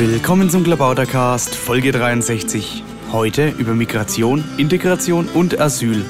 Willkommen 0.00 0.48
zum 0.48 0.64
Klabautercast, 0.64 1.54
Folge 1.54 1.92
63. 1.92 2.82
Heute 3.12 3.50
über 3.58 3.74
Migration, 3.74 4.42
Integration 4.56 5.28
und 5.28 5.60
Asyl. 5.60 6.06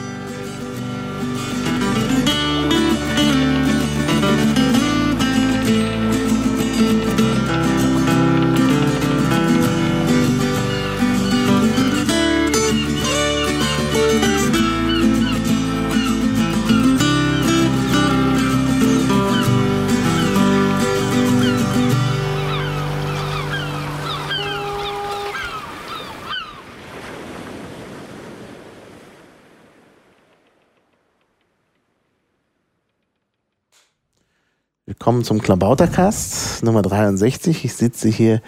Willkommen 35.20 35.40
zum 35.40 35.42
Klabautercast 35.42 36.62
Nummer 36.62 36.80
63. 36.80 37.66
Ich 37.66 37.74
sitze 37.74 38.08
hier 38.08 38.40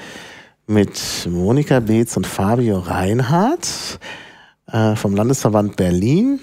mit 0.67 1.29
Monika 1.29 1.81
Beetz 1.81 2.17
und 2.17 2.27
Fabio 2.27 2.79
Reinhardt 2.79 3.99
äh, 4.73 4.97
vom 4.97 5.15
Landesverband 5.15 5.77
Berlin. 5.77 6.41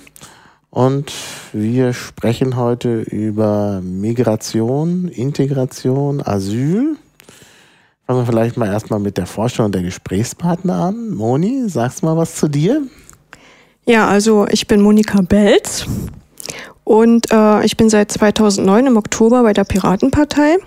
Und 0.70 1.12
wir 1.52 1.94
sprechen 1.94 2.58
heute 2.58 3.02
über 3.02 3.82
Migration, 3.82 5.08
Integration, 5.08 6.22
Asyl. 6.22 6.96
Fangen 8.06 8.20
wir 8.20 8.26
vielleicht 8.28 8.56
mal 8.56 8.68
erstmal 8.68 9.00
mit 9.00 9.18
der 9.18 9.26
Vorstellung 9.26 9.72
der 9.72 9.82
Gesprächspartner 9.82 10.76
an. 10.76 11.10
Moni, 11.10 11.68
sagst 11.70 12.04
mal 12.04 12.18
was 12.18 12.36
zu 12.36 12.48
dir? 12.48 12.84
Ja, 13.88 14.08
also 14.08 14.46
ich 14.48 14.68
bin 14.68 14.82
Monika 14.82 15.22
Belz 15.22 15.88
und 16.90 17.32
äh, 17.32 17.64
ich 17.64 17.78
bin 17.78 17.88
seit 17.88 18.12
2009 18.12 18.88
im 18.88 18.98
Oktober 18.98 19.44
bei 19.44 19.54
der 19.54 19.64
Piratenpartei. 19.64 20.58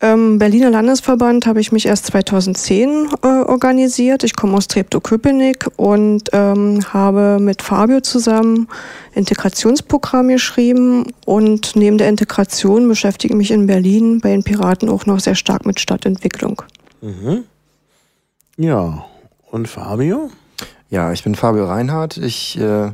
Ähm, 0.00 0.38
Berliner 0.38 0.70
Landesverband 0.70 1.44
habe 1.44 1.60
ich 1.60 1.70
mich 1.70 1.84
erst 1.84 2.06
2010 2.06 3.08
äh, 3.20 3.26
organisiert. 3.26 4.24
Ich 4.24 4.36
komme 4.36 4.56
aus 4.56 4.68
Treptow-Köpenick 4.68 5.66
und 5.76 6.30
ähm, 6.32 6.80
habe 6.94 7.36
mit 7.42 7.60
Fabio 7.60 8.00
zusammen 8.00 8.68
Integrationsprogramm 9.12 10.28
geschrieben 10.28 11.12
und 11.26 11.76
neben 11.76 11.98
der 11.98 12.08
Integration 12.08 12.88
beschäftige 12.88 13.34
ich 13.34 13.36
mich 13.36 13.50
in 13.50 13.66
Berlin 13.66 14.20
bei 14.22 14.30
den 14.30 14.44
Piraten 14.44 14.88
auch 14.88 15.04
noch 15.04 15.20
sehr 15.20 15.34
stark 15.34 15.66
mit 15.66 15.78
Stadtentwicklung. 15.78 16.62
Mhm. 17.02 17.44
Ja, 18.56 19.04
und 19.50 19.68
Fabio? 19.68 20.30
Ja, 20.88 21.12
ich 21.12 21.22
bin 21.22 21.34
Fabio 21.34 21.66
Reinhardt. 21.66 22.16
Ich 22.16 22.58
äh, 22.58 22.92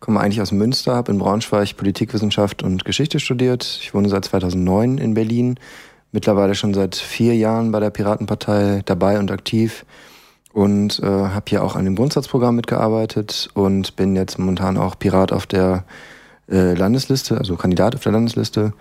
komme 0.00 0.20
eigentlich 0.20 0.40
aus 0.40 0.52
Münster, 0.52 0.94
habe 0.94 1.12
in 1.12 1.18
Braunschweig 1.18 1.76
Politikwissenschaft 1.76 2.62
und 2.62 2.84
Geschichte 2.84 3.20
studiert. 3.20 3.78
Ich 3.82 3.94
wohne 3.94 4.08
seit 4.08 4.24
2009 4.24 4.98
in 4.98 5.14
Berlin, 5.14 5.56
mittlerweile 6.12 6.54
schon 6.54 6.74
seit 6.74 6.96
vier 6.96 7.34
Jahren 7.34 7.72
bei 7.72 7.80
der 7.80 7.90
Piratenpartei 7.90 8.82
dabei 8.84 9.18
und 9.18 9.30
aktiv 9.30 9.84
und 10.52 11.00
äh, 11.00 11.06
habe 11.06 11.44
hier 11.48 11.62
auch 11.62 11.76
an 11.76 11.84
dem 11.84 11.96
Grundsatzprogramm 11.96 12.56
mitgearbeitet 12.56 13.50
und 13.54 13.96
bin 13.96 14.16
jetzt 14.16 14.38
momentan 14.38 14.78
auch 14.78 14.98
Pirat 14.98 15.32
auf 15.32 15.46
der 15.46 15.84
äh, 16.50 16.74
Landesliste, 16.74 17.36
also 17.36 17.56
Kandidat 17.56 17.94
auf 17.94 18.02
der 18.02 18.12
Landesliste 18.12 18.72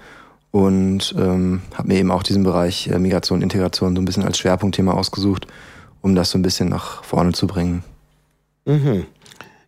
und 0.51 1.13
ähm, 1.17 1.63
habe 1.73 1.89
mir 1.89 1.97
eben 1.97 2.11
auch 2.11 2.23
diesen 2.23 2.43
Bereich 2.43 2.87
äh, 2.87 2.97
Migration, 2.97 3.41
Integration 3.41 3.93
so 3.93 4.01
ein 4.01 4.05
bisschen 4.05 4.23
als 4.23 4.37
Schwerpunktthema 4.37 4.93
ausgesucht, 4.93 5.47
um 6.01 6.15
das 6.15 6.29
so 6.29 6.37
ein 6.37 6.43
bisschen 6.43 6.69
nach 6.69 7.03
vorne 7.03 7.33
zu 7.33 7.45
bringen. 7.45 7.83
Mhm. 8.65 9.05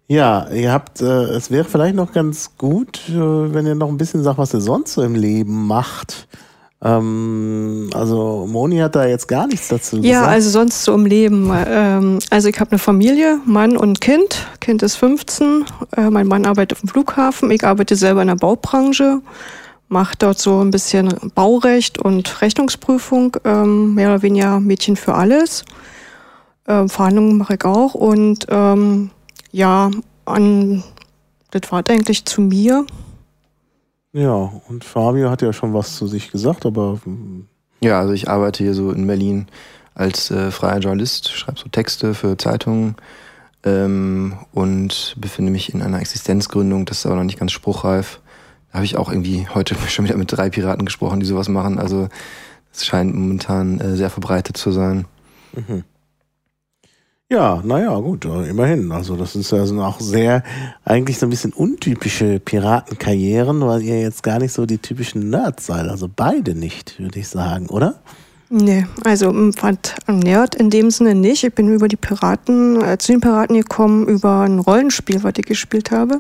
Ja, 0.08 0.48
ihr 0.50 0.72
habt, 0.72 1.02
äh, 1.02 1.06
es 1.06 1.52
wäre 1.52 1.66
vielleicht 1.66 1.96
noch 1.96 2.14
ganz 2.14 2.52
gut, 2.58 3.10
äh, 3.10 3.14
wenn 3.14 3.68
ihr 3.68 3.76
noch 3.76 3.90
ein 3.90 3.98
bisschen 3.98 4.24
sagt, 4.24 4.38
was 4.38 4.54
ihr 4.54 4.62
sonst 4.62 4.94
so 4.94 5.02
im 5.02 5.16
Leben 5.16 5.68
macht. 5.68 6.28
Ähm, 6.82 7.90
also 7.94 8.48
Moni 8.48 8.78
hat 8.78 8.96
da 8.96 9.06
jetzt 9.06 9.28
gar 9.28 9.48
nichts 9.48 9.68
dazu 9.68 9.98
ja, 9.98 10.02
gesagt. 10.02 10.26
Ja, 10.26 10.28
also 10.28 10.50
sonst 10.50 10.84
so 10.84 10.94
im 10.94 11.06
Leben. 11.06 11.52
Ähm, 11.54 12.20
also 12.30 12.48
ich 12.48 12.60
habe 12.60 12.72
eine 12.72 12.80
Familie, 12.80 13.40
Mann 13.46 13.76
und 13.76 14.00
Kind. 14.00 14.48
Kind 14.62 14.82
ist 14.82 14.96
15. 14.96 15.66
Äh, 15.96 16.10
mein 16.10 16.28
Mann 16.28 16.46
arbeitet 16.46 16.78
auf 16.78 16.82
dem 16.82 16.90
Flughafen. 16.90 17.52
Ich 17.52 17.66
arbeite 17.66 17.96
selber 17.96 18.22
in 18.22 18.28
der 18.28 18.36
Baubranche. 18.36 19.22
Mache 19.90 20.16
dort 20.20 20.40
so 20.40 20.62
ein 20.62 20.72
bisschen 20.72 21.14
Baurecht 21.34 21.98
und 21.98 22.42
Rechnungsprüfung. 22.42 23.38
Ähm, 23.44 23.96
mehr 23.96 24.10
oder 24.10 24.22
weniger 24.22 24.60
Mädchen 24.60 24.96
für 24.96 25.16
alles. 25.16 25.66
Ähm, 26.68 26.88
Verhandlungen 26.88 27.38
mache 27.38 27.56
ich 27.56 27.66
auch. 27.66 27.94
Und 27.96 28.46
ähm, 28.50 29.10
ja, 29.58 29.90
an, 30.26 30.84
das 31.50 31.72
war 31.72 31.84
eigentlich 31.90 32.26
zu 32.26 32.42
mir. 32.42 32.86
Ja, 34.14 34.52
und 34.68 34.84
Fabio 34.84 35.32
hat 35.32 35.42
ja 35.42 35.52
schon 35.52 35.74
was 35.74 35.96
zu 35.96 36.06
sich 36.06 36.32
gesagt, 36.32 36.66
aber. 36.66 37.00
Hm. 37.04 37.48
Ja, 37.82 38.00
also 38.00 38.14
ich 38.14 38.30
arbeite 38.30 38.64
hier 38.64 38.76
so 38.76 38.92
in 38.92 39.06
Berlin 39.08 39.48
als 39.96 40.30
äh, 40.30 40.52
freier 40.52 40.80
Journalist, 40.80 41.32
schreibe 41.32 41.60
so 41.60 41.70
Texte 41.70 42.14
für 42.14 42.38
Zeitungen 42.38 42.96
ähm, 43.64 44.38
und 44.52 45.16
befinde 45.18 45.52
mich 45.52 45.74
in 45.74 45.82
einer 45.82 46.00
Existenzgründung, 46.00 46.86
das 46.86 47.00
ist 47.00 47.06
aber 47.08 47.16
noch 47.16 47.24
nicht 47.24 47.40
ganz 47.40 47.52
spruchreif. 47.52 48.20
Da 48.72 48.76
habe 48.76 48.86
ich 48.86 48.98
auch 48.98 49.10
irgendwie 49.10 49.48
heute 49.54 49.76
schon 49.88 50.06
wieder 50.06 50.18
mit 50.18 50.32
drei 50.32 50.52
Piraten 50.52 50.86
gesprochen, 50.86 51.20
die 51.20 51.26
sowas 51.26 51.50
machen. 51.50 51.80
Also 51.80 52.10
es 52.72 52.86
scheint 52.86 53.16
momentan 53.16 53.80
äh, 53.80 53.96
sehr 53.96 54.12
verbreitet 54.12 54.58
zu 54.58 54.72
sein. 54.72 55.06
Mhm. 55.54 55.84
Ja, 57.30 57.62
naja, 57.62 57.94
gut, 58.00 58.24
immerhin. 58.24 58.90
Also 58.94 59.18
das 59.18 59.36
ist 59.36 59.52
ja 59.52 59.62
auch 59.86 60.00
sehr, 60.00 60.44
eigentlich 60.86 61.20
so 61.20 61.26
ein 61.26 61.30
bisschen 61.30 61.52
untypische 61.52 62.40
Piratenkarrieren, 62.40 63.60
weil 63.62 63.82
ihr 63.82 64.00
jetzt 64.00 64.24
gar 64.24 64.40
nicht 64.40 64.54
so 64.54 64.66
die 64.66 64.78
typischen 64.78 65.30
Nerds 65.30 65.66
seid. 65.66 65.90
Also 65.90 66.10
beide 66.14 66.56
nicht, 66.56 66.98
würde 67.00 67.20
ich 67.20 67.28
sagen, 67.28 67.68
oder? 67.68 67.96
Nee, 68.50 68.88
also 69.04 69.34
fand 69.58 69.96
Nerd 70.08 70.56
in 70.56 70.70
dem 70.70 70.90
Sinne 70.90 71.16
nicht. 71.16 71.44
Ich 71.44 71.54
bin 71.54 71.68
über 71.68 71.90
die 71.90 71.98
Piraten, 71.98 72.82
äh, 72.82 72.98
zu 72.98 73.12
den 73.12 73.20
Piraten 73.20 73.58
gekommen, 73.58 74.08
über 74.08 74.42
ein 74.42 74.60
Rollenspiel, 74.60 75.22
was 75.24 75.34
ich 75.36 75.46
gespielt 75.46 75.92
habe. 75.92 76.18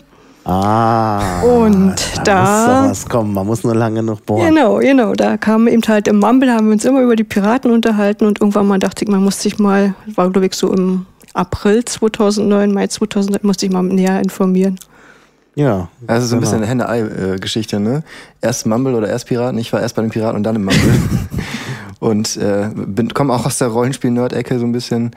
Ah. 0.47 1.41
Und 1.41 1.95
da. 2.23 2.23
da 2.23 2.81
muss 2.81 2.91
was 2.91 3.09
kommen, 3.09 3.33
man 3.33 3.45
muss 3.45 3.65
nur 3.65 3.75
lange 3.75 4.01
noch 4.01 4.21
bohren. 4.21 4.47
Genau, 4.47 4.77
genau. 4.77 5.11
Da 5.11 5.35
kam 5.35 5.67
eben 5.67 5.81
halt 5.85 6.07
im 6.07 6.19
Mumble, 6.19 6.53
haben 6.53 6.67
wir 6.67 6.73
uns 6.73 6.85
immer 6.85 7.01
über 7.01 7.17
die 7.17 7.25
Piraten 7.25 7.69
unterhalten 7.69 8.25
und 8.25 8.39
irgendwann 8.39 8.65
mal 8.65 8.79
dachte 8.79 9.03
ich, 9.03 9.11
man 9.11 9.21
musste 9.21 9.43
sich 9.43 9.59
mal, 9.59 9.93
war 10.15 10.29
glaube 10.29 10.47
ich 10.47 10.53
so 10.53 10.71
im 10.71 11.05
April 11.33 11.83
2009, 11.83 12.73
Mai 12.73 12.87
2009, 12.87 13.41
musste 13.43 13.65
ich 13.65 13.73
mal 13.73 13.83
näher 13.83 14.21
informieren. 14.21 14.79
Ja. 15.55 15.89
Also 16.05 16.27
so 16.27 16.35
ein 16.35 16.39
genau. 16.39 16.51
bisschen 16.51 16.63
eine 16.63 16.67
Henne-Ei-Geschichte, 16.67 17.81
ne? 17.81 18.03
Erst 18.41 18.65
Mumble 18.67 18.95
oder 18.95 19.09
erst 19.09 19.25
Piraten. 19.25 19.59
Ich 19.59 19.73
war 19.73 19.81
erst 19.81 19.95
bei 19.95 20.01
den 20.01 20.11
Piraten 20.11 20.37
und 20.37 20.43
dann 20.43 20.55
im 20.55 20.63
Mumble. 20.63 20.93
und 21.99 22.37
äh, 22.37 22.69
komme 23.13 23.33
auch 23.33 23.45
aus 23.45 23.57
der 23.57 23.67
Rollenspiel-Nerd-Ecke 23.67 24.59
so 24.59 24.65
ein 24.65 24.71
bisschen. 24.71 25.11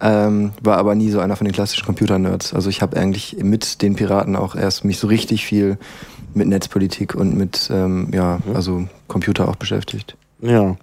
Ähm, 0.00 0.52
war 0.62 0.78
aber 0.78 0.94
nie 0.94 1.10
so 1.10 1.20
einer 1.20 1.36
von 1.36 1.44
den 1.44 1.54
klassischen 1.54 1.86
Computer-Nerds. 1.86 2.54
Also 2.54 2.68
ich 2.68 2.82
habe 2.82 2.96
eigentlich 2.96 3.36
mit 3.42 3.82
den 3.82 3.94
Piraten 3.94 4.36
auch 4.36 4.56
erst 4.56 4.84
mich 4.84 4.98
so 4.98 5.06
richtig 5.06 5.44
viel 5.44 5.78
mit 6.34 6.48
Netzpolitik 6.48 7.14
und 7.14 7.36
mit 7.36 7.70
ähm, 7.72 8.08
ja, 8.12 8.40
mhm. 8.44 8.56
also 8.56 8.88
Computer 9.06 9.48
auch 9.48 9.56
beschäftigt. 9.56 10.16
Ja. 10.40 10.76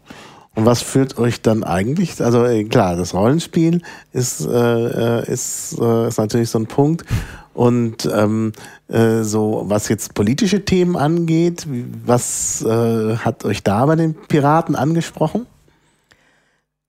Und 0.54 0.66
was 0.66 0.82
führt 0.82 1.18
euch 1.18 1.42
dann 1.42 1.64
eigentlich? 1.64 2.22
Also 2.22 2.46
äh, 2.46 2.66
klar, 2.66 2.96
das 2.96 3.14
Rollenspiel 3.14 3.82
ist, 4.12 4.46
äh, 4.46 5.20
äh, 5.20 5.32
ist, 5.32 5.78
äh, 5.80 6.08
ist 6.08 6.18
natürlich 6.18 6.50
so 6.50 6.60
ein 6.60 6.68
Punkt. 6.68 7.06
Und 7.54 8.10
ähm, 8.14 8.54
äh, 8.88 9.24
so, 9.24 9.64
was 9.66 9.90
jetzt 9.90 10.14
politische 10.14 10.64
Themen 10.64 10.96
angeht, 10.96 11.68
was 12.06 12.62
äh, 12.64 13.18
hat 13.18 13.46
euch 13.46 13.64
da 13.64 13.86
bei 13.86 13.96
den 13.96 14.14
Piraten 14.14 14.76
angesprochen? 14.76 15.46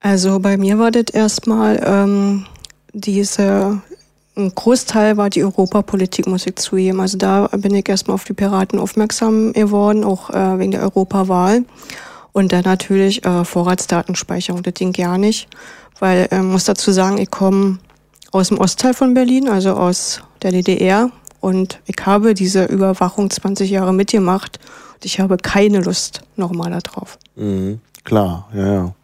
Also 0.03 0.41
bei 0.41 0.57
mir 0.57 0.77
war 0.79 0.91
das 0.91 1.13
erstmal 1.13 1.81
ähm, 1.81 2.45
diese, 2.91 3.81
ein 4.35 4.53
Großteil 4.53 5.15
war 5.15 5.29
die 5.29 5.45
Europapolitik, 5.45 6.27
muss 6.27 6.45
ich 6.45 6.57
zugeben. 6.57 6.99
Also 6.99 7.17
da 7.17 7.47
bin 7.47 7.73
ich 7.73 7.87
erstmal 7.87 8.15
auf 8.15 8.25
die 8.25 8.33
Piraten 8.33 8.79
aufmerksam 8.79 9.53
geworden, 9.53 10.03
auch 10.03 10.29
äh, 10.29 10.59
wegen 10.59 10.71
der 10.71 10.81
Europawahl. 10.81 11.63
Und 12.33 12.51
dann 12.51 12.65
natürlich 12.65 13.25
äh, 13.25 13.45
Vorratsdatenspeicherung, 13.45 14.61
das 14.61 14.73
ging 14.73 14.91
gar 14.91 15.17
nicht. 15.17 15.47
Weil 15.99 16.27
äh, 16.31 16.41
muss 16.41 16.65
dazu 16.65 16.91
sagen, 16.91 17.17
ich 17.17 17.31
komme 17.31 17.77
aus 18.33 18.49
dem 18.49 18.57
Ostteil 18.57 18.93
von 18.93 19.13
Berlin, 19.13 19.47
also 19.47 19.71
aus 19.71 20.21
der 20.41 20.51
DDR. 20.51 21.11
Und 21.39 21.79
ich 21.85 22.05
habe 22.05 22.33
diese 22.33 22.65
Überwachung 22.65 23.29
20 23.29 23.69
Jahre 23.69 23.93
mitgemacht. 23.93 24.59
Und 24.95 25.05
ich 25.05 25.21
habe 25.21 25.37
keine 25.37 25.79
Lust 25.79 26.23
nochmal 26.35 26.77
darauf. 26.77 27.17
Mhm, 27.37 27.79
klar, 28.03 28.49
ja, 28.53 28.73
ja. 28.73 28.95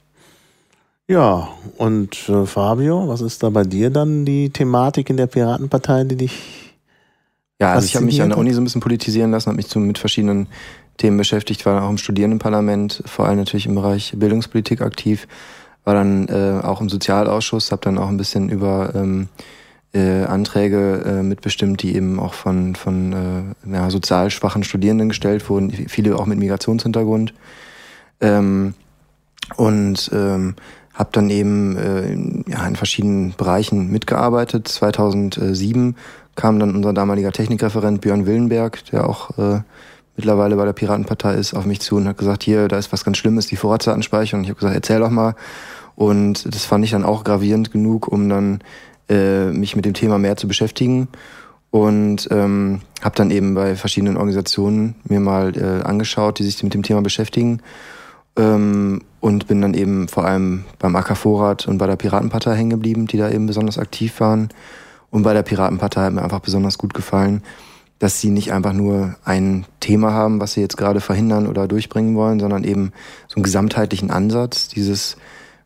Ja, 1.09 1.49
und 1.77 2.29
äh, 2.29 2.45
Fabio, 2.45 3.07
was 3.07 3.21
ist 3.21 3.41
da 3.41 3.49
bei 3.49 3.63
dir 3.63 3.89
dann 3.89 4.25
die 4.25 4.51
Thematik 4.51 5.09
in 5.09 5.17
der 5.17 5.25
Piratenpartei, 5.25 6.03
die 6.03 6.15
dich. 6.15 6.75
Ja, 7.59 7.73
also 7.73 7.87
ich 7.87 7.95
habe 7.95 8.05
mich 8.05 8.21
an 8.21 8.29
der 8.29 8.37
Uni 8.37 8.53
so 8.53 8.61
ein 8.61 8.63
bisschen 8.63 8.79
politisieren 8.79 9.31
lassen, 9.31 9.47
habe 9.47 9.55
mich 9.55 9.69
so 9.69 9.79
mit 9.79 9.97
verschiedenen 9.97 10.45
Themen 10.97 11.17
beschäftigt, 11.17 11.65
war 11.65 11.83
auch 11.83 11.89
im 11.89 11.97
Studierendenparlament, 11.97 13.01
vor 13.07 13.25
allem 13.25 13.39
natürlich 13.39 13.65
im 13.65 13.73
Bereich 13.73 14.13
Bildungspolitik 14.17 14.81
aktiv. 14.81 15.27
war 15.83 15.95
dann 15.95 16.27
äh, 16.27 16.61
auch 16.63 16.79
im 16.79 16.89
Sozialausschuss, 16.89 17.71
habe 17.71 17.81
dann 17.81 17.97
auch 17.97 18.09
ein 18.09 18.17
bisschen 18.17 18.49
über 18.49 18.93
ähm, 18.93 19.29
äh, 19.95 20.25
Anträge 20.25 21.03
äh, 21.07 21.23
mitbestimmt, 21.23 21.81
die 21.81 21.95
eben 21.95 22.19
auch 22.19 22.35
von, 22.35 22.75
von 22.75 23.55
äh, 23.65 23.73
ja, 23.73 23.89
sozial 23.89 24.29
schwachen 24.29 24.63
Studierenden 24.63 25.09
gestellt 25.09 25.49
wurden, 25.49 25.71
viele 25.71 26.15
auch 26.15 26.27
mit 26.27 26.37
Migrationshintergrund. 26.37 27.33
Ähm, 28.21 28.75
und 29.55 30.11
ähm, 30.13 30.55
habe 30.99 31.09
dann 31.13 31.29
eben 31.29 31.77
äh, 31.77 32.51
ja, 32.51 32.67
in 32.67 32.75
verschiedenen 32.75 33.33
Bereichen 33.35 33.89
mitgearbeitet. 33.89 34.67
2007 34.67 35.95
kam 36.35 36.59
dann 36.59 36.75
unser 36.75 36.91
damaliger 36.91 37.31
Technikreferent 37.31 38.01
Björn 38.01 38.25
Willenberg, 38.25 38.83
der 38.91 39.07
auch 39.07 39.37
äh, 39.37 39.61
mittlerweile 40.17 40.57
bei 40.57 40.65
der 40.65 40.73
Piratenpartei 40.73 41.35
ist, 41.35 41.53
auf 41.53 41.65
mich 41.65 41.79
zu 41.79 41.95
und 41.95 42.07
hat 42.09 42.17
gesagt, 42.17 42.43
hier, 42.43 42.67
da 42.67 42.77
ist 42.77 42.91
was 42.91 43.05
ganz 43.05 43.17
Schlimmes, 43.17 43.47
die 43.47 43.55
Vorratsdatenspeicherung. 43.55 44.43
Ich 44.43 44.49
habe 44.49 44.59
gesagt, 44.59 44.75
erzähl 44.75 44.99
doch 44.99 45.09
mal. 45.09 45.35
Und 45.95 46.53
das 46.53 46.65
fand 46.65 46.83
ich 46.83 46.91
dann 46.91 47.05
auch 47.05 47.23
gravierend 47.23 47.71
genug, 47.71 48.09
um 48.09 48.27
dann 48.27 48.59
äh, 49.07 49.45
mich 49.45 49.77
mit 49.77 49.85
dem 49.85 49.93
Thema 49.93 50.17
mehr 50.17 50.35
zu 50.35 50.49
beschäftigen. 50.49 51.07
Und 51.71 52.27
ähm, 52.29 52.81
habe 53.01 53.15
dann 53.15 53.31
eben 53.31 53.53
bei 53.53 53.77
verschiedenen 53.77 54.17
Organisationen 54.17 54.95
mir 55.05 55.21
mal 55.21 55.55
äh, 55.55 55.83
angeschaut, 55.83 56.39
die 56.39 56.43
sich 56.43 56.61
mit 56.61 56.73
dem 56.73 56.83
Thema 56.83 57.01
beschäftigen. 57.01 57.61
Ähm, 58.37 59.01
und 59.19 59.47
bin 59.47 59.61
dann 59.61 59.73
eben 59.73 60.07
vor 60.07 60.25
allem 60.25 60.63
beim 60.79 60.95
AK 60.95 61.17
Vorrat 61.17 61.67
und 61.67 61.77
bei 61.77 61.87
der 61.87 61.97
Piratenpartei 61.97 62.55
hängen 62.55 62.69
geblieben, 62.69 63.07
die 63.07 63.17
da 63.17 63.29
eben 63.29 63.47
besonders 63.47 63.77
aktiv 63.77 64.19
waren. 64.19 64.49
Und 65.11 65.23
bei 65.23 65.33
der 65.33 65.43
Piratenpartei 65.43 66.03
hat 66.03 66.13
mir 66.13 66.23
einfach 66.23 66.39
besonders 66.39 66.77
gut 66.77 66.93
gefallen, 66.93 67.43
dass 67.97 68.21
sie 68.21 68.29
nicht 68.29 68.53
einfach 68.53 68.71
nur 68.71 69.15
ein 69.25 69.65
Thema 69.81 70.13
haben, 70.13 70.39
was 70.39 70.53
sie 70.53 70.61
jetzt 70.61 70.77
gerade 70.77 71.01
verhindern 71.01 71.47
oder 71.47 71.67
durchbringen 71.67 72.15
wollen, 72.15 72.39
sondern 72.39 72.63
eben 72.63 72.93
so 73.27 73.35
einen 73.35 73.43
gesamtheitlichen 73.43 74.09
Ansatz. 74.09 74.69
Dieses 74.69 75.17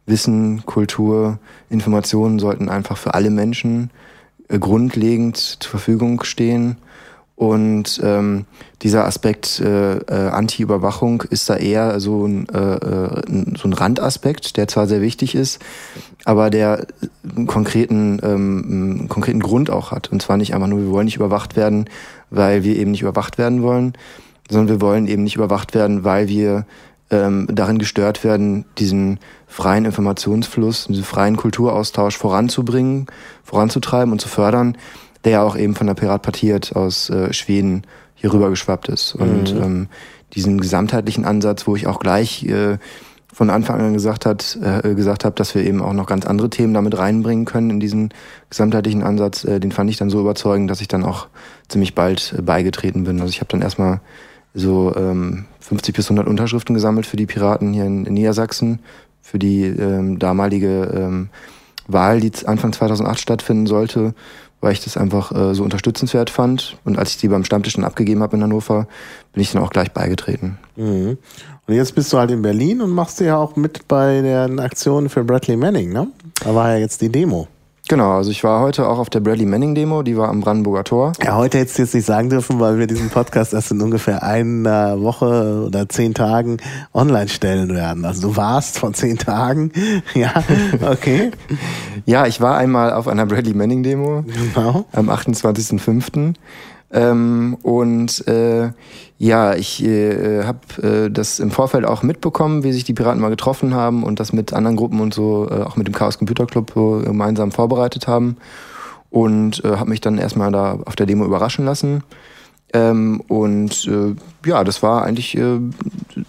Wissen, 0.06 0.66
Kultur, 0.66 1.38
Informationen 1.70 2.40
sollten 2.40 2.70
einfach 2.70 2.98
für 2.98 3.14
alle 3.14 3.30
Menschen 3.30 3.92
äh, 4.50 4.58
grundlegend 4.58 5.38
zur 5.38 5.70
Verfügung 5.70 6.24
stehen 6.24 6.78
und 7.36 8.00
ähm, 8.04 8.46
dieser 8.84 9.06
Aspekt 9.06 9.60
äh, 9.60 9.98
äh, 9.98 10.30
Anti-Überwachung 10.30 11.24
ist 11.24 11.50
da 11.50 11.56
eher 11.56 12.00
so 12.00 12.28
ein, 12.28 12.48
äh, 12.50 12.76
äh 12.76 13.56
so 13.58 13.68
ein 13.68 13.74
Randaspekt, 13.74 14.56
der 14.56 14.68
zwar 14.68 14.86
sehr 14.86 15.02
wichtig 15.02 15.34
ist, 15.34 15.60
aber 16.26 16.52
der 16.52 16.86
einen 17.36 17.48
konkreten, 17.48 18.20
ähm, 18.22 18.66
einen 18.70 19.10
konkreten 19.10 19.40
Grund 19.40 19.72
auch 19.72 19.92
hat. 19.92 20.12
Und 20.12 20.22
zwar 20.22 20.38
nicht 20.38 20.54
einfach 20.54 20.68
nur, 20.68 20.80
wir 20.80 20.92
wollen 20.92 21.06
nicht 21.06 21.16
überwacht 21.16 21.56
werden, 21.56 21.90
weil 22.30 22.64
wir 22.64 22.78
eben 22.78 22.92
nicht 22.92 23.02
überwacht 23.02 23.40
werden 23.40 23.64
wollen, 23.64 23.94
sondern 24.50 24.76
wir 24.76 24.82
wollen 24.82 25.08
eben 25.08 25.24
nicht 25.24 25.36
überwacht 25.36 25.74
werden, 25.74 26.04
weil 26.04 26.28
wir 26.28 26.68
ähm, 27.10 27.48
darin 27.52 27.80
gestört 27.80 28.24
werden, 28.24 28.66
diesen 28.78 29.20
freien 29.48 29.86
Informationsfluss, 29.86 30.86
diesen 30.86 31.04
freien 31.04 31.38
Kulturaustausch 31.38 32.18
voranzubringen, 32.18 33.08
voranzutreiben 33.44 34.12
und 34.12 34.20
zu 34.20 34.28
fördern 34.28 34.78
der 35.24 35.32
ja 35.34 35.44
auch 35.44 35.56
eben 35.56 35.76
von 35.76 35.88
der 35.88 35.94
Pirat 35.94 36.22
partiert 36.22 36.76
aus 36.76 37.10
äh, 37.10 37.34
Schweden 37.34 37.84
hier 38.16 38.34
rüber 38.34 38.50
geschwappt 38.50 38.90
ist. 38.90 39.16
Und 39.16 39.54
mhm. 39.54 39.64
ähm, 39.64 39.88
diesen 40.34 40.60
gesamtheitlichen 40.60 41.26
Ansatz, 41.26 41.68
wo 41.68 41.76
ich 41.76 41.88
auch 41.88 42.00
gleich 42.00 42.44
äh, 42.46 42.78
von 43.34 43.50
Anfang 43.50 43.82
an 43.82 43.94
gesagt 43.94 44.26
hat, 44.26 44.58
äh, 44.62 44.94
gesagt 44.94 45.26
habe, 45.26 45.36
dass 45.36 45.56
wir 45.56 45.64
eben 45.64 45.82
auch 45.82 45.94
noch 45.94 46.06
ganz 46.06 46.26
andere 46.26 46.50
Themen 46.50 46.74
damit 46.74 46.98
reinbringen 46.98 47.46
können 47.46 47.72
in 47.72 47.80
diesen 47.80 48.14
gesamtheitlichen 48.50 49.04
Ansatz, 49.04 49.44
äh, 49.44 49.60
den 49.60 49.72
fand 49.72 49.90
ich 49.90 49.98
dann 49.98 50.10
so 50.10 50.22
überzeugend, 50.22 50.70
dass 50.70 50.82
ich 50.82 50.88
dann 50.88 51.04
auch 51.04 51.28
ziemlich 51.68 51.96
bald 51.96 52.36
äh, 52.38 52.42
beigetreten 52.42 53.04
bin. 53.04 53.20
Also 53.20 53.32
ich 53.32 53.40
habe 53.40 53.50
dann 53.50 53.62
erstmal 53.62 54.02
so 54.54 54.96
ähm, 54.96 55.46
50 55.62 55.96
bis 55.96 56.06
100 56.06 56.28
Unterschriften 56.28 56.76
gesammelt 56.76 57.08
für 57.08 57.18
die 57.18 57.26
Piraten 57.26 57.74
hier 57.74 57.86
in, 57.86 58.06
in 58.06 58.14
Niedersachsen, 58.14 58.80
für 59.22 59.40
die 59.40 59.64
ähm, 59.64 60.20
damalige 60.20 60.92
ähm, 60.94 61.30
Wahl, 61.88 62.20
die 62.20 62.32
Anfang 62.46 62.72
2008 62.72 63.20
stattfinden 63.20 63.66
sollte, 63.66 64.14
weil 64.64 64.72
ich 64.72 64.84
das 64.84 64.96
einfach 64.96 65.34
äh, 65.34 65.54
so 65.54 65.64
unterstützenswert 65.64 66.30
fand. 66.30 66.78
Und 66.86 66.98
als 66.98 67.12
ich 67.12 67.18
die 67.18 67.28
beim 67.28 67.44
Stammtisch 67.44 67.74
dann 67.74 67.84
abgegeben 67.84 68.24
habe 68.24 68.38
in 68.38 68.44
Hannover, 68.44 68.88
bin 69.34 69.44
ich 69.44 69.52
dann 69.52 69.62
auch 69.62 69.72
gleich 69.72 69.92
beigetreten. 69.92 70.58
Mhm. 70.78 71.18
Und 71.68 71.74
jetzt 71.74 71.94
bist 71.96 72.12
du 72.14 72.18
halt 72.18 72.32
in 72.32 72.42
Berlin 72.42 72.82
und 72.82 72.92
machst 72.92 73.20
ja 73.20 73.38
auch 73.38 73.58
mit 73.58 73.88
bei 73.90 74.22
den 74.22 74.60
Aktionen 74.60 75.10
für 75.10 75.24
Bradley 75.24 75.58
Manning, 75.58 75.92
ne? 75.92 76.08
Da 76.44 76.56
war 76.56 76.72
ja 76.72 76.78
jetzt 76.78 77.02
die 77.02 77.10
Demo. 77.10 77.48
Genau, 77.90 78.12
also 78.14 78.32
ich 78.32 78.46
war 78.46 78.62
heute 78.62 78.88
auch 78.88 78.98
auf 78.98 79.10
der 79.10 79.20
Bradley 79.20 79.46
Manning 79.46 79.76
Demo, 79.76 80.04
die 80.04 80.16
war 80.16 80.30
am 80.30 80.40
Brandenburger 80.40 80.86
Tor. 80.86 81.12
Ja, 81.22 81.36
heute 81.36 81.58
hättest 81.58 81.78
du 81.78 81.82
jetzt 81.82 81.94
nicht 81.94 82.06
sagen 82.06 82.30
dürfen, 82.30 82.62
weil 82.62 82.80
wir 82.80 82.88
diesen 82.88 83.10
Podcast 83.10 83.54
erst 83.54 83.72
in 83.72 83.82
ungefähr 83.82 84.24
einer 84.24 85.02
Woche 85.02 85.66
oder 85.68 85.90
zehn 85.90 86.14
Tagen 86.14 86.58
online 86.94 87.28
stellen 87.28 87.74
werden. 87.74 88.06
Also 88.06 88.30
du 88.30 88.38
warst 88.38 88.80
vor 88.80 88.94
zehn 88.94 89.18
Tagen. 89.18 89.72
Ja, 90.14 90.44
okay. 90.82 91.32
ja, 92.06 92.28
ich 92.28 92.40
war 92.40 92.58
einmal 92.58 92.94
auf 92.94 93.08
einer 93.08 93.26
Bradley 93.26 93.54
Manning 93.54 93.84
Demo 93.84 94.24
genau. 94.24 94.86
am 94.92 95.10
28.05. 95.10 96.36
Ähm, 96.94 97.58
und 97.64 98.26
äh, 98.28 98.72
ja, 99.18 99.56
ich 99.56 99.84
äh, 99.84 100.44
habe 100.44 100.60
äh, 100.82 101.10
das 101.10 101.40
im 101.40 101.50
Vorfeld 101.50 101.86
auch 101.86 102.04
mitbekommen, 102.04 102.64
wie 102.64 102.72
sich 102.72 102.84
die 102.84 102.94
Piraten 102.94 103.20
mal 103.20 103.30
getroffen 103.30 103.74
haben 103.74 104.04
und 104.04 104.20
das 104.20 104.32
mit 104.32 104.54
anderen 104.54 104.78
Gruppen 104.78 105.00
und 105.02 105.14
so, 105.14 105.50
äh, 105.50 105.64
auch 105.64 105.76
mit 105.76 105.88
dem 105.88 105.96
Chaos 105.96 106.20
Computer 106.20 106.46
Club 106.46 106.72
so 106.76 107.02
gemeinsam 107.04 107.52
vorbereitet 107.52 108.08
haben. 108.08 108.38
Und 109.10 109.64
äh, 109.66 109.78
habe 109.78 109.90
mich 109.90 110.02
dann 110.02 110.18
erstmal 110.18 110.52
da 110.52 110.80
auf 110.86 110.96
der 110.96 111.06
Demo 111.06 111.26
überraschen 111.26 111.66
lassen. 111.66 112.04
Ähm, 112.76 113.22
und 113.28 113.88
äh, 113.88 114.16
ja, 114.48 114.64
das 114.64 114.82
war 114.82 115.04
eigentlich, 115.04 115.38
äh, 115.38 115.60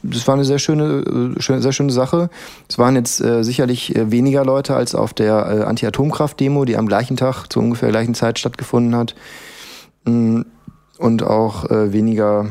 das 0.02 0.26
war 0.26 0.34
eine 0.34 0.44
sehr 0.44 0.58
schöne, 0.58 1.34
äh, 1.36 1.40
schön, 1.40 1.62
sehr 1.62 1.72
schöne 1.72 1.92
Sache. 1.92 2.28
Es 2.68 2.78
waren 2.78 2.96
jetzt 2.96 3.22
äh, 3.22 3.42
sicherlich 3.42 3.96
äh, 3.96 4.10
weniger 4.10 4.44
Leute 4.44 4.76
als 4.76 4.94
auf 4.94 5.14
der 5.14 5.46
äh, 5.46 5.62
Anti-Atomkraft-Demo, 5.64 6.66
die 6.66 6.76
am 6.76 6.86
gleichen 6.86 7.16
Tag 7.16 7.46
zu 7.48 7.60
ungefähr 7.60 7.88
gleichen 7.88 8.14
Zeit 8.14 8.38
stattgefunden 8.38 8.94
hat. 8.94 9.14
Mm, 10.04 10.42
und 11.04 11.22
auch 11.22 11.70
äh, 11.70 11.92
weniger 11.92 12.46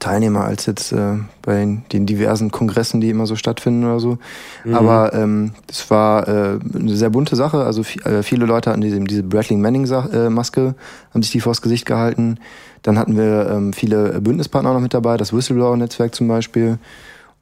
Teilnehmer 0.00 0.44
als 0.44 0.66
jetzt 0.66 0.90
äh, 0.90 1.18
bei 1.42 1.82
den 1.92 2.04
diversen 2.04 2.50
Kongressen, 2.50 3.00
die 3.00 3.10
immer 3.10 3.26
so 3.26 3.36
stattfinden 3.36 3.84
oder 3.84 4.00
so. 4.00 4.18
Mhm. 4.64 4.74
Aber 4.74 5.14
ähm, 5.14 5.52
es 5.70 5.88
war 5.88 6.26
äh, 6.26 6.58
eine 6.74 6.96
sehr 6.96 7.10
bunte 7.10 7.36
Sache. 7.36 7.64
Also 7.64 7.82
äh, 8.04 8.24
viele 8.24 8.44
Leute 8.44 8.70
hatten 8.70 8.80
diese, 8.80 8.98
diese 8.98 9.22
Bradley 9.22 9.56
Manning-Maske, 9.56 10.60
äh, 10.60 11.12
haben 11.14 11.22
sich 11.22 11.30
die 11.30 11.40
vors 11.40 11.62
Gesicht 11.62 11.86
gehalten. 11.86 12.38
Dann 12.82 12.98
hatten 12.98 13.16
wir 13.16 13.48
ähm, 13.48 13.72
viele 13.72 14.20
Bündnispartner 14.20 14.72
noch 14.72 14.80
mit 14.80 14.92
dabei, 14.92 15.16
das 15.16 15.32
Whistleblower-Netzwerk 15.32 16.12
zum 16.12 16.26
Beispiel. 16.26 16.78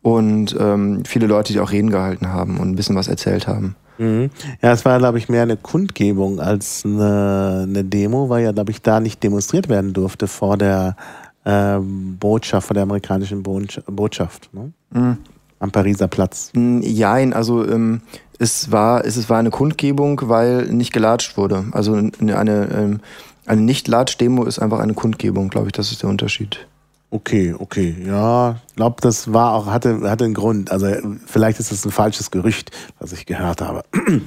Und 0.03 0.57
ähm, 0.59 1.05
viele 1.07 1.27
Leute, 1.27 1.53
die 1.53 1.61
auch 1.61 1.71
Reden 1.71 1.91
gehalten 1.91 2.29
haben 2.29 2.59
und 2.59 2.71
ein 2.71 2.75
bisschen 2.77 2.97
was 2.97 3.09
erzählt 3.09 3.47
haben. 3.47 3.77
Mhm. 3.99 4.31
Ja, 4.61 4.73
es 4.73 4.85
war, 4.85 4.99
glaube 4.99 5.19
ich, 5.19 5.29
mehr 5.29 5.43
eine 5.43 5.57
Kundgebung 5.57 6.41
als 6.41 6.85
eine, 6.85 7.67
eine 7.69 7.85
Demo, 7.85 8.29
weil 8.29 8.43
ja, 8.45 8.53
glaube 8.53 8.73
ich, 8.73 8.83
da 8.83 9.01
nicht 9.01 9.23
demonstriert 9.23 9.69
werden 9.69 9.93
durfte 9.93 10.27
vor 10.27 10.57
der 10.57 10.97
äh, 11.45 11.79
Botschaft, 11.81 12.67
vor 12.67 12.75
der 12.75 12.83
amerikanischen 12.85 13.43
Botschaft. 13.43 14.51
Ne? 14.53 14.73
Mhm. 14.91 15.19
Am 15.61 15.71
Pariser 15.71 16.09
Platz. 16.09 16.51
Jein, 16.55 17.33
also 17.33 17.65
ähm, 17.65 18.01
es 18.41 18.73
war 18.73 19.05
es 19.05 19.31
war 19.31 19.39
eine 19.39 19.51
Kundgebung, 19.51 20.21
weil 20.25 20.67
nicht 20.67 20.93
gelatscht 20.93 21.37
wurde. 21.37 21.67
Also 21.71 21.95
eine, 21.95 22.37
eine, 22.37 22.69
ähm, 22.75 23.01
eine 23.47 23.61
Nicht-Latsch-Demo 23.61 24.45
ist 24.45 24.59
einfach 24.59 24.81
eine 24.81 24.95
Kundgebung, 24.95 25.51
glaube 25.51 25.69
ich, 25.69 25.73
das 25.73 25.93
ist 25.93 26.03
der 26.03 26.11
Unterschied. 26.11 26.67
Okay, 27.13 27.55
okay. 27.59 27.95
Ja, 28.07 28.57
ich 28.69 28.77
glaube, 28.77 28.97
das 29.03 29.35
war 29.35 29.53
auch, 29.53 29.67
hatte, 29.67 30.09
hatte 30.09 30.25
einen 30.25 30.33
Grund. 30.33 30.71
Also 30.71 30.87
vielleicht 31.27 31.61
ist 31.61 31.71
das 31.71 31.85
ein 31.85 31.91
falsches 31.91 32.31
Gerücht, 32.31 32.71
was 32.99 33.13
ich 33.13 33.27
gehört 33.27 33.61
habe. 33.61 33.85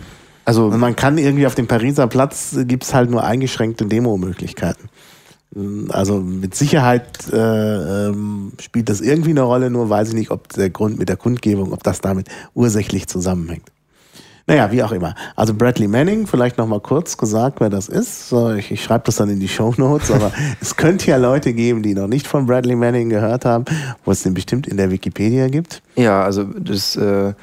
Also 0.48 0.70
man 0.70 0.96
kann 0.96 1.18
irgendwie 1.18 1.48
auf 1.48 1.56
dem 1.56 1.65
Pariser 1.65 2.06
Platz 2.06 2.56
gibt's 2.68 2.94
halt 2.94 3.10
nur 3.10 3.24
eingeschränkte 3.24 3.88
Demo-Möglichkeiten. 3.88 4.89
Also 5.89 6.20
mit 6.20 6.54
Sicherheit 6.54 7.34
äh, 7.34 8.10
ähm, 8.10 8.51
spielt 8.62 8.89
das 8.89 9.01
irgendwie 9.01 9.32
eine 9.32 9.42
Rolle, 9.42 9.72
nur 9.72 9.89
weiß 9.89 10.10
ich 10.10 10.13
nicht, 10.13 10.30
ob 10.30 10.50
der 10.50 10.70
Grund 10.70 11.00
mit 11.00 11.10
der 11.10 11.18
Kundgebung, 11.18 11.74
ob 11.74 11.82
das 11.82 12.00
damit 12.00 12.30
ursächlich 12.54 13.08
zusammenhängt. 13.08 13.72
Naja, 14.48 14.72
wie 14.72 14.84
auch 14.84 14.92
immer. 14.92 15.16
Also 15.36 15.56
Bradley 15.56 15.88
Manning, 15.88 16.28
vielleicht 16.28 16.60
nochmal 16.60 16.80
kurz 16.80 17.18
gesagt, 17.18 17.60
wer 17.60 17.70
das 17.70 17.88
ist. 17.88 18.30
So, 18.30 18.54
ich, 18.54 18.72
ich 18.72 18.84
schreibe 18.84 19.06
das 19.06 19.16
dann 19.16 19.30
in 19.30 19.40
die 19.40 19.48
Show 19.48 19.74
Notes, 19.78 20.12
aber 20.12 20.32
es 20.62 20.75
könnte 20.75 21.10
ja 21.10 21.18
Leute 21.18 21.54
geben, 21.54 21.82
die 21.82 21.96
noch 21.96 22.08
nicht 22.08 22.28
von 22.28 22.46
Bradley 22.46 22.75
Manning 22.75 23.10
gehört 23.10 23.44
haben, 23.44 23.66
wo 24.04 24.12
es 24.12 24.22
den 24.22 24.36
bestimmt 24.36 24.68
in 24.68 24.78
der 24.78 24.92
Wikipedia 24.92 25.48
gibt. 25.48 25.82
Ja, 25.96 26.24
also 26.24 26.44
das 26.44 26.96
äh, 26.96 27.34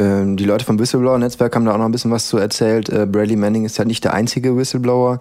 äh, 0.00 0.36
die 0.36 0.44
Leute 0.44 0.64
vom 0.66 0.78
Whistleblower-Netzwerk 0.78 1.54
haben 1.54 1.64
da 1.64 1.72
auch 1.72 1.78
noch 1.78 1.86
ein 1.86 1.92
bisschen 1.92 2.10
was 2.10 2.28
zu 2.28 2.36
erzählt. 2.36 2.90
Äh, 2.90 3.06
Bradley 3.06 3.36
Manning 3.36 3.64
ist 3.64 3.78
ja 3.78 3.86
nicht 3.86 4.04
der 4.04 4.12
einzige 4.12 4.56
Whistleblower, 4.56 5.20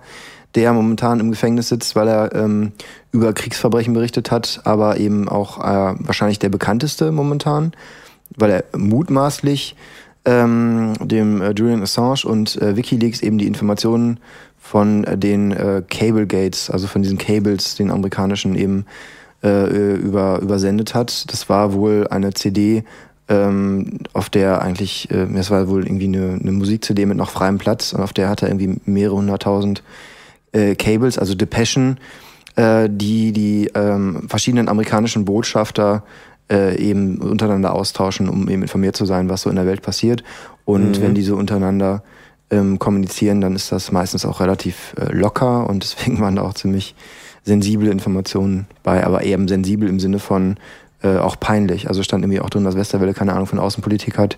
der 0.56 0.74
momentan 0.74 1.20
im 1.20 1.32
Gefängnis 1.32 1.70
sitzt, 1.70 1.96
weil 1.96 2.08
er 2.08 2.36
ähm, 2.36 2.72
über 3.12 3.34
Kriegsverbrechen 3.34 3.94
berichtet 3.94 4.32
hat, 4.32 4.62
aber 4.64 4.98
eben 4.98 5.30
auch 5.30 5.60
äh, 5.60 5.96
wahrscheinlich 6.00 6.40
der 6.40 6.50
bekannteste 6.50 7.12
momentan, 7.12 7.72
weil 8.36 8.52
er 8.52 8.64
mutmaßlich 8.78 9.76
ähm, 10.30 10.94
dem 11.02 11.42
äh, 11.42 11.52
Julian 11.52 11.82
Assange 11.82 12.26
und 12.26 12.62
äh, 12.62 12.76
WikiLeaks 12.76 13.22
eben 13.22 13.40
die 13.40 13.48
Informationen 13.48 14.20
von 14.60 15.04
äh, 15.04 15.18
den 15.18 15.52
äh, 15.52 15.82
Cable 15.90 16.28
Gates, 16.28 16.70
also 16.70 16.86
von 16.86 17.02
diesen 17.02 17.18
Cables, 17.18 17.76
den 17.76 17.90
amerikanischen 17.90 18.56
eben 18.56 18.86
äh, 19.44 19.96
über, 19.96 20.40
übersendet 20.40 20.94
hat. 20.94 21.32
Das 21.32 21.50
war 21.50 21.74
wohl 21.74 22.08
eine 22.10 22.34
CD 22.34 22.84
ähm, 23.28 24.00
auf 24.14 24.30
der 24.30 24.62
eigentlich, 24.62 25.10
äh, 25.10 25.26
das 25.34 25.50
war 25.50 25.68
wohl 25.68 25.86
irgendwie 25.86 26.06
eine, 26.06 26.40
eine 26.40 26.52
Musik-CD 26.52 27.08
mit 27.08 27.18
noch 27.18 27.32
freiem 27.32 27.58
Platz 27.58 27.94
und 27.94 28.02
auf 28.02 28.14
der 28.14 28.30
hat 28.30 28.44
er 28.44 28.50
irgendwie 28.50 28.80
mehrere 28.86 29.16
hunderttausend 29.16 29.82
äh, 30.52 30.76
Cables, 30.76 31.18
also 31.18 31.34
Depeschen, 31.34 31.98
äh, 32.56 32.88
die 32.92 33.32
die 33.32 33.72
ähm, 33.74 34.28
verschiedenen 34.28 34.68
amerikanischen 34.68 35.26
Botschafter 35.26 36.04
äh, 36.52 36.78
eben 36.78 37.20
untereinander 37.20 37.74
austauschen, 37.74 38.30
um 38.30 38.50
eben 38.50 38.62
informiert 38.62 38.96
zu 38.96 39.06
sein, 39.06 39.30
was 39.30 39.44
so 39.44 39.50
in 39.50 39.56
der 39.56 39.66
Welt 39.66 39.82
passiert. 39.82 40.24
Und 40.66 41.00
mhm. 41.00 41.04
wenn 41.04 41.16
die 41.16 41.24
so 41.24 41.36
untereinander 41.36 42.04
ähm, 42.50 42.80
kommunizieren, 42.80 43.42
dann 43.42 43.56
ist 43.56 43.72
das 43.72 43.92
meistens 43.92 44.26
auch 44.26 44.40
relativ 44.40 44.94
äh, 44.98 45.12
locker 45.12 45.70
und 45.70 45.84
deswegen 45.84 46.20
waren 46.20 46.36
da 46.36 46.44
auch 46.44 46.54
ziemlich 46.54 46.96
sensible 47.44 47.90
Informationen 47.90 48.68
bei, 48.84 49.06
aber 49.06 49.24
eben 49.24 49.48
sensibel 49.48 49.88
im 49.88 50.00
Sinne 50.00 50.20
von 50.20 50.58
äh, 51.02 51.18
auch 51.18 51.40
peinlich. 51.40 51.88
Also 51.88 52.04
stand 52.04 52.24
irgendwie 52.24 52.42
auch 52.42 52.50
drin, 52.50 52.64
dass 52.64 52.76
Westerwelle 52.76 53.14
keine 53.14 53.34
Ahnung 53.34 53.48
von 53.48 53.60
Außenpolitik 53.60 54.18
hat. 54.18 54.38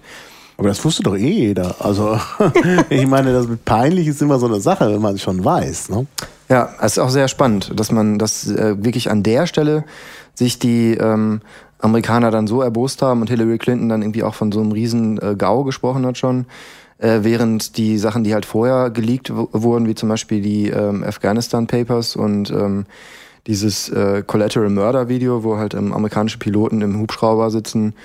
Aber 0.58 0.68
das 0.68 0.86
wusste 0.86 1.02
doch 1.02 1.16
eh 1.16 1.30
jeder. 1.30 1.76
Also 1.80 2.20
ich 2.90 3.08
meine, 3.08 3.34
das 3.34 3.48
mit 3.48 3.66
peinlich 3.66 4.08
ist 4.08 4.22
immer 4.22 4.38
so 4.38 4.46
eine 4.46 4.62
Sache, 4.62 4.94
wenn 4.94 5.02
man 5.02 5.16
es 5.16 5.22
schon 5.22 5.44
weiß. 5.44 5.90
Ne? 5.90 6.06
Ja, 6.50 6.70
es 6.80 6.94
ist 6.94 7.00
auch 7.00 7.10
sehr 7.10 7.28
spannend, 7.28 7.72
dass 7.76 7.92
man 7.92 8.20
das 8.20 8.48
äh, 8.48 8.76
wirklich 8.84 9.10
an 9.10 9.24
der 9.24 9.48
Stelle 9.48 9.86
sich 10.36 10.60
die 10.60 10.94
ähm, 10.94 11.42
Amerikaner 11.82 12.32
dann 12.32 12.48
so 12.48 12.62
erbost 12.62 13.02
haben 13.02 13.22
und 13.22 13.30
Hillary 13.30 13.58
Clinton 13.58 13.90
dann 13.90 14.02
irgendwie 14.02 14.24
auch 14.24 14.36
von 14.36 14.52
so 14.52 14.60
einem 14.60 14.72
riesen 14.72 15.22
äh, 15.22 15.36
GAU 15.38 15.64
gesprochen 15.64 16.06
hat 16.06 16.18
schon, 16.18 16.46
äh, 16.98 17.20
während 17.22 17.78
die 17.78 17.98
Sachen, 17.98 18.24
die 18.24 18.34
halt 18.34 18.46
vorher 18.46 18.90
geleakt 18.90 19.32
wurden, 19.34 19.88
wie 19.88 19.96
zum 19.96 20.10
Beispiel 20.10 20.42
die 20.42 20.70
ähm, 20.70 21.04
Afghanistan 21.04 21.68
Papers 21.68 22.16
und 22.16 22.52
ähm, 22.52 22.86
dieses 23.48 23.90
äh, 23.90 24.24
Collateral 24.26 24.70
Murder 24.70 25.10
Video, 25.10 25.44
wo 25.44 25.58
halt 25.58 25.74
ähm, 25.74 25.94
amerikanische 25.94 26.38
Piloten 26.38 26.82
im 26.82 27.00
Hubschrauber 27.00 27.50
sitzen 27.50 27.96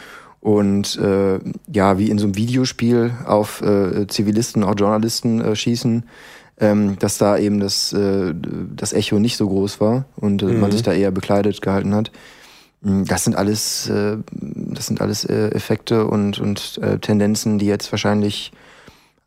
und 0.40 0.97
äh, 0.99 1.38
ja, 1.73 1.99
wie 1.99 2.09
in 2.09 2.18
so 2.18 2.26
einem 2.26 2.37
Videospiel 2.37 3.12
auf 3.26 3.62
äh, 3.62 4.06
Zivilisten, 4.06 4.64
auch 4.64 4.75
Journalisten 4.76 5.40
äh, 5.40 5.56
schießen, 5.56 6.04
ähm, 6.59 6.99
dass 6.99 7.18
da 7.18 7.37
eben 7.37 7.61
das, 7.61 7.92
äh, 7.92 8.33
das 8.33 8.92
Echo 8.92 9.18
nicht 9.18 9.37
so 9.37 9.49
groß 9.49 9.80
war 9.80 10.04
und 10.16 10.42
äh, 10.42 10.47
mhm. 10.47 10.61
man 10.61 10.73
sich 10.73 10.83
da 10.83 10.92
eher 10.92 11.11
bekleidet 11.11 11.61
gehalten 11.61 11.95
hat. 11.95 12.11
Mm, 12.87 13.05
das 13.05 13.25
sind 13.25 13.37
alles, 13.37 13.88
äh, 13.88 14.16
das 14.31 14.87
sind 14.87 15.00
alles 15.00 15.25
äh, 15.25 15.49
Effekte 15.49 16.07
und, 16.07 16.38
und 16.38 16.78
äh, 16.83 16.99
Tendenzen, 16.99 17.59
die 17.59 17.66
jetzt 17.66 17.93
wahrscheinlich 17.93 18.52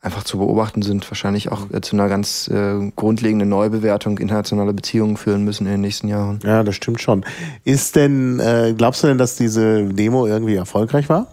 einfach 0.02 0.24
zu 0.24 0.38
beobachten 0.38 0.82
sind, 0.82 1.10
wahrscheinlich 1.12 1.52
auch 1.52 1.70
äh, 1.74 1.82
zu 1.82 1.98
einer 1.98 2.08
ganz 2.08 2.48
äh, 2.48 2.92
grundlegenden 2.96 3.50
Neubewertung 3.50 4.18
internationaler 4.18 4.72
Beziehungen 4.72 5.18
führen 5.18 5.44
müssen 5.44 5.66
in 5.66 5.74
den 5.74 5.82
nächsten 5.82 6.08
Jahren. 6.08 6.40
Ja, 6.44 6.64
das 6.64 6.76
stimmt 6.76 7.02
schon. 7.02 7.26
Ist 7.66 7.98
denn, 7.98 8.40
äh, 8.40 8.74
glaubst 8.78 9.04
du 9.04 9.08
denn, 9.08 9.18
dass 9.18 9.36
diese 9.36 9.84
Demo 9.84 10.26
irgendwie 10.26 10.56
erfolgreich 10.56 11.10
war? 11.10 11.28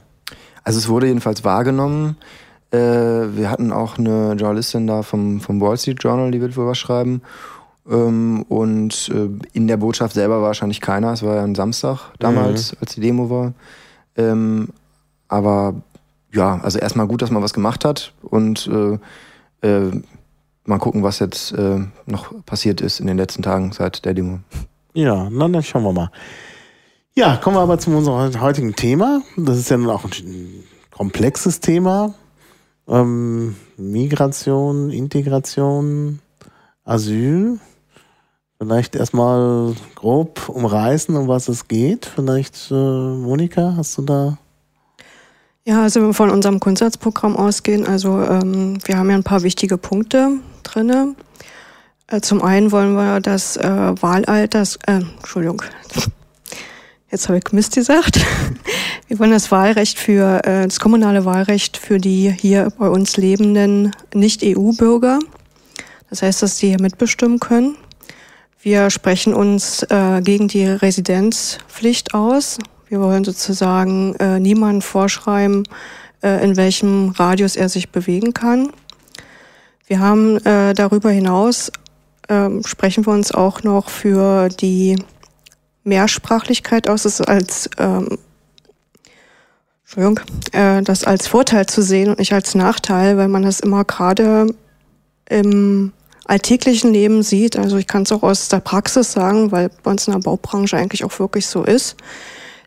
Also 0.64 0.80
es 0.80 0.88
wurde 0.88 1.06
jedenfalls 1.06 1.44
wahrgenommen. 1.44 2.16
Äh, 2.72 2.78
wir 2.78 3.50
hatten 3.50 3.70
auch 3.70 3.98
eine 3.98 4.32
Journalistin 4.32 4.88
da 4.88 5.02
vom, 5.02 5.40
vom 5.40 5.60
Wall 5.60 5.78
Street 5.78 6.02
Journal, 6.02 6.32
die 6.32 6.40
wird 6.40 6.56
wohl 6.56 6.66
was 6.66 6.78
schreiben. 6.78 7.22
Ähm, 7.88 8.44
und 8.48 9.10
äh, 9.14 9.28
in 9.52 9.66
der 9.68 9.76
Botschaft 9.76 10.14
selber 10.14 10.42
wahrscheinlich 10.42 10.80
keiner. 10.80 11.12
Es 11.12 11.22
war 11.22 11.36
ja 11.36 11.44
ein 11.44 11.54
Samstag 11.54 12.12
damals, 12.18 12.72
mhm. 12.72 12.78
als 12.80 12.94
die 12.94 13.00
Demo 13.00 13.30
war. 13.30 13.54
Ähm, 14.16 14.68
aber 15.28 15.74
ja, 16.32 16.60
also 16.62 16.78
erstmal 16.78 17.06
gut, 17.06 17.22
dass 17.22 17.30
man 17.30 17.42
was 17.42 17.54
gemacht 17.54 17.84
hat 17.84 18.12
und 18.22 18.68
äh, 18.68 18.98
äh, 19.66 20.02
mal 20.64 20.78
gucken, 20.78 21.02
was 21.02 21.18
jetzt 21.18 21.52
äh, 21.52 21.80
noch 22.06 22.44
passiert 22.44 22.80
ist 22.80 23.00
in 23.00 23.06
den 23.06 23.16
letzten 23.16 23.42
Tagen 23.42 23.72
seit 23.72 24.04
der 24.04 24.14
Demo. 24.14 24.40
Ja, 24.94 25.28
na, 25.30 25.48
dann 25.48 25.62
schauen 25.62 25.84
wir 25.84 25.92
mal. 25.92 26.10
Ja, 27.14 27.36
kommen 27.36 27.56
wir 27.56 27.60
aber 27.60 27.78
zu 27.78 27.90
unserem 27.90 28.40
heutigen 28.40 28.74
Thema. 28.74 29.22
Das 29.36 29.58
ist 29.58 29.70
ja 29.70 29.76
nun 29.76 29.90
auch 29.90 30.04
ein 30.04 30.64
komplexes 30.90 31.60
Thema. 31.60 32.14
Ähm, 32.88 33.56
Migration, 33.76 34.90
Integration, 34.90 36.20
Asyl. 36.84 37.58
Vielleicht 38.58 38.96
erstmal 38.96 39.74
grob 39.94 40.48
umreißen, 40.48 41.14
um 41.14 41.28
was 41.28 41.48
es 41.48 41.68
geht. 41.68 42.06
Vielleicht, 42.06 42.70
äh, 42.70 42.74
Monika, 42.74 43.74
hast 43.76 43.98
du 43.98 44.02
da 44.02 44.38
ja, 45.68 45.82
also 45.82 46.12
von 46.12 46.30
unserem 46.30 46.60
Grundsatzprogramm 46.60 47.36
ausgehen, 47.36 47.88
also 47.88 48.22
ähm, 48.22 48.78
wir 48.84 48.98
haben 48.98 49.10
ja 49.10 49.16
ein 49.16 49.24
paar 49.24 49.42
wichtige 49.42 49.76
Punkte 49.76 50.34
drinne. 50.62 51.16
Äh, 52.06 52.20
zum 52.20 52.40
einen 52.40 52.70
wollen 52.70 52.94
wir 52.94 53.18
das 53.18 53.56
äh, 53.56 53.66
Wahlalters, 54.00 54.78
äh, 54.86 55.00
Entschuldigung, 55.16 55.62
jetzt 57.10 57.28
habe 57.28 57.38
ich 57.38 57.52
Mist 57.52 57.74
gesagt. 57.74 58.20
Wir 59.08 59.20
wollen 59.20 59.30
das 59.30 59.52
Wahlrecht 59.52 60.00
für 60.00 60.44
äh, 60.44 60.64
das 60.64 60.80
kommunale 60.80 61.24
Wahlrecht 61.24 61.76
für 61.76 61.98
die 61.98 62.34
hier 62.40 62.72
bei 62.76 62.88
uns 62.88 63.16
lebenden 63.16 63.92
Nicht-EU-Bürger. 64.12 65.20
Das 66.10 66.22
heißt, 66.22 66.42
dass 66.42 66.56
die 66.56 66.68
hier 66.68 66.80
mitbestimmen 66.80 67.38
können. 67.38 67.76
Wir 68.60 68.90
sprechen 68.90 69.34
uns 69.34 69.82
äh, 69.84 70.20
gegen 70.22 70.48
die 70.48 70.66
Residenzpflicht 70.66 72.14
aus. 72.14 72.58
Wir 72.88 73.00
wollen 73.00 73.24
sozusagen 73.24 74.14
äh, 74.16 74.40
niemandem 74.40 74.82
vorschreiben, 74.82 75.64
äh, 76.22 76.42
in 76.42 76.56
welchem 76.56 77.10
Radius 77.10 77.56
er 77.56 77.68
sich 77.68 77.90
bewegen 77.90 78.32
kann. 78.34 78.70
Wir 79.86 80.00
haben 80.00 80.38
äh, 80.44 80.74
darüber 80.74 81.10
hinaus, 81.10 81.70
äh, 82.28 82.48
sprechen 82.64 83.06
wir 83.06 83.12
uns 83.12 83.30
auch 83.30 83.62
noch 83.62 83.88
für 83.88 84.48
die 84.48 84.96
Mehrsprachlichkeit 85.84 86.88
aus, 86.88 87.04
das 87.04 87.20
als, 87.20 87.70
ähm, 87.78 88.18
Entschuldigung, 89.84 90.20
äh, 90.52 90.82
das 90.82 91.04
als 91.04 91.28
Vorteil 91.28 91.66
zu 91.66 91.82
sehen 91.82 92.08
und 92.08 92.18
nicht 92.18 92.32
als 92.32 92.56
Nachteil, 92.56 93.16
weil 93.16 93.28
man 93.28 93.44
das 93.44 93.60
immer 93.60 93.84
gerade 93.84 94.48
im 95.28 95.92
alltäglichen 96.26 96.92
Leben 96.92 97.22
sieht. 97.22 97.56
Also 97.56 97.76
ich 97.76 97.86
kann 97.86 98.02
es 98.02 98.12
auch 98.12 98.22
aus 98.22 98.48
der 98.48 98.60
Praxis 98.60 99.12
sagen, 99.12 99.52
weil 99.52 99.70
bei 99.82 99.90
uns 99.90 100.06
in 100.06 100.12
der 100.12 100.20
Baubranche 100.20 100.76
eigentlich 100.76 101.04
auch 101.04 101.18
wirklich 101.18 101.46
so 101.46 101.64
ist 101.64 101.96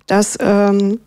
dass 0.09 0.37
ähm, 0.41 0.99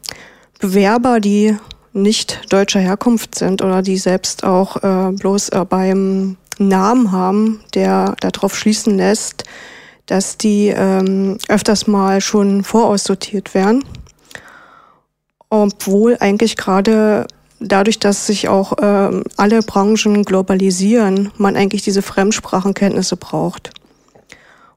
Bewerber, 0.60 1.20
die 1.20 1.56
nicht 1.92 2.40
deutscher 2.50 2.80
Herkunft 2.80 3.34
sind 3.34 3.62
oder 3.62 3.82
die 3.82 3.98
selbst 3.98 4.44
auch 4.44 4.76
äh, 4.82 5.12
bloß 5.12 5.50
äh, 5.50 5.64
beim 5.68 6.36
Namen 6.58 7.12
haben, 7.12 7.60
der 7.74 8.14
darauf 8.20 8.56
schließen 8.56 8.96
lässt, 8.96 9.44
dass 10.06 10.38
die 10.38 10.68
ähm, 10.68 11.38
öfters 11.48 11.86
mal 11.86 12.20
schon 12.20 12.64
voraussortiert 12.64 13.54
werden. 13.54 13.84
Obwohl 15.50 16.16
eigentlich 16.20 16.56
gerade 16.56 17.26
dadurch, 17.64 17.98
dass 17.98 18.26
sich 18.26 18.48
auch 18.48 18.74
ähm, 18.80 19.24
alle 19.36 19.62
Branchen 19.62 20.24
globalisieren, 20.24 21.30
man 21.36 21.56
eigentlich 21.56 21.82
diese 21.82 22.02
Fremdsprachenkenntnisse 22.02 23.16
braucht. 23.16 23.70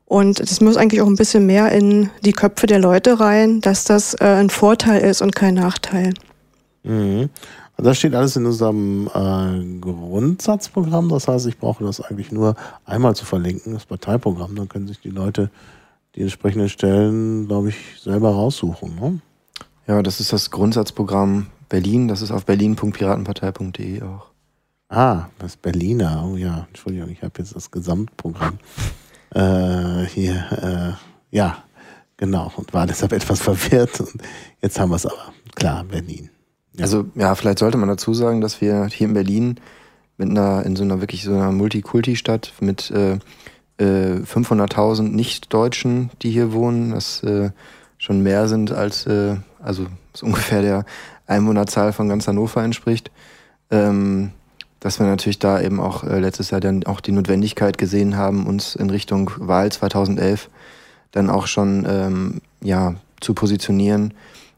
Und 0.06 0.39
das 0.39 0.62
muss 0.62 0.77
eigentlich 0.77 1.01
auch 1.01 1.08
ein 1.08 1.15
bisschen 1.15 1.46
mehr 1.46 1.72
in 1.72 2.10
die 2.24 2.32
Köpfe 2.32 2.68
der 2.68 2.80
Leute 2.80 3.20
rein, 3.20 3.62
dass 3.62 3.84
das 3.86 4.13
äh, 4.15 4.25
ein 4.25 4.50
Vorteil 4.50 5.01
ist 5.01 5.22
und 5.22 5.36
kein 5.36 5.56
Nachteil. 5.56 6.13
Mhm. 6.84 7.30
Also 7.77 7.89
das 7.89 7.98
steht 7.98 8.15
alles 8.15 8.36
in 8.36 8.46
unserem 8.46 9.10
äh, 9.13 9.80
Grundsatzprogramm. 9.82 11.10
Das 11.10 11.27
heißt, 11.27 11.48
ich 11.48 11.58
brauche 11.58 11.84
das 11.84 12.00
eigentlich 12.00 12.32
nur 12.32 12.56
einmal 12.86 13.15
zu 13.15 13.25
verlinken, 13.25 13.74
das 13.74 13.86
Parteiprogramm. 13.86 14.56
Dann 14.56 14.70
können 14.70 14.88
sich 14.88 15.01
die 15.01 15.10
Leute 15.10 15.50
die 16.15 16.22
entsprechenden 16.22 16.70
Stellen, 16.70 17.48
glaube 17.48 17.70
ich, 17.70 17.75
selber 18.01 18.30
raussuchen. 18.30 18.96
Ne? 18.96 19.20
Ja, 19.88 20.01
das 20.01 20.20
ist 20.20 20.32
das 20.32 20.51
Grundsatzprogramm 20.51 21.48
Berlin. 21.75 22.08
Das 22.08 22.22
ist 22.22 22.32
auf 22.32 22.46
berlin.piratenpartei.de 22.46 24.01
auch. 24.03 24.27
Ah, 24.88 25.25
das 25.39 25.58
Berliner. 25.58 26.25
Oh 26.25 26.38
ja, 26.38 26.67
Entschuldigung, 26.70 27.10
ich 27.10 27.22
habe 27.22 27.34
jetzt 27.39 27.53
das 27.53 27.70
Gesamtprogramm 27.70 28.60
äh, 29.32 30.05
hier, 30.05 30.98
äh, 31.32 31.36
ja, 31.36 31.58
genau, 32.15 32.50
und 32.55 32.74
war 32.74 32.88
deshalb 32.88 33.12
etwas 33.12 33.41
verwirrt. 33.41 34.00
Und 34.00 34.22
jetzt 34.62 34.79
haben 34.79 34.89
wir 34.89 34.96
es 34.96 35.05
aber, 35.05 35.34
klar, 35.53 35.84
Berlin. 35.84 36.29
Ja. 36.77 36.84
Also, 36.84 37.08
ja, 37.15 37.36
vielleicht 37.36 37.60
sollte 37.60 37.77
man 37.77 37.89
dazu 37.89 38.13
sagen, 38.13 38.39
dass 38.39 38.62
wir 38.62 38.86
hier 38.86 39.08
in 39.08 39.13
Berlin 39.13 39.60
mit 40.15 40.29
einer, 40.29 40.65
in 40.65 40.77
so 40.77 40.84
einer 40.86 41.01
wirklich 41.01 41.25
so 41.25 41.34
einer 41.34 41.51
Multikulti-Stadt 41.51 42.53
mit 42.62 42.89
äh, 42.91 43.20
äh, 43.79 44.22
500.000 44.24 45.10
Nicht-Deutschen, 45.10 46.10
die 46.22 46.32
hier 46.32 46.53
wohnen, 46.53 46.91
das 46.91 47.22
äh, 47.24 47.50
schon 47.98 48.24
mehr 48.24 48.48
sind 48.48 48.72
als, 48.72 49.05
äh, 49.08 49.36
also 49.62 49.88
so 50.13 50.25
ungefähr 50.25 50.62
der 50.62 50.86
Einwohnerzahl 51.27 51.94
von 51.94 52.10
ganz 52.10 52.27
Hannover 52.27 52.63
entspricht. 52.63 53.12
Ähm, 53.72 54.32
dass 54.79 55.00
wir 55.00 55.08
natürlich 55.08 55.39
da 55.39 55.60
eben 55.60 55.79
auch 55.79 56.03
äh, 56.03 56.20
letztes 56.20 56.51
Jahr 56.51 56.62
dann 56.62 56.84
auch 56.86 57.01
die 57.01 57.12
Notwendigkeit 57.12 57.79
gesehen 57.79 58.17
haben, 58.17 58.46
uns 58.46 58.75
in 58.75 58.91
Richtung 58.91 59.32
Wahl 59.38 59.72
2011 59.72 60.50
dann 61.12 61.32
auch 61.32 61.48
schon 61.48 61.88
ähm, 61.89 62.41
ja, 62.62 62.94
zu 63.20 63.34
positionieren, 63.34 64.13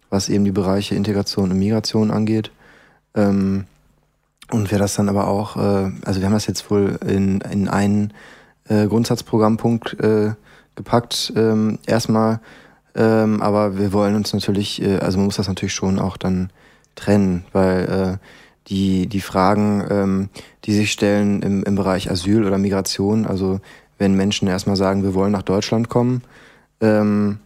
was 0.09 0.27
eben 0.27 0.43
die 0.43 0.51
Bereiche 0.51 0.95
Integration 0.95 1.51
und 1.51 1.59
Migration 1.59 2.11
angeht. 2.11 2.51
Ähm, 3.15 3.67
und 4.51 4.69
wir 4.69 4.79
das 4.79 4.95
dann 4.95 5.07
aber 5.07 5.27
auch, 5.27 5.55
äh, 5.55 5.91
also 6.03 6.19
wir 6.19 6.25
haben 6.25 6.33
das 6.33 6.47
jetzt 6.47 6.69
wohl 6.69 6.99
in, 7.07 7.39
in 7.41 7.69
einen 7.69 8.13
äh, 8.67 8.87
Grundsatzprogrammpunkt 8.87 9.99
äh, 10.01 10.33
gepackt, 10.75 11.31
ähm, 11.35 11.79
erstmal, 11.85 12.41
ähm, 12.97 13.41
aber 13.41 13.77
wir 13.77 13.93
wollen 13.93 14.15
uns 14.15 14.33
natürlich, 14.33 14.81
äh, 14.81 14.97
also 14.97 15.17
man 15.19 15.25
muss 15.25 15.37
das 15.37 15.47
natürlich 15.47 15.73
schon 15.73 15.99
auch 15.99 16.17
dann 16.17 16.49
trennen, 16.95 17.45
weil 17.53 18.19
äh, 18.19 18.25
die, 18.69 19.07
die 19.07 19.21
Fragen, 19.21 19.85
ähm, 19.89 20.29
die 20.65 20.73
sich 20.73 20.91
stellen 20.91 21.41
im, 21.43 21.63
im 21.63 21.75
Bereich 21.75 22.09
Asyl 22.09 22.45
oder 22.45 22.57
Migration, 22.57 23.25
also 23.25 23.59
wenn 23.99 24.15
Menschen 24.15 24.47
erstmal 24.47 24.75
sagen, 24.75 25.03
wir 25.03 25.13
wollen 25.13 25.31
nach 25.31 25.43
Deutschland 25.43 25.89
kommen, 25.89 26.23
ähm, 26.81 27.37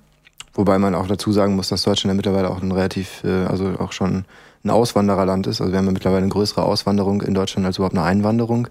wobei 0.54 0.80
man 0.80 0.96
auch 0.96 1.08
dazu 1.08 1.32
sagen 1.32 1.56
muss, 1.56 1.70
dass 1.70 1.84
Deutschland 1.84 2.12
ja 2.12 2.16
mittlerweile 2.16 2.50
auch 2.50 2.62
ein 2.62 2.72
relativ, 2.72 3.24
äh, 3.26 3.46
also 3.46 3.76
auch 3.78 3.92
schon 3.92 4.26
ein 4.64 4.70
Auswandererland 4.70 5.48
ist. 5.48 5.60
Also 5.60 5.74
wir 5.74 5.80
haben 5.80 5.86
ja 5.86 5.92
mittlerweile 5.92 6.24
eine 6.24 6.32
größere 6.32 6.64
Auswanderung 6.64 7.22
in 7.22 7.34
Deutschland 7.34 7.66
als 7.66 7.78
überhaupt 7.78 7.96
eine 7.96 8.06
Einwanderung. 8.06 8.68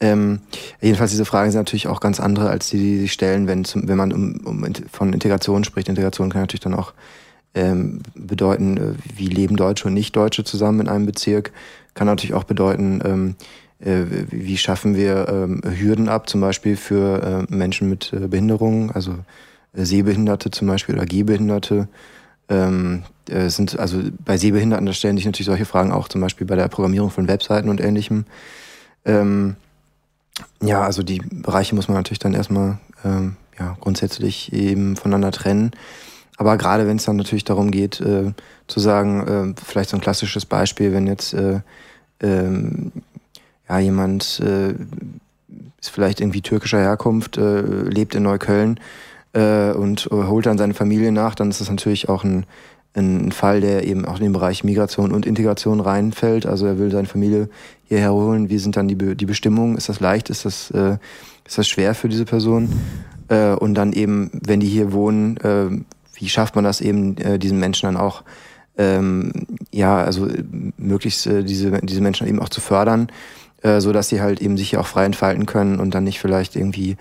Ähm, 0.00 0.40
jedenfalls 0.80 1.10
diese 1.10 1.26
Fragen 1.26 1.50
sind 1.50 1.60
natürlich 1.60 1.86
auch 1.86 2.00
ganz 2.00 2.20
andere, 2.20 2.48
als 2.48 2.70
die, 2.70 2.78
die 2.78 2.98
sie 3.00 3.08
stellen, 3.08 3.46
wenn, 3.46 3.64
zum, 3.64 3.86
wenn 3.86 3.98
man 3.98 4.12
um, 4.12 4.40
um, 4.44 4.66
von 4.90 5.12
Integration 5.12 5.62
spricht. 5.62 5.88
Integration 5.88 6.30
kann 6.30 6.40
natürlich 6.40 6.60
dann 6.60 6.74
auch 6.74 6.94
ähm, 7.54 8.00
bedeuten, 8.14 8.76
äh, 8.76 8.94
wie 9.16 9.26
leben 9.26 9.56
Deutsche 9.56 9.88
und 9.88 9.94
Nicht-Deutsche 9.94 10.44
zusammen 10.44 10.80
in 10.80 10.88
einem 10.88 11.06
Bezirk. 11.06 11.52
Kann 11.94 12.06
natürlich 12.06 12.34
auch 12.34 12.44
bedeuten, 12.44 13.00
ähm, 13.04 13.34
äh, 13.80 14.04
wie 14.30 14.56
schaffen 14.56 14.96
wir 14.96 15.28
ähm, 15.28 15.60
Hürden 15.64 16.08
ab, 16.08 16.28
zum 16.28 16.40
Beispiel 16.40 16.76
für 16.76 17.46
äh, 17.50 17.54
Menschen 17.54 17.90
mit 17.90 18.12
äh, 18.12 18.28
Behinderungen, 18.28 18.90
also 18.92 19.12
äh, 19.74 19.84
Sehbehinderte 19.84 20.50
zum 20.50 20.68
Beispiel 20.68 20.94
oder 20.94 21.06
Gehbehinderte. 21.06 21.88
Ähm, 22.48 23.02
äh, 23.28 23.48
sind 23.48 23.78
also 23.78 24.00
bei 24.24 24.36
Sehbehinderten, 24.36 24.86
da 24.86 24.92
stellen 24.92 25.16
sich 25.16 25.26
natürlich 25.26 25.46
solche 25.46 25.66
Fragen 25.66 25.92
auch 25.92 26.08
zum 26.08 26.20
Beispiel 26.20 26.46
bei 26.46 26.56
der 26.56 26.68
Programmierung 26.68 27.10
von 27.10 27.28
Webseiten 27.28 27.68
und 27.68 27.80
ähnlichem. 27.80 28.24
Ähm, 29.04 29.56
ja, 30.62 30.82
also 30.82 31.02
die 31.02 31.20
Bereiche 31.20 31.74
muss 31.74 31.88
man 31.88 31.96
natürlich 31.96 32.18
dann 32.18 32.34
erstmal 32.34 32.78
ähm, 33.04 33.36
ja, 33.58 33.76
grundsätzlich 33.80 34.52
eben 34.52 34.96
voneinander 34.96 35.32
trennen. 35.32 35.72
Aber 36.36 36.56
gerade 36.56 36.86
wenn 36.86 36.96
es 36.96 37.04
dann 37.04 37.16
natürlich 37.16 37.44
darum 37.44 37.70
geht, 37.70 38.00
äh, 38.00 38.32
zu 38.66 38.80
sagen, 38.80 39.54
äh, 39.56 39.62
vielleicht 39.62 39.90
so 39.90 39.96
ein 39.96 40.00
klassisches 40.00 40.46
Beispiel, 40.46 40.92
wenn 40.92 41.06
jetzt 41.06 41.34
äh, 41.34 41.60
ähm, 42.22 42.92
ja, 43.68 43.78
jemand 43.78 44.40
äh, 44.40 44.70
ist 45.80 45.90
vielleicht 45.90 46.20
irgendwie 46.20 46.42
türkischer 46.42 46.80
Herkunft, 46.80 47.36
äh, 47.36 47.60
lebt 47.60 48.14
in 48.14 48.22
Neukölln 48.22 48.80
äh, 49.32 49.72
und 49.72 50.08
holt 50.10 50.46
dann 50.46 50.58
seine 50.58 50.74
Familie 50.74 51.12
nach, 51.12 51.34
dann 51.34 51.50
ist 51.50 51.60
das 51.60 51.70
natürlich 51.70 52.08
auch 52.08 52.24
ein, 52.24 52.46
ein 52.94 53.32
Fall, 53.32 53.60
der 53.60 53.86
eben 53.86 54.04
auch 54.04 54.16
in 54.16 54.24
den 54.24 54.32
Bereich 54.32 54.64
Migration 54.64 55.12
und 55.12 55.26
Integration 55.26 55.80
reinfällt. 55.80 56.46
Also 56.46 56.66
er 56.66 56.78
will 56.78 56.90
seine 56.90 57.06
Familie 57.06 57.48
hierher 57.84 58.12
holen. 58.12 58.50
Wie 58.50 58.58
sind 58.58 58.76
dann 58.76 58.88
die, 58.88 58.96
Be 58.96 59.14
die 59.14 59.26
Bestimmungen? 59.26 59.76
Ist 59.76 59.88
das 59.88 60.00
leicht? 60.00 60.30
Ist 60.30 60.44
das, 60.44 60.70
äh, 60.72 60.96
ist 61.46 61.58
das 61.58 61.68
schwer 61.68 61.94
für 61.94 62.08
diese 62.08 62.24
Person? 62.24 62.68
Äh, 63.28 63.52
und 63.52 63.74
dann 63.74 63.92
eben, 63.92 64.30
wenn 64.32 64.60
die 64.60 64.68
hier 64.68 64.92
wohnen, 64.92 65.36
äh, 65.38 65.68
wie 66.14 66.28
schafft 66.28 66.56
man 66.56 66.64
das 66.64 66.80
eben, 66.80 67.16
äh, 67.18 67.38
diesen 67.38 67.60
Menschen 67.60 67.86
dann 67.86 67.96
auch, 67.96 68.24
ähm, 68.76 69.32
ja, 69.70 69.98
also 69.98 70.28
möglichst 70.76 71.26
äh, 71.26 71.44
diese, 71.44 71.80
diese 71.82 72.00
Menschen 72.00 72.26
eben 72.26 72.40
auch 72.40 72.48
zu 72.48 72.60
fördern, 72.60 73.08
äh, 73.62 73.80
so 73.80 73.92
dass 73.92 74.08
sie 74.08 74.20
halt 74.20 74.40
eben 74.42 74.56
sich 74.56 74.70
hier 74.70 74.80
auch 74.80 74.86
frei 74.86 75.04
entfalten 75.04 75.46
können 75.46 75.78
und 75.78 75.94
dann 75.94 76.04
nicht 76.04 76.18
vielleicht 76.18 76.56
irgendwie 76.56 76.96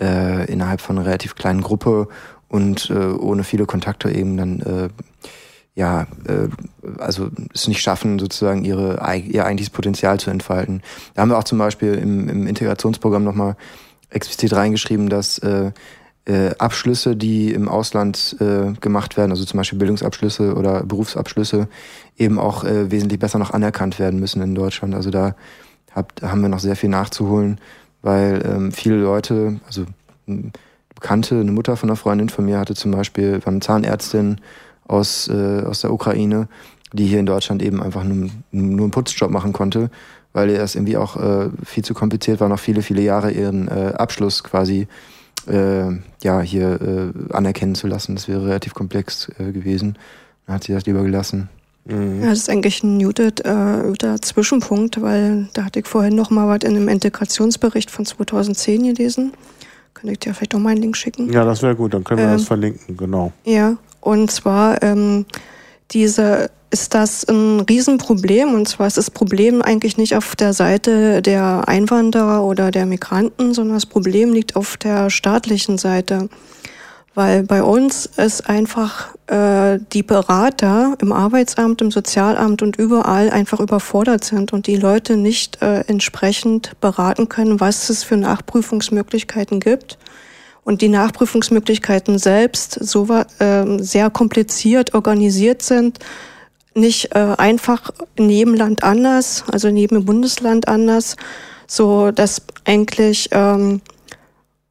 äh, 0.00 0.50
innerhalb 0.50 0.80
von 0.80 0.96
einer 0.96 1.06
relativ 1.06 1.34
kleinen 1.34 1.60
Gruppe 1.60 2.08
und 2.54 2.88
äh, 2.88 2.94
ohne 2.94 3.42
viele 3.42 3.66
Kontakte 3.66 4.12
eben 4.12 4.36
dann 4.36 4.60
äh, 4.60 4.88
ja, 5.74 6.02
äh, 6.28 6.48
also 6.98 7.28
es 7.52 7.66
nicht 7.66 7.82
schaffen, 7.82 8.20
sozusagen 8.20 8.64
ihre, 8.64 9.00
ihr 9.26 9.44
eigentliches 9.44 9.70
Potenzial 9.70 10.20
zu 10.20 10.30
entfalten. 10.30 10.80
Da 11.14 11.22
haben 11.22 11.30
wir 11.30 11.38
auch 11.38 11.44
zum 11.44 11.58
Beispiel 11.58 11.94
im, 11.94 12.28
im 12.28 12.46
Integrationsprogramm 12.46 13.24
nochmal 13.24 13.56
explizit 14.08 14.52
reingeschrieben, 14.52 15.08
dass 15.08 15.38
äh, 15.38 15.72
äh, 16.26 16.50
Abschlüsse, 16.58 17.16
die 17.16 17.52
im 17.52 17.68
Ausland 17.68 18.36
äh, 18.38 18.72
gemacht 18.80 19.16
werden, 19.16 19.32
also 19.32 19.44
zum 19.44 19.58
Beispiel 19.58 19.80
Bildungsabschlüsse 19.80 20.54
oder 20.54 20.84
Berufsabschlüsse, 20.84 21.66
eben 22.16 22.38
auch 22.38 22.62
äh, 22.62 22.88
wesentlich 22.92 23.18
besser 23.18 23.40
noch 23.40 23.50
anerkannt 23.50 23.98
werden 23.98 24.20
müssen 24.20 24.40
in 24.42 24.54
Deutschland. 24.54 24.94
Also 24.94 25.10
da 25.10 25.34
hab, 25.92 26.22
haben 26.22 26.40
wir 26.40 26.48
noch 26.48 26.60
sehr 26.60 26.76
viel 26.76 26.88
nachzuholen, 26.88 27.60
weil 28.00 28.44
ähm, 28.46 28.70
viele 28.70 28.98
Leute, 28.98 29.58
also 29.66 29.86
Bekannte, 30.94 31.40
eine 31.40 31.52
Mutter 31.52 31.76
von 31.76 31.88
einer 31.88 31.96
Freundin 31.96 32.28
von 32.28 32.44
mir 32.44 32.58
hatte 32.58 32.74
zum 32.74 32.92
Beispiel, 32.92 33.44
war 33.44 33.52
eine 33.52 33.60
Zahnärztin 33.60 34.40
aus, 34.86 35.28
äh, 35.28 35.62
aus 35.62 35.80
der 35.80 35.92
Ukraine, 35.92 36.48
die 36.92 37.06
hier 37.06 37.18
in 37.18 37.26
Deutschland 37.26 37.62
eben 37.62 37.82
einfach 37.82 38.04
nur, 38.04 38.30
nur 38.52 38.84
einen 38.84 38.90
Putzjob 38.90 39.30
machen 39.30 39.52
konnte, 39.52 39.90
weil 40.32 40.50
ihr 40.50 40.58
das 40.58 40.74
irgendwie 40.74 40.96
auch 40.96 41.16
äh, 41.16 41.48
viel 41.64 41.84
zu 41.84 41.94
kompliziert 41.94 42.40
war, 42.40 42.48
noch 42.48 42.58
viele, 42.58 42.82
viele 42.82 43.02
Jahre 43.02 43.30
ihren 43.30 43.68
äh, 43.68 43.94
Abschluss 43.96 44.44
quasi 44.44 44.86
äh, 45.48 45.90
ja, 46.22 46.40
hier 46.40 46.80
äh, 46.80 47.32
anerkennen 47.34 47.74
zu 47.74 47.86
lassen. 47.86 48.14
Das 48.14 48.28
wäre 48.28 48.46
relativ 48.46 48.74
komplex 48.74 49.28
äh, 49.38 49.52
gewesen. 49.52 49.98
Dann 50.46 50.56
hat 50.56 50.64
sie 50.64 50.72
das 50.72 50.86
lieber 50.86 51.02
gelassen. 51.02 51.48
Mhm. 51.84 52.22
Ja, 52.22 52.30
das 52.30 52.40
ist 52.40 52.50
eigentlich 52.50 52.82
ein 52.82 52.96
muted, 52.96 53.44
äh, 53.44 54.20
Zwischenpunkt, 54.20 55.02
weil 55.02 55.48
da 55.52 55.64
hatte 55.64 55.80
ich 55.80 55.86
vorhin 55.86 56.14
noch 56.14 56.30
mal 56.30 56.48
was 56.48 56.68
in 56.68 56.76
einem 56.76 56.88
Integrationsbericht 56.88 57.90
von 57.90 58.06
2010 58.06 58.94
gelesen. 58.94 59.32
Könnte 59.94 60.12
ich 60.12 60.18
dir 60.18 60.34
vielleicht 60.34 60.54
auch 60.54 60.58
mal 60.58 60.70
einen 60.70 60.82
Link 60.82 60.96
schicken? 60.96 61.32
Ja, 61.32 61.44
das 61.44 61.62
wäre 61.62 61.74
gut, 61.74 61.94
dann 61.94 62.04
können 62.04 62.18
wir 62.18 62.26
ähm, 62.26 62.32
das 62.32 62.44
verlinken, 62.44 62.96
genau. 62.96 63.32
Ja, 63.44 63.76
und 64.00 64.30
zwar 64.30 64.82
ähm, 64.82 65.24
diese 65.92 66.50
ist 66.74 66.92
das 66.92 67.22
ein 67.28 67.60
Riesenproblem. 67.60 68.52
Und 68.52 68.66
zwar 68.66 68.88
ist 68.88 68.96
das 68.96 69.08
Problem 69.08 69.62
eigentlich 69.62 69.96
nicht 69.96 70.16
auf 70.16 70.34
der 70.34 70.52
Seite 70.52 71.22
der 71.22 71.68
Einwanderer 71.68 72.42
oder 72.42 72.72
der 72.72 72.84
Migranten, 72.84 73.54
sondern 73.54 73.76
das 73.76 73.86
Problem 73.86 74.32
liegt 74.32 74.56
auf 74.56 74.76
der 74.76 75.08
staatlichen 75.08 75.78
Seite. 75.78 76.28
Weil 77.14 77.44
bei 77.44 77.62
uns 77.62 78.06
ist 78.06 78.48
einfach 78.48 79.14
äh, 79.28 79.78
die 79.92 80.02
Berater 80.02 80.96
im 81.00 81.12
Arbeitsamt, 81.12 81.80
im 81.80 81.92
Sozialamt 81.92 82.60
und 82.60 82.76
überall 82.76 83.30
einfach 83.30 83.60
überfordert 83.60 84.24
sind 84.24 84.52
und 84.52 84.66
die 84.66 84.76
Leute 84.76 85.16
nicht 85.16 85.62
äh, 85.62 85.80
entsprechend 85.86 86.72
beraten 86.80 87.28
können, 87.28 87.60
was 87.60 87.88
es 87.88 88.02
für 88.02 88.16
Nachprüfungsmöglichkeiten 88.16 89.60
gibt. 89.60 89.96
Und 90.64 90.82
die 90.82 90.88
Nachprüfungsmöglichkeiten 90.88 92.18
selbst 92.18 92.72
so 92.80 93.06
äh, 93.38 93.78
sehr 93.78 94.10
kompliziert 94.10 94.94
organisiert 94.94 95.62
sind, 95.62 95.98
nicht 96.74 97.14
äh, 97.14 97.34
einfach 97.38 97.90
in 98.16 98.28
jedem 98.28 98.54
Land 98.54 98.82
anders, 98.82 99.44
also 99.52 99.68
in 99.68 99.76
jedem 99.76 100.04
Bundesland 100.04 100.66
anders, 100.66 101.16
so 101.68 102.10
dass 102.10 102.42
eigentlich 102.64 103.28
ähm, 103.30 103.80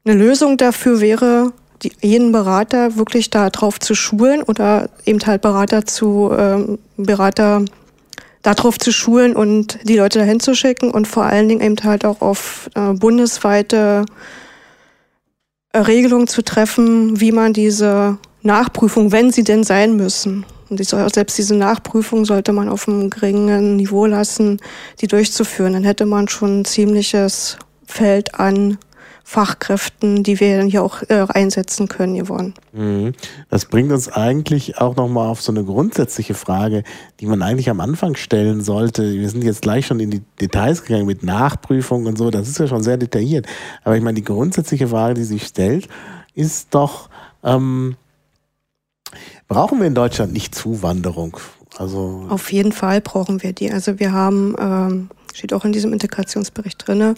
eine 0.03 0.15
Lösung 0.15 0.58
dafür 0.58 0.99
wäre, 0.99 1.53
jeden 2.01 2.31
Berater 2.31 2.95
wirklich 2.97 3.29
darauf 3.29 3.79
zu 3.79 3.95
schulen 3.95 4.43
oder 4.43 4.89
eben 5.05 5.19
halt 5.25 5.41
Berater 5.41 5.85
zu 5.85 6.31
ähm, 6.37 6.79
Berater 6.97 7.65
darauf 8.41 8.77
zu 8.77 8.91
schulen 8.91 9.35
und 9.35 9.79
die 9.83 9.97
Leute 9.97 10.19
dahin 10.19 10.39
zu 10.39 10.53
schicken 10.53 10.91
und 10.91 11.07
vor 11.07 11.23
allen 11.23 11.47
Dingen 11.47 11.61
eben 11.61 11.83
halt 11.83 12.05
auch 12.05 12.21
auf 12.21 12.69
äh, 12.75 12.93
bundesweite 12.93 14.05
Regelungen 15.75 16.27
zu 16.27 16.43
treffen, 16.43 17.19
wie 17.19 17.31
man 17.31 17.53
diese 17.53 18.17
Nachprüfung, 18.41 19.11
wenn 19.11 19.31
sie 19.31 19.43
denn 19.43 19.63
sein 19.63 19.95
müssen, 19.95 20.45
und 20.73 20.79
die, 20.79 20.85
selbst 20.85 21.37
diese 21.37 21.55
Nachprüfung 21.55 22.25
sollte 22.25 22.51
man 22.51 22.67
auf 22.67 22.87
einem 22.87 23.11
geringen 23.11 23.75
Niveau 23.75 24.07
lassen, 24.07 24.59
die 25.01 25.07
durchzuführen. 25.07 25.73
Dann 25.73 25.83
hätte 25.83 26.07
man 26.07 26.27
schon 26.27 26.61
ein 26.61 26.65
ziemliches 26.65 27.57
Feld 27.85 28.33
an 28.39 28.79
Fachkräften, 29.23 30.23
die 30.23 30.39
wir 30.39 30.57
dann 30.57 30.67
hier 30.67 30.83
auch 30.83 31.01
äh, 31.07 31.25
einsetzen 31.29 31.88
können, 31.88 32.23
Yvonne. 32.23 32.53
Mhm. 32.73 33.13
Das 33.49 33.65
bringt 33.65 33.91
uns 33.91 34.09
eigentlich 34.09 34.77
auch 34.79 34.95
nochmal 34.95 35.29
auf 35.29 35.41
so 35.41 35.51
eine 35.51 35.63
grundsätzliche 35.63 36.33
Frage, 36.33 36.83
die 37.19 37.25
man 37.25 37.41
eigentlich 37.41 37.69
am 37.69 37.79
Anfang 37.79 38.15
stellen 38.15 38.62
sollte. 38.62 39.13
Wir 39.13 39.29
sind 39.29 39.43
jetzt 39.43 39.62
gleich 39.62 39.88
schon 39.88 39.99
in 39.99 40.12
die 40.12 40.21
Details 40.41 40.83
gegangen 40.83 41.05
mit 41.05 41.23
Nachprüfung 41.23 42.05
und 42.05 42.17
so, 42.17 42.29
das 42.29 42.47
ist 42.47 42.59
ja 42.59 42.67
schon 42.67 42.83
sehr 42.83 42.97
detailliert. 42.97 43.47
Aber 43.83 43.95
ich 43.95 44.03
meine, 44.03 44.15
die 44.15 44.23
grundsätzliche 44.23 44.88
Frage, 44.88 45.13
die 45.13 45.23
sich 45.23 45.43
stellt, 45.45 45.88
ist 46.36 46.67
doch, 46.71 47.09
ähm, 47.43 47.95
Brauchen 49.47 49.79
wir 49.79 49.88
in 49.88 49.95
Deutschland 49.95 50.33
nicht 50.33 50.55
Zuwanderung? 50.55 51.38
Also 51.77 52.25
Auf 52.29 52.51
jeden 52.51 52.71
Fall 52.71 53.01
brauchen 53.01 53.43
wir 53.43 53.53
die. 53.53 53.71
Also 53.71 53.99
wir 53.99 54.12
haben, 54.12 54.55
ähm, 54.59 55.09
steht 55.33 55.53
auch 55.53 55.65
in 55.65 55.71
diesem 55.71 55.93
Integrationsbericht 55.93 56.88
drinne, 56.88 57.15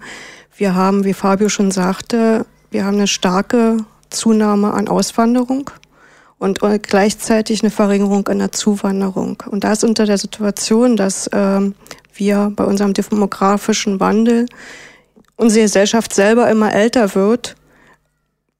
wir 0.57 0.75
haben, 0.75 1.03
wie 1.03 1.13
Fabio 1.13 1.49
schon 1.49 1.71
sagte, 1.71 2.45
wir 2.71 2.85
haben 2.85 2.95
eine 2.95 3.07
starke 3.07 3.77
Zunahme 4.09 4.73
an 4.73 4.87
Auswanderung 4.87 5.69
und 6.37 6.59
gleichzeitig 6.83 7.61
eine 7.61 7.71
Verringerung 7.71 8.27
an 8.27 8.39
der 8.39 8.51
Zuwanderung. 8.51 9.43
Und 9.49 9.63
das 9.63 9.83
unter 9.83 10.05
der 10.05 10.17
Situation, 10.17 10.97
dass 10.97 11.29
ähm, 11.33 11.75
wir 12.13 12.51
bei 12.55 12.63
unserem 12.63 12.93
demografischen 12.93 13.99
Wandel 13.99 14.47
unsere 15.37 15.63
Gesellschaft 15.63 16.13
selber 16.13 16.49
immer 16.49 16.73
älter 16.73 17.15
wird 17.15 17.55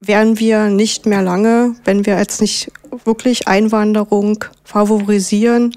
werden 0.08 0.40
wir 0.40 0.70
nicht 0.70 1.06
mehr 1.06 1.22
lange, 1.22 1.76
wenn 1.84 2.06
wir 2.06 2.18
jetzt 2.18 2.42
nicht 2.42 2.72
wirklich 3.06 3.48
Einwanderung 3.48 4.44
favorisieren, 4.64 5.76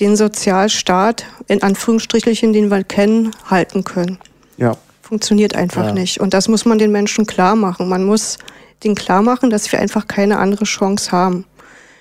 den 0.00 0.16
Sozialstaat 0.16 1.24
in 1.46 1.62
Anführungsstrichen, 1.62 2.52
den 2.52 2.70
wir 2.70 2.84
kennen, 2.84 3.30
halten 3.48 3.84
können. 3.84 4.18
Ja. 4.56 4.76
Funktioniert 5.06 5.54
einfach 5.54 5.88
ja. 5.88 5.92
nicht. 5.92 6.18
Und 6.18 6.32
das 6.32 6.48
muss 6.48 6.64
man 6.64 6.78
den 6.78 6.90
Menschen 6.90 7.26
klar 7.26 7.56
machen. 7.56 7.90
Man 7.90 8.04
muss 8.04 8.38
denen 8.82 8.94
klar 8.94 9.20
machen, 9.20 9.50
dass 9.50 9.70
wir 9.70 9.78
einfach 9.78 10.08
keine 10.08 10.38
andere 10.38 10.64
Chance 10.64 11.12
haben. 11.12 11.44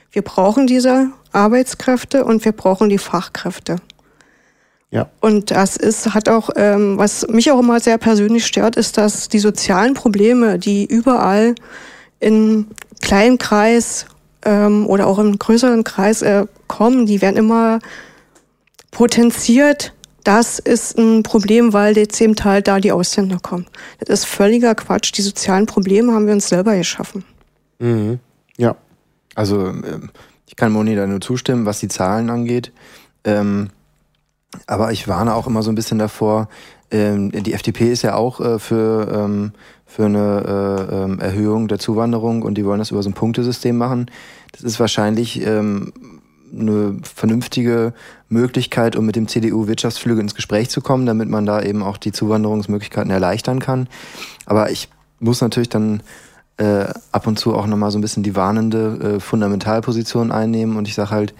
Wir 0.10 0.22
brauchen 0.22 0.68
diese 0.68 1.10
Arbeitskräfte 1.34 2.24
und 2.24 2.46
wir 2.46 2.54
brauchen 2.54 2.88
die 2.88 2.98
Fachkräfte. 2.98 3.76
Ja. 4.90 5.10
Und 5.20 5.52
das 5.52 5.76
ist, 5.76 6.14
hat 6.14 6.30
auch, 6.30 6.52
ähm, 6.56 6.98
was 6.98 7.28
mich 7.28 7.52
auch 7.52 7.60
immer 7.60 7.82
sehr 7.82 7.98
persönlich 7.98 8.46
stört, 8.46 8.78
ist, 8.78 8.98
dass 8.98 9.28
die 9.28 9.40
sozialen 9.40 9.96
Probleme, 9.96 10.58
die 10.58 10.86
überall 10.86 11.56
in 12.22 12.68
kleinen 13.02 13.38
Kreis 13.38 14.06
ähm, 14.46 14.88
oder 14.88 15.08
auch 15.08 15.20
im 15.20 15.38
größeren 15.38 15.84
Kreis 15.84 16.22
äh, 16.22 16.46
kommen, 16.68 17.06
die 17.06 17.22
werden 17.22 17.36
immer 17.36 17.80
potenziert. 18.92 19.93
Das 20.24 20.60
ist 20.60 20.98
ein 20.98 21.24
Problem, 21.24 21.74
weil 21.74 21.98
jetzt 21.98 22.20
eben 22.22 22.36
halt 22.44 22.68
da 22.68 22.80
die 22.80 22.92
Ausländer 22.92 23.40
kommen. 23.42 23.66
Das 24.00 24.20
ist 24.20 24.26
völliger 24.26 24.74
Quatsch. 24.76 25.12
Die 25.18 25.22
sozialen 25.22 25.66
Probleme 25.66 26.14
haben 26.14 26.28
wir 26.28 26.34
uns 26.34 26.48
selber 26.48 26.76
geschaffen. 26.78 27.26
Mhm. 27.80 28.20
Ja. 28.58 28.76
Also 29.36 29.68
ähm, 29.68 30.12
ich 30.48 30.56
kann 30.56 30.72
Moni 30.72 30.96
da 30.96 31.08
nur 31.08 31.20
zustimmen, 31.20 31.66
was 31.66 31.80
die 31.80 31.88
Zahlen 31.88 32.30
angeht. 32.30 32.72
Ähm, 33.24 33.70
aber 34.68 34.92
ich 34.92 35.08
warne 35.08 35.34
auch 35.34 35.48
immer 35.48 35.64
so 35.64 35.72
ein 35.72 35.76
bisschen 35.76 36.00
davor. 36.00 36.48
Ähm, 36.92 37.32
die 37.32 37.54
FDP 37.54 37.92
ist 37.92 38.04
ja 38.04 38.16
auch 38.16 38.40
äh, 38.40 38.60
für, 38.60 39.12
ähm, 39.12 39.52
für 39.86 40.06
eine 40.06 40.88
äh, 40.92 40.96
ähm, 40.96 41.20
Erhöhung 41.20 41.68
der 41.68 41.80
Zuwanderung 41.80 42.44
und 42.44 42.56
die 42.56 42.66
wollen 42.66 42.80
das 42.80 42.92
über 42.92 43.02
so 43.02 43.10
ein 43.10 43.14
Punktesystem 43.14 43.76
machen. 43.76 44.12
Das 44.52 44.62
ist 44.62 44.80
wahrscheinlich 44.80 45.42
ähm, 45.46 45.92
eine 46.54 47.00
vernünftige 47.02 47.94
Möglichkeit, 48.34 48.96
um 48.96 49.06
mit 49.06 49.16
dem 49.16 49.28
CDU-Wirtschaftsflügel 49.28 50.22
ins 50.22 50.36
Gespräch 50.36 50.70
zu 50.70 50.82
kommen, 50.82 51.06
damit 51.06 51.30
man 51.30 51.46
da 51.46 51.62
eben 51.62 51.82
auch 51.84 51.98
die 51.98 52.12
Zuwanderungsmöglichkeiten 52.12 53.12
erleichtern 53.12 53.60
kann. 53.60 53.88
Aber 54.46 54.72
ich 54.72 54.90
muss 55.20 55.40
natürlich 55.40 55.70
dann 55.70 56.04
äh, 56.58 56.86
ab 57.12 57.28
und 57.28 57.40
zu 57.40 57.56
auch 57.56 57.66
nochmal 57.66 57.92
so 57.92 57.98
ein 57.98 58.02
bisschen 58.02 58.24
die 58.24 58.36
warnende 58.36 59.16
äh, 59.16 59.20
Fundamentalposition 59.20 60.32
einnehmen 60.32 60.76
und 60.76 60.88
ich 60.88 60.96
sage 60.96 61.12
halt, 61.12 61.34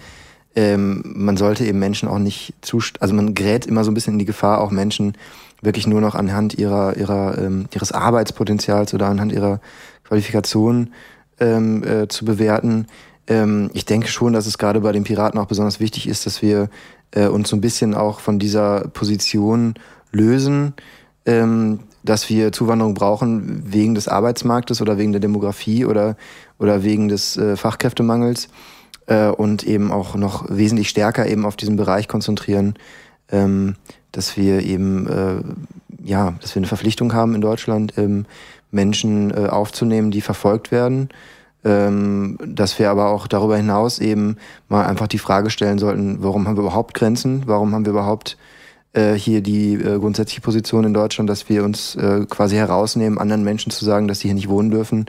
ähm, 0.56 1.02
man 1.04 1.36
sollte 1.36 1.64
eben 1.64 1.78
Menschen 1.78 2.08
auch 2.08 2.18
nicht 2.18 2.54
zu, 2.62 2.80
also 3.00 3.14
man 3.14 3.34
gerät 3.34 3.66
immer 3.66 3.84
so 3.84 3.90
ein 3.90 3.94
bisschen 3.94 4.14
in 4.14 4.18
die 4.20 4.24
Gefahr, 4.24 4.60
auch 4.60 4.70
Menschen 4.70 5.14
wirklich 5.62 5.86
nur 5.86 6.00
noch 6.00 6.14
anhand 6.14 6.54
ihrer, 6.54 6.96
ihrer, 6.96 7.38
ähm, 7.38 7.66
ihres 7.74 7.92
Arbeitspotenzials 7.92 8.94
oder 8.94 9.06
anhand 9.06 9.32
ihrer 9.32 9.60
Qualifikation 10.04 10.92
ähm, 11.40 11.82
äh, 11.82 12.08
zu 12.08 12.24
bewerten. 12.24 12.86
Ähm, 13.26 13.70
ich 13.72 13.84
denke 13.84 14.08
schon, 14.08 14.32
dass 14.32 14.46
es 14.46 14.58
gerade 14.58 14.80
bei 14.80 14.92
den 14.92 15.04
Piraten 15.04 15.38
auch 15.38 15.46
besonders 15.46 15.80
wichtig 15.80 16.08
ist, 16.08 16.26
dass 16.26 16.42
wir 16.42 16.68
äh, 17.12 17.26
uns 17.26 17.48
so 17.48 17.56
ein 17.56 17.60
bisschen 17.60 17.94
auch 17.94 18.20
von 18.20 18.38
dieser 18.38 18.88
Position 18.88 19.74
lösen, 20.12 20.74
ähm, 21.26 21.80
dass 22.02 22.28
wir 22.28 22.52
Zuwanderung 22.52 22.94
brauchen 22.94 23.62
wegen 23.72 23.94
des 23.94 24.08
Arbeitsmarktes 24.08 24.82
oder 24.82 24.98
wegen 24.98 25.12
der 25.12 25.20
Demografie 25.20 25.86
oder, 25.86 26.16
oder 26.58 26.82
wegen 26.82 27.08
des 27.08 27.36
äh, 27.36 27.56
Fachkräftemangels 27.56 28.48
äh, 29.06 29.28
und 29.28 29.64
eben 29.64 29.90
auch 29.90 30.14
noch 30.16 30.44
wesentlich 30.50 30.90
stärker 30.90 31.26
eben 31.26 31.46
auf 31.46 31.56
diesen 31.56 31.76
Bereich 31.76 32.08
konzentrieren, 32.08 32.74
ähm, 33.30 33.76
dass 34.12 34.36
wir 34.36 34.62
eben, 34.62 35.06
äh, 35.06 36.06
ja, 36.06 36.34
dass 36.40 36.54
wir 36.54 36.60
eine 36.60 36.66
Verpflichtung 36.66 37.14
haben 37.14 37.34
in 37.34 37.40
Deutschland, 37.40 37.94
ähm, 37.96 38.26
Menschen 38.70 39.30
äh, 39.30 39.48
aufzunehmen, 39.48 40.10
die 40.10 40.20
verfolgt 40.20 40.70
werden. 40.70 41.08
Ähm, 41.64 42.36
dass 42.44 42.78
wir 42.78 42.90
aber 42.90 43.08
auch 43.08 43.26
darüber 43.26 43.56
hinaus 43.56 43.98
eben 43.98 44.36
mal 44.68 44.84
einfach 44.84 45.06
die 45.06 45.18
Frage 45.18 45.48
stellen 45.48 45.78
sollten, 45.78 46.22
warum 46.22 46.46
haben 46.46 46.56
wir 46.56 46.62
überhaupt 46.62 46.92
Grenzen? 46.92 47.44
Warum 47.46 47.72
haben 47.72 47.86
wir 47.86 47.92
überhaupt 47.92 48.36
äh, 48.92 49.14
hier 49.14 49.40
die 49.40 49.74
äh, 49.74 49.98
grundsätzliche 49.98 50.40
Position 50.40 50.84
in 50.84 50.94
Deutschland, 50.94 51.28
dass 51.28 51.48
wir 51.48 51.64
uns 51.64 51.96
äh, 51.96 52.26
quasi 52.28 52.56
herausnehmen, 52.56 53.18
anderen 53.18 53.44
Menschen 53.44 53.72
zu 53.72 53.84
sagen, 53.84 54.08
dass 54.08 54.20
sie 54.20 54.28
hier 54.28 54.34
nicht 54.34 54.48
wohnen 54.48 54.70
dürfen, 54.70 55.06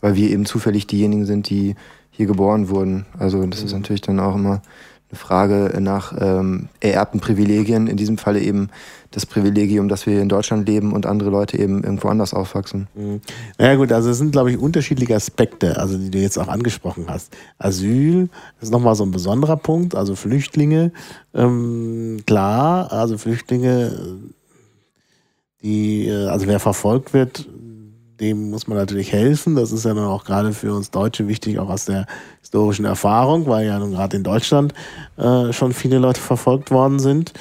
weil 0.00 0.14
wir 0.14 0.30
eben 0.30 0.46
zufällig 0.46 0.86
diejenigen 0.86 1.26
sind, 1.26 1.50
die 1.50 1.74
hier 2.10 2.26
geboren 2.26 2.68
wurden. 2.68 3.04
Also 3.18 3.44
das 3.44 3.60
mhm. 3.60 3.66
ist 3.66 3.72
natürlich 3.72 4.00
dann 4.00 4.20
auch 4.20 4.36
immer 4.36 4.62
eine 5.10 5.18
Frage 5.18 5.80
nach 5.80 6.14
ähm, 6.18 6.68
ererbten 6.80 7.20
Privilegien, 7.20 7.86
in 7.86 7.96
diesem 7.96 8.18
Falle 8.18 8.40
eben 8.40 8.70
das 9.12 9.24
Privilegium, 9.24 9.88
dass 9.88 10.06
wir 10.06 10.20
in 10.20 10.28
Deutschland 10.28 10.68
leben 10.68 10.92
und 10.92 11.06
andere 11.06 11.30
Leute 11.30 11.58
eben 11.58 11.84
irgendwo 11.84 12.08
anders 12.08 12.34
aufwachsen. 12.34 12.88
Mhm. 12.94 13.20
Naja 13.56 13.76
gut, 13.76 13.92
also 13.92 14.10
es 14.10 14.18
sind, 14.18 14.32
glaube 14.32 14.50
ich, 14.50 14.58
unterschiedliche 14.58 15.14
Aspekte, 15.14 15.78
also 15.78 15.96
die 15.96 16.10
du 16.10 16.18
jetzt 16.18 16.38
auch 16.38 16.48
angesprochen 16.48 17.06
hast. 17.08 17.34
Asyl 17.58 18.28
ist 18.60 18.72
nochmal 18.72 18.94
so 18.94 19.04
ein 19.04 19.12
besonderer 19.12 19.56
Punkt, 19.56 19.94
also 19.94 20.16
Flüchtlinge, 20.16 20.92
ähm, 21.34 22.18
klar, 22.26 22.92
also 22.92 23.16
Flüchtlinge, 23.16 24.18
die, 25.62 26.08
äh, 26.08 26.26
also 26.26 26.46
wer 26.46 26.60
verfolgt 26.60 27.14
wird, 27.14 27.48
dem 28.20 28.50
muss 28.50 28.66
man 28.66 28.78
natürlich 28.78 29.12
helfen. 29.12 29.56
Das 29.56 29.72
ist 29.72 29.84
ja 29.84 29.94
dann 29.94 30.04
auch 30.04 30.24
gerade 30.24 30.52
für 30.52 30.72
uns 30.72 30.90
Deutsche 30.90 31.28
wichtig, 31.28 31.58
auch 31.58 31.68
aus 31.68 31.84
der 31.84 32.06
historischen 32.40 32.84
Erfahrung, 32.84 33.46
weil 33.46 33.66
ja 33.66 33.78
nun 33.78 33.92
gerade 33.92 34.16
in 34.16 34.22
Deutschland 34.22 34.74
äh, 35.16 35.52
schon 35.52 35.72
viele 35.72 35.98
Leute 35.98 36.20
verfolgt 36.20 36.70
worden 36.70 36.98
sind. 36.98 37.32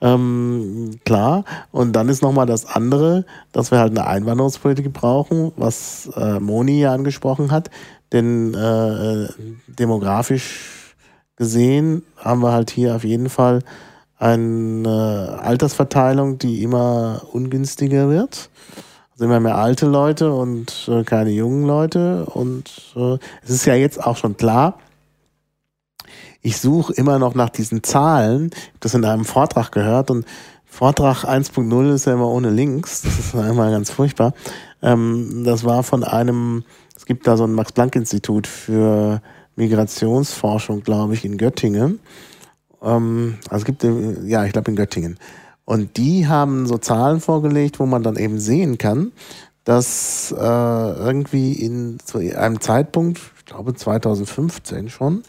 Ähm, 0.00 1.00
klar. 1.04 1.44
Und 1.72 1.92
dann 1.92 2.08
ist 2.08 2.22
nochmal 2.22 2.46
das 2.46 2.66
andere, 2.66 3.24
dass 3.52 3.70
wir 3.70 3.78
halt 3.78 3.90
eine 3.90 4.06
Einwanderungspolitik 4.06 4.92
brauchen, 4.92 5.52
was 5.56 6.10
äh, 6.16 6.38
Moni 6.38 6.80
ja 6.80 6.92
angesprochen 6.92 7.50
hat. 7.50 7.70
Denn 8.12 8.54
äh, 8.54 9.28
demografisch 9.66 10.94
gesehen 11.36 12.02
haben 12.16 12.42
wir 12.42 12.52
halt 12.52 12.70
hier 12.70 12.96
auf 12.96 13.04
jeden 13.04 13.28
Fall 13.28 13.60
eine 14.18 15.38
Altersverteilung, 15.40 16.38
die 16.38 16.62
immer 16.62 17.22
ungünstiger 17.32 18.08
wird 18.08 18.50
sind 19.18 19.26
immer 19.26 19.40
mehr 19.40 19.56
alte 19.56 19.86
Leute 19.86 20.32
und 20.32 20.88
äh, 20.88 21.02
keine 21.02 21.30
jungen 21.30 21.66
Leute. 21.66 22.24
Und 22.26 22.94
äh, 22.94 23.18
es 23.42 23.50
ist 23.50 23.66
ja 23.66 23.74
jetzt 23.74 24.02
auch 24.02 24.16
schon 24.16 24.36
klar, 24.36 24.78
ich 26.40 26.58
suche 26.58 26.92
immer 26.92 27.18
noch 27.18 27.34
nach 27.34 27.50
diesen 27.50 27.82
Zahlen. 27.82 28.50
Ich 28.52 28.68
habe 28.68 28.78
das 28.78 28.94
in 28.94 29.04
einem 29.04 29.24
Vortrag 29.24 29.72
gehört 29.72 30.12
und 30.12 30.24
Vortrag 30.64 31.24
1.0 31.24 31.94
ist 31.94 32.06
ja 32.06 32.12
immer 32.12 32.28
ohne 32.28 32.50
Links. 32.50 33.02
Das 33.02 33.18
ist 33.18 33.34
einmal 33.34 33.72
ganz 33.72 33.90
furchtbar. 33.90 34.34
Ähm, 34.82 35.42
das 35.44 35.64
war 35.64 35.82
von 35.82 36.04
einem, 36.04 36.62
es 36.96 37.04
gibt 37.04 37.26
da 37.26 37.36
so 37.36 37.42
ein 37.42 37.54
Max-Planck-Institut 37.54 38.46
für 38.46 39.20
Migrationsforschung, 39.56 40.84
glaube 40.84 41.14
ich, 41.14 41.24
in 41.24 41.38
Göttingen. 41.38 41.98
Ähm, 42.80 43.38
also 43.50 43.62
es 43.62 43.64
gibt, 43.64 43.82
äh, 43.82 44.24
ja, 44.26 44.44
ich 44.44 44.52
glaube 44.52 44.70
in 44.70 44.76
Göttingen. 44.76 45.18
Und 45.68 45.98
die 45.98 46.26
haben 46.26 46.66
so 46.66 46.78
Zahlen 46.78 47.20
vorgelegt, 47.20 47.78
wo 47.78 47.84
man 47.84 48.02
dann 48.02 48.16
eben 48.16 48.40
sehen 48.40 48.78
kann, 48.78 49.12
dass 49.64 50.32
äh, 50.32 50.34
irgendwie 50.42 51.52
in 51.52 51.98
zu 52.02 52.16
einem 52.20 52.62
Zeitpunkt, 52.62 53.20
ich 53.36 53.44
glaube 53.44 53.74
2015 53.74 54.88
schon, 54.88 55.24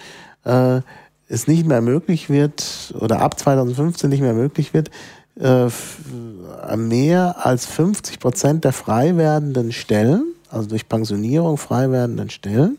äh, 0.46 0.80
es 1.28 1.48
nicht 1.48 1.68
mehr 1.68 1.82
möglich 1.82 2.30
wird, 2.30 2.94
oder 2.98 3.20
ab 3.20 3.38
2015 3.38 4.10
nicht 4.10 4.22
mehr 4.22 4.34
möglich 4.34 4.74
wird, 4.74 4.92
äh, 5.38 5.68
mehr 6.78 7.46
als 7.46 7.66
50 7.66 8.22
Prozent 8.22 8.64
der 8.64 8.72
frei 8.72 9.18
werdenden 9.18 9.74
Stellen, 9.74 10.36
also 10.50 10.70
durch 10.70 10.88
Pensionierung 10.88 11.58
frei 11.58 11.92
werdenden 11.92 12.30
Stellen, 12.30 12.78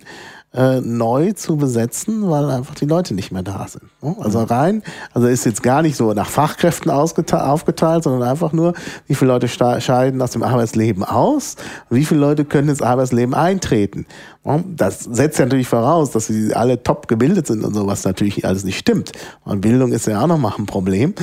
äh, 0.55 0.81
neu 0.81 1.35
zu 1.35 1.59
besetzen, 1.59 2.31
weil 2.31 2.51
einfach 2.51 2.75
die 2.75 2.87
Leute 2.87 3.13
nicht 3.13 3.33
mehr 3.33 3.43
da 3.43 3.69
sind. 3.69 3.85
Ne? 4.03 4.17
Also 4.21 4.43
rein, 4.43 4.83
also 5.13 5.29
ist 5.29 5.45
jetzt 5.45 5.63
gar 5.63 5.83
nicht 5.83 5.97
so 5.97 6.13
nach 6.13 6.29
Fachkräften 6.29 6.91
aufgeteilt, 6.91 8.05
sondern 8.05 8.29
einfach 8.29 8.53
nur, 8.53 8.75
wie 9.07 9.15
viele 9.15 9.33
Leute 9.33 9.49
scheiden 9.49 10.23
aus 10.23 10.31
dem 10.31 10.43
Arbeitsleben 10.43 11.05
aus, 11.05 11.57
wie 11.91 12.05
viele 12.05 12.21
Leute 12.21 12.45
können 12.45 12.69
ins 12.69 12.83
Arbeitsleben 12.83 13.35
eintreten. 13.35 14.07
Das 14.43 15.01
setzt 15.01 15.39
ja 15.39 15.45
natürlich 15.45 15.69
voraus, 15.69 16.13
dass 16.13 16.29
sie 16.29 16.55
alle 16.55 16.83
top 16.83 17.09
gebildet 17.09 17.47
sind 17.47 17.63
und 17.63 17.75
so, 17.75 17.87
was 17.87 18.05
natürlich 18.05 18.47
alles 18.47 18.65
nicht 18.65 18.79
stimmt. 18.79 19.13
Und 19.45 19.61
Bildung 19.61 19.93
ist 19.93 20.07
ja 20.07 20.23
auch 20.23 20.27
noch 20.27 20.39
mal 20.39 20.55
ein 20.57 20.65
Problem. 20.65 21.15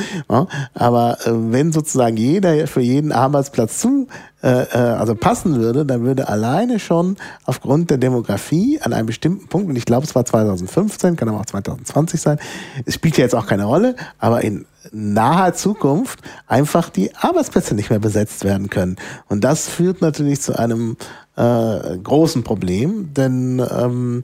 Aber 0.75 1.17
äh, 1.25 1.31
wenn 1.33 1.71
sozusagen 1.71 2.15
jeder 2.15 2.67
für 2.67 2.81
jeden 2.81 3.11
Arbeitsplatz 3.11 3.79
zu 3.79 4.07
äh, 4.43 4.65
äh, 4.71 4.77
also 4.77 5.15
passen 5.15 5.59
würde, 5.59 5.83
dann 5.83 6.03
würde 6.03 6.27
alleine 6.27 6.77
schon 6.77 7.17
aufgrund 7.45 7.89
der 7.89 7.97
Demografie 7.97 8.79
an 8.81 8.93
einem 8.93 9.07
bestimmten 9.07 9.47
Punkt, 9.47 9.67
und 9.67 9.75
ich 9.75 9.85
glaube, 9.85 10.05
es 10.05 10.13
war 10.13 10.25
2015, 10.25 11.15
kann 11.15 11.27
aber 11.27 11.39
auch 11.39 11.45
2020 11.47 12.21
sein, 12.21 12.37
es 12.85 12.95
spielt 12.95 13.17
ja 13.17 13.23
jetzt 13.23 13.35
auch 13.35 13.47
keine 13.47 13.65
Rolle, 13.65 13.95
aber 14.19 14.43
in 14.43 14.65
naher 14.91 15.53
Zukunft 15.53 16.19
einfach 16.47 16.89
die 16.89 17.15
Arbeitsplätze 17.15 17.75
nicht 17.75 17.89
mehr 17.89 17.99
besetzt 17.99 18.43
werden 18.43 18.69
können. 18.69 18.95
Und 19.27 19.43
das 19.43 19.67
führt 19.67 20.01
natürlich 20.01 20.41
zu 20.41 20.57
einem 20.57 20.97
äh, 21.35 21.97
großen 21.97 22.43
Problem, 22.43 23.13
denn 23.13 23.61
ähm, 23.71 24.23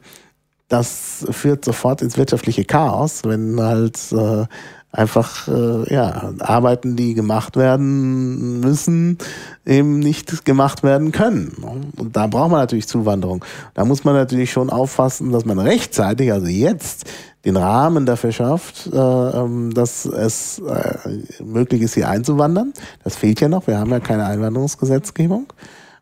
das 0.69 1.25
führt 1.29 1.65
sofort 1.65 2.01
ins 2.01 2.17
wirtschaftliche 2.17 2.65
Chaos, 2.65 3.21
wenn 3.25 3.61
halt 3.61 3.99
äh, 4.11 4.45
einfach 4.91 5.47
äh, 5.47 5.93
ja 5.93 6.33
Arbeiten, 6.39 6.95
die 6.95 7.13
gemacht 7.15 7.57
werden 7.57 8.59
müssen, 8.59 9.17
eben 9.65 9.99
nicht 9.99 10.45
gemacht 10.45 10.83
werden 10.83 11.11
können. 11.11 11.51
Und 11.97 12.15
da 12.15 12.27
braucht 12.27 12.51
man 12.51 12.61
natürlich 12.61 12.87
Zuwanderung. 12.87 13.43
Da 13.73 13.85
muss 13.85 14.03
man 14.03 14.13
natürlich 14.13 14.51
schon 14.51 14.69
auffassen, 14.69 15.31
dass 15.31 15.45
man 15.45 15.59
rechtzeitig, 15.59 16.31
also 16.31 16.47
jetzt, 16.47 17.05
den 17.45 17.57
Rahmen 17.57 18.05
dafür 18.05 18.31
schafft, 18.31 18.87
äh, 18.87 18.97
ähm, 18.97 19.73
dass 19.73 20.05
es 20.05 20.59
äh, 20.59 21.43
möglich 21.43 21.81
ist, 21.81 21.95
hier 21.95 22.09
einzuwandern. 22.09 22.73
Das 23.03 23.15
fehlt 23.15 23.41
ja 23.41 23.49
noch. 23.49 23.67
Wir 23.67 23.79
haben 23.79 23.91
ja 23.91 23.99
keine 23.99 24.25
Einwanderungsgesetzgebung 24.25 25.51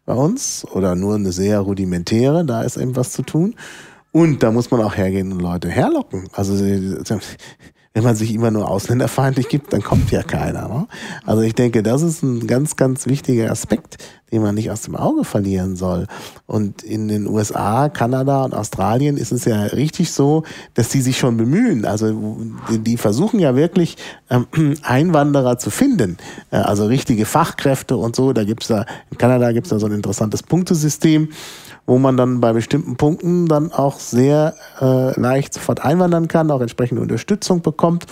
bei 0.05 0.13
uns 0.13 0.65
oder 0.71 0.95
nur 0.95 1.15
eine 1.15 1.31
sehr 1.31 1.59
rudimentäre. 1.59 2.45
Da 2.45 2.61
ist 2.61 2.77
eben 2.77 2.95
was 2.95 3.11
zu 3.11 3.23
tun. 3.23 3.55
Und 4.11 4.43
da 4.43 4.51
muss 4.51 4.71
man 4.71 4.81
auch 4.81 4.95
hergehen 4.95 5.31
und 5.31 5.39
Leute 5.39 5.69
herlocken. 5.69 6.27
Also 6.33 6.53
wenn 7.93 8.03
man 8.03 8.15
sich 8.15 8.33
immer 8.33 8.51
nur 8.51 8.69
ausländerfeindlich 8.69 9.49
gibt, 9.49 9.73
dann 9.73 9.81
kommt 9.81 10.11
ja 10.11 10.23
keiner. 10.23 10.67
Ne? 10.67 10.87
Also 11.25 11.41
ich 11.41 11.55
denke, 11.55 11.81
das 11.81 12.01
ist 12.01 12.21
ein 12.23 12.45
ganz, 12.45 12.75
ganz 12.75 13.07
wichtiger 13.07 13.49
Aspekt, 13.49 13.97
den 14.31 14.41
man 14.41 14.55
nicht 14.55 14.71
aus 14.71 14.81
dem 14.81 14.95
Auge 14.95 15.23
verlieren 15.23 15.75
soll. 15.75 16.07
Und 16.45 16.83
in 16.83 17.07
den 17.07 17.27
USA, 17.27 17.89
Kanada 17.89 18.43
und 18.45 18.53
Australien 18.53 19.17
ist 19.17 19.31
es 19.31 19.45
ja 19.45 19.63
richtig 19.63 20.11
so, 20.11 20.43
dass 20.73 20.89
die 20.89 21.01
sich 21.01 21.17
schon 21.17 21.37
bemühen. 21.37 21.85
Also 21.85 22.37
die, 22.69 22.97
versuchen 22.97 23.39
ja 23.39 23.55
wirklich 23.55 23.97
ähm, 24.29 24.47
Einwanderer 24.83 25.57
zu 25.57 25.69
finden. 25.69 26.17
Äh, 26.51 26.57
also 26.57 26.85
richtige 26.85 27.25
Fachkräfte 27.25 27.97
und 27.97 28.15
so. 28.15 28.33
Da 28.33 28.43
gibt's 28.43 28.67
da, 28.67 28.85
in 29.09 29.17
Kanada 29.17 29.51
gibt's 29.51 29.69
da 29.69 29.79
so 29.79 29.87
ein 29.87 29.93
interessantes 29.93 30.43
Punktesystem 30.43 31.29
wo 31.87 31.97
man 31.97 32.15
dann 32.15 32.39
bei 32.39 32.53
bestimmten 32.53 32.95
Punkten 32.95 33.47
dann 33.47 33.71
auch 33.71 33.99
sehr 33.99 34.55
äh, 34.79 35.19
leicht 35.19 35.53
sofort 35.53 35.83
einwandern 35.83 36.27
kann, 36.27 36.51
auch 36.51 36.61
entsprechende 36.61 37.01
Unterstützung 37.01 37.61
bekommt. 37.61 38.05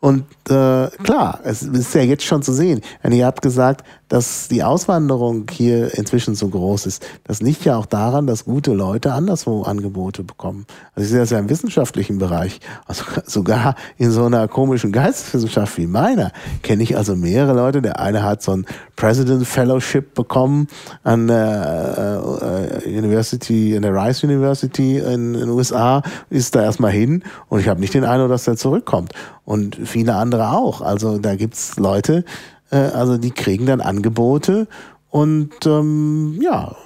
Und 0.00 0.24
äh, 0.48 0.88
klar, 1.02 1.40
es 1.42 1.62
ist 1.62 1.92
ja 1.92 2.02
jetzt 2.02 2.22
schon 2.22 2.42
zu 2.42 2.52
sehen. 2.52 2.82
Und 3.02 3.12
ihr 3.12 3.26
habt 3.26 3.42
gesagt, 3.42 3.84
dass 4.08 4.48
die 4.48 4.62
Auswanderung 4.62 5.46
hier 5.50 5.92
inzwischen 5.98 6.36
so 6.36 6.48
groß 6.48 6.86
ist. 6.86 7.04
Das 7.24 7.42
liegt 7.42 7.64
ja 7.64 7.76
auch 7.76 7.84
daran, 7.84 8.26
dass 8.26 8.44
gute 8.44 8.72
Leute 8.72 9.12
anderswo 9.12 9.62
Angebote 9.62 10.22
bekommen. 10.22 10.66
Also 10.94 11.04
ich 11.04 11.10
sehe 11.10 11.20
das 11.20 11.30
ja 11.30 11.38
im 11.38 11.50
wissenschaftlichen 11.50 12.18
Bereich. 12.18 12.60
Also 12.86 13.04
sogar 13.26 13.74
in 13.96 14.12
so 14.12 14.24
einer 14.24 14.46
komischen 14.46 14.92
Geisteswissenschaft 14.92 15.76
wie 15.78 15.88
meiner 15.88 16.30
kenne 16.62 16.84
ich 16.84 16.96
also 16.96 17.16
mehrere 17.16 17.54
Leute. 17.54 17.82
Der 17.82 17.98
eine 17.98 18.22
hat 18.22 18.40
so 18.40 18.52
ein 18.52 18.66
President 18.94 19.46
Fellowship 19.46 20.14
bekommen 20.14 20.68
an 21.02 21.26
der 21.26 22.82
äh, 22.84 22.88
äh 22.88 22.98
University, 22.98 23.74
in 23.74 23.82
der 23.82 23.92
Rice 23.92 24.22
University 24.22 24.98
in 24.98 25.34
den 25.34 25.48
USA, 25.50 26.02
ist 26.30 26.54
da 26.54 26.62
erstmal 26.62 26.92
hin 26.92 27.22
und 27.48 27.60
ich 27.60 27.68
habe 27.68 27.80
nicht 27.80 27.94
den 27.94 28.04
Eindruck, 28.04 28.30
dass 28.30 28.46
er 28.46 28.56
zurückkommt. 28.56 29.12
Und 29.48 29.76
viele 29.82 30.14
andere 30.14 30.50
auch. 30.50 30.82
Also 30.82 31.16
da 31.16 31.34
gibt's 31.34 31.78
Leute, 31.78 32.26
äh, 32.70 32.76
also 32.76 33.16
die 33.16 33.30
kriegen 33.30 33.64
dann 33.64 33.80
Angebote 33.80 34.68
und 35.08 35.64
ähm, 35.64 36.38
ja, 36.42 36.76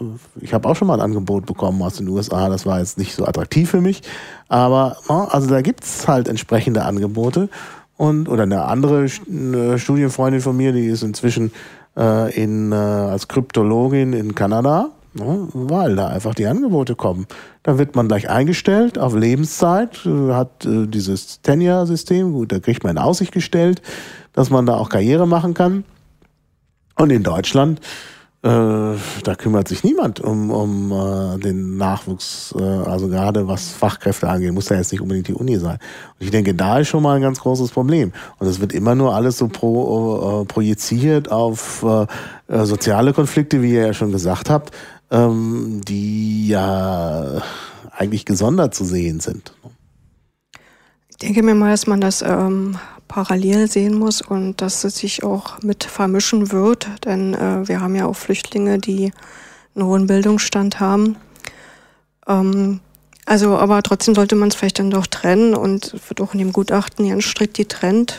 ich 0.40 0.54
habe 0.54 0.68
auch 0.68 0.76
schon 0.76 0.86
mal 0.86 0.94
ein 0.94 1.00
Angebot 1.00 1.44
bekommen 1.44 1.82
aus 1.82 1.96
den 1.96 2.06
USA. 2.06 2.48
Das 2.48 2.64
war 2.64 2.78
jetzt 2.78 2.98
nicht 2.98 3.16
so 3.16 3.26
attraktiv 3.26 3.68
für 3.68 3.80
mich, 3.80 4.02
aber 4.46 4.96
also 5.08 5.48
da 5.48 5.60
gibt's 5.60 6.06
halt 6.06 6.28
entsprechende 6.28 6.84
Angebote 6.84 7.48
und 7.96 8.28
oder 8.28 8.44
eine 8.44 8.62
andere 8.62 9.08
eine 9.28 9.78
Studienfreundin 9.80 10.40
von 10.40 10.56
mir, 10.56 10.72
die 10.72 10.86
ist 10.86 11.02
inzwischen 11.02 11.50
äh, 11.96 12.32
in 12.40 12.70
äh, 12.70 12.76
als 12.76 13.26
Kryptologin 13.26 14.12
in 14.12 14.36
Kanada. 14.36 14.90
Ne, 15.14 15.48
weil 15.52 15.94
da 15.94 16.06
einfach 16.08 16.34
die 16.34 16.46
Angebote 16.46 16.94
kommen. 16.94 17.26
Da 17.62 17.76
wird 17.76 17.94
man 17.94 18.08
gleich 18.08 18.30
eingestellt 18.30 18.98
auf 18.98 19.14
Lebenszeit, 19.14 20.06
äh, 20.06 20.32
hat 20.32 20.64
äh, 20.64 20.86
dieses 20.86 21.42
Tenure-System, 21.42 22.32
gut, 22.32 22.50
da 22.50 22.60
kriegt 22.60 22.82
man 22.82 22.96
in 22.96 23.02
Aussicht 23.02 23.32
gestellt, 23.32 23.82
dass 24.32 24.48
man 24.48 24.64
da 24.64 24.76
auch 24.78 24.88
Karriere 24.88 25.28
machen 25.28 25.52
kann. 25.52 25.84
Und 26.96 27.10
in 27.10 27.22
Deutschland, 27.22 27.80
äh, 28.44 28.48
da 28.48 29.34
kümmert 29.36 29.68
sich 29.68 29.84
niemand 29.84 30.18
um, 30.18 30.50
um 30.50 30.92
äh, 30.92 31.38
den 31.38 31.76
Nachwuchs, 31.76 32.54
äh, 32.58 32.62
also 32.62 33.08
gerade 33.08 33.46
was 33.46 33.68
Fachkräfte 33.68 34.28
angeht, 34.28 34.52
muss 34.52 34.68
ja 34.68 34.76
jetzt 34.76 34.92
nicht 34.92 35.00
unbedingt 35.00 35.28
die 35.28 35.34
Uni 35.34 35.58
sein. 35.58 35.78
Und 36.18 36.24
ich 36.24 36.30
denke, 36.30 36.54
da 36.54 36.78
ist 36.78 36.88
schon 36.88 37.02
mal 37.02 37.16
ein 37.16 37.22
ganz 37.22 37.40
großes 37.40 37.70
Problem. 37.70 38.12
Und 38.38 38.46
es 38.46 38.60
wird 38.60 38.72
immer 38.72 38.94
nur 38.94 39.14
alles 39.14 39.38
so 39.38 39.46
pro, 39.48 40.42
äh, 40.42 40.44
projiziert 40.46 41.30
auf 41.30 41.84
soziale 42.48 43.14
Konflikte, 43.14 43.62
wie 43.62 43.72
ihr 43.72 43.86
ja 43.86 43.94
schon 43.94 44.12
gesagt 44.12 44.50
habt, 44.50 44.72
ähm, 45.12 45.82
die 45.86 46.48
ja 46.48 47.42
eigentlich 47.90 48.24
gesondert 48.24 48.74
zu 48.74 48.84
sehen 48.84 49.20
sind. 49.20 49.54
Ich 51.08 51.18
denke 51.18 51.42
mir 51.42 51.54
mal, 51.54 51.70
dass 51.70 51.86
man 51.86 52.00
das 52.00 52.22
ähm, 52.22 52.78
parallel 53.06 53.70
sehen 53.70 53.94
muss 53.94 54.22
und 54.22 54.60
dass 54.60 54.82
es 54.84 54.96
sich 54.96 55.22
auch 55.22 55.62
mit 55.62 55.84
vermischen 55.84 56.50
wird, 56.50 56.88
denn 57.04 57.34
äh, 57.34 57.68
wir 57.68 57.80
haben 57.80 57.94
ja 57.94 58.06
auch 58.06 58.16
Flüchtlinge, 58.16 58.78
die 58.78 59.12
einen 59.74 59.86
hohen 59.86 60.06
Bildungsstand 60.06 60.80
haben. 60.80 61.16
Ähm, 62.26 62.80
also, 63.26 63.56
aber 63.56 63.82
trotzdem 63.82 64.14
sollte 64.14 64.34
man 64.34 64.48
es 64.48 64.56
vielleicht 64.56 64.78
dann 64.78 64.90
doch 64.90 65.06
trennen 65.06 65.54
und 65.54 65.94
wird 66.08 66.20
auch 66.20 66.32
in 66.32 66.38
dem 66.38 66.52
Gutachten 66.52 67.08
ganz 67.08 67.24
strikt 67.24 67.54
getrennt. 67.54 68.18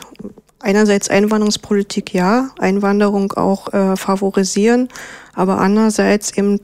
Einerseits 0.64 1.10
Einwanderungspolitik 1.10 2.14
ja, 2.14 2.50
Einwanderung 2.58 3.34
auch 3.34 3.72
äh, 3.74 3.98
favorisieren, 3.98 4.88
aber 5.34 5.60
andererseits 5.60 6.38
eben 6.38 6.60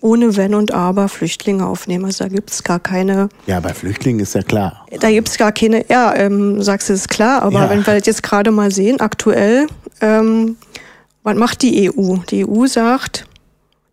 ohne 0.00 0.36
Wenn 0.36 0.54
und 0.54 0.74
Aber 0.74 1.08
Flüchtlinge 1.08 1.64
aufnehmen. 1.64 2.04
Also 2.04 2.24
da 2.24 2.28
gibt's 2.28 2.62
gar 2.62 2.78
keine. 2.78 3.30
Ja, 3.46 3.60
bei 3.60 3.72
Flüchtlingen 3.72 4.20
ist 4.20 4.34
ja 4.34 4.42
klar. 4.42 4.84
Da 5.00 5.10
gibt's 5.10 5.38
gar 5.38 5.50
keine, 5.52 5.88
ja, 5.88 6.14
ähm, 6.14 6.60
sagst 6.60 6.90
du, 6.90 6.92
ist 6.92 7.08
klar, 7.08 7.42
aber 7.42 7.60
ja. 7.60 7.70
wenn 7.70 7.86
wir 7.86 7.94
jetzt 7.94 8.22
gerade 8.22 8.50
mal 8.50 8.70
sehen, 8.70 9.00
aktuell, 9.00 9.66
ähm, 10.02 10.56
was 11.22 11.36
macht 11.36 11.62
die 11.62 11.90
EU? 11.90 12.16
Die 12.28 12.46
EU 12.46 12.66
sagt, 12.66 13.26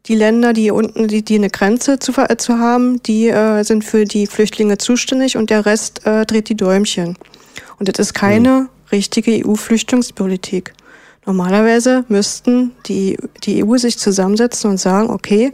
die 0.07 0.15
Länder, 0.15 0.51
die 0.51 0.71
unten, 0.71 1.07
die, 1.07 1.23
die 1.23 1.35
eine 1.35 1.49
Grenze 1.49 1.99
zu, 1.99 2.11
äh, 2.17 2.35
zu 2.35 2.57
haben, 2.57 3.01
die 3.03 3.29
äh, 3.29 3.63
sind 3.63 3.85
für 3.85 4.03
die 4.03 4.27
Flüchtlinge 4.27 4.79
zuständig 4.79 5.37
und 5.37 5.49
der 5.49 5.65
Rest 5.65 6.05
äh, 6.05 6.25
dreht 6.25 6.49
die 6.49 6.57
Däumchen. 6.57 7.17
Und 7.79 7.87
das 7.87 7.99
ist 7.99 8.13
keine 8.13 8.49
mhm. 8.49 8.69
Richtige 8.91 9.45
EU-Flüchtlingspolitik. 9.45 10.73
Normalerweise 11.25 12.03
müssten 12.07 12.71
die, 12.87 13.17
die 13.43 13.63
EU 13.63 13.77
sich 13.77 13.97
zusammensetzen 13.97 14.71
und 14.71 14.77
sagen, 14.77 15.09
okay, 15.09 15.51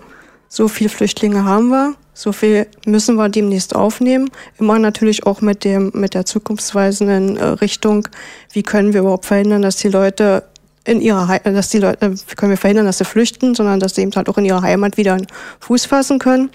so 0.50 0.68
viele 0.68 0.90
Flüchtlinge 0.90 1.44
haben 1.44 1.70
wir, 1.70 1.96
so 2.14 2.32
viel 2.32 2.68
müssen 2.86 3.16
wir 3.16 3.30
demnächst 3.30 3.76
aufnehmen. 3.76 4.30
Immer 4.58 4.80
natürlich 4.80 5.26
auch 5.26 5.42
mit 5.42 5.64
dem, 5.64 5.92
mit 5.94 6.14
der 6.14 6.26
zukunftsweisenden 6.26 7.38
äh, 7.38 7.46
Richtung. 7.46 8.08
Wie 8.52 8.64
können 8.64 8.94
wir 8.94 9.02
überhaupt 9.02 9.26
verhindern, 9.26 9.62
dass 9.62 9.76
die 9.76 9.90
Leute 9.90 10.44
in 10.86 11.02
ihrer, 11.02 11.28
He 11.28 11.40
dass 11.44 11.70
die 11.70 11.80
Leute, 11.80 12.14
wie 12.14 12.36
können 12.36 12.52
wir 12.52 12.58
verhindern, 12.58 12.86
dass 12.86 12.98
sie 12.98 13.06
flüchten, 13.06 13.54
sondern 13.54 13.80
dass 13.80 13.96
sie 13.96 14.02
eben 14.02 14.14
halt 14.16 14.30
auch 14.30 14.38
in 14.38 14.46
ihrer 14.46 14.62
Heimat 14.62 14.98
wieder 14.98 15.18
Fuß 15.60 15.86
fassen 15.86 16.18
können. 16.18 16.50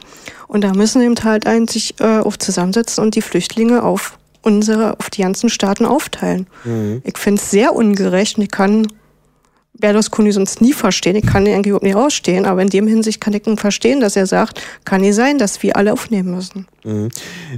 Und 0.48 0.64
da 0.64 0.72
müssen 0.72 1.02
eben 1.02 1.22
halt 1.22 1.46
eigentlich 1.46 2.00
äh, 2.00 2.20
auch 2.20 2.36
zusammensetzen 2.36 3.04
und 3.04 3.14
die 3.14 3.22
Flüchtlinge 3.22 3.82
auf 3.82 4.18
unsere, 4.42 4.98
auf 4.98 5.10
die 5.10 5.22
ganzen 5.22 5.48
Staaten 5.48 5.86
aufteilen. 5.86 6.46
Mhm. 6.64 7.02
Ich 7.04 7.18
finde 7.18 7.40
es 7.40 7.50
sehr 7.50 7.74
ungerecht 7.74 8.36
und 8.36 8.44
ich 8.44 8.50
kann 8.50 8.86
Berlusconi 9.74 10.32
sonst 10.32 10.60
nie 10.60 10.72
verstehen. 10.72 11.16
Ich 11.16 11.26
kann 11.26 11.46
ihn 11.46 11.54
eigentlich 11.54 11.68
überhaupt 11.68 11.84
nicht 11.84 11.96
ausstehen, 11.96 12.44
aber 12.46 12.62
in 12.62 12.68
dem 12.68 12.86
Hinsicht 12.86 13.20
kann 13.20 13.32
ich 13.32 13.46
ihn 13.46 13.58
verstehen, 13.58 14.00
dass 14.00 14.16
er 14.16 14.26
sagt, 14.26 14.60
kann 14.84 15.00
nicht 15.00 15.14
sein, 15.14 15.38
dass 15.38 15.62
wir 15.62 15.76
alle 15.76 15.92
aufnehmen 15.92 16.34
müssen. 16.34 16.66
Mhm. 16.84 17.08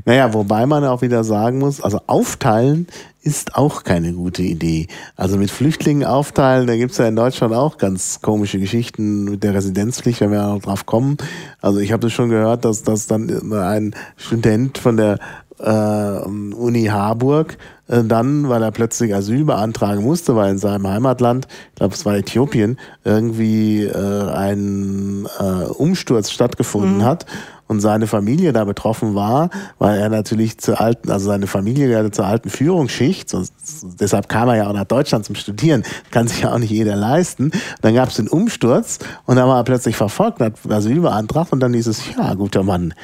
Naja, 0.05 0.33
wobei 0.33 0.67
man 0.67 0.85
auch 0.85 1.03
wieder 1.03 1.25
sagen 1.25 1.59
muss, 1.59 1.81
also 1.81 2.01
aufteilen 2.07 2.87
ist 3.25 3.57
auch 3.57 3.85
keine 3.85 4.13
gute 4.13 4.43
Idee. 4.43 4.87
Also 5.17 5.39
mit 5.39 5.51
Flüchtlingen 5.51 6.05
aufteilen, 6.05 6.67
da 6.67 6.77
gibt's 6.77 6.99
ja 6.99 7.09
in 7.09 7.17
Deutschland 7.17 7.55
auch 7.55 7.79
ganz 7.79 8.21
komische 8.21 8.59
Geschichten 8.59 9.25
mit 9.25 9.43
der 9.43 9.55
Residenzpflicht, 9.55 10.21
wenn 10.21 10.31
wir 10.31 10.47
auch 10.47 10.61
drauf 10.61 10.85
kommen. 10.85 11.17
Also 11.63 11.79
ich 11.79 11.91
habe 11.91 12.03
das 12.03 12.13
schon 12.13 12.29
gehört, 12.29 12.67
dass, 12.67 12.83
dass 12.83 13.07
dann 13.07 13.53
ein 13.55 13.95
Student 14.17 14.77
von 14.77 14.99
der 14.99 15.19
Uni 15.59 16.87
Harburg 16.87 17.57
äh, 17.87 18.03
dann, 18.03 18.49
weil 18.49 18.63
er 18.63 18.71
plötzlich 18.71 19.15
Asyl 19.15 19.45
beantragen 19.45 20.03
musste, 20.03 20.35
weil 20.37 20.53
in 20.53 20.59
seinem 20.59 20.89
Heimatland, 20.89 21.47
ich 21.71 21.75
glaube 21.77 21.95
es 21.95 22.05
war 22.07 22.17
Äthiopien, 22.17 22.79
irgendwie 23.05 23.85
äh, 23.85 24.31
ein 24.31 25.29
äh, 25.39 25.67
Umsturz 25.67 26.31
stattgefunden 26.31 26.99
mhm. 26.99 27.05
hat 27.05 27.27
und 27.67 27.81
seine 27.81 28.07
Familie 28.07 28.53
da 28.53 28.65
betroffen 28.65 29.15
war, 29.15 29.51
weil 29.79 29.99
er 29.99 30.09
natürlich 30.09 30.59
zur 30.59 30.81
alten, 30.81 31.11
also 31.11 31.27
seine 31.27 31.47
Familie 31.47 31.89
gehörte 31.89 32.11
zur 32.11 32.27
alten 32.27 32.51
Führungsschicht, 32.51 33.29
sonst, 33.31 33.53
deshalb 34.01 34.29
kam 34.29 34.49
er 34.49 34.57
ja 34.57 34.69
auch 34.69 34.75
nach 34.75 34.85
Deutschland 34.85 35.25
zum 35.25 35.35
Studieren, 35.35 35.83
kann 36.11 36.29
sich 36.29 36.43
ja 36.43 36.53
auch 36.53 36.59
nicht 36.59 36.71
jeder 36.71 36.97
leisten. 36.97 37.53
Dann 37.81 37.95
gab 37.95 38.11
es 38.11 38.17
den 38.17 38.29
Umsturz 38.29 38.99
und 39.27 39.37
dann 39.37 39.49
war 39.49 39.59
er 39.59 39.65
plötzlich 39.65 39.97
verfolgt, 39.97 40.41
hat 40.41 40.55
Asyl 40.69 41.01
beantragt 41.01 41.53
und 41.53 41.61
dann 41.61 41.75
hieß 41.75 41.87
es, 41.87 42.03
ja, 42.17 42.35
guter 42.35 42.63
Mann, 42.63 42.95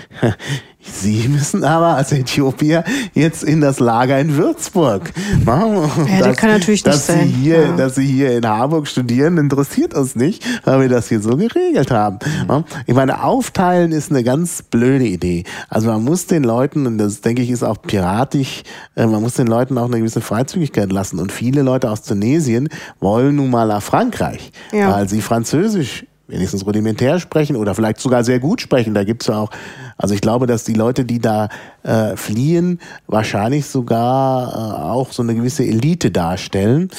Sie 0.83 1.29
müssen 1.29 1.63
aber 1.63 1.97
als 1.97 2.11
Äthiopier 2.13 2.85
jetzt 3.13 3.45
in 3.45 3.61
das 3.61 3.81
Lager 3.81 4.19
in 4.19 4.37
Würzburg. 4.37 5.13
Ja, 5.47 6.19
das, 6.19 6.29
das 6.29 6.37
kann 6.37 6.51
natürlich 6.51 6.83
dass 6.83 7.09
nicht 7.09 7.21
Sie 7.21 7.29
hier, 7.29 7.63
ja. 7.63 7.77
Dass 7.77 7.95
Sie 7.97 8.07
hier 8.07 8.37
in 8.37 8.47
Harburg 8.47 8.89
studieren, 8.89 9.37
interessiert 9.37 9.95
uns 9.95 10.17
nicht, 10.17 10.45
weil 10.65 10.81
wir 10.81 10.89
das 10.89 11.09
hier 11.09 11.21
so 11.21 11.37
geregelt 11.37 11.91
haben. 11.91 12.19
Mhm. 12.49 12.65
Ich 12.87 12.95
meine, 12.95 13.23
aufteilen 13.23 13.93
ist 13.93 14.11
eine 14.11 14.25
ganz 14.25 14.63
blöde 14.63 15.05
Idee. 15.05 15.45
Also 15.69 15.89
man 15.89 16.03
muss 16.03 16.27
den 16.27 16.45
Leuten, 16.45 16.87
und 16.87 16.99
das 16.99 17.21
denke 17.21 17.43
ich 17.43 17.51
ist 17.51 17.63
auch 17.63 17.81
piratisch, 17.83 18.63
äh, 18.97 19.07
man 19.07 19.21
muss 19.23 19.35
den 19.35 19.47
Leuten 19.47 19.77
auch 19.77 19.87
eine 19.87 19.99
gewisse 19.99 20.23
Freizügigkeit 20.23 20.91
lassen. 20.91 21.19
Und 21.19 21.31
viele 21.31 21.63
Leute 21.63 21.91
aus 21.91 22.03
Tunesien 22.03 22.69
wollen 23.01 23.37
nun 23.37 23.51
mal 23.51 23.69
nach 23.69 23.83
Frankreich, 23.83 24.51
ja. 24.73 24.93
weil 24.93 25.09
sie 25.09 25.21
Französisch 25.21 26.07
wenigstens 26.31 26.65
rudimentär 26.65 27.19
sprechen 27.19 27.57
oder 27.57 27.75
vielleicht 27.75 28.01
sogar 28.01 28.25
sehr 28.25 28.41
gut 28.41 28.61
sprechen. 28.61 28.95
Da 28.95 29.05
gibt's 29.05 29.27
ja 29.27 29.39
auch, 29.39 29.51
also 29.97 30.15
ich 30.15 30.21
glaube, 30.21 30.47
dass 30.47 30.65
die 30.65 30.75
Leute, 30.75 31.05
die 31.05 31.19
da 31.19 31.49
äh, 31.83 32.17
fliehen, 32.17 32.81
wahrscheinlich 33.07 33.67
sogar 33.67 34.53
äh, 34.53 34.83
auch 34.83 35.13
so 35.13 35.23
eine 35.23 35.35
gewisse 35.35 35.65
Elite 35.65 36.11
darstellen. 36.11 36.91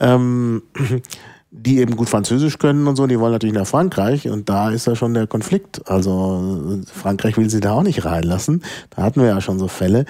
Ähm, 0.00 0.62
die 1.50 1.78
eben 1.78 1.96
gut 1.96 2.10
Französisch 2.10 2.58
können 2.58 2.86
und 2.86 2.96
so, 2.96 3.06
die 3.06 3.18
wollen 3.18 3.32
natürlich 3.32 3.54
nach 3.54 3.66
Frankreich 3.66 4.28
und 4.28 4.48
da 4.48 4.70
ist 4.70 4.86
ja 4.86 4.94
schon 4.94 5.14
der 5.14 5.26
Konflikt. 5.26 5.88
Also 5.88 6.80
Frankreich 6.92 7.38
will 7.38 7.48
sie 7.48 7.60
da 7.60 7.72
auch 7.72 7.82
nicht 7.82 8.04
reinlassen. 8.04 8.62
Da 8.90 9.02
hatten 9.02 9.20
wir 9.20 9.28
ja 9.28 9.40
schon 9.40 9.58
so 9.58 9.66
Fälle. 9.66 10.04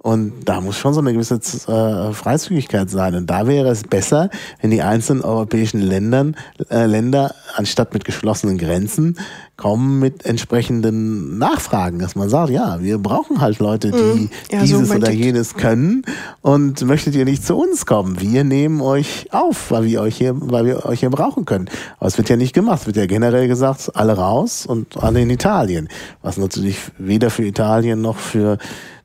Und 0.00 0.44
da 0.44 0.60
muss 0.60 0.78
schon 0.78 0.94
so 0.94 1.00
eine 1.00 1.12
gewisse 1.12 1.34
äh, 1.34 2.12
Freizügigkeit 2.12 2.88
sein. 2.88 3.16
Und 3.16 3.28
da 3.28 3.48
wäre 3.48 3.68
es 3.68 3.82
besser, 3.82 4.30
wenn 4.60 4.70
die 4.70 4.80
einzelnen 4.80 5.22
europäischen 5.22 5.80
Ländern, 5.80 6.36
äh, 6.70 6.86
Länder 6.86 7.34
anstatt 7.56 7.92
mit 7.94 8.04
geschlossenen 8.04 8.58
Grenzen 8.58 9.18
kommen 9.56 9.98
mit 9.98 10.24
entsprechenden 10.24 11.36
Nachfragen, 11.38 11.98
dass 11.98 12.14
man 12.14 12.28
sagt, 12.28 12.50
ja, 12.50 12.80
wir 12.80 12.98
brauchen 12.98 13.40
halt 13.40 13.58
Leute, 13.58 13.90
die 13.90 13.96
mm, 13.96 14.30
ja, 14.52 14.60
dieses 14.60 14.88
so 14.88 14.94
oder 14.94 15.10
jenes 15.10 15.54
können 15.54 16.04
und 16.42 16.80
möchtet 16.84 17.16
ihr 17.16 17.24
nicht 17.24 17.44
zu 17.44 17.56
uns 17.56 17.84
kommen? 17.84 18.20
Wir 18.20 18.44
nehmen 18.44 18.80
euch 18.80 19.26
auf, 19.32 19.72
weil 19.72 19.84
wir 19.84 20.00
euch 20.00 20.16
hier, 20.16 20.32
weil 20.36 20.64
wir 20.64 20.86
euch 20.86 21.00
hier 21.00 21.10
brauchen 21.10 21.44
können. 21.44 21.68
Aber 21.98 22.06
es 22.06 22.16
wird 22.16 22.28
ja 22.28 22.36
nicht 22.36 22.54
gemacht. 22.54 22.82
Es 22.82 22.86
wird 22.86 22.98
ja 22.98 23.06
generell 23.06 23.48
gesagt, 23.48 23.90
alle 23.94 24.12
raus 24.12 24.64
und 24.64 24.96
alle 25.02 25.20
in 25.20 25.30
Italien. 25.30 25.88
Was 26.22 26.36
natürlich 26.36 26.78
weder 26.98 27.30
für 27.30 27.44
Italien 27.44 28.00
noch 28.00 28.16
für 28.16 28.58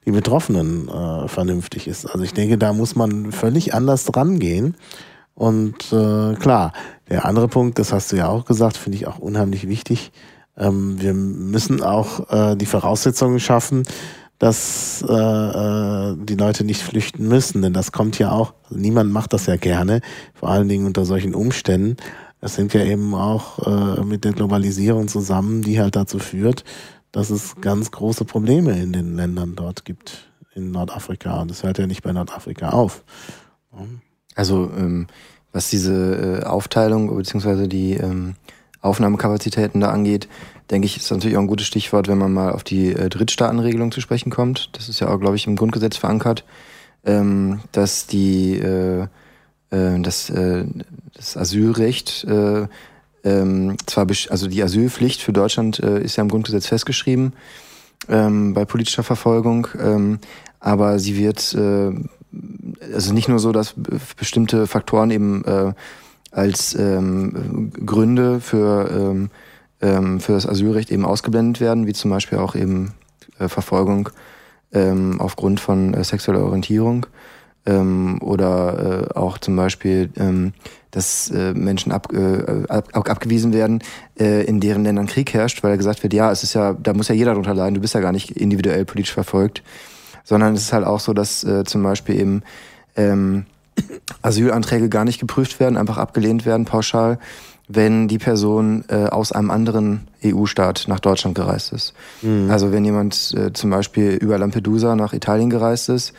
die 0.05 0.11
Betroffenen 0.11 0.87
äh, 0.87 1.27
vernünftig 1.27 1.87
ist. 1.87 2.05
Also 2.05 2.23
ich 2.23 2.33
denke, 2.33 2.57
da 2.57 2.73
muss 2.73 2.95
man 2.95 3.31
völlig 3.31 3.73
anders 3.73 4.05
dran 4.05 4.39
gehen. 4.39 4.75
Und 5.35 5.91
äh, 5.91 6.35
klar, 6.35 6.73
der 7.09 7.25
andere 7.25 7.47
Punkt, 7.47 7.79
das 7.79 7.91
hast 7.91 8.11
du 8.11 8.17
ja 8.17 8.27
auch 8.27 8.45
gesagt, 8.45 8.77
finde 8.77 8.97
ich 8.97 9.07
auch 9.07 9.19
unheimlich 9.19 9.67
wichtig. 9.67 10.11
Ähm, 10.57 11.01
wir 11.01 11.13
müssen 11.13 11.81
auch 11.81 12.29
äh, 12.29 12.55
die 12.55 12.67
Voraussetzungen 12.67 13.39
schaffen, 13.39 13.83
dass 14.37 15.03
äh, 15.07 15.13
äh, 15.13 16.15
die 16.19 16.35
Leute 16.35 16.63
nicht 16.63 16.81
flüchten 16.81 17.27
müssen, 17.27 17.61
denn 17.61 17.73
das 17.73 17.91
kommt 17.91 18.19
ja 18.19 18.31
auch, 18.31 18.53
also 18.65 18.77
niemand 18.77 19.11
macht 19.11 19.33
das 19.33 19.45
ja 19.45 19.55
gerne, 19.55 20.01
vor 20.33 20.49
allen 20.49 20.67
Dingen 20.67 20.85
unter 20.85 21.05
solchen 21.05 21.33
Umständen. 21.33 21.97
Das 22.41 22.57
hängt 22.57 22.73
ja 22.73 22.83
eben 22.83 23.15
auch 23.15 23.65
äh, 23.65 24.03
mit 24.03 24.25
der 24.25 24.33
Globalisierung 24.33 25.07
zusammen, 25.07 25.61
die 25.61 25.79
halt 25.79 25.95
dazu 25.95 26.19
führt, 26.19 26.65
dass 27.13 27.29
es 27.29 27.55
ganz 27.61 27.91
große 27.91 28.25
Probleme 28.25 28.77
in 28.77 28.91
den 28.91 29.15
Ländern 29.15 29.55
dort 29.55 29.85
gibt, 29.85 30.29
in 30.55 30.71
Nordafrika. 30.71 31.41
Und 31.41 31.49
das 31.49 31.63
hört 31.63 31.77
ja 31.77 31.87
nicht 31.87 32.03
bei 32.03 32.11
Nordafrika 32.11 32.69
auf. 32.69 33.03
Also 34.35 34.69
ähm, 34.75 35.07
was 35.53 35.69
diese 35.69 36.41
äh, 36.41 36.45
Aufteilung 36.45 37.15
bzw. 37.15 37.67
die 37.67 37.93
ähm, 37.93 38.35
Aufnahmekapazitäten 38.81 39.79
da 39.79 39.91
angeht, 39.91 40.27
denke 40.71 40.87
ich, 40.87 40.97
ist 40.97 41.11
natürlich 41.11 41.37
auch 41.37 41.41
ein 41.41 41.47
gutes 41.47 41.67
Stichwort, 41.67 42.07
wenn 42.07 42.17
man 42.17 42.33
mal 42.33 42.51
auf 42.51 42.63
die 42.63 42.91
äh, 42.91 43.09
Drittstaatenregelung 43.09 43.91
zu 43.91 44.01
sprechen 44.01 44.31
kommt. 44.31 44.69
Das 44.75 44.89
ist 44.89 44.99
ja 44.99 45.07
auch, 45.07 45.19
glaube 45.19 45.35
ich, 45.35 45.45
im 45.45 45.55
Grundgesetz 45.55 45.97
verankert, 45.97 46.43
ähm, 47.05 47.61
dass 47.71 48.07
die 48.07 48.57
äh, 48.57 49.07
äh, 49.69 49.99
das, 49.99 50.31
äh, 50.31 50.65
das 51.13 51.37
Asylrecht 51.37 52.23
äh, 52.23 52.67
ähm, 53.23 53.77
zwar, 53.85 54.07
also 54.29 54.47
die 54.47 54.63
Asylpflicht 54.63 55.21
für 55.21 55.33
Deutschland 55.33 55.79
äh, 55.79 56.01
ist 56.01 56.15
ja 56.15 56.23
im 56.23 56.29
Grundgesetz 56.29 56.67
festgeschrieben 56.67 57.33
ähm, 58.09 58.53
bei 58.53 58.65
politischer 58.65 59.03
Verfolgung, 59.03 59.67
ähm, 59.79 60.19
aber 60.59 60.99
sie 60.99 61.17
wird 61.17 61.53
äh, 61.53 61.91
also 62.93 63.13
nicht 63.13 63.29
nur 63.29 63.39
so, 63.39 63.51
dass 63.51 63.75
bestimmte 64.17 64.67
Faktoren 64.67 65.11
eben 65.11 65.45
äh, 65.45 65.73
als 66.31 66.75
ähm, 66.75 67.71
Gründe 67.85 68.39
für 68.39 68.89
ähm, 68.91 69.29
ähm, 69.83 70.19
für 70.19 70.33
das 70.33 70.47
Asylrecht 70.47 70.91
eben 70.91 71.05
ausgeblendet 71.05 71.61
werden, 71.61 71.85
wie 71.85 71.93
zum 71.93 72.09
Beispiel 72.09 72.39
auch 72.39 72.55
eben 72.55 72.93
äh, 73.37 73.47
Verfolgung 73.47 74.09
ähm, 74.71 75.19
aufgrund 75.19 75.59
von 75.59 75.93
äh, 75.93 76.03
sexueller 76.03 76.43
Orientierung 76.43 77.05
ähm, 77.65 78.21
oder 78.21 79.09
äh, 79.13 79.17
auch 79.17 79.37
zum 79.37 79.55
Beispiel 79.55 80.09
ähm, 80.17 80.53
dass 80.93 81.31
äh, 81.31 81.53
Menschen 81.55 81.91
ab, 81.91 82.13
äh, 82.13 82.65
ab, 82.69 82.87
abgewiesen 82.93 83.51
werden, 83.51 83.81
äh, 84.19 84.43
in 84.45 84.59
deren 84.59 84.83
Ländern 84.83 85.07
Krieg 85.07 85.33
herrscht, 85.33 85.63
weil 85.63 85.75
gesagt 85.75 86.03
wird, 86.03 86.13
ja, 86.13 86.31
es 86.31 86.43
ist 86.43 86.53
ja, 86.53 86.73
da 86.73 86.93
muss 86.93 87.07
ja 87.07 87.15
jeder 87.15 87.33
drunter 87.33 87.55
leiden, 87.55 87.73
du 87.73 87.81
bist 87.81 87.95
ja 87.95 87.99
gar 87.99 88.11
nicht 88.11 88.29
individuell 88.29 88.85
politisch 88.85 89.13
verfolgt, 89.13 89.63
sondern 90.23 90.53
es 90.53 90.61
ist 90.61 90.73
halt 90.73 90.85
auch 90.85 90.99
so, 90.99 91.13
dass 91.13 91.43
äh, 91.43 91.63
zum 91.63 91.81
Beispiel 91.81 92.19
eben 92.19 92.43
ähm, 92.95 93.47
Asylanträge 94.21 94.87
gar 94.87 95.03
nicht 95.03 95.19
geprüft 95.19 95.59
werden, 95.59 95.77
einfach 95.77 95.97
abgelehnt 95.97 96.45
werden 96.45 96.65
pauschal, 96.65 97.17
wenn 97.67 98.07
die 98.07 98.19
Person 98.19 98.85
äh, 98.89 99.05
aus 99.05 99.31
einem 99.31 99.49
anderen 99.49 100.07
EU-Staat 100.23 100.85
nach 100.87 100.99
Deutschland 100.99 101.33
gereist 101.33 101.73
ist. 101.73 101.93
Mhm. 102.21 102.51
Also 102.51 102.71
wenn 102.71 102.85
jemand 102.85 103.33
äh, 103.35 103.51
zum 103.51 103.71
Beispiel 103.71 104.11
über 104.11 104.37
Lampedusa 104.37 104.95
nach 104.95 105.13
Italien 105.13 105.49
gereist 105.49 105.89
ist 105.89 106.13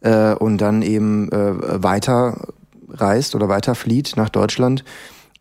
äh, 0.00 0.34
und 0.34 0.58
dann 0.58 0.82
eben 0.82 1.30
äh, 1.32 1.82
weiter 1.82 2.48
reist 2.88 3.34
oder 3.34 3.48
weiter 3.48 3.74
flieht 3.74 4.14
nach 4.16 4.28
Deutschland, 4.28 4.84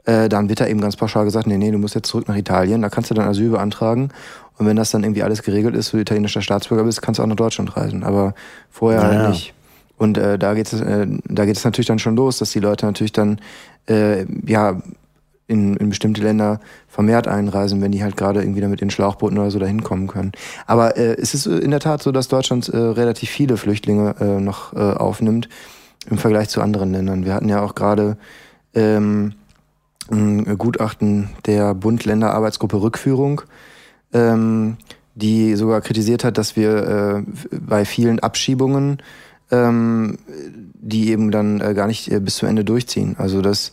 äh, 0.05 0.29
dann 0.29 0.49
wird 0.49 0.59
da 0.59 0.67
eben 0.67 0.81
ganz 0.81 0.95
pauschal 0.95 1.25
gesagt, 1.25 1.47
nee, 1.47 1.57
nee, 1.57 1.71
du 1.71 1.77
musst 1.77 1.95
jetzt 1.95 2.07
zurück 2.07 2.27
nach 2.27 2.35
Italien, 2.35 2.81
da 2.81 2.89
kannst 2.89 3.09
du 3.09 3.13
dann 3.13 3.27
Asyl 3.27 3.49
beantragen. 3.49 4.09
Und 4.57 4.65
wenn 4.65 4.75
das 4.75 4.91
dann 4.91 5.03
irgendwie 5.03 5.23
alles 5.23 5.43
geregelt 5.43 5.75
ist, 5.75 5.93
du 5.93 5.97
italienischer 5.97 6.41
Staatsbürger 6.41 6.83
bist, 6.83 7.01
kannst 7.01 7.19
du 7.19 7.23
auch 7.23 7.27
nach 7.27 7.35
Deutschland 7.35 7.77
reisen. 7.77 8.03
Aber 8.03 8.33
vorher 8.69 9.01
naja. 9.01 9.19
halt 9.19 9.29
nicht. 9.29 9.53
Und 9.97 10.17
äh, 10.17 10.39
da 10.39 10.53
geht 10.53 10.71
es 10.71 10.81
äh, 10.81 11.07
da 11.25 11.45
geht 11.45 11.57
es 11.57 11.63
natürlich 11.63 11.87
dann 11.87 11.99
schon 11.99 12.15
los, 12.15 12.37
dass 12.39 12.51
die 12.51 12.59
Leute 12.59 12.85
natürlich 12.85 13.11
dann 13.11 13.39
äh, 13.87 14.25
ja 14.45 14.81
in, 15.49 15.75
in 15.75 15.89
bestimmte 15.89 16.21
Länder 16.21 16.59
vermehrt 16.87 17.27
einreisen, 17.27 17.81
wenn 17.81 17.91
die 17.91 18.03
halt 18.03 18.15
gerade 18.15 18.41
irgendwie 18.41 18.61
damit 18.61 18.81
in 18.81 18.89
Schlauchbooten 18.89 19.37
oder 19.37 19.51
so 19.51 19.59
dahin 19.59 19.83
kommen 19.83 20.07
können. 20.07 20.31
Aber 20.67 20.95
äh, 20.95 21.15
es 21.19 21.33
ist 21.33 21.47
in 21.47 21.71
der 21.71 21.79
Tat 21.79 22.01
so, 22.01 22.11
dass 22.11 22.27
Deutschland 22.27 22.69
äh, 22.69 22.77
relativ 22.77 23.29
viele 23.29 23.57
Flüchtlinge 23.57 24.15
äh, 24.19 24.39
noch 24.39 24.73
äh, 24.73 24.77
aufnimmt 24.77 25.49
im 26.09 26.17
Vergleich 26.17 26.49
zu 26.49 26.61
anderen 26.61 26.93
Ländern. 26.93 27.25
Wir 27.25 27.33
hatten 27.33 27.49
ja 27.49 27.61
auch 27.61 27.75
gerade 27.75 28.17
ähm, 28.73 29.33
ein 30.11 30.57
Gutachten 30.57 31.29
der 31.45 31.73
Bund-Länder-Arbeitsgruppe 31.73 32.81
Rückführung, 32.81 33.41
ähm, 34.13 34.77
die 35.15 35.55
sogar 35.55 35.81
kritisiert 35.81 36.23
hat, 36.23 36.37
dass 36.37 36.55
wir 36.55 37.23
äh, 37.27 37.57
bei 37.59 37.85
vielen 37.85 38.19
Abschiebungen 38.19 39.01
ähm, 39.51 40.17
die 40.81 41.09
eben 41.09 41.31
dann 41.31 41.61
äh, 41.61 41.73
gar 41.73 41.87
nicht 41.87 42.11
äh, 42.11 42.19
bis 42.19 42.37
zum 42.37 42.49
Ende 42.49 42.63
durchziehen. 42.63 43.15
Also 43.17 43.41
dass 43.41 43.71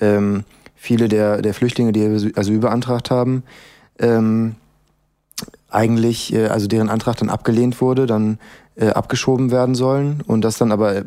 ähm, 0.00 0.44
viele 0.76 1.08
der, 1.08 1.42
der 1.42 1.54
Flüchtlinge, 1.54 1.92
die 1.92 2.32
Asyl 2.36 2.58
beantragt 2.58 3.10
haben, 3.10 3.42
ähm, 3.98 4.54
eigentlich, 5.70 6.32
äh, 6.32 6.46
also 6.46 6.66
deren 6.68 6.88
Antrag 6.88 7.16
dann 7.16 7.28
abgelehnt 7.28 7.80
wurde, 7.80 8.06
dann 8.06 8.38
äh, 8.76 8.88
abgeschoben 8.88 9.50
werden 9.50 9.74
sollen 9.74 10.22
und 10.26 10.42
dass 10.42 10.58
dann 10.58 10.72
aber 10.72 10.96
äh, 10.96 11.04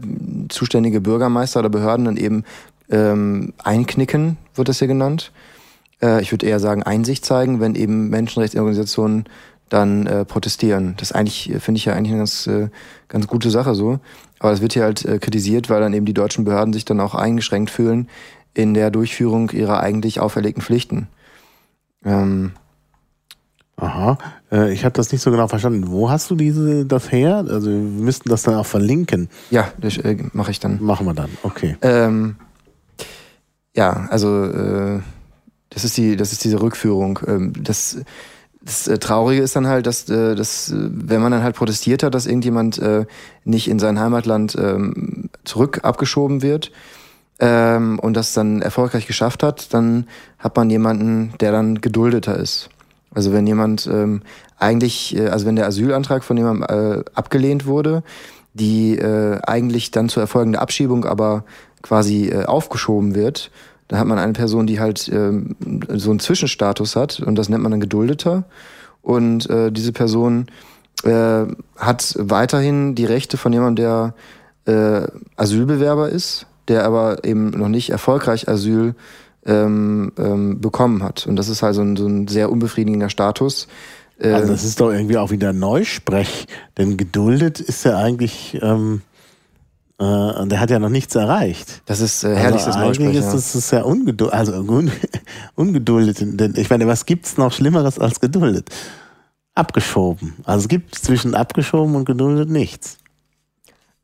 zuständige 0.50 1.02
Bürgermeister 1.02 1.62
oder 1.62 1.70
Behörden 1.70 2.06
dann 2.06 2.18
eben 2.18 2.44
ähm, 2.90 3.54
einknicken, 3.64 4.38
wird 4.56 4.70
das 4.70 4.80
hier 4.80 4.88
genannt. 4.88 5.32
Äh, 6.02 6.22
ich 6.22 6.32
würde 6.32 6.48
eher 6.48 6.60
sagen 6.60 6.84
Einsicht 6.84 7.26
zeigen, 7.26 7.60
wenn 7.60 7.76
eben 7.76 8.10
Menschenrechtsorganisationen 8.10 9.26
dann 9.70 10.08
äh, 10.08 10.26
protestieren. 10.26 10.96
Das 10.98 11.12
eigentlich 11.12 11.50
äh, 11.52 11.60
finde 11.60 11.78
ich 11.78 11.86
ja 11.86 11.94
eigentlich 11.94 12.12
eine 12.12 12.20
ganz, 12.20 12.48
äh, 12.48 12.70
ganz 13.08 13.28
gute 13.28 13.52
Sache 13.52 13.76
so. 13.76 14.00
Aber 14.40 14.52
es 14.52 14.62
wird 14.62 14.74
hier 14.74 14.84
halt 14.84 15.06
äh, 15.06 15.20
kritisiert, 15.20 15.70
weil 15.70 15.82
dann 15.82 15.94
eben 15.94 16.06
die 16.06 16.14
deutschen 16.14 16.46
Behörden 16.46 16.74
sich 16.74 16.86
dann 16.86 17.00
auch 17.00 17.14
eingeschränkt 17.14 17.70
fühlen 17.70 18.08
in 18.54 18.74
der 18.74 18.92
Durchführung 18.92 19.50
ihrer 19.52 19.80
eigentlich 19.82 20.20
auferlegten 20.20 20.64
Pflichten. 20.64 21.08
Ähm, 22.04 22.52
Aha, 23.80 24.18
äh, 24.52 24.74
ich 24.74 24.84
habe 24.84 24.94
das 24.94 25.12
nicht 25.12 25.22
so 25.22 25.32
genau 25.32 25.48
verstanden. 25.48 25.88
Wo 25.88 26.10
hast 26.10 26.30
du 26.30 26.36
diese 26.36 26.86
das 26.86 27.12
her? 27.12 27.46
Also 27.48 27.70
wir 27.70 27.78
müssten 27.78 28.30
das 28.30 28.44
dann 28.44 28.56
auch 28.56 28.66
verlinken. 28.66 29.30
Ja, 29.52 29.72
das 29.80 29.98
äh, 29.98 30.18
mache 30.34 30.52
ich 30.52 30.60
dann. 30.60 30.84
Machen 30.84 31.06
wir 31.06 31.14
dann, 31.14 31.30
okay. 31.44 31.78
Ähm, 31.82 32.36
ja, 33.74 34.08
also 34.10 34.44
äh, 34.46 35.00
das 35.70 35.86
ist 35.86 35.96
die, 35.96 36.18
das 36.18 36.34
ist 36.34 36.44
diese 36.44 36.62
Rückführung. 36.62 37.20
Ähm, 37.26 37.54
das, 37.58 38.00
das 38.62 38.90
äh, 38.90 38.98
Traurige 38.98 39.42
ist 39.42 39.56
dann 39.56 39.68
halt, 39.68 39.88
dass, 39.88 40.10
äh, 40.10 40.36
dass 40.36 40.74
wenn 40.76 41.22
man 41.22 41.32
dann 41.32 41.44
halt 41.44 41.56
protestiert 41.56 42.04
hat, 42.04 42.14
dass 42.14 42.26
irgendjemand 42.26 42.80
äh, 42.80 43.06
nicht 43.46 43.70
in 43.70 43.80
sein 43.80 43.98
Heimatland 43.98 44.58
ähm, 44.60 45.30
zurück 45.46 45.82
abgeschoben 45.84 46.42
wird 46.42 46.72
ähm, 47.40 48.00
und 48.00 48.16
das 48.16 48.34
dann 48.34 48.62
erfolgreich 48.62 49.08
geschafft 49.08 49.44
hat, 49.44 49.74
dann 49.74 50.08
hat 50.38 50.56
man 50.56 50.70
jemanden, 50.70 51.34
der 51.40 51.52
dann 51.52 51.82
geduldeter 51.82 52.38
ist. 52.38 52.70
Also 53.14 53.34
wenn 53.34 53.48
jemand 53.48 53.88
ähm, 53.88 54.22
eigentlich, 54.58 55.16
äh, 55.16 55.30
also 55.30 55.46
wenn 55.46 55.56
der 55.56 55.68
Asylantrag 55.68 56.24
von 56.24 56.38
jemandem 56.38 56.64
äh, 56.64 57.04
abgelehnt 57.14 57.66
wurde, 57.66 58.04
die 58.54 58.98
äh, 58.98 59.40
eigentlich 59.44 59.92
dann 59.92 60.10
zur 60.10 60.22
erfolgende 60.22 60.60
Abschiebung 60.60 61.06
aber 61.06 61.44
quasi 61.82 62.28
äh, 62.28 62.46
aufgeschoben 62.46 63.16
wird, 63.16 63.52
dann 63.88 64.00
hat 64.00 64.08
man 64.08 64.20
eine 64.20 64.34
Person, 64.34 64.68
die 64.68 64.80
halt 64.80 65.08
äh, 65.08 65.32
so 65.96 66.10
einen 66.12 66.20
Zwischenstatus 66.20 66.96
hat 66.96 67.20
und 67.20 67.36
das 67.36 67.50
nennt 67.50 67.64
man 67.64 67.72
dann 67.72 67.80
geduldeter. 67.80 68.44
Und 69.02 69.50
äh, 69.50 69.72
diese 69.72 69.94
Person 69.94 70.48
äh, 71.04 71.46
hat 71.78 72.16
weiterhin 72.20 72.94
die 72.94 73.06
Rechte 73.06 73.38
von 73.38 73.54
jemandem, 73.54 74.14
der 74.66 75.06
äh, 75.06 75.08
Asylbewerber 75.38 76.10
ist, 76.10 76.46
der 76.70 76.86
aber 76.86 77.24
eben 77.26 77.50
noch 77.50 77.68
nicht 77.68 77.90
erfolgreich 77.90 78.48
Asyl 78.48 78.96
ähm, 79.46 80.12
ähm, 80.18 80.62
bekommen 80.62 81.04
hat. 81.04 81.28
Und 81.28 81.36
das 81.36 81.50
ist 81.50 81.62
halt 81.62 81.76
so 81.76 81.82
ein, 81.82 81.96
so 81.96 82.08
ein 82.08 82.28
sehr 82.28 82.52
unbefriedigender 82.52 83.10
Status. 83.10 83.68
Äh, 84.20 84.32
also 84.32 84.54
das 84.54 84.64
ist 84.64 84.80
doch 84.80 84.92
irgendwie 84.92 85.18
auch 85.18 85.32
wieder 85.32 85.52
Neusprech, 85.54 86.46
denn 86.78 86.98
geduldet 86.98 87.60
ist 87.60 87.84
ja 87.86 87.98
eigentlich, 87.98 88.60
ähm, 88.62 89.02
Äh, 90.00 90.04
und 90.04 90.50
der 90.50 90.62
hat 90.62 90.70
ja 90.70 90.80
noch 90.80 90.90
nichts 90.90 91.14
erreicht. 91.16 91.82
Das 91.86 92.00
ist 92.00 92.24
äh, 92.24 92.34
herrlichstes 92.34 92.76
also 92.76 92.88
eigentlich 92.88 93.16
Neusprecher. 93.16 93.36
ist 93.36 93.54
das 93.54 93.56
ist 93.56 93.72
ja 93.72 93.82
ungeduldet, 93.82 94.34
also 94.34 94.54
un 94.54 94.92
ungeduldet. 95.56 96.20
Denn 96.22 96.54
ich 96.56 96.70
meine, 96.70 96.88
was 96.88 97.06
gibt's 97.06 97.38
noch 97.38 97.52
Schlimmeres 97.52 98.00
als 98.00 98.22
geduldet? 98.22 98.70
Abgeschoben. 99.56 100.36
Also 100.46 100.64
es 100.64 100.68
gibt 100.70 100.96
zwischen 100.96 101.36
abgeschoben 101.36 101.96
und 101.96 102.06
geduldet 102.06 102.50
nichts. 102.50 102.99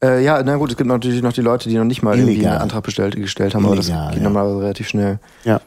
Äh, 0.04 0.24
ja, 0.24 0.42
na 0.44 0.58
gut, 0.58 0.72
es 0.72 0.78
gibt 0.78 0.90
natürlich 0.90 1.22
noch 1.22 1.34
die 1.34 1.42
Leute, 1.42 1.70
die 1.70 1.78
noch 1.78 1.86
nicht 1.86 2.04
mal 2.04 2.16
irgendwie 2.16 2.34
Illegal. 2.34 2.54
einen 2.54 2.62
Antrag 2.64 2.84
bestellt, 2.84 3.16
gestellt 3.16 3.56
haben, 3.56 3.66
aber 3.66 3.76
Illegal, 3.76 4.06
das 4.06 4.14
geht 4.14 4.18
ja. 4.18 4.24
normalerweise 4.24 4.62
relativ 4.62 4.88
schnell. 4.88 5.20
Ja. 5.44 5.62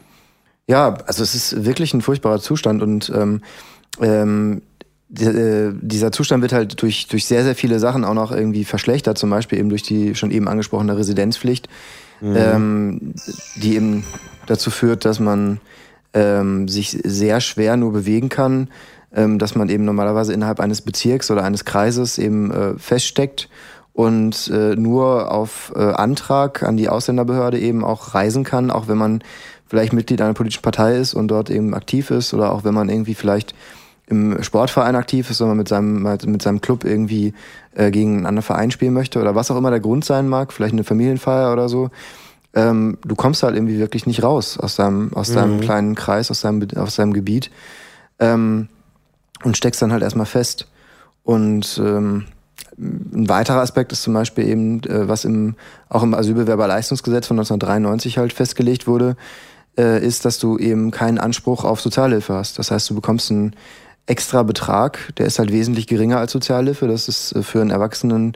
Ja, 0.67 0.97
also 1.07 1.23
es 1.23 1.33
ist 1.33 1.65
wirklich 1.65 1.95
ein 1.95 2.01
furchtbarer 2.01 2.39
Zustand 2.39 2.83
und 2.83 3.11
ähm, 3.15 3.41
ähm, 3.99 4.61
äh, 5.17 5.71
dieser 5.81 6.11
Zustand 6.11 6.43
wird 6.43 6.53
halt 6.53 6.79
durch, 6.79 7.07
durch 7.07 7.25
sehr, 7.25 7.43
sehr 7.43 7.55
viele 7.55 7.79
Sachen 7.79 8.05
auch 8.05 8.13
noch 8.13 8.31
irgendwie 8.31 8.63
verschlechtert, 8.63 9.17
zum 9.17 9.31
Beispiel 9.31 9.57
eben 9.57 9.69
durch 9.69 9.81
die 9.81 10.13
schon 10.13 10.29
eben 10.29 10.47
angesprochene 10.47 10.95
Residenzpflicht, 10.95 11.67
ähm, 12.21 13.15
die 13.55 13.75
eben 13.75 14.03
dazu 14.45 14.69
führt, 14.69 15.05
dass 15.05 15.19
man 15.19 15.59
ähm, 16.13 16.67
sich 16.67 16.99
sehr 17.03 17.41
schwer 17.41 17.75
nur 17.75 17.91
bewegen 17.91 18.29
kann, 18.29 18.67
ähm, 19.15 19.39
dass 19.39 19.55
man 19.55 19.69
eben 19.69 19.85
normalerweise 19.85 20.33
innerhalb 20.33 20.59
eines 20.59 20.81
Bezirks 20.81 21.31
oder 21.31 21.43
eines 21.43 21.65
Kreises 21.65 22.19
eben 22.19 22.51
äh, 22.51 22.77
feststeckt 22.77 23.49
und 23.99 24.47
äh, 24.47 24.77
nur 24.77 25.29
auf 25.29 25.73
äh, 25.75 25.79
Antrag 25.81 26.63
an 26.63 26.77
die 26.77 26.87
Ausländerbehörde 26.87 27.59
eben 27.59 27.83
auch 27.83 28.15
reisen 28.15 28.45
kann, 28.45 28.71
auch 28.71 28.87
wenn 28.87 28.97
man 28.97 29.21
vielleicht 29.67 29.91
Mitglied 29.91 30.21
einer 30.21 30.33
politischen 30.33 30.61
Partei 30.61 30.95
ist 30.95 31.13
und 31.13 31.27
dort 31.27 31.49
eben 31.49 31.73
aktiv 31.73 32.09
ist 32.09 32.33
oder 32.33 32.53
auch 32.53 32.63
wenn 32.63 32.73
man 32.73 32.87
irgendwie 32.87 33.13
vielleicht 33.13 33.53
im 34.07 34.41
Sportverein 34.41 34.95
aktiv 34.95 35.29
ist, 35.29 35.41
wenn 35.41 35.49
man 35.49 35.57
mit 35.57 35.67
seinem, 35.67 36.03
mit 36.03 36.41
seinem 36.41 36.61
Club 36.61 36.85
irgendwie 36.85 37.33
äh, 37.75 37.91
gegen 37.91 38.15
einen 38.15 38.25
anderen 38.25 38.45
Verein 38.45 38.71
spielen 38.71 38.93
möchte 38.93 39.19
oder 39.19 39.35
was 39.35 39.51
auch 39.51 39.57
immer 39.57 39.69
der 39.69 39.81
Grund 39.81 40.05
sein 40.05 40.29
mag, 40.29 40.53
vielleicht 40.53 40.75
eine 40.75 40.85
Familienfeier 40.85 41.51
oder 41.51 41.67
so. 41.67 41.89
Ähm, 42.53 42.99
du 43.03 43.15
kommst 43.15 43.43
halt 43.43 43.55
irgendwie 43.55 43.79
wirklich 43.79 44.05
nicht 44.05 44.23
raus 44.23 44.57
aus 44.57 44.77
deinem, 44.77 45.13
aus 45.13 45.33
deinem 45.33 45.59
kleinen 45.59 45.95
Kreis, 45.95 46.31
aus 46.31 46.39
deinem, 46.39 46.65
aus 46.77 46.95
deinem 46.95 47.11
Gebiet 47.11 47.51
ähm, 48.19 48.69
und 49.43 49.57
steckst 49.57 49.81
dann 49.81 49.91
halt 49.91 50.03
erstmal 50.03 50.25
fest. 50.25 50.69
Und 51.25 51.81
ähm, 51.83 52.27
ein 52.77 53.27
weiterer 53.27 53.61
Aspekt 53.61 53.91
ist 53.91 54.03
zum 54.03 54.13
Beispiel 54.13 54.47
eben, 54.47 54.83
äh, 54.83 55.07
was 55.07 55.25
im, 55.25 55.55
auch 55.89 56.03
im 56.03 56.13
Asylbewerberleistungsgesetz 56.13 57.27
von 57.27 57.37
1993 57.37 58.17
halt 58.17 58.33
festgelegt 58.33 58.87
wurde, 58.87 59.15
äh, 59.77 60.05
ist, 60.05 60.25
dass 60.25 60.39
du 60.39 60.57
eben 60.57 60.91
keinen 60.91 61.17
Anspruch 61.17 61.65
auf 61.65 61.81
Sozialhilfe 61.81 62.33
hast. 62.33 62.59
Das 62.59 62.71
heißt, 62.71 62.89
du 62.89 62.95
bekommst 62.95 63.31
einen 63.31 63.55
extra 64.05 64.43
Betrag, 64.43 65.13
der 65.17 65.25
ist 65.25 65.39
halt 65.39 65.51
wesentlich 65.51 65.87
geringer 65.87 66.17
als 66.19 66.31
Sozialhilfe. 66.31 66.87
Das 66.87 67.07
ist 67.07 67.33
äh, 67.33 67.43
für 67.43 67.61
einen 67.61 67.71
erwachsenen 67.71 68.33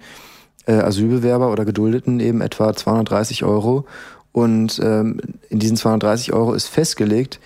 Asylbewerber 0.65 1.51
oder 1.51 1.65
Geduldeten 1.65 2.21
eben 2.21 2.39
etwa 2.39 2.73
230 2.73 3.43
Euro. 3.43 3.85
Und 4.31 4.79
ähm, 4.81 5.19
in 5.49 5.59
diesen 5.59 5.75
230 5.75 6.31
Euro 6.31 6.53
ist 6.53 6.67
festgelegt, 6.67 7.41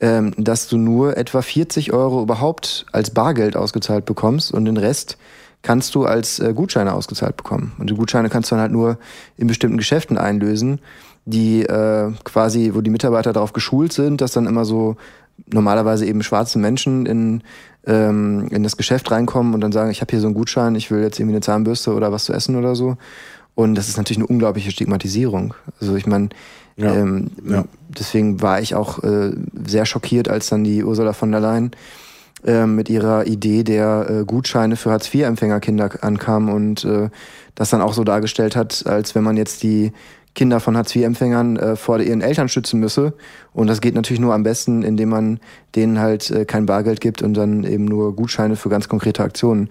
ähm, 0.00 0.32
dass 0.36 0.68
du 0.68 0.76
nur 0.76 1.16
etwa 1.16 1.42
40 1.42 1.92
Euro 1.92 2.22
überhaupt 2.22 2.86
als 2.90 3.10
Bargeld 3.10 3.54
ausgezahlt 3.54 4.06
bekommst 4.06 4.50
und 4.52 4.64
den 4.64 4.76
Rest 4.76 5.18
kannst 5.64 5.94
du 5.96 6.04
als 6.04 6.38
äh, 6.38 6.52
Gutscheine 6.54 6.92
ausgezahlt 6.92 7.36
bekommen. 7.36 7.72
Und 7.78 7.90
die 7.90 7.94
Gutscheine 7.94 8.28
kannst 8.28 8.50
du 8.50 8.54
dann 8.54 8.62
halt 8.62 8.72
nur 8.72 8.98
in 9.36 9.48
bestimmten 9.48 9.78
Geschäften 9.78 10.16
einlösen, 10.18 10.78
die 11.24 11.62
äh, 11.62 12.12
quasi, 12.22 12.70
wo 12.74 12.82
die 12.82 12.90
Mitarbeiter 12.90 13.32
darauf 13.32 13.52
geschult 13.52 13.92
sind, 13.92 14.20
dass 14.20 14.32
dann 14.32 14.46
immer 14.46 14.64
so 14.66 14.96
normalerweise 15.52 16.06
eben 16.06 16.22
schwarze 16.22 16.58
Menschen 16.58 17.06
in, 17.06 17.42
ähm, 17.86 18.46
in 18.50 18.62
das 18.62 18.76
Geschäft 18.76 19.10
reinkommen 19.10 19.54
und 19.54 19.60
dann 19.62 19.72
sagen, 19.72 19.90
ich 19.90 20.00
habe 20.02 20.10
hier 20.10 20.20
so 20.20 20.26
einen 20.26 20.34
Gutschein, 20.36 20.74
ich 20.76 20.90
will 20.90 21.00
jetzt 21.02 21.18
irgendwie 21.18 21.34
eine 21.36 21.40
Zahnbürste 21.40 21.94
oder 21.94 22.12
was 22.12 22.26
zu 22.26 22.32
essen 22.34 22.56
oder 22.56 22.76
so. 22.76 22.96
Und 23.56 23.74
das 23.74 23.88
ist 23.88 23.96
natürlich 23.96 24.18
eine 24.18 24.26
unglaubliche 24.26 24.70
Stigmatisierung. 24.70 25.54
Also 25.80 25.96
ich 25.96 26.06
meine, 26.06 26.28
Ja. 26.76 26.92
ähm, 26.94 27.30
Ja. 27.48 27.64
deswegen 27.88 28.42
war 28.42 28.60
ich 28.60 28.74
auch 28.74 29.02
äh, 29.02 29.32
sehr 29.66 29.86
schockiert, 29.86 30.28
als 30.28 30.48
dann 30.48 30.62
die 30.64 30.84
Ursula 30.84 31.12
von 31.14 31.30
der 31.32 31.40
Leyen 31.40 31.70
äh, 32.44 32.66
mit 32.66 32.88
ihrer 32.88 33.26
Idee 33.26 33.64
der 33.64 34.06
äh, 34.08 34.24
Gutscheine 34.24 34.76
für 34.76 34.90
Hartz-IV-Empfängerkinder 34.90 35.90
ankam 36.02 36.48
und 36.48 36.84
äh, 36.84 37.08
das 37.54 37.70
dann 37.70 37.80
auch 37.80 37.94
so 37.94 38.04
dargestellt 38.04 38.56
hat, 38.56 38.86
als 38.86 39.14
wenn 39.14 39.24
man 39.24 39.36
jetzt 39.36 39.62
die 39.62 39.92
Kinder 40.34 40.60
von 40.60 40.76
Hartz-IV-Empfängern 40.76 41.56
äh, 41.56 41.76
vor 41.76 42.00
ihren 42.00 42.20
Eltern 42.20 42.48
schützen 42.48 42.80
müsse. 42.80 43.14
Und 43.52 43.68
das 43.68 43.80
geht 43.80 43.94
natürlich 43.94 44.20
nur 44.20 44.34
am 44.34 44.42
besten, 44.42 44.82
indem 44.82 45.08
man 45.08 45.40
denen 45.74 46.00
halt 46.00 46.30
äh, 46.30 46.44
kein 46.44 46.66
Bargeld 46.66 47.00
gibt 47.00 47.22
und 47.22 47.34
dann 47.34 47.64
eben 47.64 47.84
nur 47.84 48.14
Gutscheine 48.16 48.56
für 48.56 48.68
ganz 48.68 48.88
konkrete 48.88 49.22
Aktionen, 49.22 49.68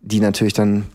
die 0.00 0.20
natürlich 0.20 0.54
dann 0.54 0.86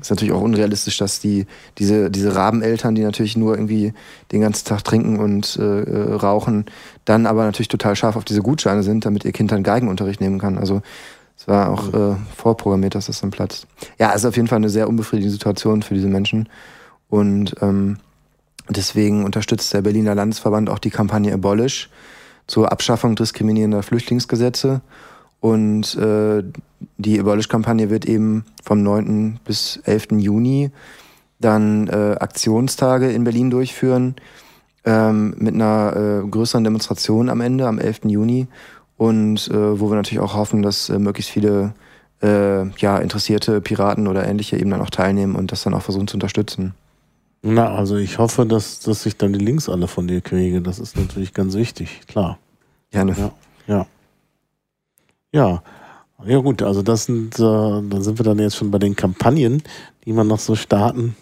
ist 0.00 0.10
natürlich 0.10 0.32
auch 0.32 0.40
unrealistisch, 0.40 0.98
dass 0.98 1.20
die 1.20 1.46
diese 1.78 2.10
diese 2.10 2.34
Rabeneltern, 2.34 2.94
die 2.94 3.02
natürlich 3.02 3.36
nur 3.36 3.54
irgendwie 3.54 3.92
den 4.32 4.40
ganzen 4.40 4.66
Tag 4.66 4.84
trinken 4.84 5.18
und 5.18 5.56
äh, 5.56 5.82
äh, 5.82 6.14
rauchen, 6.14 6.66
dann 7.04 7.26
aber 7.26 7.44
natürlich 7.44 7.68
total 7.68 7.94
scharf 7.94 8.16
auf 8.16 8.24
diese 8.24 8.42
Gutscheine 8.42 8.82
sind, 8.82 9.06
damit 9.06 9.24
ihr 9.24 9.32
Kind 9.32 9.52
dann 9.52 9.62
Geigenunterricht 9.62 10.20
nehmen 10.20 10.38
kann. 10.38 10.58
Also 10.58 10.82
es 11.36 11.46
war 11.46 11.70
auch 11.70 11.92
äh, 11.92 12.16
vorprogrammiert, 12.36 12.94
dass 12.94 13.06
das 13.06 13.20
dann 13.20 13.30
platzt. 13.30 13.66
Ja, 13.98 14.10
es 14.10 14.22
ist 14.22 14.26
auf 14.26 14.36
jeden 14.36 14.48
Fall 14.48 14.56
eine 14.56 14.70
sehr 14.70 14.88
unbefriedigende 14.88 15.32
Situation 15.32 15.82
für 15.82 15.94
diese 15.94 16.08
Menschen 16.08 16.48
und 17.08 17.54
ähm, 17.60 17.98
deswegen 18.68 19.24
unterstützt 19.24 19.72
der 19.74 19.82
Berliner 19.82 20.14
Landesverband 20.14 20.70
auch 20.70 20.78
die 20.78 20.90
Kampagne 20.90 21.32
Abolish 21.32 21.90
zur 22.46 22.72
Abschaffung 22.72 23.16
diskriminierender 23.16 23.82
Flüchtlingsgesetze. 23.82 24.80
Und 25.44 25.94
äh, 25.96 26.42
die 26.96 27.20
Abolish-Kampagne 27.20 27.90
wird 27.90 28.06
eben 28.06 28.46
vom 28.62 28.82
9. 28.82 29.40
bis 29.44 29.78
11. 29.84 30.12
Juni 30.12 30.70
dann 31.38 31.86
äh, 31.88 32.16
Aktionstage 32.18 33.12
in 33.12 33.24
Berlin 33.24 33.50
durchführen 33.50 34.14
ähm, 34.86 35.34
mit 35.36 35.52
einer 35.52 36.22
äh, 36.24 36.26
größeren 36.26 36.64
Demonstration 36.64 37.28
am 37.28 37.42
Ende, 37.42 37.66
am 37.66 37.78
11. 37.78 38.06
Juni. 38.06 38.46
Und 38.96 39.48
äh, 39.48 39.78
wo 39.78 39.90
wir 39.90 39.96
natürlich 39.96 40.24
auch 40.24 40.32
hoffen, 40.32 40.62
dass 40.62 40.88
äh, 40.88 40.98
möglichst 40.98 41.30
viele 41.30 41.74
äh, 42.22 42.66
ja, 42.78 42.96
interessierte 42.96 43.60
Piraten 43.60 44.08
oder 44.08 44.26
ähnliche 44.26 44.56
eben 44.56 44.70
dann 44.70 44.80
auch 44.80 44.88
teilnehmen 44.88 45.34
und 45.34 45.52
das 45.52 45.62
dann 45.62 45.74
auch 45.74 45.82
versuchen 45.82 46.08
zu 46.08 46.16
unterstützen. 46.16 46.72
Na, 47.42 47.74
also 47.74 47.96
ich 47.96 48.16
hoffe, 48.16 48.46
dass, 48.46 48.80
dass 48.80 49.04
ich 49.04 49.18
dann 49.18 49.34
die 49.34 49.44
Links 49.44 49.68
alle 49.68 49.88
von 49.88 50.08
dir 50.08 50.22
kriege. 50.22 50.62
Das 50.62 50.78
ist 50.78 50.96
natürlich 50.96 51.34
ganz 51.34 51.54
wichtig, 51.54 52.00
klar. 52.06 52.38
Gerne. 52.90 53.14
Ja, 53.18 53.32
ja. 53.66 53.86
Ja. 55.34 55.64
Ja 56.24 56.38
gut, 56.38 56.62
also 56.62 56.82
das 56.82 57.06
sind, 57.06 57.40
äh, 57.40 57.42
dann 57.42 58.02
sind 58.02 58.20
wir 58.20 58.24
dann 58.24 58.38
jetzt 58.38 58.56
schon 58.56 58.70
bei 58.70 58.78
den 58.78 58.94
Kampagnen, 58.94 59.64
die 60.04 60.12
man 60.12 60.28
noch 60.28 60.38
so 60.38 60.54
starten 60.54 61.16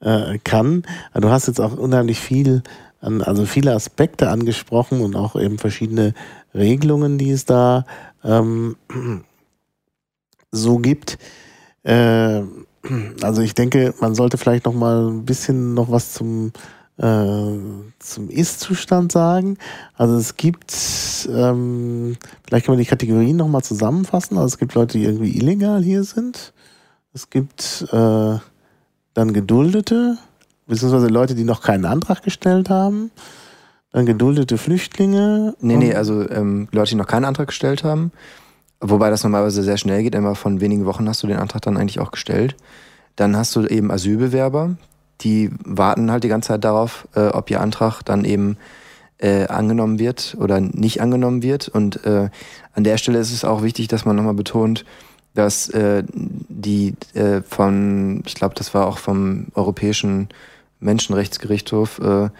äh, 0.00 0.38
kann. 0.38 0.82
Du 1.14 1.28
hast 1.28 1.46
jetzt 1.46 1.60
auch 1.60 1.76
unheimlich 1.76 2.18
viel, 2.20 2.62
an, 3.02 3.20
also 3.20 3.44
viele 3.44 3.74
Aspekte 3.74 4.30
angesprochen 4.30 5.02
und 5.02 5.14
auch 5.14 5.36
eben 5.36 5.58
verschiedene 5.58 6.14
Regelungen, 6.54 7.18
die 7.18 7.30
es 7.30 7.44
da 7.44 7.84
ähm, 8.24 8.76
so 10.52 10.78
gibt. 10.78 11.18
Äh, 11.82 12.42
also 13.20 13.42
ich 13.42 13.54
denke, 13.54 13.92
man 14.00 14.14
sollte 14.14 14.38
vielleicht 14.38 14.64
noch 14.64 14.74
mal 14.74 15.10
ein 15.10 15.26
bisschen 15.26 15.74
noch 15.74 15.90
was 15.90 16.14
zum 16.14 16.52
zum 17.00 18.28
Ist-Zustand 18.28 19.10
sagen. 19.12 19.56
Also 19.96 20.16
es 20.16 20.36
gibt, 20.36 20.74
ähm, 21.32 22.16
vielleicht 22.46 22.66
kann 22.66 22.74
man 22.74 22.78
die 22.78 22.88
Kategorien 22.88 23.36
noch 23.36 23.48
mal 23.48 23.62
zusammenfassen. 23.62 24.36
Also 24.36 24.48
es 24.48 24.58
gibt 24.58 24.74
Leute, 24.74 24.98
die 24.98 25.04
irgendwie 25.04 25.36
illegal 25.36 25.82
hier 25.82 26.04
sind. 26.04 26.52
Es 27.14 27.30
gibt 27.30 27.86
äh, 27.90 28.38
dann 29.14 29.32
Geduldete, 29.32 30.18
beziehungsweise 30.66 31.08
Leute, 31.08 31.34
die 31.34 31.44
noch 31.44 31.62
keinen 31.62 31.86
Antrag 31.86 32.22
gestellt 32.22 32.68
haben. 32.68 33.10
Dann 33.92 34.06
geduldete 34.06 34.56
Flüchtlinge. 34.56 35.54
Nee, 35.60 35.76
nee, 35.76 35.94
also 35.94 36.28
ähm, 36.28 36.68
Leute, 36.70 36.90
die 36.90 36.96
noch 36.96 37.08
keinen 37.08 37.24
Antrag 37.24 37.48
gestellt 37.48 37.82
haben. 37.82 38.12
Wobei 38.80 39.10
das 39.10 39.24
normalerweise 39.24 39.62
sehr 39.62 39.78
schnell 39.78 40.02
geht. 40.02 40.14
Immer 40.14 40.34
von 40.34 40.60
wenigen 40.60 40.86
Wochen 40.86 41.08
hast 41.08 41.22
du 41.22 41.26
den 41.26 41.38
Antrag 41.38 41.62
dann 41.62 41.76
eigentlich 41.76 41.98
auch 41.98 42.12
gestellt. 42.12 42.56
Dann 43.16 43.36
hast 43.36 43.56
du 43.56 43.66
eben 43.66 43.90
Asylbewerber, 43.90 44.76
die 45.22 45.50
warten 45.64 46.10
halt 46.10 46.24
die 46.24 46.28
ganze 46.28 46.48
Zeit 46.48 46.64
darauf, 46.64 47.08
äh, 47.14 47.28
ob 47.28 47.50
ihr 47.50 47.60
Antrag 47.60 48.02
dann 48.02 48.24
eben 48.24 48.56
äh, 49.18 49.46
angenommen 49.46 49.98
wird 49.98 50.36
oder 50.38 50.60
nicht 50.60 51.00
angenommen 51.00 51.42
wird. 51.42 51.68
Und 51.68 52.04
äh, 52.06 52.30
an 52.74 52.84
der 52.84 52.96
Stelle 52.96 53.18
ist 53.18 53.32
es 53.32 53.44
auch 53.44 53.62
wichtig, 53.62 53.88
dass 53.88 54.04
man 54.04 54.16
nochmal 54.16 54.34
betont, 54.34 54.84
dass 55.34 55.68
äh, 55.68 56.02
die 56.12 56.94
äh, 57.14 57.42
von, 57.42 58.22
ich 58.26 58.34
glaube, 58.34 58.54
das 58.54 58.74
war 58.74 58.86
auch 58.86 58.98
vom 58.98 59.46
Europäischen 59.54 60.28
Menschenrechtsgerichtshof, 60.80 62.00
äh, 62.00 62.30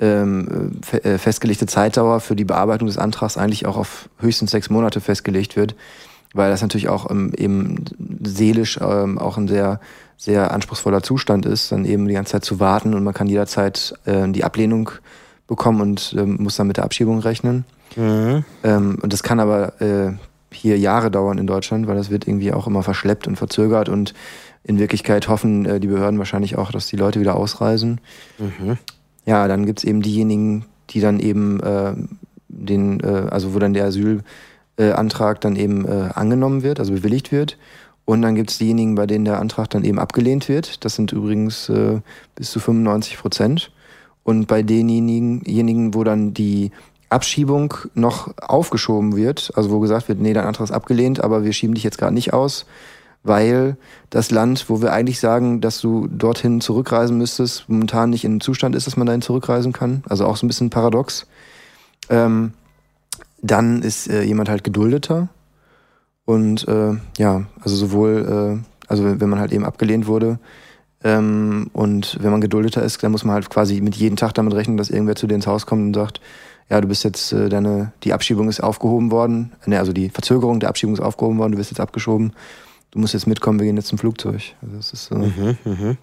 ähm, 0.00 0.80
fe 0.82 1.04
äh, 1.04 1.18
festgelegte 1.18 1.66
Zeitdauer 1.66 2.20
für 2.20 2.34
die 2.34 2.44
Bearbeitung 2.44 2.86
des 2.86 2.98
Antrags 2.98 3.38
eigentlich 3.38 3.66
auch 3.66 3.76
auf 3.76 4.08
höchstens 4.18 4.50
sechs 4.50 4.68
Monate 4.68 5.00
festgelegt 5.00 5.54
wird, 5.54 5.76
weil 6.34 6.50
das 6.50 6.62
natürlich 6.62 6.88
auch 6.88 7.10
ähm, 7.10 7.32
eben 7.36 7.84
seelisch 8.24 8.78
ähm, 8.82 9.18
auch 9.18 9.38
ein 9.38 9.46
sehr 9.46 9.80
sehr 10.16 10.52
anspruchsvoller 10.52 11.02
Zustand 11.02 11.46
ist, 11.46 11.72
dann 11.72 11.84
eben 11.84 12.06
die 12.08 12.14
ganze 12.14 12.32
Zeit 12.32 12.44
zu 12.44 12.60
warten 12.60 12.94
und 12.94 13.04
man 13.04 13.14
kann 13.14 13.26
jederzeit 13.26 13.94
äh, 14.04 14.28
die 14.28 14.44
Ablehnung 14.44 14.90
bekommen 15.46 15.80
und 15.80 16.14
ähm, 16.18 16.36
muss 16.40 16.56
dann 16.56 16.66
mit 16.66 16.76
der 16.76 16.84
Abschiebung 16.84 17.18
rechnen. 17.20 17.64
Mhm. 17.96 18.44
Ähm, 18.62 18.98
und 19.02 19.12
das 19.12 19.22
kann 19.22 19.40
aber 19.40 19.80
äh, 19.80 20.12
hier 20.50 20.78
Jahre 20.78 21.10
dauern 21.10 21.38
in 21.38 21.46
Deutschland, 21.46 21.86
weil 21.86 21.96
das 21.96 22.10
wird 22.10 22.26
irgendwie 22.26 22.52
auch 22.52 22.66
immer 22.66 22.82
verschleppt 22.82 23.26
und 23.26 23.36
verzögert 23.36 23.88
und 23.88 24.14
in 24.62 24.78
Wirklichkeit 24.78 25.28
hoffen 25.28 25.66
äh, 25.66 25.80
die 25.80 25.88
Behörden 25.88 26.18
wahrscheinlich 26.18 26.56
auch, 26.56 26.72
dass 26.72 26.86
die 26.86 26.96
Leute 26.96 27.20
wieder 27.20 27.36
ausreisen. 27.36 28.00
Mhm. 28.38 28.78
Ja, 29.26 29.46
dann 29.48 29.66
gibt 29.66 29.80
es 29.80 29.84
eben 29.84 30.02
diejenigen, 30.02 30.64
die 30.90 31.00
dann 31.00 31.20
eben 31.20 31.60
äh, 31.60 31.94
den, 32.48 33.00
äh, 33.00 33.26
also 33.30 33.54
wo 33.54 33.58
dann 33.58 33.74
der 33.74 33.86
Asylantrag 33.86 35.40
dann 35.40 35.56
eben 35.56 35.86
äh, 35.86 36.10
angenommen 36.14 36.62
wird, 36.62 36.80
also 36.80 36.92
bewilligt 36.92 37.32
wird. 37.32 37.58
Und 38.04 38.22
dann 38.22 38.34
gibt 38.34 38.50
es 38.50 38.58
diejenigen, 38.58 38.94
bei 38.94 39.06
denen 39.06 39.24
der 39.24 39.40
Antrag 39.40 39.70
dann 39.70 39.84
eben 39.84 39.98
abgelehnt 39.98 40.48
wird. 40.48 40.84
Das 40.84 40.94
sind 40.94 41.12
übrigens 41.12 41.68
äh, 41.68 42.00
bis 42.34 42.50
zu 42.50 42.60
95 42.60 43.18
Prozent. 43.18 43.72
Und 44.24 44.46
bei 44.46 44.62
denjenigen, 44.62 45.94
wo 45.94 46.04
dann 46.04 46.34
die 46.34 46.70
Abschiebung 47.10 47.74
noch 47.94 48.34
aufgeschoben 48.38 49.16
wird, 49.16 49.52
also 49.54 49.70
wo 49.70 49.80
gesagt 49.80 50.08
wird, 50.08 50.20
nee, 50.20 50.32
dein 50.32 50.46
Antrag 50.46 50.64
ist 50.64 50.74
abgelehnt, 50.74 51.22
aber 51.22 51.44
wir 51.44 51.52
schieben 51.52 51.74
dich 51.74 51.84
jetzt 51.84 51.98
gerade 51.98 52.14
nicht 52.14 52.32
aus, 52.32 52.66
weil 53.22 53.76
das 54.10 54.30
Land, 54.30 54.68
wo 54.68 54.82
wir 54.82 54.92
eigentlich 54.92 55.20
sagen, 55.20 55.60
dass 55.60 55.80
du 55.80 56.08
dorthin 56.08 56.60
zurückreisen 56.60 57.16
müsstest, 57.16 57.68
momentan 57.68 58.10
nicht 58.10 58.24
in 58.24 58.32
einem 58.32 58.40
Zustand 58.40 58.74
ist, 58.74 58.86
dass 58.86 58.96
man 58.96 59.06
dahin 59.06 59.22
zurückreisen 59.22 59.72
kann. 59.72 60.02
Also 60.08 60.26
auch 60.26 60.36
so 60.36 60.44
ein 60.44 60.48
bisschen 60.48 60.70
paradox. 60.70 61.26
Ähm, 62.10 62.52
dann 63.40 63.82
ist 63.82 64.08
äh, 64.08 64.22
jemand 64.22 64.48
halt 64.48 64.64
geduldeter. 64.64 65.28
Und 66.24 66.66
äh, 66.68 66.94
ja, 67.18 67.44
also 67.60 67.76
sowohl, 67.76 68.62
äh, 68.62 68.88
also 68.88 69.20
wenn 69.20 69.28
man 69.28 69.38
halt 69.38 69.52
eben 69.52 69.64
abgelehnt 69.64 70.06
wurde, 70.06 70.38
ähm, 71.04 71.70
und 71.74 72.18
wenn 72.20 72.30
man 72.30 72.40
geduldeter 72.40 72.82
ist, 72.82 73.02
dann 73.02 73.12
muss 73.12 73.24
man 73.24 73.34
halt 73.34 73.50
quasi 73.50 73.80
mit 73.82 73.94
jedem 73.94 74.16
Tag 74.16 74.32
damit 74.34 74.54
rechnen, 74.54 74.78
dass 74.78 74.88
irgendwer 74.88 75.16
zu 75.16 75.26
dir 75.26 75.34
ins 75.34 75.46
Haus 75.46 75.66
kommt 75.66 75.82
und 75.82 75.94
sagt, 75.94 76.20
ja, 76.70 76.80
du 76.80 76.88
bist 76.88 77.04
jetzt 77.04 77.32
äh, 77.32 77.50
deine, 77.50 77.92
die 78.04 78.14
Abschiebung 78.14 78.48
ist 78.48 78.62
aufgehoben 78.62 79.10
worden, 79.10 79.52
ne, 79.66 79.78
also 79.78 79.92
die 79.92 80.08
Verzögerung 80.08 80.60
der 80.60 80.70
Abschiebung 80.70 80.94
ist 80.94 81.00
aufgehoben 81.00 81.38
worden, 81.38 81.52
du 81.52 81.58
bist 81.58 81.70
jetzt 81.70 81.80
abgeschoben, 81.80 82.32
du 82.90 82.98
musst 82.98 83.12
jetzt 83.12 83.26
mitkommen, 83.26 83.58
wir 83.58 83.66
gehen 83.66 83.76
jetzt 83.76 83.88
zum 83.88 83.98
Flugzeug. 83.98 84.54
Also 84.62 84.76
das 84.76 84.92
ist 84.94 85.04
so. 85.04 85.16
Mhm, 85.16 85.58
mh. 85.64 85.96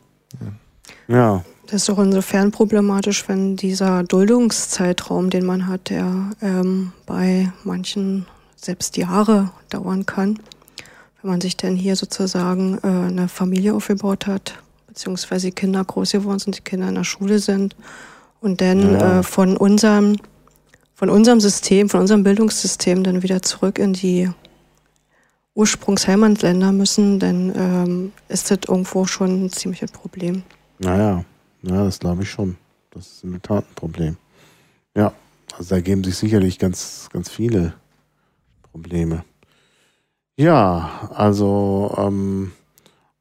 ja. 1.08 1.16
ja. 1.16 1.44
Das 1.66 1.84
ist 1.84 1.90
auch 1.90 2.00
insofern 2.00 2.52
problematisch, 2.52 3.28
wenn 3.28 3.56
dieser 3.56 4.04
Duldungszeitraum, 4.04 5.30
den 5.30 5.46
man 5.46 5.68
hat, 5.68 5.90
der 5.90 6.32
ähm, 6.42 6.92
bei 7.06 7.52
manchen 7.64 8.26
selbst 8.64 8.98
Jahre 8.98 9.52
dauern 9.70 10.06
kann. 10.06 10.40
Wenn 11.22 11.32
man 11.32 11.42
sich 11.42 11.58
denn 11.58 11.76
hier 11.76 11.96
sozusagen 11.96 12.78
äh, 12.84 12.88
eine 12.88 13.28
Familie 13.28 13.74
aufgebaut 13.74 14.28
hat, 14.28 14.56
beziehungsweise 14.88 15.52
Kinder 15.52 15.84
groß 15.84 16.12
geworden 16.14 16.40
sind, 16.40 16.58
die 16.58 16.62
Kinder 16.62 16.90
in 16.90 16.96
der 16.96 17.04
Schule 17.04 17.40
sind 17.40 17.76
und 18.40 18.62
dann 18.62 18.94
ja. 18.94 19.20
äh, 19.20 19.24
von 19.24 19.58
unserem 19.58 20.18
von 20.94 21.10
unserem 21.10 21.40
System, 21.40 21.90
von 21.90 22.02
unserem 22.02 22.24
Bildungssystem 22.24 23.04
dann 23.04 23.24
wieder 23.24 23.42
zurück 23.42 23.80
in 23.80 23.94
die 23.94 24.30
Ursprungsheimatländer 25.56 26.72
müssen, 26.72 27.18
dann 27.18 27.54
ähm, 27.56 28.12
ist 28.30 28.52
das 28.52 28.60
irgendwo 28.68 29.06
schon 29.06 29.46
ein 29.46 29.50
ziemliches 29.50 29.92
Problem. 29.92 30.44
Naja, 30.78 31.26
ja, 31.64 31.86
das 31.86 32.00
glaube 32.00 32.22
ich 32.22 32.30
schon. 32.30 32.56
Das 32.92 33.08
ist 33.08 33.24
in 33.24 33.32
der 33.32 33.42
Tat 33.42 33.66
ein 33.68 33.76
Problem. 33.76 34.18
Ja, 34.96 35.12
also 35.58 35.70
da 35.70 35.76
ergeben 35.78 36.04
sich 36.04 36.18
sicherlich 36.18 36.60
ganz, 36.60 37.10
ganz 37.12 37.32
viele 37.32 37.74
Probleme. 38.72 39.24
Ja, 40.38 41.10
also 41.14 41.94
ähm, 41.98 42.52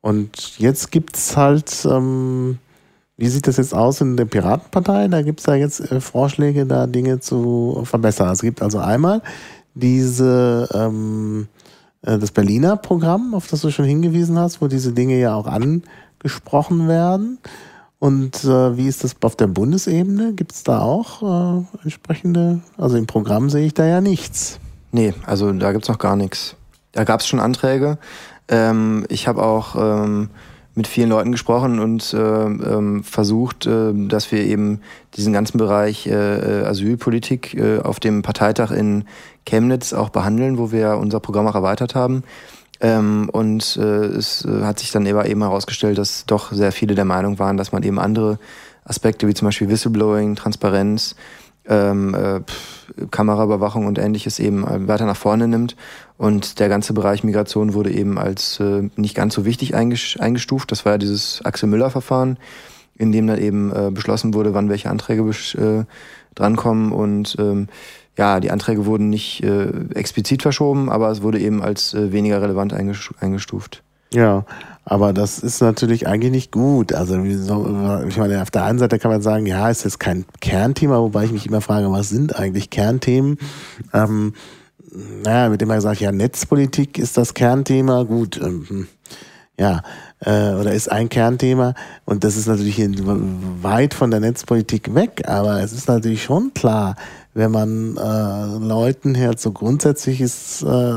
und 0.00 0.58
jetzt 0.58 0.90
gibt 0.90 1.16
es 1.16 1.36
halt, 1.36 1.84
ähm, 1.84 2.58
wie 3.16 3.28
sieht 3.28 3.46
das 3.46 3.58
jetzt 3.58 3.74
aus 3.74 4.00
in 4.00 4.16
der 4.16 4.24
Piratenpartei? 4.24 5.08
Da 5.08 5.22
gibt 5.22 5.40
es 5.40 5.46
da 5.46 5.54
jetzt 5.54 5.80
äh, 5.80 6.00
Vorschläge, 6.00 6.66
da 6.66 6.86
Dinge 6.86 7.20
zu 7.20 7.82
verbessern. 7.84 8.28
Also 8.28 8.40
es 8.40 8.42
gibt 8.42 8.62
also 8.62 8.78
einmal 8.78 9.22
diese 9.74 10.68
ähm, 10.72 11.48
äh, 12.02 12.18
das 12.18 12.30
Berliner 12.30 12.76
Programm, 12.76 13.34
auf 13.34 13.46
das 13.48 13.60
du 13.62 13.70
schon 13.70 13.84
hingewiesen 13.84 14.38
hast, 14.38 14.60
wo 14.60 14.68
diese 14.68 14.92
Dinge 14.92 15.18
ja 15.18 15.34
auch 15.34 15.46
angesprochen 15.46 16.88
werden. 16.88 17.38
Und 17.98 18.44
äh, 18.44 18.76
wie 18.76 18.88
ist 18.88 19.04
das 19.04 19.14
auf 19.20 19.36
der 19.36 19.46
Bundesebene? 19.46 20.32
Gibt 20.32 20.52
es 20.52 20.62
da 20.62 20.80
auch 20.80 21.60
äh, 21.60 21.64
entsprechende, 21.82 22.62
also 22.78 22.96
im 22.96 23.06
Programm 23.06 23.50
sehe 23.50 23.66
ich 23.66 23.74
da 23.74 23.84
ja 23.84 24.00
nichts. 24.00 24.58
Nee, 24.92 25.14
also 25.26 25.52
da 25.52 25.72
gibt 25.72 25.84
es 25.84 25.88
noch 25.88 25.98
gar 25.98 26.16
nichts. 26.16 26.56
Da 26.92 27.04
gab 27.04 27.20
es 27.20 27.28
schon 27.28 27.40
Anträge, 27.40 27.98
ähm, 28.50 29.06
ich 29.08 29.28
habe 29.28 29.42
auch 29.42 29.76
ähm, 29.76 30.28
mit 30.74 30.86
vielen 30.86 31.08
Leuten 31.08 31.32
gesprochen 31.32 31.78
und 31.78 32.12
äh, 32.12 33.02
versucht, 33.02 33.66
äh, 33.66 33.92
dass 33.94 34.32
wir 34.32 34.40
eben 34.44 34.80
diesen 35.16 35.32
ganzen 35.32 35.58
Bereich 35.58 36.06
äh, 36.06 36.12
äh, 36.12 36.64
Asylpolitik 36.64 37.54
äh, 37.54 37.78
auf 37.78 38.00
dem 38.00 38.22
Parteitag 38.22 38.72
in 38.72 39.04
Chemnitz 39.46 39.92
auch 39.92 40.10
behandeln, 40.10 40.58
wo 40.58 40.72
wir 40.72 40.96
unser 40.96 41.20
Programm 41.20 41.46
auch 41.46 41.54
erweitert 41.54 41.94
haben. 41.94 42.24
Ähm, 42.80 43.28
und 43.30 43.76
äh, 43.76 44.06
es 44.06 44.46
hat 44.62 44.78
sich 44.78 44.90
dann 44.90 45.06
eben 45.06 45.42
herausgestellt, 45.42 45.98
dass 45.98 46.24
doch 46.26 46.50
sehr 46.52 46.72
viele 46.72 46.94
der 46.94 47.04
Meinung 47.04 47.38
waren, 47.38 47.56
dass 47.56 47.72
man 47.72 47.82
eben 47.82 47.98
andere 47.98 48.38
Aspekte 48.84 49.28
wie 49.28 49.34
zum 49.34 49.46
Beispiel 49.46 49.68
Whistleblowing, 49.68 50.34
Transparenz, 50.34 51.14
ähm, 51.68 52.14
äh, 52.14 52.40
Kameraüberwachung 53.10 53.86
und 53.86 53.98
ähnliches 53.98 54.38
eben 54.38 54.66
äh, 54.66 54.88
weiter 54.88 55.06
nach 55.06 55.16
vorne 55.16 55.48
nimmt. 55.48 55.76
Und 56.16 56.58
der 56.58 56.68
ganze 56.68 56.92
Bereich 56.92 57.24
Migration 57.24 57.74
wurde 57.74 57.90
eben 57.90 58.18
als 58.18 58.60
äh, 58.60 58.88
nicht 58.96 59.14
ganz 59.14 59.34
so 59.34 59.44
wichtig 59.44 59.74
eingestuft. 59.74 60.70
Das 60.70 60.84
war 60.84 60.92
ja 60.92 60.98
dieses 60.98 61.44
Axel 61.44 61.68
Müller-Verfahren, 61.68 62.38
in 62.96 63.12
dem 63.12 63.26
dann 63.26 63.38
eben 63.38 63.72
äh, 63.72 63.90
beschlossen 63.90 64.34
wurde, 64.34 64.54
wann 64.54 64.68
welche 64.68 64.90
Anträge 64.90 65.22
äh, 65.22 65.84
drankommen. 66.34 66.92
Und 66.92 67.36
ähm, 67.38 67.68
ja, 68.16 68.40
die 68.40 68.50
Anträge 68.50 68.86
wurden 68.86 69.08
nicht 69.08 69.42
äh, 69.42 69.70
explizit 69.94 70.42
verschoben, 70.42 70.90
aber 70.90 71.10
es 71.10 71.22
wurde 71.22 71.38
eben 71.38 71.62
als 71.62 71.94
äh, 71.94 72.12
weniger 72.12 72.42
relevant 72.42 72.74
eingestuft. 72.74 73.82
Ja, 74.12 74.44
aber 74.84 75.12
das 75.12 75.38
ist 75.38 75.60
natürlich 75.60 76.06
eigentlich 76.06 76.32
nicht 76.32 76.52
gut. 76.52 76.92
Also 76.92 77.22
ich 77.22 78.16
meine, 78.16 78.42
auf 78.42 78.50
der 78.50 78.64
einen 78.64 78.78
Seite 78.78 78.98
kann 78.98 79.10
man 79.10 79.22
sagen, 79.22 79.46
ja, 79.46 79.68
ist 79.70 79.84
jetzt 79.84 80.00
kein 80.00 80.24
Kernthema, 80.40 80.98
wobei 80.98 81.24
ich 81.24 81.32
mich 81.32 81.46
immer 81.46 81.60
frage, 81.60 81.90
was 81.90 82.08
sind 82.08 82.36
eigentlich 82.36 82.70
Kernthemen? 82.70 83.38
Ähm, 83.92 84.34
naja, 85.24 85.48
mit 85.48 85.60
dem 85.60 85.68
man 85.68 85.78
gesagt, 85.78 86.00
ja, 86.00 86.12
Netzpolitik 86.12 86.98
ist 86.98 87.16
das 87.16 87.34
Kernthema, 87.34 88.02
gut, 88.02 88.40
ähm, 88.42 88.64
hm, 88.68 88.88
ja, 89.58 89.82
äh, 90.20 90.54
oder 90.54 90.72
ist 90.72 90.90
ein 90.90 91.08
Kernthema 91.08 91.74
und 92.04 92.24
das 92.24 92.36
ist 92.36 92.46
natürlich 92.46 92.80
weit 93.62 93.94
von 93.94 94.10
der 94.10 94.20
Netzpolitik 94.20 94.94
weg, 94.94 95.22
aber 95.26 95.62
es 95.62 95.72
ist 95.72 95.88
natürlich 95.88 96.24
schon 96.24 96.52
klar, 96.54 96.96
wenn 97.34 97.50
man 97.50 97.96
äh, 97.96 98.58
Leuten 98.64 99.16
halt 99.16 99.40
so 99.40 99.52
grundsätzliches 99.52 100.62
äh, 100.62 100.92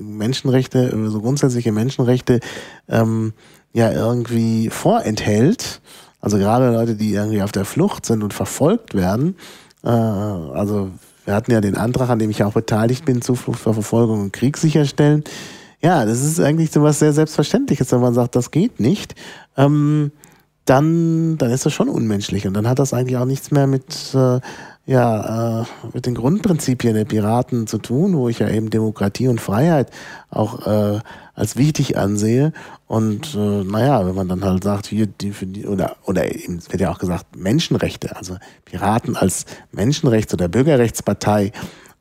Menschenrechte, 0.00 0.92
so 1.08 1.20
grundsätzliche 1.20 1.72
Menschenrechte 1.72 2.40
ähm, 2.88 3.32
ja 3.72 3.92
irgendwie 3.92 4.70
vorenthält, 4.70 5.80
also 6.20 6.38
gerade 6.38 6.72
Leute, 6.72 6.96
die 6.96 7.12
irgendwie 7.12 7.42
auf 7.42 7.52
der 7.52 7.64
Flucht 7.64 8.06
sind 8.06 8.22
und 8.22 8.34
verfolgt 8.34 8.94
werden, 8.94 9.36
äh, 9.84 9.88
also 9.88 10.90
wir 11.24 11.34
hatten 11.34 11.52
ja 11.52 11.60
den 11.60 11.76
Antrag, 11.76 12.08
an 12.08 12.18
dem 12.18 12.30
ich 12.30 12.42
auch 12.42 12.54
beteiligt 12.54 13.04
bin, 13.04 13.20
Zuflucht 13.20 13.60
vor 13.60 13.74
Verfolgung 13.74 14.22
und 14.22 14.32
Krieg 14.32 14.56
sicherstellen. 14.56 15.24
Ja, 15.80 16.06
das 16.06 16.24
ist 16.24 16.40
eigentlich 16.40 16.70
so 16.70 16.82
was 16.82 16.98
sehr 16.98 17.12
Selbstverständliches, 17.12 17.92
wenn 17.92 18.00
man 18.00 18.14
sagt, 18.14 18.34
das 18.34 18.50
geht 18.50 18.80
nicht. 18.80 19.14
Ähm, 19.56 20.10
dann, 20.64 21.38
dann 21.38 21.50
ist 21.50 21.66
das 21.66 21.72
schon 21.72 21.88
unmenschlich 21.88 22.46
und 22.46 22.54
dann 22.54 22.68
hat 22.68 22.78
das 22.78 22.92
eigentlich 22.92 23.16
auch 23.16 23.24
nichts 23.26 23.50
mehr 23.50 23.66
mit 23.66 24.14
äh, 24.14 24.40
ja, 24.88 25.60
äh, 25.60 25.64
mit 25.92 26.06
den 26.06 26.14
Grundprinzipien 26.14 26.94
der 26.94 27.04
Piraten 27.04 27.66
zu 27.66 27.76
tun, 27.76 28.16
wo 28.16 28.30
ich 28.30 28.38
ja 28.38 28.48
eben 28.48 28.70
Demokratie 28.70 29.28
und 29.28 29.38
Freiheit 29.38 29.90
auch 30.30 30.66
äh, 30.66 31.00
als 31.34 31.56
wichtig 31.56 31.98
ansehe. 31.98 32.54
Und 32.86 33.34
äh, 33.34 33.64
naja, 33.64 34.06
wenn 34.06 34.14
man 34.14 34.28
dann 34.28 34.42
halt 34.42 34.64
sagt, 34.64 34.86
hier, 34.86 35.06
die, 35.06 35.32
für 35.32 35.44
die, 35.44 35.66
oder, 35.66 35.96
oder 36.04 36.34
eben, 36.34 36.56
es 36.56 36.72
wird 36.72 36.80
ja 36.80 36.90
auch 36.90 36.98
gesagt, 36.98 37.36
Menschenrechte, 37.36 38.16
also 38.16 38.38
Piraten 38.64 39.14
als 39.14 39.44
Menschenrechts- 39.72 40.32
oder 40.32 40.48
Bürgerrechtspartei, 40.48 41.52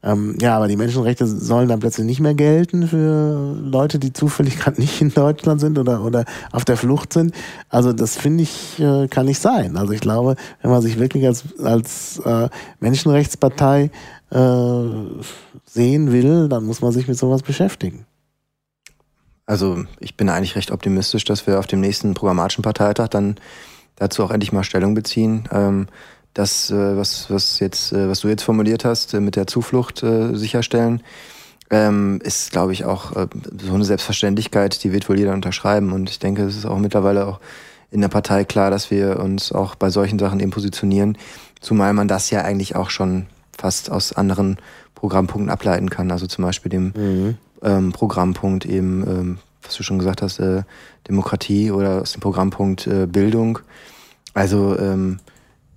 ähm, 0.04 0.38
ja, 0.40 0.56
aber 0.56 0.68
die 0.68 0.78
Menschenrechte 0.78 1.26
sollen 1.26 1.70
dann 1.70 1.80
plötzlich 1.80 2.06
nicht 2.06 2.20
mehr 2.20 2.36
gelten 2.36 2.88
für 2.88 3.56
Leute, 3.60 3.98
die 3.98 4.14
zufällig 4.14 4.58
gerade 4.60 4.80
nicht 4.80 5.02
in 5.02 5.14
Deutschland 5.14 5.60
sind 5.60 5.80
oder, 5.80 6.04
oder 6.04 6.26
auf 6.52 6.66
der 6.66 6.78
Flucht 6.78 7.14
sind. 7.14 7.34
Also 7.70 7.94
das 7.94 8.16
finde 8.16 8.44
ich, 8.44 8.80
äh, 8.80 9.08
kann 9.08 9.26
nicht 9.26 9.40
sein. 9.40 9.76
Also 9.76 9.94
ich 9.94 10.02
glaube, 10.02 10.36
wenn 10.62 10.72
man 10.72 10.82
sich 10.82 11.00
wirklich 11.00 11.26
als, 11.26 11.46
als 11.60 12.20
äh, 12.20 12.50
Menschenrechtspartei 12.80 13.90
äh, 14.30 14.82
sehen 15.66 16.12
will, 16.12 16.48
dann 16.48 16.66
muss 16.66 16.82
man 16.82 16.92
sich 16.92 17.08
mit 17.08 17.18
sowas 17.18 17.42
beschäftigen. 17.42 18.06
Also 19.48 19.86
ich 20.00 20.16
bin 20.16 20.30
eigentlich 20.30 20.56
recht 20.56 20.72
optimistisch, 20.72 21.24
dass 21.24 21.48
wir 21.48 21.58
auf 21.58 21.68
dem 21.68 21.80
nächsten 21.80 22.14
programmatischen 22.14 22.62
Parteitag 22.62 23.08
dann 23.08 23.38
dazu 23.96 24.24
auch 24.24 24.32
endlich 24.32 24.52
mal 24.52 24.64
Stellung 24.64 24.94
beziehen. 24.94 25.48
Ähm, 25.52 25.88
das, 26.38 26.70
äh, 26.70 26.98
was, 26.98 27.30
was, 27.30 27.60
jetzt, 27.60 27.92
äh, 27.94 28.08
was 28.10 28.22
du 28.22 28.28
jetzt 28.28 28.44
formuliert 28.44 28.86
hast, 28.86 29.14
äh, 29.14 29.20
mit 29.20 29.36
der 29.36 29.48
Zuflucht 29.48 30.04
sicherstellen, 30.34 31.02
ähm, 31.70 32.20
ist, 32.24 32.52
glaube 32.52 32.72
ich, 32.72 32.86
auch 32.86 33.12
so 33.12 33.74
eine 33.74 33.84
Selbstverständlichkeit, 33.84 34.84
die 34.84 34.94
wird 34.94 35.10
wohl 35.10 35.20
jeder 35.20 35.34
unterschreiben. 35.34 35.92
Und 35.92 36.10
ich 36.10 36.20
denke, 36.20 36.44
es 36.44 36.56
ist 36.56 36.66
auch 36.66 36.78
mittlerweile 36.78 37.28
auch 37.28 37.40
in 37.92 38.02
der 38.02 38.08
Partei 38.08 38.46
klar, 38.46 38.72
dass 38.72 38.92
wir 38.92 39.20
uns 39.20 39.52
auch 39.52 39.76
bei 39.76 39.90
solchen 39.90 40.20
Sachen 40.20 40.40
eben 40.40 40.52
positionieren, 40.52 41.18
zumal 41.60 41.94
man 41.94 42.08
das 42.08 42.30
ja 42.30 42.42
eigentlich 42.42 42.76
auch 42.76 42.90
schon 42.90 43.26
fast 43.58 43.92
aus 43.92 44.14
anderen 44.14 44.58
Programmpunkten 44.96 45.50
ableiten 45.50 45.90
kann. 45.90 46.12
Also 46.12 46.28
zum 46.28 46.46
Beispiel 46.46 46.70
dem 46.70 46.94
mhm. 46.96 47.38
ähm, 47.64 47.92
Programmpunkt 47.92 48.66
eben 48.66 49.04
ähm, 49.08 49.38
was 49.68 49.76
du 49.76 49.84
schon 49.84 50.00
gesagt 50.00 50.22
hast, 50.22 50.40
äh, 50.40 50.64
Demokratie 51.08 51.72
oder 51.72 52.02
aus 52.02 52.14
dem 52.14 52.22
Programmpunkt 52.22 52.88
äh, 52.88 53.06
Bildung. 53.06 53.60
Also 54.34 54.78
ähm, 54.78 55.20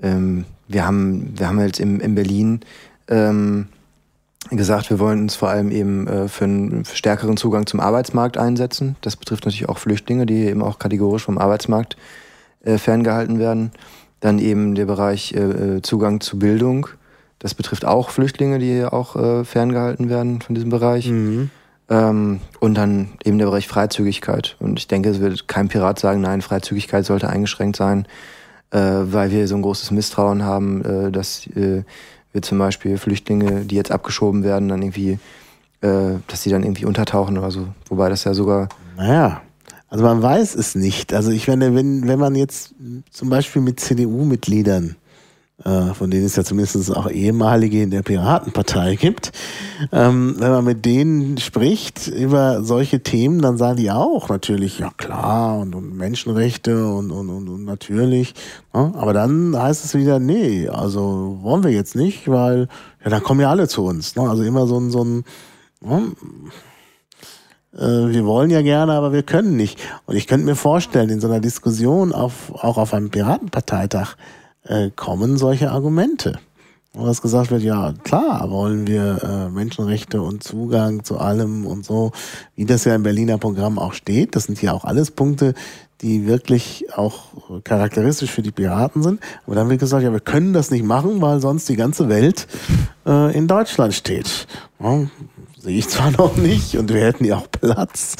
ähm, 0.03 0.45
wir 0.69 0.87
haben 0.87 1.35
wir 1.37 1.49
haben 1.49 1.61
jetzt 1.61 1.81
im, 1.81 2.01
in 2.01 2.15
Berlin 2.15 2.61
ähm, 3.09 3.67
gesagt, 4.51 4.91
wir 4.91 4.99
wollen 4.99 5.23
uns 5.23 5.35
vor 5.35 5.49
allem 5.49 5.71
eben 5.71 6.07
äh, 6.07 6.29
für 6.29 6.45
einen 6.45 6.85
stärkeren 6.85 7.37
Zugang 7.37 7.67
zum 7.67 7.81
Arbeitsmarkt 7.81 8.39
einsetzen. 8.39 8.97
Das 9.01 9.17
betrifft 9.17 9.45
natürlich 9.45 9.69
auch 9.69 9.79
Flüchtlinge, 9.79 10.27
die 10.27 10.47
eben 10.47 10.63
auch 10.63 10.79
kategorisch 10.79 11.25
vom 11.25 11.39
Arbeitsmarkt 11.39 11.97
äh, 12.65 12.79
ferngehalten 12.79 13.39
werden. 13.39 13.73
Dann 14.21 14.39
eben 14.39 14.75
der 14.75 14.87
Bereich 14.87 15.35
äh, 15.35 15.77
äh 15.77 15.83
Zugang 15.83 16.21
zu 16.21 16.39
Bildung. 16.39 16.89
Das 17.39 17.55
betrifft 17.55 17.85
auch 17.85 18.11
Flüchtlinge, 18.11 18.59
die 18.59 18.73
hier 18.73 18.93
auch 18.93 19.17
äh, 19.17 19.45
ferngehalten 19.45 20.09
werden 20.09 20.43
von 20.43 20.55
diesem 20.55 20.71
Bereich. 20.71 21.09
Mhm. 21.09 21.51
Ähm, 21.89 22.41
und 22.61 22.75
dann 22.75 23.11
eben 23.25 23.39
der 23.39 23.47
Bereich 23.47 23.67
Freizügigkeit. 23.67 24.57
Und 24.61 24.79
ich 24.79 24.89
denke, 24.89 25.11
es 25.11 25.21
wird 25.21 25.49
kein 25.49 25.69
Pirat 25.69 25.99
sagen, 25.99 26.21
nein, 26.21 26.43
Freizügigkeit 26.43 27.05
sollte 27.05 27.29
eingeschränkt 27.29 27.77
sein, 27.77 28.07
äh, 28.71 28.79
weil 28.79 29.31
wir 29.31 29.47
so 29.49 29.57
ein 29.57 29.63
großes 29.63 29.91
Misstrauen 29.91 30.43
haben, 30.45 30.85
äh, 30.85 31.11
dass 31.11 31.47
äh, 31.49 31.83
wir 32.33 32.43
zum 32.43 32.59
Beispiel 32.59 32.99
Flüchtlinge, 32.99 33.65
die 33.65 33.75
jetzt 33.75 33.91
abgeschoben 33.91 34.45
werden, 34.45 34.69
dann 34.69 34.83
irgendwie, 34.83 35.19
äh, 35.81 36.19
dass 36.27 36.43
sie 36.43 36.51
dann 36.51 36.63
irgendwie 36.63 36.85
untertauchen 36.85 37.39
oder 37.39 37.51
so. 37.51 37.69
Wobei 37.89 38.09
das 38.09 38.25
ja 38.25 38.35
sogar. 38.35 38.69
Naja, 38.97 39.43
also 39.89 40.05
man 40.05 40.23
weiß 40.23 40.55
es 40.55 40.75
nicht. 40.75 41.13
Also 41.13 41.33
ich 41.33 41.49
meine, 41.49 41.75
wenn, 41.75 42.07
wenn 42.07 42.19
man 42.19 42.35
jetzt 42.37 42.75
zum 43.11 43.29
Beispiel 43.29 43.63
mit 43.63 43.81
CDU-Mitgliedern 43.81 44.97
von 45.63 46.11
denen 46.11 46.25
es 46.25 46.37
ja 46.37 46.45
zumindest 46.45 46.97
auch 46.97 47.11
ehemalige 47.11 47.83
in 47.83 47.91
der 47.91 48.03
Piratenpartei 48.03 48.97
gibt. 48.97 49.33
Ähm, 49.93 50.37
wenn 50.39 50.51
man 50.51 50.65
mit 50.65 50.85
denen 50.85 51.39
spricht 51.39 52.09
über 52.09 52.63
solche 52.63 53.03
Themen, 53.03 53.43
dann 53.43 53.59
sagen 53.59 53.77
die 53.77 53.91
auch 53.91 54.29
natürlich, 54.29 54.79
ja 54.79 54.91
klar, 54.97 55.59
und, 55.59 55.75
und 55.75 55.97
Menschenrechte 55.97 56.87
und, 56.87 57.11
und, 57.11 57.29
und, 57.29 57.49
und 57.49 57.65
natürlich. 57.65 58.35
Ja, 58.75 58.93
aber 58.95 59.13
dann 59.13 59.55
heißt 59.57 59.85
es 59.85 59.95
wieder, 59.95 60.19
nee, 60.19 60.69
also 60.69 61.39
wollen 61.43 61.63
wir 61.63 61.71
jetzt 61.71 61.95
nicht, 61.95 62.29
weil 62.29 62.69
ja, 63.05 63.11
dann 63.11 63.23
kommen 63.23 63.41
ja 63.41 63.51
alle 63.51 63.69
zu 63.69 63.85
uns. 63.85 64.17
Ne? 64.17 64.23
Also 64.23 64.43
immer 64.43 64.67
so 64.67 64.79
ein, 64.79 64.91
so 64.91 65.05
ein 65.05 65.25
ja, 65.85 66.03
äh, 67.77 68.13
wir 68.13 68.25
wollen 68.25 68.51
ja 68.51 68.63
gerne, 68.63 68.93
aber 68.93 69.13
wir 69.13 69.23
können 69.23 69.57
nicht. 69.57 69.79
Und 70.07 70.17
ich 70.17 70.27
könnte 70.27 70.47
mir 70.47 70.57
vorstellen, 70.57 71.11
in 71.11 71.21
so 71.21 71.29
einer 71.29 71.41
Diskussion 71.41 72.13
auf, 72.13 72.53
auch 72.55 72.79
auf 72.79 72.95
einem 72.95 73.11
Piratenparteitag, 73.11 74.17
äh, 74.65 74.91
kommen 74.91 75.37
solche 75.37 75.71
Argumente. 75.71 76.39
Wo 76.93 77.07
das 77.07 77.23
gesagt 77.23 77.53
wird, 77.53 77.63
ja 77.63 77.95
klar, 78.03 78.51
wollen 78.51 78.89
wir 78.89 79.23
äh, 79.23 79.49
Menschenrechte 79.49 80.23
und 80.23 80.43
Zugang 80.43 81.05
zu 81.05 81.19
allem 81.19 81.65
und 81.65 81.85
so, 81.85 82.11
wie 82.57 82.65
das 82.65 82.85
ja 82.85 82.97
im 82.97 83.05
Berliner 83.05 83.39
Programm 83.39 83.79
auch 83.79 83.93
steht. 83.93 84.35
Das 84.35 84.45
sind 84.45 84.61
ja 84.61 84.73
auch 84.73 84.85
alles 84.85 85.13
Punkte, 85.13 85.55
die 86.01 86.27
wirklich 86.27 86.87
auch 86.97 87.27
charakteristisch 87.63 88.31
für 88.31 88.43
die 88.43 88.51
Piraten 88.51 89.05
sind. 89.05 89.21
Aber 89.47 89.55
dann 89.55 89.69
wird 89.69 89.79
gesagt, 89.79 90.03
ja, 90.03 90.13
wir 90.13 90.21
können 90.21 90.53
das 90.53 90.73
nicht 90.73 90.85
machen, 90.85 91.21
weil 91.21 91.41
sonst 91.41 91.69
die 91.69 91.77
ganze 91.77 92.09
Welt 92.09 92.49
äh, 93.07 93.37
in 93.37 93.47
Deutschland 93.47 93.95
steht. 93.95 94.49
Ja, 94.81 95.07
sehe 95.61 95.77
ich 95.77 95.89
zwar 95.89 96.11
noch 96.13 96.37
nicht 96.37 96.77
und 96.77 96.93
wir 96.93 97.03
hätten 97.03 97.25
ja 97.25 97.37
auch 97.37 97.51
Platz 97.51 98.17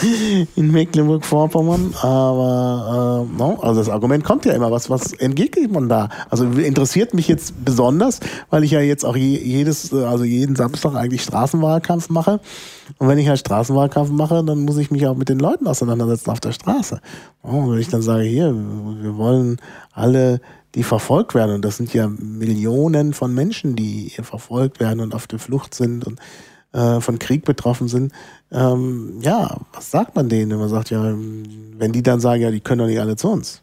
in 0.57 0.71
Mecklenburg-Vorpommern, 0.73 1.95
aber 2.03 3.27
äh, 3.33 3.39
no, 3.39 3.59
also 3.63 3.81
das 3.81 3.89
Argument 3.89 4.25
kommt 4.25 4.45
ja 4.45 4.53
immer, 4.53 4.71
was, 4.71 4.91
was 4.91 5.15
entgegnet 5.15 5.73
man 5.73 5.89
da? 5.89 6.11
Also 6.29 6.45
interessiert 6.45 7.15
mich 7.15 7.29
jetzt 7.29 7.65
besonders, 7.65 8.21
weil 8.51 8.63
ich 8.63 8.73
ja 8.73 8.81
jetzt 8.81 9.05
auch 9.05 9.17
je, 9.17 9.39
jedes, 9.39 9.93
also 9.93 10.25
jeden 10.25 10.55
Samstag 10.55 10.95
eigentlich 10.95 11.23
Straßenwahlkampf 11.23 12.11
mache. 12.11 12.41
Und 12.99 13.09
wenn 13.09 13.19
ich 13.19 13.29
halt 13.29 13.39
Straßenwahlkampf 13.39 14.11
mache, 14.11 14.45
dann 14.45 14.61
muss 14.61 14.77
ich 14.77 14.91
mich 14.91 15.07
auch 15.07 15.17
mit 15.17 15.31
den 15.31 15.39
Leuten 15.39 15.67
auseinandersetzen 15.67 16.31
auf 16.31 16.41
der 16.41 16.53
Straße. 16.53 17.01
Und 17.41 17.73
wenn 17.73 17.79
ich 17.79 17.89
dann 17.89 18.03
sage, 18.03 18.25
hier, 18.25 18.55
wir 18.55 19.17
wollen 19.17 19.57
alle 19.93 20.41
die 20.75 20.85
verfolgt 20.85 21.35
werden. 21.35 21.57
Und 21.57 21.65
das 21.65 21.79
sind 21.79 21.93
ja 21.95 22.07
Millionen 22.07 23.13
von 23.13 23.35
Menschen, 23.35 23.75
die 23.75 24.11
verfolgt 24.23 24.79
werden 24.79 25.01
und 25.01 25.17
auf 25.17 25.27
der 25.27 25.41
Flucht 25.41 25.75
sind 25.75 26.07
und 26.07 26.21
äh, 26.73 27.01
von 27.01 27.19
Krieg 27.19 27.45
betroffen 27.45 27.89
sind. 27.89 28.13
Ähm, 28.53 29.19
ja, 29.21 29.59
was 29.73 29.91
sagt 29.91 30.17
man 30.17 30.29
denen, 30.29 30.51
wenn 30.51 30.59
man 30.59 30.69
sagt, 30.69 30.91
ja, 30.91 31.03
wenn 31.03 31.93
die 31.93 32.03
dann 32.03 32.21
sagen, 32.21 32.43
ja, 32.43 32.51
die 32.51 32.61
können 32.61 32.81
doch 32.81 32.87
nicht 32.87 33.01
alle 33.01 33.17
zu 33.17 33.29
uns? 33.29 33.63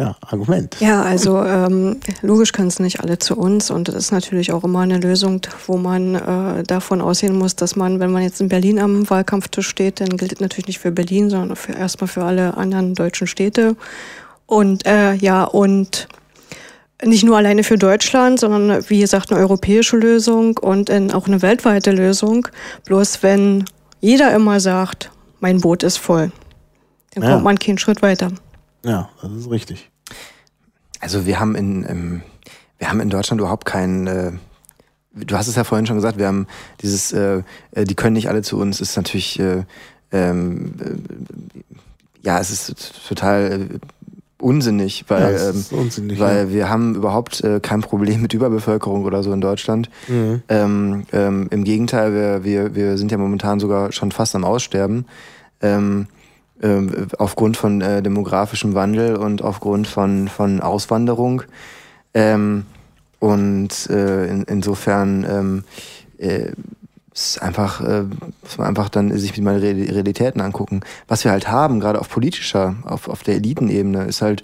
Ja, 0.00 0.16
Argument. 0.22 0.76
Ja, 0.80 1.02
also 1.02 1.44
ähm, 1.44 2.00
logisch 2.22 2.52
können 2.52 2.68
es 2.68 2.80
nicht 2.80 3.00
alle 3.00 3.18
zu 3.18 3.36
uns 3.36 3.70
und 3.70 3.86
das 3.86 3.94
ist 3.96 4.12
natürlich 4.12 4.50
auch 4.50 4.64
immer 4.64 4.80
eine 4.80 4.98
Lösung, 4.98 5.42
wo 5.66 5.76
man 5.76 6.14
äh, 6.14 6.62
davon 6.62 7.02
ausgehen 7.02 7.36
muss, 7.36 7.54
dass 7.54 7.76
man, 7.76 8.00
wenn 8.00 8.10
man 8.10 8.22
jetzt 8.22 8.40
in 8.40 8.48
Berlin 8.48 8.78
am 8.78 9.10
Wahlkampftisch 9.10 9.68
steht, 9.68 10.00
dann 10.00 10.16
gilt 10.16 10.32
es 10.32 10.40
natürlich 10.40 10.68
nicht 10.68 10.78
für 10.78 10.90
Berlin, 10.90 11.28
sondern 11.28 11.54
für, 11.54 11.72
erstmal 11.72 12.08
für 12.08 12.24
alle 12.24 12.56
anderen 12.56 12.94
deutschen 12.94 13.26
Städte. 13.26 13.76
Und 14.46 14.86
äh, 14.86 15.12
ja, 15.16 15.44
und 15.44 16.08
nicht 17.04 17.24
nur 17.24 17.36
alleine 17.36 17.64
für 17.64 17.78
Deutschland, 17.78 18.40
sondern 18.40 18.88
wie 18.88 19.00
gesagt 19.00 19.30
eine 19.30 19.40
europäische 19.40 19.96
Lösung 19.96 20.58
und 20.58 20.90
auch 21.14 21.26
eine 21.26 21.42
weltweite 21.42 21.92
Lösung. 21.92 22.48
Bloß 22.84 23.22
wenn 23.22 23.64
jeder 24.00 24.34
immer 24.34 24.60
sagt, 24.60 25.10
mein 25.40 25.60
Boot 25.60 25.82
ist 25.82 25.96
voll, 25.96 26.32
dann 27.14 27.24
ja. 27.24 27.32
kommt 27.32 27.44
man 27.44 27.58
keinen 27.58 27.78
Schritt 27.78 28.02
weiter. 28.02 28.30
Ja, 28.84 29.08
das 29.22 29.32
ist 29.32 29.50
richtig. 29.50 29.90
Also 31.00 31.26
wir 31.26 31.40
haben 31.40 31.54
in, 31.54 31.82
im, 31.84 32.22
wir 32.78 32.88
haben 32.88 33.00
in 33.00 33.10
Deutschland 33.10 33.40
überhaupt 33.40 33.64
keinen, 33.64 34.06
äh, 34.06 34.32
du 35.14 35.36
hast 35.36 35.48
es 35.48 35.56
ja 35.56 35.64
vorhin 35.64 35.86
schon 35.86 35.96
gesagt, 35.96 36.18
wir 36.18 36.26
haben 36.26 36.46
dieses, 36.82 37.12
äh, 37.12 37.42
äh 37.72 37.84
die 37.84 37.94
können 37.94 38.14
nicht 38.14 38.28
alle 38.28 38.42
zu 38.42 38.58
uns, 38.58 38.80
ist 38.80 38.96
natürlich, 38.96 39.38
äh, 39.38 39.64
ähm, 40.12 40.74
äh, 40.80 41.76
ja, 42.22 42.38
es 42.38 42.50
ist 42.50 43.06
total 43.08 43.68
äh, 43.70 43.78
unsinnig, 44.40 45.04
weil, 45.08 45.34
ja, 45.34 45.50
ähm, 45.50 45.64
unsinnig, 45.70 46.18
weil 46.18 46.46
ja. 46.46 46.50
wir 46.50 46.68
haben 46.68 46.94
überhaupt 46.94 47.42
äh, 47.42 47.60
kein 47.60 47.80
Problem 47.80 48.22
mit 48.22 48.34
Überbevölkerung 48.34 49.04
oder 49.04 49.22
so 49.22 49.32
in 49.32 49.40
Deutschland. 49.40 49.90
Mhm. 50.08 50.42
Ähm, 50.48 51.02
ähm, 51.12 51.48
Im 51.50 51.64
Gegenteil, 51.64 52.14
wir, 52.14 52.44
wir, 52.44 52.74
wir 52.74 52.98
sind 52.98 53.12
ja 53.12 53.18
momentan 53.18 53.60
sogar 53.60 53.92
schon 53.92 54.12
fast 54.12 54.34
am 54.34 54.44
Aussterben. 54.44 55.06
Ähm, 55.62 56.06
ähm, 56.62 57.08
aufgrund 57.18 57.56
von 57.56 57.80
äh, 57.80 58.02
demografischem 58.02 58.74
Wandel 58.74 59.16
und 59.16 59.42
aufgrund 59.42 59.86
von, 59.86 60.28
von 60.28 60.60
Auswanderung. 60.60 61.42
Ähm, 62.12 62.66
und 63.18 63.88
äh, 63.88 64.26
in, 64.26 64.42
insofern 64.44 65.64
äh, 67.20 67.36
ist 67.36 67.42
einfach, 67.42 67.80
äh, 67.80 68.04
man 68.58 68.66
einfach 68.66 68.88
dann 68.88 69.16
sich 69.16 69.36
mit 69.36 69.44
meinen 69.44 69.60
Realitäten 69.60 70.40
angucken. 70.40 70.80
Was 71.08 71.24
wir 71.24 71.30
halt 71.30 71.48
haben, 71.48 71.80
gerade 71.80 72.00
auf 72.00 72.08
politischer, 72.08 72.76
auf, 72.84 73.08
auf 73.08 73.22
der 73.22 73.36
Elitenebene, 73.36 74.04
ist 74.04 74.22
halt 74.22 74.42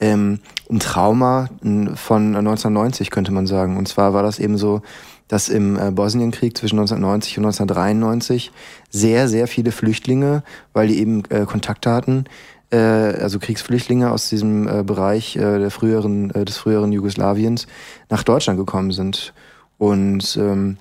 ähm, 0.00 0.40
ein 0.70 0.80
Trauma 0.80 1.48
von 1.94 2.36
1990, 2.36 3.10
könnte 3.10 3.32
man 3.32 3.46
sagen. 3.46 3.76
Und 3.76 3.88
zwar 3.88 4.14
war 4.14 4.22
das 4.22 4.38
eben 4.38 4.56
so, 4.56 4.82
dass 5.28 5.48
im 5.48 5.78
äh, 5.78 5.90
Bosnienkrieg 5.90 6.56
zwischen 6.56 6.78
1990 6.78 7.38
und 7.38 7.44
1993 7.46 8.52
sehr, 8.90 9.28
sehr 9.28 9.46
viele 9.46 9.72
Flüchtlinge, 9.72 10.42
weil 10.72 10.88
die 10.88 10.98
eben 11.00 11.22
äh, 11.30 11.46
Kontakte 11.46 11.90
hatten, 11.90 12.24
äh, 12.70 12.76
also 12.76 13.38
Kriegsflüchtlinge 13.38 14.10
aus 14.10 14.28
diesem 14.28 14.68
äh, 14.68 14.82
Bereich 14.82 15.36
äh, 15.36 15.58
der 15.58 15.70
früheren, 15.70 16.30
äh, 16.30 16.44
des 16.44 16.58
früheren 16.58 16.92
Jugoslawiens 16.92 17.66
nach 18.10 18.22
Deutschland 18.22 18.58
gekommen 18.58 18.90
sind. 18.90 19.32
Und 19.78 20.36
ähm, 20.36 20.76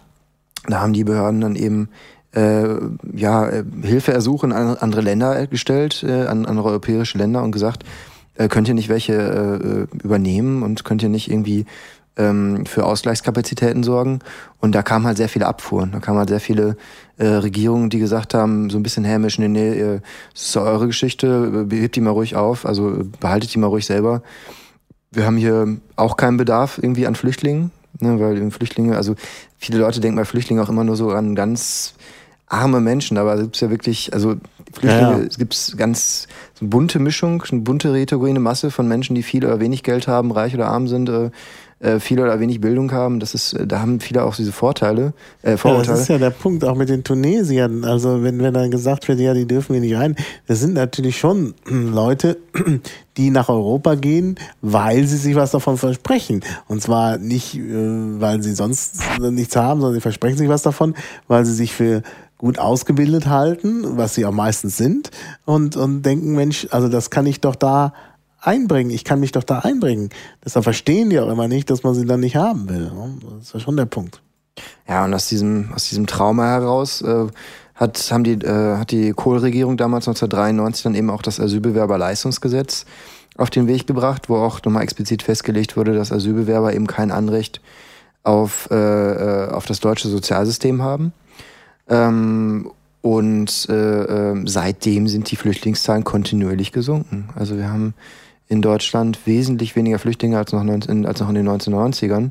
da 0.68 0.82
haben 0.82 0.93
die 0.93 1.03
Behörden 1.03 1.41
dann 1.41 1.55
eben 1.55 1.89
äh, 2.36 2.68
ja, 3.14 3.47
äh, 3.47 3.64
Hilfeersuche 3.84 4.47
in 4.47 4.53
andere 4.53 5.01
Länder 5.01 5.47
gestellt, 5.47 6.03
äh, 6.07 6.26
an 6.26 6.45
andere 6.45 6.70
europäische 6.70 7.18
Länder 7.18 7.43
und 7.43 7.51
gesagt, 7.51 7.84
äh, 8.36 8.47
könnt 8.47 8.68
ihr 8.68 8.74
nicht 8.74 8.89
welche 8.89 9.14
äh, 9.14 10.03
übernehmen 10.03 10.64
und 10.64 10.84
könnt 10.84 11.03
ihr 11.03 11.09
nicht 11.09 11.30
irgendwie 11.30 11.66
ähm, 12.18 12.66
für 12.66 12.86
Ausgleichskapazitäten 12.86 13.84
sorgen? 13.84 14.20
Und 14.59 14.74
da 14.74 14.82
kamen 14.82 15.05
halt 15.05 15.18
sehr 15.18 15.30
viele 15.30 15.45
Abfuhren. 15.45 15.91
Da 15.91 15.99
kamen 15.99 16.18
halt 16.18 16.30
sehr 16.30 16.39
viele 16.39 16.78
äh, 17.18 17.28
Regierungen, 17.28 17.89
die 17.89 17.99
gesagt 17.99 18.34
haben, 18.34 18.70
so 18.70 18.78
ein 18.78 18.84
bisschen 18.84 19.03
hämisch, 19.03 19.38
nee, 19.38 19.47
nee, 19.47 19.80
äh, 19.80 19.99
das 20.34 20.43
ist 20.43 20.57
eure 20.57 20.88
Geschichte, 20.88 21.66
behebt 21.66 21.95
die 21.95 22.01
mal 22.01 22.11
ruhig 22.11 22.36
auf, 22.36 22.66
also 22.66 23.03
behaltet 23.20 23.53
die 23.53 23.59
mal 23.59 23.68
ruhig 23.68 23.86
selber. 23.86 24.24
Wir 25.11 25.26
haben 25.26 25.38
hier 25.38 25.78
auch 25.95 26.18
keinen 26.18 26.38
Bedarf 26.38 26.80
irgendwie 26.82 27.05
an 27.05 27.16
Flüchtlingen. 27.16 27.72
Ne, 27.99 28.19
weil 28.19 28.49
Flüchtlinge, 28.51 28.97
also 28.97 29.15
viele 29.57 29.77
Leute 29.77 29.99
denken 29.99 30.17
bei 30.17 30.25
Flüchtlingen 30.25 30.63
auch 30.63 30.69
immer 30.69 30.83
nur 30.83 30.95
so 30.95 31.11
an 31.11 31.35
ganz 31.35 31.93
arme 32.47 32.79
Menschen, 32.79 33.17
aber 33.17 33.35
es 33.35 33.41
gibt 33.41 33.61
ja 33.61 33.69
wirklich, 33.69 34.13
also 34.13 34.35
Flüchtlinge, 34.71 35.11
ja, 35.11 35.17
ja. 35.17 35.23
es 35.23 35.37
gibt 35.37 35.77
ganz 35.77 36.27
so 36.53 36.61
eine 36.61 36.69
bunte 36.69 36.99
Mischung, 36.99 37.43
eine 37.51 37.61
bunte 37.61 37.93
heterogene 37.93 38.39
Masse 38.39 38.71
von 38.71 38.87
Menschen, 38.87 39.15
die 39.15 39.23
viel 39.23 39.45
oder 39.45 39.59
wenig 39.59 39.83
Geld 39.83 40.07
haben, 40.07 40.31
reich 40.31 40.53
oder 40.53 40.67
arm 40.67 40.87
sind, 40.87 41.09
äh, 41.09 41.31
äh, 41.84 41.99
viel 41.99 42.19
oder 42.19 42.39
wenig 42.39 42.61
Bildung 42.61 42.91
haben. 42.93 43.19
Das 43.19 43.34
ist, 43.34 43.53
äh, 43.53 43.67
da 43.67 43.81
haben 43.81 43.99
viele 43.99 44.23
auch 44.23 44.36
diese 44.36 44.53
Vorteile, 44.53 45.13
äh, 45.41 45.57
Vorurteile. 45.57 45.88
Ja, 45.88 45.93
das 45.93 46.01
ist 46.01 46.07
ja 46.07 46.17
der 46.17 46.29
Punkt, 46.29 46.63
auch 46.63 46.75
mit 46.75 46.88
den 46.88 47.03
Tunesiern. 47.03 47.84
Also 47.84 48.23
wenn, 48.23 48.41
wenn 48.41 48.53
dann 48.53 48.71
gesagt 48.71 49.07
wird, 49.07 49.19
ja, 49.19 49.34
die 49.34 49.45
dürfen 49.45 49.73
wir 49.73 49.81
nicht 49.81 49.95
rein, 49.95 50.15
das 50.47 50.61
sind 50.61 50.73
natürlich 50.73 51.19
schon 51.19 51.53
Leute, 51.65 52.38
die 53.17 53.29
nach 53.29 53.49
Europa 53.49 53.95
gehen, 53.95 54.36
weil 54.61 55.03
sie 55.05 55.17
sich 55.17 55.36
was 55.36 55.51
davon 55.51 55.77
versprechen. 55.77 56.41
Und 56.67 56.81
zwar 56.81 57.17
nicht, 57.17 57.55
äh, 57.55 57.61
weil 57.61 58.41
sie 58.41 58.53
sonst 58.53 59.01
nichts 59.19 59.55
haben, 59.55 59.81
sondern 59.81 59.95
sie 59.95 60.01
versprechen 60.01 60.38
sich 60.38 60.49
was 60.49 60.61
davon, 60.61 60.95
weil 61.27 61.45
sie 61.45 61.53
sich 61.53 61.73
für 61.73 62.01
gut 62.38 62.59
ausgebildet 62.59 63.27
halten, 63.27 63.97
was 63.97 64.15
sie 64.15 64.25
auch 64.25 64.31
meistens 64.31 64.75
sind, 64.77 65.11
und, 65.45 65.77
und 65.77 66.01
denken, 66.01 66.34
Mensch, 66.36 66.67
also 66.71 66.89
das 66.89 67.09
kann 67.09 67.25
ich 67.25 67.39
doch 67.39 67.55
da 67.55 67.93
einbringen. 68.45 68.91
Ich 68.91 69.03
kann 69.03 69.19
mich 69.19 69.31
doch 69.31 69.43
da 69.43 69.59
einbringen. 69.59 70.09
Deshalb 70.43 70.63
verstehen 70.63 71.09
die 71.09 71.19
auch 71.19 71.29
immer 71.29 71.47
nicht, 71.47 71.69
dass 71.69 71.83
man 71.83 71.95
sie 71.95 72.05
dann 72.05 72.19
nicht 72.19 72.35
haben 72.35 72.69
will. 72.69 72.91
Das 73.39 73.53
ist 73.53 73.61
schon 73.61 73.77
der 73.77 73.85
Punkt. 73.85 74.21
Ja, 74.87 75.05
und 75.05 75.13
aus 75.13 75.27
diesem, 75.27 75.71
aus 75.73 75.89
diesem 75.89 76.07
Trauma 76.07 76.45
heraus 76.47 77.01
äh, 77.01 77.27
hat, 77.75 78.11
haben 78.11 78.23
die, 78.23 78.33
äh, 78.33 78.77
hat 78.77 78.91
die 78.91 79.11
Kohl-Regierung 79.11 79.77
damals 79.77 80.07
1993 80.07 80.83
dann 80.83 80.95
eben 80.95 81.09
auch 81.09 81.21
das 81.21 81.39
Asylbewerberleistungsgesetz 81.39 82.85
auf 83.35 83.49
den 83.49 83.67
Weg 83.67 83.87
gebracht, 83.87 84.29
wo 84.29 84.35
auch 84.35 84.61
nochmal 84.63 84.83
explizit 84.83 85.23
festgelegt 85.23 85.75
wurde, 85.75 85.93
dass 85.93 86.11
Asylbewerber 86.11 86.73
eben 86.73 86.85
kein 86.85 87.11
Anrecht 87.11 87.61
auf, 88.21 88.69
äh, 88.71 88.75
äh 88.75 89.49
auf 89.49 89.65
das 89.65 89.79
deutsche 89.79 90.07
Sozialsystem 90.07 90.81
haben. 90.81 91.13
Ähm, 91.89 92.69
und 93.01 93.67
äh, 93.69 94.31
äh, 94.31 94.43
seitdem 94.45 95.07
sind 95.07 95.29
die 95.29 95.35
Flüchtlingszahlen 95.35 96.05
kontinuierlich 96.05 96.71
gesunken. 96.71 97.29
Also 97.35 97.57
wir 97.57 97.69
haben 97.69 97.95
in 98.54 98.62
Deutschland 98.62 99.26
wesentlich 99.26 99.76
weniger 99.76 99.97
Flüchtlinge 99.97 100.38
als 100.38 100.54
noch, 100.54 100.64
19, 100.64 101.06
als 101.08 101.20
noch 101.20 101.30
in 101.30 101.36
den 101.36 101.49
1990ern. 101.49 102.30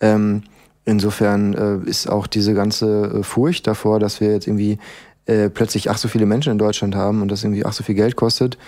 Ähm, 0.00 0.42
insofern 0.84 1.54
äh, 1.54 1.88
ist 1.88 2.10
auch 2.10 2.26
diese 2.26 2.52
ganze 2.52 3.20
äh, 3.20 3.22
Furcht 3.22 3.68
davor, 3.68 4.00
dass 4.00 4.20
wir 4.20 4.32
jetzt 4.32 4.48
irgendwie 4.48 4.78
äh, 5.26 5.48
plötzlich 5.48 5.88
ach 5.88 5.98
so 5.98 6.08
viele 6.08 6.26
Menschen 6.26 6.50
in 6.50 6.58
Deutschland 6.58 6.96
haben 6.96 7.22
und 7.22 7.30
das 7.30 7.44
irgendwie 7.44 7.64
ach 7.64 7.72
so 7.72 7.84
viel 7.84 7.94
Geld 7.94 8.16
kostet, 8.16 8.58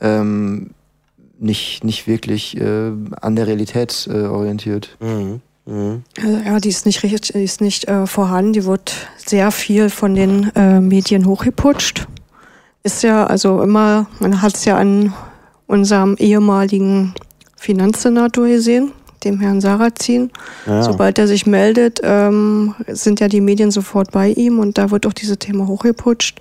ähm, 0.00 0.70
nicht, 1.40 1.82
nicht 1.82 2.06
wirklich 2.06 2.56
äh, 2.56 2.92
an 3.20 3.34
der 3.34 3.48
Realität 3.48 4.08
äh, 4.08 4.22
orientiert. 4.22 4.96
Mhm. 5.00 5.40
Mhm. 5.66 6.04
Also, 6.22 6.36
ja, 6.36 6.60
die 6.60 6.68
ist 6.68 6.86
nicht 6.86 7.02
richtig, 7.02 7.32
die 7.32 7.42
ist 7.42 7.60
nicht 7.60 7.88
äh, 7.88 8.06
vorhanden. 8.06 8.52
Die 8.52 8.64
wird 8.64 8.94
sehr 9.16 9.50
viel 9.50 9.90
von 9.90 10.14
den 10.14 10.54
äh, 10.54 10.80
Medien 10.80 11.26
hochgeputscht. 11.26 12.06
Ist 12.84 13.02
ja 13.02 13.26
also 13.26 13.60
immer, 13.60 14.06
man 14.20 14.40
hat 14.40 14.54
es 14.54 14.66
ja 14.66 14.76
an 14.76 15.12
unserem 15.66 16.16
ehemaligen 16.18 17.14
Finanzsenator 17.56 18.46
gesehen, 18.46 18.92
dem 19.24 19.40
Herrn 19.40 19.60
Sarrazin. 19.60 20.30
Ja. 20.66 20.82
Sobald 20.82 21.18
er 21.18 21.26
sich 21.26 21.46
meldet, 21.46 22.00
ähm, 22.02 22.74
sind 22.88 23.20
ja 23.20 23.28
die 23.28 23.40
Medien 23.40 23.70
sofort 23.70 24.12
bei 24.12 24.30
ihm 24.30 24.58
und 24.58 24.78
da 24.78 24.90
wird 24.90 25.06
auch 25.06 25.12
dieses 25.12 25.38
Thema 25.38 25.66
hochgeputscht. 25.66 26.40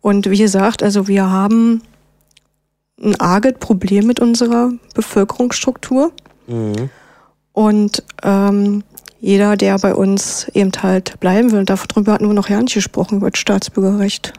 Und 0.00 0.30
wie 0.30 0.38
gesagt, 0.38 0.82
also 0.82 1.08
wir 1.08 1.30
haben 1.30 1.82
ein 3.02 3.18
arges 3.20 3.54
Problem 3.58 4.06
mit 4.06 4.20
unserer 4.20 4.72
Bevölkerungsstruktur. 4.94 6.12
Mhm. 6.46 6.90
Und 7.52 8.04
ähm, 8.22 8.82
jeder, 9.20 9.56
der 9.56 9.78
bei 9.78 9.94
uns 9.94 10.48
eben 10.54 10.72
halt 10.82 11.20
bleiben 11.20 11.52
will, 11.52 11.60
und 11.60 11.70
darüber 11.70 12.12
hatten 12.12 12.26
wir 12.26 12.34
noch 12.34 12.48
gar 12.48 12.62
nicht 12.62 12.74
gesprochen, 12.74 13.18
über 13.18 13.30
das 13.30 13.40
Staatsbürgerrecht. 13.40 14.32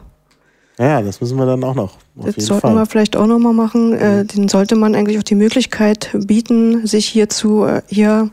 Ja, 0.78 1.02
das 1.02 1.20
müssen 1.20 1.38
wir 1.38 1.46
dann 1.46 1.62
auch 1.64 1.74
noch. 1.74 1.98
das 2.14 2.34
sollten 2.46 2.68
Fall. 2.68 2.74
wir 2.76 2.86
vielleicht 2.86 3.16
auch 3.16 3.26
noch 3.26 3.38
mal 3.38 3.52
machen. 3.52 3.92
Äh, 3.92 4.22
mhm. 4.22 4.26
den 4.28 4.48
sollte 4.48 4.74
man 4.74 4.94
eigentlich 4.94 5.18
auch 5.18 5.22
die 5.22 5.34
Möglichkeit 5.34 6.10
bieten, 6.14 6.86
sich 6.86 7.06
hier 7.06 7.28
zu, 7.28 7.64
äh, 7.64 7.82
hier, 7.88 8.30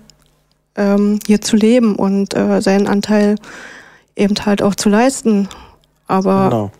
ähm, 0.75 1.19
hier 1.27 1.41
zu 1.41 1.57
leben 1.57 1.95
und 1.95 2.35
äh, 2.35 2.61
seinen 2.61 2.87
Anteil 2.87 3.35
eben 4.15 4.35
halt 4.45 4.61
auch 4.61 4.75
zu 4.75 4.89
leisten. 4.89 5.49
Aber 6.07 6.49
genau. 6.49 6.71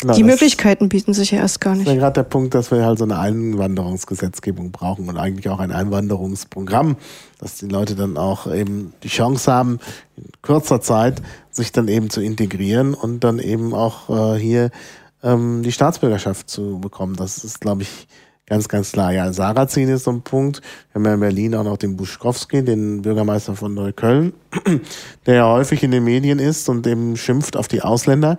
Genau, 0.00 0.14
die 0.14 0.24
Möglichkeiten 0.24 0.90
bieten 0.90 1.14
sich 1.14 1.30
ja 1.30 1.38
erst 1.38 1.60
gar 1.62 1.74
nicht. 1.74 1.86
Das 1.86 1.94
ist 1.94 1.96
ja 1.96 2.00
gerade 2.02 2.22
der 2.22 2.28
Punkt, 2.28 2.54
dass 2.54 2.70
wir 2.70 2.84
halt 2.84 2.98
so 2.98 3.04
eine 3.04 3.18
Einwanderungsgesetzgebung 3.18 4.70
brauchen 4.70 5.08
und 5.08 5.16
eigentlich 5.16 5.48
auch 5.48 5.58
ein 5.58 5.72
Einwanderungsprogramm, 5.72 6.96
dass 7.38 7.56
die 7.56 7.66
Leute 7.66 7.94
dann 7.94 8.18
auch 8.18 8.52
eben 8.52 8.92
die 9.02 9.08
Chance 9.08 9.50
haben, 9.50 9.78
in 10.18 10.24
kurzer 10.42 10.82
Zeit 10.82 11.22
sich 11.50 11.72
dann 11.72 11.88
eben 11.88 12.10
zu 12.10 12.20
integrieren 12.20 12.92
und 12.92 13.24
dann 13.24 13.38
eben 13.38 13.72
auch 13.72 14.34
äh, 14.34 14.38
hier 14.38 14.70
ähm, 15.22 15.62
die 15.62 15.72
Staatsbürgerschaft 15.72 16.50
zu 16.50 16.78
bekommen. 16.78 17.16
Das 17.16 17.42
ist, 17.42 17.62
glaube 17.62 17.80
ich, 17.80 18.06
ganz, 18.46 18.68
ganz 18.68 18.92
klar. 18.92 19.12
Ja, 19.12 19.32
Sarrazin 19.32 19.88
ist 19.88 20.04
so 20.04 20.10
ein 20.10 20.20
Punkt. 20.20 20.60
Wir 20.92 21.00
haben 21.00 21.06
ja 21.06 21.14
in 21.14 21.20
Berlin 21.20 21.54
auch 21.54 21.64
noch 21.64 21.78
den 21.78 21.96
Buschkowski, 21.96 22.62
den 22.62 23.00
Bürgermeister 23.00 23.56
von 23.56 23.72
Neukölln, 23.72 24.34
der 25.26 25.34
ja 25.34 25.48
häufig 25.50 25.82
in 25.82 25.90
den 25.90 26.04
Medien 26.04 26.38
ist 26.38 26.68
und 26.68 26.86
eben 26.86 27.16
schimpft 27.16 27.56
auf 27.56 27.66
die 27.66 27.80
Ausländer. 27.80 28.36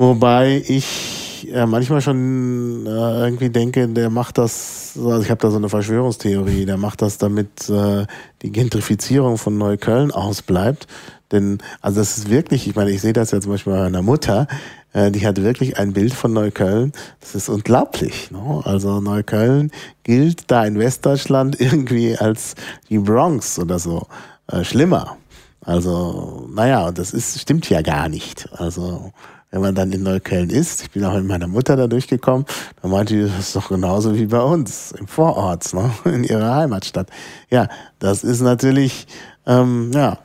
Wobei 0.00 0.64
ich 0.66 1.46
äh, 1.52 1.66
manchmal 1.66 2.00
schon 2.00 2.86
äh, 2.86 2.88
irgendwie 2.88 3.50
denke, 3.50 3.86
der 3.86 4.08
macht 4.08 4.38
das, 4.38 4.94
also 4.96 5.20
ich 5.20 5.30
habe 5.30 5.42
da 5.42 5.50
so 5.50 5.58
eine 5.58 5.68
Verschwörungstheorie, 5.68 6.64
der 6.64 6.78
macht 6.78 7.02
das, 7.02 7.18
damit 7.18 7.68
äh, 7.68 8.06
die 8.40 8.50
Gentrifizierung 8.50 9.36
von 9.36 9.58
Neukölln 9.58 10.10
ausbleibt. 10.10 10.86
Denn, 11.32 11.58
also 11.82 12.00
das 12.00 12.16
ist 12.16 12.30
wirklich, 12.30 12.66
ich 12.66 12.74
meine, 12.74 12.92
ich 12.92 13.02
sehe 13.02 13.12
das 13.12 13.30
ja 13.30 13.42
zum 13.42 13.52
Beispiel 13.52 13.74
bei 13.74 13.80
meiner 13.80 14.00
Mutter, 14.00 14.48
äh, 14.94 15.10
die 15.10 15.26
hat 15.26 15.36
wirklich 15.42 15.76
ein 15.76 15.92
Bild 15.92 16.14
von 16.14 16.32
Neukölln, 16.32 16.94
das 17.20 17.34
ist 17.34 17.50
unglaublich. 17.50 18.30
Ne? 18.30 18.62
Also 18.64 19.02
Neukölln 19.02 19.70
gilt 20.02 20.50
da 20.50 20.64
in 20.64 20.78
Westdeutschland 20.78 21.60
irgendwie 21.60 22.16
als 22.16 22.54
die 22.88 23.00
Bronx 23.00 23.58
oder 23.58 23.78
so. 23.78 24.06
Äh, 24.46 24.64
schlimmer. 24.64 25.18
Also, 25.60 26.48
naja, 26.54 26.90
das 26.90 27.12
ist, 27.12 27.38
stimmt 27.38 27.68
ja 27.68 27.82
gar 27.82 28.08
nicht. 28.08 28.48
Also, 28.54 29.12
wenn 29.50 29.60
man 29.60 29.74
dann 29.74 29.92
in 29.92 30.02
Neukölln 30.02 30.50
ist, 30.50 30.82
ich 30.82 30.90
bin 30.90 31.04
auch 31.04 31.14
mit 31.14 31.24
meiner 31.24 31.48
Mutter 31.48 31.76
da 31.76 31.86
durchgekommen, 31.86 32.46
dann 32.80 32.90
meinte 32.90 33.14
die, 33.14 33.22
das 33.22 33.38
ist 33.38 33.56
doch 33.56 33.68
genauso 33.68 34.14
wie 34.16 34.26
bei 34.26 34.40
uns, 34.40 34.92
im 34.92 35.08
Vorort, 35.08 35.72
ne? 35.74 35.90
in 36.04 36.24
ihrer 36.24 36.54
Heimatstadt. 36.54 37.08
Ja, 37.50 37.68
das 37.98 38.22
ist 38.22 38.40
natürlich, 38.40 39.06
ähm, 39.46 39.90
ja, 39.92 40.18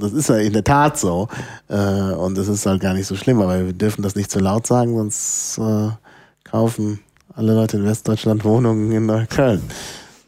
das 0.00 0.12
ist 0.12 0.28
ja 0.28 0.36
in 0.36 0.52
der 0.52 0.64
Tat 0.64 0.98
so. 0.98 1.28
Äh, 1.68 1.74
und 1.74 2.36
das 2.36 2.48
ist 2.48 2.66
halt 2.66 2.80
gar 2.80 2.94
nicht 2.94 3.06
so 3.06 3.16
schlimm, 3.16 3.40
aber 3.40 3.64
wir 3.64 3.72
dürfen 3.72 4.02
das 4.02 4.14
nicht 4.14 4.30
zu 4.30 4.38
laut 4.38 4.66
sagen, 4.66 4.96
sonst 4.96 5.58
äh, 5.58 5.90
kaufen 6.44 7.00
alle 7.34 7.54
Leute 7.54 7.78
in 7.78 7.84
Westdeutschland 7.84 8.44
Wohnungen 8.44 8.92
in 8.92 9.06
Neukölln. 9.06 9.62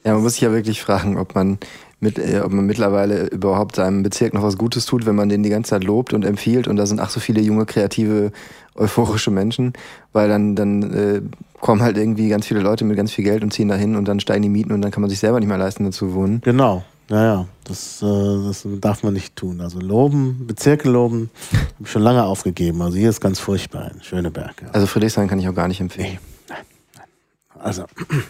Ja, 0.05 0.15
man 0.15 0.23
muss 0.23 0.35
sich 0.35 0.43
ja 0.43 0.53
wirklich 0.53 0.83
fragen, 0.83 1.19
ob 1.19 1.35
man 1.35 1.59
mit, 2.01 2.19
äh, 2.19 2.41
ob 2.45 2.53
man 2.53 2.67
mittlerweile 2.67 3.27
überhaupt 3.27 3.77
seinem 3.77 4.03
Bezirk 4.03 4.35
noch 4.35 4.43
was 4.43 4.57
Gutes 4.57 4.87
tut, 4.87 5.07
wenn 5.07 5.17
man 5.17 5.29
den 5.29 5.43
die 5.43 5.51
ganze 5.51 5.71
Zeit 5.71 5.85
lobt 5.85 6.13
und 6.13 6.25
empfiehlt 6.25 6.69
und 6.69 6.77
da 6.77 6.87
sind 6.87 7.01
ach 7.01 7.11
so 7.11 7.21
viele 7.21 7.41
junge, 7.41 7.67
kreative, 7.67 8.31
euphorische 8.75 9.31
Menschen, 9.31 9.73
weil 10.13 10.29
dann, 10.29 10.55
dann 10.55 10.83
äh, 10.95 11.23
kommen 11.61 11.83
halt 11.83 11.97
irgendwie 11.97 12.29
ganz 12.29 12.47
viele 12.47 12.61
Leute 12.61 12.85
mit 12.85 12.97
ganz 12.97 13.13
viel 13.13 13.25
Geld 13.25 13.43
und 13.43 13.53
ziehen 13.53 13.69
dahin 13.69 13.97
und 13.97 14.07
dann 14.07 14.21
steigen 14.21 14.43
die 14.43 14.49
Mieten 14.49 14.73
und 14.73 14.83
dann 14.83 14.91
kann 14.91 15.01
man 15.01 15.11
sich 15.11 15.19
selber 15.19 15.41
nicht 15.41 15.49
mehr 15.49 15.59
leisten, 15.59 15.85
da 15.85 15.91
zu 15.91 16.15
wohnen. 16.15 16.41
Genau. 16.45 16.85
Naja, 17.11 17.47
das, 17.65 18.03
äh, 18.03 18.07
das 18.47 18.67
darf 18.81 19.03
man 19.03 19.15
nicht 19.15 19.35
tun. 19.35 19.63
Also 19.63 19.81
loben, 19.81 20.47
Bezirke 20.47 20.91
loben, 20.91 21.31
habe 21.53 21.85
ich 21.85 21.91
schon 21.91 22.03
lange 22.03 22.23
aufgegeben. 22.25 22.83
Also 22.83 22.99
hier 22.99 23.09
ist 23.09 23.21
ganz 23.21 23.39
furchtbar 23.41 23.91
in 23.93 24.03
Schöneberg. 24.03 24.63
Ja. 24.63 24.69
Also 24.73 24.87
Friedrichshain 24.87 25.27
kann 25.27 25.39
ich 25.39 25.49
auch 25.49 25.55
gar 25.55 25.69
nicht 25.69 25.81
empfehlen. 25.81 26.19
Nee, 26.49 26.55
nein, 26.55 26.65
nein. 26.97 27.65
Also, 27.65 27.85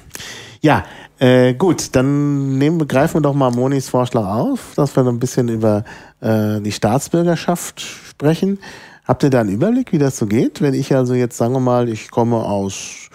ja, 0.61 0.85
äh, 1.19 1.55
gut, 1.55 1.97
dann 1.97 2.59
nehmen, 2.59 2.87
greifen 2.87 3.17
wir 3.17 3.21
doch 3.23 3.35
mal 3.35 3.51
Monis 3.51 3.89
Vorschlag 3.89 4.27
auf, 4.27 4.75
dass 4.77 4.95
wir 4.95 5.05
ein 5.05 5.19
bisschen 5.19 5.49
über 5.49 5.85
äh, 6.21 6.61
die 6.61 6.73
Staatsbürgerschaft 6.73 7.81
sprechen. 7.81 8.59
Habt 9.05 9.23
ihr 9.23 9.31
da 9.31 9.41
einen 9.41 9.51
Überblick, 9.51 9.93
wie 9.93 9.99
das 9.99 10.19
so 10.19 10.27
geht? 10.27 10.61
Wenn 10.61 10.75
ich 10.75 10.95
also 10.95 11.15
jetzt, 11.15 11.37
sagen 11.37 11.55
wir 11.55 11.61
mal, 11.61 11.89
ich 11.89 12.11
komme 12.11 12.37
aus, 12.37 13.09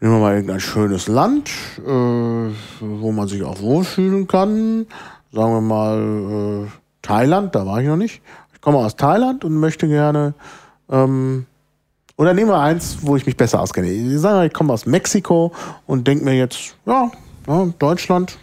nehmen 0.00 0.14
wir 0.14 0.20
mal 0.20 0.34
irgendein 0.34 0.60
schönes 0.60 1.08
Land, 1.08 1.50
äh, 1.78 1.90
wo 2.80 3.12
man 3.12 3.28
sich 3.28 3.42
auch 3.42 3.60
wohlfühlen 3.60 4.26
kann. 4.26 4.86
Sagen 5.32 5.52
wir 5.52 5.60
mal 5.60 6.64
äh, 6.64 6.70
Thailand, 7.02 7.54
da 7.54 7.66
war 7.66 7.80
ich 7.80 7.88
noch 7.88 7.96
nicht. 7.96 8.22
Ich 8.54 8.60
komme 8.60 8.78
aus 8.78 8.96
Thailand 8.96 9.44
und 9.44 9.54
möchte 9.56 9.88
gerne 9.88 10.34
ähm, 10.88 11.46
oder 12.16 12.34
nehmen 12.34 12.50
wir 12.50 12.60
eins, 12.60 12.98
wo 13.00 13.16
ich 13.16 13.26
mich 13.26 13.36
besser 13.36 13.60
auskenne. 13.60 13.90
Ich 13.90 14.20
sage, 14.20 14.46
ich 14.46 14.52
komme 14.52 14.72
aus 14.72 14.86
Mexiko 14.86 15.52
und 15.86 16.06
denke 16.06 16.24
mir 16.24 16.34
jetzt, 16.34 16.76
ja, 16.86 17.10
ja, 17.46 17.66
Deutschland, 17.78 18.38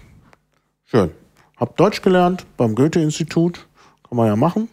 schön. 0.86 1.12
Hab 1.58 1.78
Deutsch 1.78 2.02
gelernt 2.02 2.46
beim 2.58 2.76
Goethe-Institut, 2.76 3.68
kann 4.08 4.18
man 4.18 4.28
ja 4.28 4.36
machen. 4.36 4.68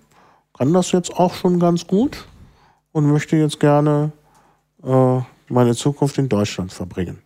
Kann 0.56 0.72
das 0.72 0.90
jetzt 0.92 1.14
auch 1.14 1.34
schon 1.34 1.60
ganz 1.60 1.86
gut 1.86 2.26
und 2.92 3.06
möchte 3.06 3.36
jetzt 3.36 3.60
gerne 3.60 4.10
äh, 4.82 5.20
meine 5.48 5.74
Zukunft 5.74 6.18
in 6.18 6.28
Deutschland 6.28 6.72
verbringen. 6.72 7.18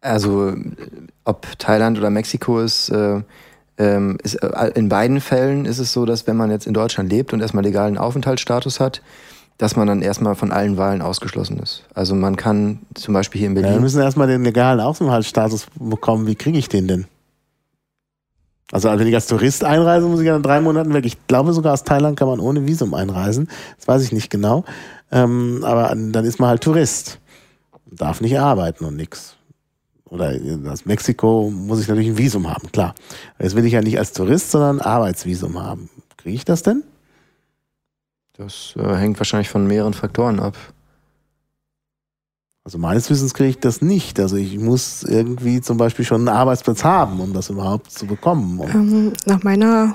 Also, 0.00 0.54
ob 1.24 1.58
Thailand 1.58 1.98
oder 1.98 2.10
Mexiko 2.10 2.60
ist, 2.60 2.90
äh, 2.90 3.22
ähm, 3.78 4.18
ist, 4.22 4.34
äh, 4.34 4.70
in 4.74 4.88
beiden 4.88 5.20
Fällen 5.20 5.64
ist 5.64 5.78
es 5.78 5.92
so, 5.92 6.06
dass 6.06 6.26
wenn 6.26 6.36
man 6.36 6.50
jetzt 6.50 6.66
in 6.66 6.74
Deutschland 6.74 7.10
lebt 7.10 7.32
und 7.32 7.40
erstmal 7.40 7.64
legalen 7.64 7.98
Aufenthaltsstatus 7.98 8.78
hat, 8.78 9.02
dass 9.58 9.76
man 9.76 9.86
dann 9.86 10.02
erstmal 10.02 10.34
von 10.34 10.52
allen 10.52 10.76
Wahlen 10.76 11.02
ausgeschlossen 11.02 11.58
ist. 11.58 11.84
Also 11.94 12.14
man 12.14 12.36
kann 12.36 12.80
zum 12.94 13.14
Beispiel 13.14 13.38
hier 13.38 13.48
in 13.48 13.54
Berlin. 13.54 13.70
Ja, 13.70 13.76
wir 13.76 13.82
müssen 13.82 14.00
erstmal 14.00 14.26
den 14.26 14.44
legalen 14.44 14.80
Aufenthaltsstatus 14.80 15.66
bekommen. 15.78 16.26
Wie 16.26 16.34
kriege 16.34 16.58
ich 16.58 16.68
den 16.68 16.88
denn? 16.88 17.06
Also 18.72 18.88
wenn 18.88 19.06
ich 19.06 19.14
als 19.14 19.28
Tourist 19.28 19.64
einreise, 19.64 20.06
muss 20.06 20.20
ich 20.20 20.26
ja 20.26 20.36
in 20.36 20.42
drei 20.42 20.60
Monaten 20.60 20.92
weg. 20.92 21.06
Ich 21.06 21.26
glaube 21.28 21.52
sogar 21.52 21.72
aus 21.72 21.84
Thailand 21.84 22.18
kann 22.18 22.28
man 22.28 22.40
ohne 22.40 22.66
Visum 22.66 22.94
einreisen. 22.94 23.48
Das 23.78 23.86
weiß 23.86 24.02
ich 24.02 24.12
nicht 24.12 24.28
genau. 24.28 24.64
Ähm, 25.12 25.60
aber 25.62 25.94
dann 25.94 26.24
ist 26.24 26.40
man 26.40 26.50
halt 26.50 26.62
Tourist. 26.62 27.20
Darf 27.90 28.20
nicht 28.20 28.38
arbeiten 28.38 28.84
und 28.84 28.96
nix. 28.96 29.36
Oder 30.08 30.34
aus 30.70 30.84
Mexiko 30.84 31.50
muss 31.50 31.80
ich 31.80 31.88
natürlich 31.88 32.10
ein 32.10 32.18
Visum 32.18 32.48
haben, 32.48 32.70
klar. 32.72 32.94
Jetzt 33.38 33.56
will 33.56 33.64
ich 33.64 33.72
ja 33.72 33.82
nicht 33.82 33.98
als 33.98 34.12
Tourist, 34.12 34.50
sondern 34.50 34.80
ein 34.80 34.86
Arbeitsvisum 34.86 35.62
haben. 35.62 35.88
Kriege 36.16 36.36
ich 36.36 36.44
das 36.44 36.62
denn? 36.62 36.82
Das 38.36 38.74
äh, 38.76 38.96
hängt 38.96 39.18
wahrscheinlich 39.18 39.48
von 39.48 39.66
mehreren 39.66 39.94
Faktoren 39.94 40.40
ab. 40.40 40.56
Also 42.64 42.78
meines 42.78 43.08
Wissens 43.10 43.32
kriege 43.32 43.50
ich 43.50 43.60
das 43.60 43.80
nicht. 43.80 44.18
Also 44.18 44.36
ich 44.36 44.58
muss 44.58 45.04
irgendwie 45.04 45.60
zum 45.60 45.76
Beispiel 45.76 46.04
schon 46.04 46.28
einen 46.28 46.36
Arbeitsplatz 46.36 46.82
haben, 46.82 47.20
um 47.20 47.32
das 47.32 47.48
überhaupt 47.48 47.92
zu 47.92 48.06
bekommen. 48.06 48.60
Ähm, 48.74 49.12
nach 49.24 49.42
meiner 49.44 49.94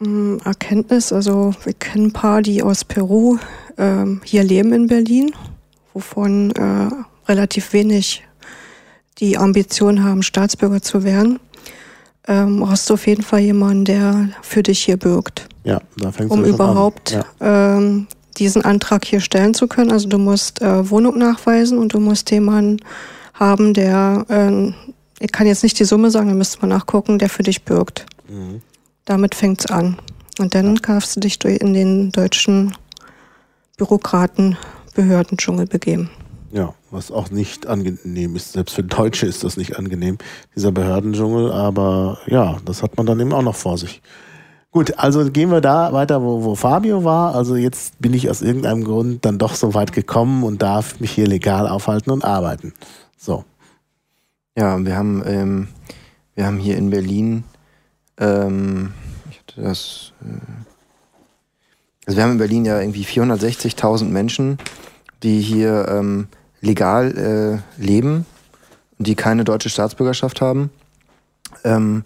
ähm, 0.00 0.38
Erkenntnis, 0.44 1.12
also 1.12 1.52
wir 1.64 1.72
kennen 1.72 2.06
ein 2.06 2.12
paar, 2.12 2.40
die 2.40 2.62
aus 2.62 2.84
Peru 2.84 3.38
ähm, 3.76 4.20
hier 4.24 4.44
leben 4.44 4.72
in 4.72 4.86
Berlin, 4.86 5.32
wovon 5.92 6.52
äh, 6.52 6.88
relativ 7.28 7.72
wenig 7.72 8.22
die 9.18 9.36
Ambition 9.36 10.04
haben, 10.04 10.22
Staatsbürger 10.22 10.80
zu 10.80 11.02
werden. 11.02 11.40
Ähm, 12.28 12.68
hast 12.68 12.90
du 12.90 12.94
auf 12.94 13.06
jeden 13.06 13.22
Fall 13.22 13.40
jemanden, 13.40 13.86
der 13.86 14.28
für 14.42 14.62
dich 14.62 14.80
hier 14.80 14.98
bürgt. 14.98 15.48
Ja, 15.64 15.80
da 15.96 16.12
fängt 16.12 16.30
Um 16.30 16.44
überhaupt 16.44 17.12
ja. 17.12 17.24
ähm, 17.40 18.06
diesen 18.36 18.62
Antrag 18.64 19.06
hier 19.06 19.20
stellen 19.20 19.54
zu 19.54 19.66
können. 19.66 19.90
Also 19.90 20.08
du 20.08 20.18
musst 20.18 20.60
äh, 20.60 20.90
Wohnung 20.90 21.18
nachweisen 21.18 21.78
und 21.78 21.94
du 21.94 22.00
musst 22.00 22.30
jemanden 22.30 22.84
haben, 23.32 23.72
der, 23.72 24.26
äh, 24.28 24.72
ich 25.20 25.32
kann 25.32 25.46
jetzt 25.46 25.62
nicht 25.62 25.78
die 25.78 25.84
Summe 25.84 26.10
sagen, 26.10 26.28
da 26.28 26.34
müsste 26.34 26.60
man 26.60 26.70
nachgucken, 26.70 27.18
der 27.18 27.30
für 27.30 27.42
dich 27.42 27.64
bürgt. 27.64 28.04
Mhm. 28.28 28.60
Damit 29.06 29.34
fängt's 29.34 29.66
an. 29.66 29.98
Und 30.38 30.54
dann 30.54 30.74
ja. 30.74 30.80
kannst 30.82 31.16
du 31.16 31.20
dich 31.20 31.42
in 31.44 31.72
den 31.72 32.12
deutschen 32.12 32.76
Bürokraten, 33.78 34.56
Behördendschungel 34.94 35.66
begeben. 35.66 36.10
Ja, 36.50 36.74
was 36.90 37.10
auch 37.10 37.30
nicht 37.30 37.66
angenehm 37.66 38.34
ist. 38.34 38.52
Selbst 38.52 38.74
für 38.74 38.82
Deutsche 38.82 39.26
ist 39.26 39.44
das 39.44 39.56
nicht 39.56 39.76
angenehm, 39.76 40.18
dieser 40.56 40.72
Behördendschungel. 40.72 41.52
Aber 41.52 42.18
ja, 42.26 42.58
das 42.64 42.82
hat 42.82 42.96
man 42.96 43.06
dann 43.06 43.20
eben 43.20 43.32
auch 43.32 43.42
noch 43.42 43.56
vor 43.56 43.76
sich. 43.76 44.00
Gut, 44.70 44.98
also 44.98 45.30
gehen 45.30 45.50
wir 45.50 45.60
da 45.60 45.92
weiter, 45.92 46.22
wo, 46.22 46.44
wo 46.44 46.54
Fabio 46.54 47.04
war. 47.04 47.34
Also 47.34 47.56
jetzt 47.56 48.00
bin 48.00 48.14
ich 48.14 48.28
aus 48.30 48.42
irgendeinem 48.42 48.84
Grund 48.84 49.24
dann 49.24 49.38
doch 49.38 49.54
so 49.54 49.74
weit 49.74 49.92
gekommen 49.92 50.44
und 50.44 50.62
darf 50.62 51.00
mich 51.00 51.10
hier 51.10 51.26
legal 51.26 51.66
aufhalten 51.66 52.10
und 52.10 52.24
arbeiten. 52.24 52.74
So. 53.16 53.44
Ja, 54.56 54.84
wir 54.84 54.96
haben, 54.96 55.22
ähm, 55.26 55.68
wir 56.34 56.46
haben 56.46 56.58
hier 56.58 56.76
in 56.76 56.90
Berlin, 56.90 57.44
ähm, 58.18 58.92
ich 59.30 59.38
hatte 59.38 59.62
das, 59.62 60.12
äh, 60.22 60.40
also 62.06 62.16
wir 62.16 62.24
haben 62.24 62.32
in 62.32 62.38
Berlin 62.38 62.64
ja 62.64 62.80
irgendwie 62.80 63.04
460.000 63.04 64.04
Menschen, 64.06 64.58
die 65.22 65.40
hier 65.40 65.88
ähm, 65.88 66.28
legal 66.60 67.62
äh, 67.78 67.82
leben 67.82 68.26
die 68.98 69.14
keine 69.14 69.44
deutsche 69.44 69.70
Staatsbürgerschaft 69.70 70.40
haben. 70.40 70.70
Ähm, 71.64 72.04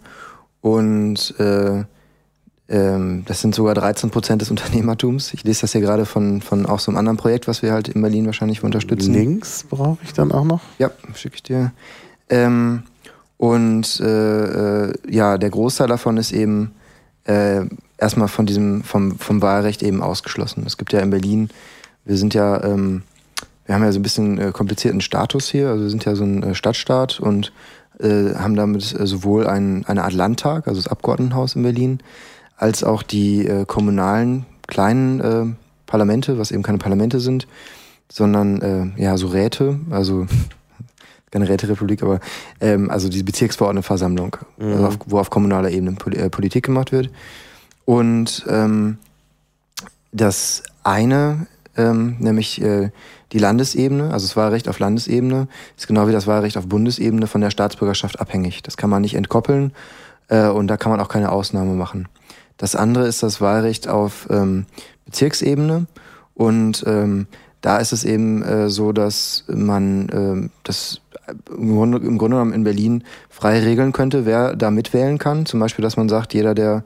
und 0.61 1.35
äh, 1.41 1.85
ähm, 2.69 3.25
das 3.27 3.41
sind 3.41 3.55
sogar 3.55 3.75
13 3.75 4.11
Prozent 4.11 4.43
des 4.43 4.51
Unternehmertums. 4.51 5.35
Ich 5.35 5.45
lese 5.45 5.63
das 5.63 5.73
hier 5.73 5.81
gerade 5.81 6.07
von, 6.07 6.41
von 6.41 6.67
auch 6.67 6.79
so 6.79 6.91
einem 6.91 6.99
anderen 6.99 7.17
Projekt, 7.17 7.49
was 7.49 7.63
wir 7.63 7.73
halt 7.73 7.89
in 7.89 8.01
Berlin 8.01 8.27
wahrscheinlich 8.27 8.63
unterstützen. 8.63 9.15
Links 9.15 9.65
brauche 9.69 9.99
ich 10.05 10.13
dann 10.13 10.33
auch 10.33 10.45
noch? 10.45 10.61
Ja, 10.79 10.91
schicke 11.15 11.37
ich 11.37 11.43
dir. 11.43 11.73
Ähm, 12.29 12.85
und 13.39 13.99
äh, 14.01 14.85
äh, 14.85 14.93
ja, 15.09 15.37
der 15.37 15.51
Großteil 15.51 15.89
davon 15.89 16.17
ist 16.17 16.33
eben 16.33 16.73
äh, 17.25 17.65
erstmal 17.99 18.29
von 18.29 18.47
diesem, 18.47 18.85
vom, 18.85 19.19
vom 19.19 19.43
Wahlrecht 19.43 19.83
eben 19.83 20.03
ausgeschlossen. 20.03 20.63
Es 20.67 20.77
gibt 20.77 20.93
ja 20.93 21.01
in 21.01 21.11
Berlin, 21.11 21.51
wir 22.05 22.17
sind 22.17 22.35
ja, 22.35 22.63
ähm, 22.63 23.03
wir 23.67 23.75
haben 23.75 23.83
ja 23.83 23.93
so 23.93 23.99
ein 23.99 24.03
bisschen 24.03 24.39
äh, 24.39 24.53
komplizierten 24.53 25.01
Status 25.01 25.49
hier, 25.49 25.69
also 25.69 25.85
wir 25.85 25.91
sind 25.91 26.05
ja 26.05 26.15
so 26.15 26.25
ein 26.25 26.43
äh, 26.43 26.55
Stadtstaat 26.55 27.21
und 27.21 27.53
äh, 28.01 28.35
haben 28.35 28.57
damit 28.57 28.99
äh, 28.99 29.07
sowohl 29.07 29.47
ein, 29.47 29.85
eine 29.87 30.05
Art 30.05 30.13
Landtag, 30.13 30.67
also 30.67 30.81
das 30.81 30.91
Abgeordnetenhaus 30.91 31.57
in 31.57 31.63
Berlin, 31.63 31.99
als 32.57 32.85
auch 32.85 33.03
die 33.03 33.47
äh, 33.47 33.65
kommunalen 33.65 34.47
kleinen 34.67 35.21
äh, 35.21 35.47
Parlamente, 35.87 36.39
was 36.39 36.51
eben 36.51 36.63
keine 36.63 36.79
Parlamente 36.79 37.21
sind, 37.21 37.47
sondern 38.11 38.95
ja 38.99 39.17
so 39.17 39.29
Räte, 39.29 39.79
also 39.91 40.27
keine 41.31 41.49
Räterepublik, 41.49 42.03
aber 42.03 42.21
ähm, 42.61 42.91
also 42.91 43.09
die 43.09 43.23
Bezirksverordnetenversammlung, 43.23 44.37
mhm. 44.59 44.73
also 44.73 44.87
auf, 44.87 44.99
wo 45.07 45.19
auf 45.19 45.31
kommunaler 45.31 45.71
Ebene 45.71 45.97
äh, 46.13 46.29
Politik 46.29 46.67
gemacht 46.67 46.93
wird. 46.93 47.11
Und 47.85 48.45
ähm, 48.49 48.99
das 50.13 50.63
eine, 50.85 51.47
ähm, 51.77 52.17
nämlich 52.21 52.61
äh, 52.63 52.91
die 53.33 53.39
Landesebene, 53.39 54.13
also 54.13 54.27
das 54.27 54.37
Wahlrecht 54.37 54.69
auf 54.69 54.79
Landesebene, 54.79 55.49
ist 55.77 55.89
genau 55.89 56.07
wie 56.07 56.13
das 56.13 56.27
Wahlrecht 56.27 56.57
auf 56.57 56.67
Bundesebene 56.67 57.27
von 57.27 57.41
der 57.41 57.51
Staatsbürgerschaft 57.51 58.21
abhängig. 58.21 58.63
Das 58.63 58.77
kann 58.77 58.91
man 58.91 59.03
nicht 59.03 59.15
entkoppeln 59.15 59.73
äh, 60.29 60.49
und 60.49 60.69
da 60.69 60.77
kann 60.77 60.93
man 60.93 61.01
auch 61.01 61.09
keine 61.09 61.33
Ausnahme 61.33 61.75
machen. 61.75 62.09
Das 62.59 62.77
andere 62.77 63.07
ist 63.07 63.23
das 63.23 63.41
Wahlrecht 63.41 63.89
auf 63.89 64.29
ähm, 64.31 64.67
Bezirksebene 65.07 65.87
und 66.35 66.85
ähm, 66.87 67.27
da 67.61 67.79
ist 67.79 67.93
es 67.93 68.05
eben 68.05 68.43
äh, 68.43 68.69
so, 68.69 68.93
dass 68.93 69.45
man 69.49 70.09
äh, 70.09 70.51
das 70.65 71.01
im 71.57 71.75
Grunde, 71.75 71.99
im 71.99 72.19
Grunde 72.19 72.37
genommen 72.37 72.53
in 72.53 72.65
Berlin 72.65 73.05
frei 73.31 73.61
regeln 73.61 73.93
könnte, 73.93 74.27
wer 74.27 74.57
da 74.57 74.71
mitwählen 74.71 75.19
kann. 75.19 75.47
Zum 75.47 75.61
Beispiel, 75.61 75.83
dass 75.83 75.97
man 75.97 76.09
sagt, 76.09 76.35
jeder, 76.35 76.55
der 76.55 76.85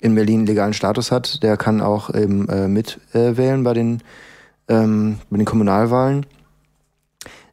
in 0.00 0.14
Berlin 0.14 0.44
legalen 0.44 0.74
Status 0.74 1.10
hat, 1.10 1.42
der 1.42 1.56
kann 1.56 1.80
auch 1.80 2.12
eben 2.14 2.48
äh, 2.48 2.68
mitwählen 2.68 3.62
bei 3.62 3.72
den 3.72 4.02
ähm, 4.68 5.18
bei 5.30 5.36
den 5.36 5.46
Kommunalwahlen. 5.46 6.26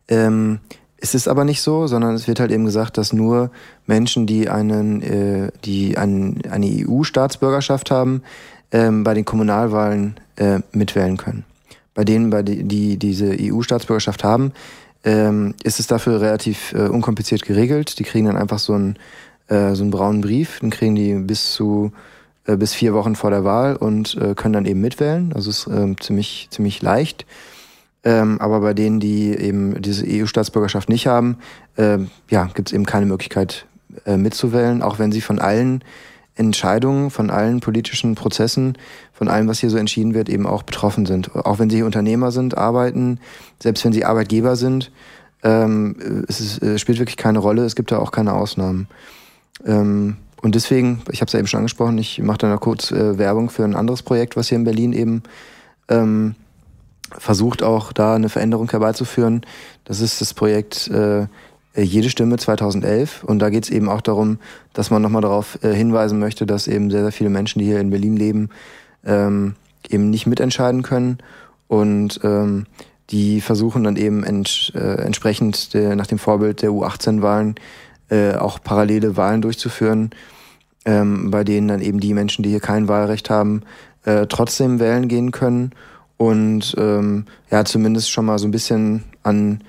Ähm, 0.07 0.59
es 0.97 1.13
ist 1.13 1.27
aber 1.27 1.43
nicht 1.43 1.61
so, 1.61 1.85
sondern 1.87 2.15
es 2.15 2.27
wird 2.27 2.39
halt 2.39 2.51
eben 2.51 2.63
gesagt, 2.63 2.97
dass 2.97 3.11
nur 3.11 3.51
Menschen, 3.87 4.25
die 4.25 4.49
einen, 4.49 5.01
äh, 5.01 5.51
die 5.65 5.97
einen, 5.97 6.41
eine 6.49 6.65
EU-Staatsbürgerschaft 6.65 7.91
haben, 7.91 8.23
ähm, 8.71 9.03
bei 9.03 9.13
den 9.13 9.25
Kommunalwahlen 9.25 10.15
äh, 10.37 10.59
mitwählen 10.71 11.17
können. 11.17 11.43
Bei 11.93 12.05
denen, 12.05 12.29
bei 12.29 12.41
die, 12.41 12.63
die 12.63 12.97
diese 12.97 13.35
EU-Staatsbürgerschaft 13.39 14.23
haben, 14.23 14.53
ähm, 15.03 15.53
ist 15.63 15.79
es 15.79 15.87
dafür 15.87 16.21
relativ 16.21 16.73
äh, 16.73 16.87
unkompliziert 16.87 17.43
geregelt. 17.43 17.99
Die 17.99 18.03
kriegen 18.03 18.27
dann 18.27 18.37
einfach 18.37 18.59
so 18.59 18.73
einen, 18.73 18.95
äh, 19.47 19.73
so 19.75 19.83
einen 19.83 19.91
braunen 19.91 20.21
Brief, 20.21 20.59
den 20.61 20.69
kriegen 20.69 20.95
die 20.95 21.13
bis 21.15 21.53
zu 21.53 21.91
äh, 22.45 22.57
bis 22.57 22.73
vier 22.73 22.93
Wochen 22.93 23.15
vor 23.15 23.29
der 23.29 23.43
Wahl 23.43 23.75
und 23.75 24.15
äh, 24.15 24.35
können 24.35 24.53
dann 24.53 24.65
eben 24.65 24.81
mitwählen. 24.81 25.31
Also 25.33 25.49
es 25.49 25.65
ist 25.65 25.67
äh, 25.67 25.95
ziemlich 25.99 26.47
ziemlich 26.51 26.81
leicht. 26.81 27.25
Ähm, 28.05 28.39
aber 28.41 28.59
bei 28.59 28.73
denen, 28.73 28.99
die 28.99 29.33
eben 29.33 29.81
diese 29.81 30.05
EU-Staatsbürgerschaft 30.05 30.89
nicht 30.89 31.07
haben, 31.07 31.37
äh, 31.77 31.99
ja, 32.29 32.49
gibt 32.53 32.69
es 32.69 32.73
eben 32.73 32.85
keine 32.85 33.05
Möglichkeit 33.05 33.65
äh, 34.05 34.17
mitzuwählen, 34.17 34.81
auch 34.81 34.99
wenn 34.99 35.11
sie 35.11 35.21
von 35.21 35.39
allen 35.39 35.83
Entscheidungen, 36.35 37.11
von 37.11 37.29
allen 37.29 37.59
politischen 37.59 38.15
Prozessen, 38.15 38.77
von 39.13 39.27
allem, 39.27 39.47
was 39.47 39.59
hier 39.59 39.69
so 39.69 39.77
entschieden 39.77 40.13
wird, 40.13 40.29
eben 40.29 40.47
auch 40.47 40.63
betroffen 40.63 41.05
sind. 41.05 41.35
Auch 41.35 41.59
wenn 41.59 41.69
sie 41.69 41.83
Unternehmer 41.83 42.31
sind, 42.31 42.57
arbeiten, 42.57 43.19
selbst 43.61 43.85
wenn 43.85 43.93
sie 43.93 44.03
Arbeitgeber 44.03 44.55
sind, 44.55 44.91
ähm, 45.43 46.25
es, 46.27 46.39
ist, 46.39 46.63
es 46.63 46.81
spielt 46.81 46.99
wirklich 46.99 47.17
keine 47.17 47.39
Rolle, 47.39 47.65
es 47.65 47.75
gibt 47.75 47.91
da 47.91 47.99
auch 47.99 48.11
keine 48.11 48.33
Ausnahmen. 48.33 48.87
Ähm, 49.65 50.17
und 50.43 50.55
deswegen, 50.55 51.01
ich 51.09 51.21
habe 51.21 51.27
es 51.27 51.33
ja 51.33 51.39
eben 51.39 51.47
schon 51.47 51.59
angesprochen, 51.59 51.97
ich 51.97 52.21
mache 52.21 52.39
da 52.39 52.49
noch 52.49 52.59
kurz 52.59 52.91
äh, 52.91 53.17
Werbung 53.17 53.49
für 53.49 53.63
ein 53.63 53.77
anderes 53.77 54.03
Projekt, 54.03 54.35
was 54.35 54.49
hier 54.49 54.57
in 54.57 54.65
Berlin 54.65 54.91
eben 54.91 55.23
ähm, 55.87 56.35
versucht 57.17 57.63
auch 57.63 57.93
da 57.93 58.15
eine 58.15 58.27
Veränderung 58.27 58.69
herbeizuführen. 58.69 59.45
Das 59.85 60.01
ist 60.01 60.19
das 60.19 60.33
Projekt 60.33 60.89
äh, 60.89 61.27
Jede 61.75 62.09
Stimme 62.09 62.37
2011 62.37 63.23
und 63.23 63.39
da 63.39 63.49
geht 63.49 63.63
es 63.63 63.69
eben 63.69 63.87
auch 63.87 64.01
darum, 64.01 64.37
dass 64.73 64.91
man 64.91 65.01
nochmal 65.01 65.21
darauf 65.21 65.63
äh, 65.63 65.73
hinweisen 65.73 66.19
möchte, 66.19 66.45
dass 66.45 66.67
eben 66.67 66.91
sehr, 66.91 67.03
sehr 67.03 67.13
viele 67.13 67.29
Menschen, 67.29 67.59
die 67.59 67.65
hier 67.65 67.79
in 67.79 67.89
Berlin 67.89 68.17
leben, 68.17 68.49
ähm, 69.05 69.55
eben 69.89 70.09
nicht 70.09 70.27
mitentscheiden 70.27 70.83
können. 70.83 71.19
Und 71.69 72.19
ähm, 72.23 72.65
die 73.11 73.39
versuchen 73.39 73.85
dann 73.85 73.95
eben 73.95 74.25
ents 74.25 74.73
äh, 74.75 75.01
entsprechend 75.01 75.73
nach 75.73 76.07
dem 76.07 76.19
Vorbild 76.19 76.61
der 76.61 76.71
U18-Wahlen 76.71 77.55
äh, 78.09 78.35
auch 78.35 78.61
parallele 78.61 79.17
Wahlen 79.17 79.41
durchzuführen, 79.41 80.11
ähm, 80.85 81.31
bei 81.31 81.43
denen 81.43 81.67
dann 81.67 81.81
eben 81.81 81.99
die 81.99 82.13
Menschen, 82.13 82.43
die 82.43 82.49
hier 82.49 82.59
kein 82.59 82.87
Wahlrecht 82.87 83.29
haben, 83.29 83.61
äh, 84.05 84.27
trotzdem 84.27 84.79
wählen 84.79 85.07
gehen 85.07 85.31
können 85.31 85.71
und 86.17 86.75
ähm, 86.77 87.25
ja 87.49 87.65
zumindest 87.65 88.11
schon 88.11 88.25
mal 88.25 88.39
so 88.39 88.47
ein 88.47 88.51
bisschen 88.51 89.03
an 89.23 89.61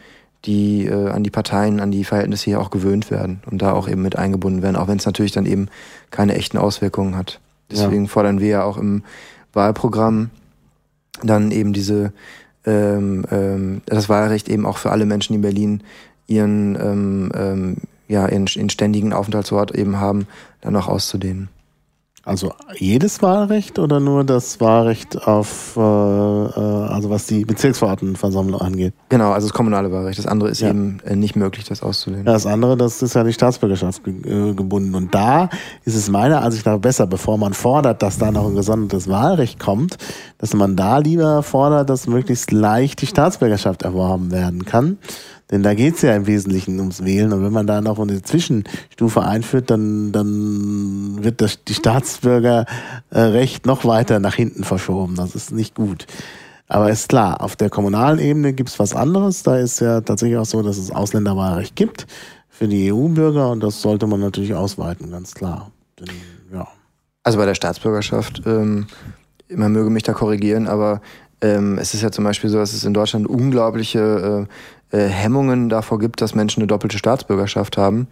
die 0.44 0.86
äh, 0.86 1.08
an 1.08 1.22
die 1.22 1.30
Parteien, 1.30 1.80
an 1.80 1.90
die 1.90 2.04
Verhältnisse 2.04 2.44
hier 2.44 2.60
auch 2.60 2.70
gewöhnt 2.70 3.10
werden 3.10 3.40
und 3.50 3.62
da 3.62 3.72
auch 3.72 3.88
eben 3.88 4.02
mit 4.02 4.16
eingebunden 4.16 4.62
werden, 4.62 4.76
auch 4.76 4.88
wenn 4.88 4.98
es 4.98 5.06
natürlich 5.06 5.32
dann 5.32 5.46
eben 5.46 5.68
keine 6.10 6.34
echten 6.34 6.58
Auswirkungen 6.58 7.16
hat. 7.16 7.40
Deswegen 7.70 8.04
ja. 8.04 8.10
fordern 8.10 8.40
wir 8.40 8.48
ja 8.48 8.64
auch 8.64 8.76
im 8.76 9.02
Wahlprogramm 9.52 10.30
dann 11.22 11.50
eben 11.50 11.72
diese 11.72 12.12
ähm, 12.66 13.24
ähm, 13.30 13.82
das 13.86 14.08
Wahlrecht 14.08 14.48
eben 14.48 14.66
auch 14.66 14.78
für 14.78 14.90
alle 14.90 15.06
Menschen 15.06 15.34
in 15.34 15.42
Berlin 15.42 15.82
ihren 16.26 16.76
ähm, 16.80 17.32
ähm, 17.34 17.76
ja 18.08 18.28
ihren, 18.28 18.46
ihren 18.46 18.70
ständigen 18.70 19.12
Aufenthaltsort 19.12 19.74
eben 19.74 19.98
haben, 19.98 20.26
dann 20.60 20.76
auch 20.76 20.88
auszudehnen. 20.88 21.48
Also 22.26 22.54
jedes 22.78 23.20
Wahlrecht 23.20 23.78
oder 23.78 24.00
nur 24.00 24.24
das 24.24 24.58
Wahlrecht 24.58 25.26
auf, 25.28 25.76
äh, 25.76 25.80
äh, 25.80 25.82
also 25.82 27.10
was 27.10 27.26
die 27.26 27.44
Bezirksverordnetenversammlung 27.44 28.62
angeht? 28.62 28.94
Genau, 29.10 29.32
also 29.32 29.46
das 29.46 29.52
kommunale 29.52 29.92
Wahlrecht. 29.92 30.18
Das 30.18 30.26
andere 30.26 30.48
ist 30.48 30.62
ja. 30.62 30.70
eben 30.70 31.00
äh, 31.04 31.16
nicht 31.16 31.36
möglich, 31.36 31.66
das 31.66 31.82
auszulehnen. 31.82 32.24
Ja, 32.24 32.32
das 32.32 32.46
andere, 32.46 32.78
das 32.78 33.02
ist 33.02 33.14
ja 33.14 33.24
die 33.24 33.34
Staatsbürgerschaft 33.34 34.04
ge 34.04 34.14
äh, 34.14 34.54
gebunden. 34.54 34.94
Und 34.94 35.14
da 35.14 35.50
ist 35.84 35.96
es 35.96 36.08
meiner 36.08 36.40
Ansicht 36.40 36.64
nach 36.64 36.78
besser, 36.78 37.06
bevor 37.06 37.36
man 37.36 37.52
fordert, 37.52 38.00
dass 38.00 38.16
da 38.16 38.30
noch 38.30 38.48
ein 38.48 38.54
gesondertes 38.54 39.06
Wahlrecht 39.06 39.60
kommt, 39.60 39.98
dass 40.38 40.54
man 40.54 40.76
da 40.76 40.98
lieber 40.98 41.42
fordert, 41.42 41.90
dass 41.90 42.06
möglichst 42.06 42.52
leicht 42.52 43.02
die 43.02 43.06
Staatsbürgerschaft 43.06 43.82
erworben 43.82 44.30
werden 44.30 44.64
kann. 44.64 44.96
Denn 45.50 45.62
da 45.62 45.74
geht 45.74 45.96
es 45.96 46.02
ja 46.02 46.14
im 46.16 46.26
Wesentlichen 46.26 46.80
ums 46.80 47.04
Wählen. 47.04 47.32
Und 47.32 47.44
wenn 47.44 47.52
man 47.52 47.66
da 47.66 47.80
noch 47.80 47.98
eine 47.98 48.22
Zwischenstufe 48.22 49.22
einführt, 49.22 49.70
dann, 49.70 50.10
dann 50.12 51.22
wird 51.22 51.40
das, 51.40 51.62
die 51.64 51.74
Staatsbürgerrecht 51.74 53.66
noch 53.66 53.84
weiter 53.84 54.20
nach 54.20 54.34
hinten 54.34 54.64
verschoben. 54.64 55.16
Das 55.16 55.34
ist 55.34 55.52
nicht 55.52 55.74
gut. 55.74 56.06
Aber 56.66 56.90
ist 56.90 57.10
klar, 57.10 57.42
auf 57.42 57.56
der 57.56 57.68
kommunalen 57.68 58.18
Ebene 58.18 58.54
gibt 58.54 58.70
es 58.70 58.78
was 58.78 58.94
anderes. 58.94 59.42
Da 59.42 59.58
ist 59.58 59.80
ja 59.80 60.00
tatsächlich 60.00 60.38
auch 60.38 60.46
so, 60.46 60.62
dass 60.62 60.78
es 60.78 60.90
Ausländerwahlrecht 60.90 61.76
gibt 61.76 62.06
für 62.48 62.68
die 62.68 62.92
EU-Bürger 62.92 63.50
und 63.50 63.60
das 63.60 63.82
sollte 63.82 64.06
man 64.06 64.20
natürlich 64.20 64.54
ausweiten, 64.54 65.10
ganz 65.10 65.34
klar. 65.34 65.72
Denn, 65.98 66.08
ja. 66.52 66.68
Also 67.22 67.38
bei 67.38 67.46
der 67.46 67.54
Staatsbürgerschaft, 67.54 68.42
ähm, 68.46 68.86
man 69.48 69.72
möge 69.72 69.90
mich 69.90 70.04
da 70.04 70.12
korrigieren, 70.12 70.68
aber 70.68 71.00
ähm, 71.40 71.78
es 71.78 71.94
ist 71.94 72.02
ja 72.02 72.10
zum 72.10 72.24
Beispiel 72.24 72.48
so, 72.48 72.58
dass 72.58 72.72
es 72.72 72.84
in 72.84 72.94
Deutschland 72.94 73.26
unglaubliche 73.26 74.46
äh, 74.48 74.52
äh, 74.94 75.08
Hemmungen 75.08 75.68
davor 75.68 75.98
gibt, 75.98 76.20
dass 76.20 76.36
Menschen 76.36 76.60
eine 76.60 76.68
doppelte 76.68 76.98
Staatsbürgerschaft 76.98 77.76
haben. 77.76 78.06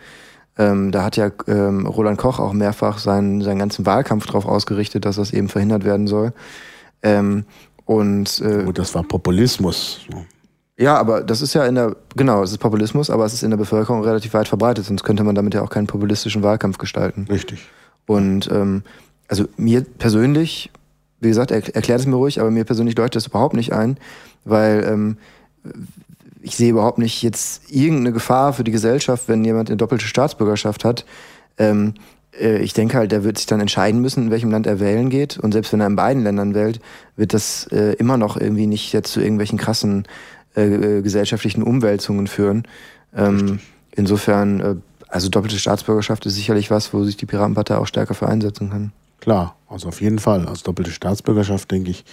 Ähm, 0.59 0.91
da 0.91 1.05
hat 1.05 1.17
ja 1.17 1.31
ähm, 1.47 1.87
Roland 1.87 2.19
Koch 2.19 2.41
auch 2.41 2.53
mehrfach 2.53 2.99
seinen, 2.99 3.41
seinen 3.41 3.61
ganzen 3.61 3.87
Wahlkampf 3.87 4.27
darauf 4.27 4.47
ausgerichtet, 4.47 5.05
dass 5.05 5.17
das 5.17 5.33
eben 5.33 5.49
verhindert 5.49 5.85
werden 5.85 6.09
soll. 6.09 6.33
Ähm, 7.03 7.45
und 7.85 8.41
äh, 8.41 8.65
Gut, 8.65 8.79
das 8.79 8.95
war 8.97 9.05
Populismus. 9.05 10.01
Ja, 10.77 10.97
aber 10.97 11.23
das 11.23 11.41
ist 11.41 11.55
ja 11.55 11.65
in 11.67 11.77
der, 11.77 11.95
genau, 12.17 12.43
es 12.43 12.51
ist 12.51 12.59
Populismus, 12.59 13.11
aber 13.11 13.25
es 13.27 13.33
ist 13.33 13.45
in 13.45 13.51
der 13.51 13.59
Bevölkerung 13.59 14.03
relativ 14.03 14.35
weit 14.35 14.49
verbreitet, 14.49 14.85
sonst 14.85 15.05
könnte 15.05 15.23
man 15.23 15.37
damit 15.37 15.55
ja 15.55 15.63
auch 15.63 15.71
keinen 15.71 15.87
populistischen 15.87 16.43
Wahlkampf 16.43 16.79
gestalten. 16.79 17.27
Richtig. 17.31 17.69
Und 18.07 18.51
ähm, 18.51 18.83
also 19.29 19.45
mir 19.57 19.83
persönlich, 19.83 20.73
wie 21.21 21.29
gesagt, 21.29 21.53
er, 21.53 21.59
erklärt 21.75 22.01
es 22.01 22.07
mir 22.07 22.17
ruhig, 22.17 22.41
aber 22.41 22.51
mir 22.51 22.65
persönlich 22.65 22.97
leuchtet 22.97 23.17
das 23.17 23.29
überhaupt 23.29 23.55
nicht 23.55 23.73
ein, 23.73 23.99
weil 24.45 24.85
ähm, 24.85 25.17
ich 26.43 26.57
sehe 26.57 26.71
überhaupt 26.71 26.99
nicht 26.99 27.23
jetzt 27.23 27.71
irgendeine 27.71 28.13
Gefahr 28.13 28.53
für 28.53 28.65
die 28.65 28.71
Gesellschaft, 28.71 29.29
wenn 29.29 29.45
jemand 29.45 29.71
eine 29.71 29.77
doppelte 29.77 30.07
Staatsbürgerschaft 30.07 30.85
hat. 30.85 31.05
Ähm, 31.59 31.95
äh, 32.39 32.59
ich 32.59 32.73
denke 32.73 32.97
halt, 32.97 33.13
der 33.13 33.25
wird 33.25 33.39
sich 33.39 33.47
dann 33.47 33.61
entscheiden 33.61 34.01
müssen, 34.01 34.25
in 34.25 34.31
welchem 34.31 34.51
Land 34.51 34.67
er 34.67 34.81
wählen 34.81 35.11
geht. 35.11 35.39
Und 35.39 35.53
selbst 35.53 35.73
wenn 35.73 35.81
er 35.81 35.87
in 35.87 35.97
beiden 35.97 36.23
Ländern 36.23 36.55
wählt, 36.55 36.81
wird 37.17 37.35
das 37.35 37.67
äh, 37.73 37.95
immer 37.95 38.17
noch 38.17 38.37
irgendwie 38.37 38.67
nicht 38.67 38.93
jetzt 38.93 39.13
zu 39.13 39.21
irgendwelchen 39.21 39.59
krassen 39.59 40.05
äh, 40.57 40.99
äh 40.99 41.03
gesellschaftlichen 41.03 41.63
Umwälzungen 41.63 42.27
führen. 42.27 42.67
Ähm, 43.15 43.61
insofern, 43.93 44.61
äh, 44.61 44.75
also 45.09 45.29
doppelte 45.29 45.59
Staatsbürgerschaft 45.59 46.27
ist 46.27 46.35
sicherlich 46.35 46.71
was, 46.71 46.93
wo 46.93 47.05
sich 47.05 47.17
die 47.17 47.27
Piratenpartei 47.27 47.77
auch 47.77 47.87
stärker 47.87 48.15
für 48.15 48.29
einsetzen 48.29 48.71
kann. 48.71 48.93
Klar, 49.21 49.57
also 49.69 49.89
auf 49.89 50.01
jeden 50.01 50.19
Fall. 50.19 50.49
Also 50.49 50.65
doppelte 50.65 50.91
Staatsbürgerschaft, 50.91 51.71
denke 51.71 51.91
ich, 51.91 52.05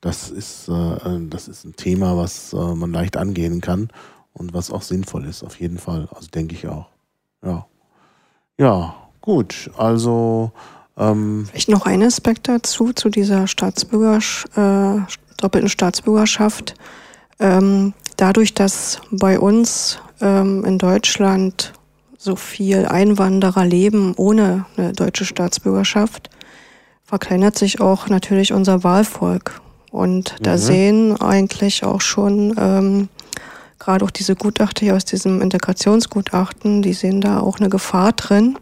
das 0.00 0.30
ist, 0.30 0.68
äh, 0.68 1.18
das 1.28 1.48
ist 1.48 1.64
ein 1.64 1.76
Thema, 1.76 2.16
was 2.16 2.52
äh, 2.52 2.56
man 2.56 2.92
leicht 2.92 3.16
angehen 3.16 3.60
kann 3.60 3.88
und 4.32 4.54
was 4.54 4.70
auch 4.70 4.82
sinnvoll 4.82 5.24
ist, 5.26 5.42
auf 5.42 5.58
jeden 5.60 5.78
Fall. 5.78 6.08
Also 6.14 6.28
denke 6.28 6.54
ich 6.54 6.68
auch. 6.68 6.86
Ja. 7.44 7.66
Ja, 8.58 8.94
gut. 9.20 9.70
Also 9.76 10.52
ähm 10.96 11.46
Vielleicht 11.50 11.68
noch 11.68 11.86
ein 11.86 12.02
Aspekt 12.02 12.48
dazu, 12.48 12.92
zu 12.92 13.08
dieser 13.08 13.46
Staatsbürgers 13.46 14.44
äh, 14.56 15.00
doppelten 15.36 15.68
Staatsbürgerschaft. 15.68 16.74
Ähm, 17.40 17.94
dadurch, 18.16 18.54
dass 18.54 19.00
bei 19.10 19.38
uns 19.38 19.98
ähm, 20.20 20.64
in 20.64 20.78
Deutschland 20.78 21.72
so 22.16 22.34
viel 22.34 22.86
Einwanderer 22.86 23.64
leben 23.64 24.14
ohne 24.16 24.66
eine 24.76 24.92
deutsche 24.92 25.24
Staatsbürgerschaft, 25.24 26.30
verkleinert 27.04 27.56
sich 27.56 27.80
auch 27.80 28.08
natürlich 28.08 28.52
unser 28.52 28.82
Wahlvolk. 28.82 29.60
Und 29.90 30.36
da 30.40 30.52
mhm. 30.52 30.58
sehen 30.58 31.20
eigentlich 31.20 31.84
auch 31.84 32.00
schon 32.00 32.54
ähm, 32.58 33.08
gerade 33.78 34.04
auch 34.04 34.10
diese 34.10 34.36
Gutachter 34.36 34.84
hier 34.84 34.96
aus 34.96 35.04
diesem 35.04 35.40
Integrationsgutachten, 35.40 36.82
die 36.82 36.92
sehen 36.92 37.20
da 37.20 37.40
auch 37.40 37.58
eine 37.58 37.68
Gefahr 37.68 38.12
drin, 38.12 38.58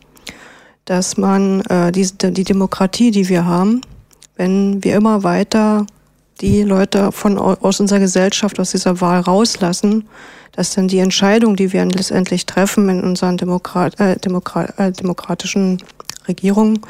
dass 0.84 1.16
man 1.16 1.62
äh, 1.62 1.90
die, 1.90 2.06
die 2.12 2.44
Demokratie, 2.44 3.10
die 3.10 3.28
wir 3.28 3.44
haben, 3.44 3.80
wenn 4.36 4.84
wir 4.84 4.94
immer 4.94 5.22
weiter 5.24 5.86
die 6.40 6.62
Leute 6.62 7.12
von 7.12 7.38
aus 7.38 7.80
unserer 7.80 7.98
Gesellschaft, 7.98 8.60
aus 8.60 8.72
dieser 8.72 9.00
Wahl 9.00 9.20
rauslassen, 9.20 10.06
dass 10.52 10.74
dann 10.74 10.86
die 10.86 10.98
Entscheidungen, 10.98 11.56
die 11.56 11.72
wir 11.72 11.84
letztendlich 11.86 12.46
treffen 12.46 12.88
in 12.88 13.02
unseren 13.02 13.36
Demokrat, 13.36 13.98
äh, 13.98 14.16
Demokrat, 14.18 14.78
äh, 14.78 14.92
demokratischen 14.92 15.82
Regierungen, 16.28 16.80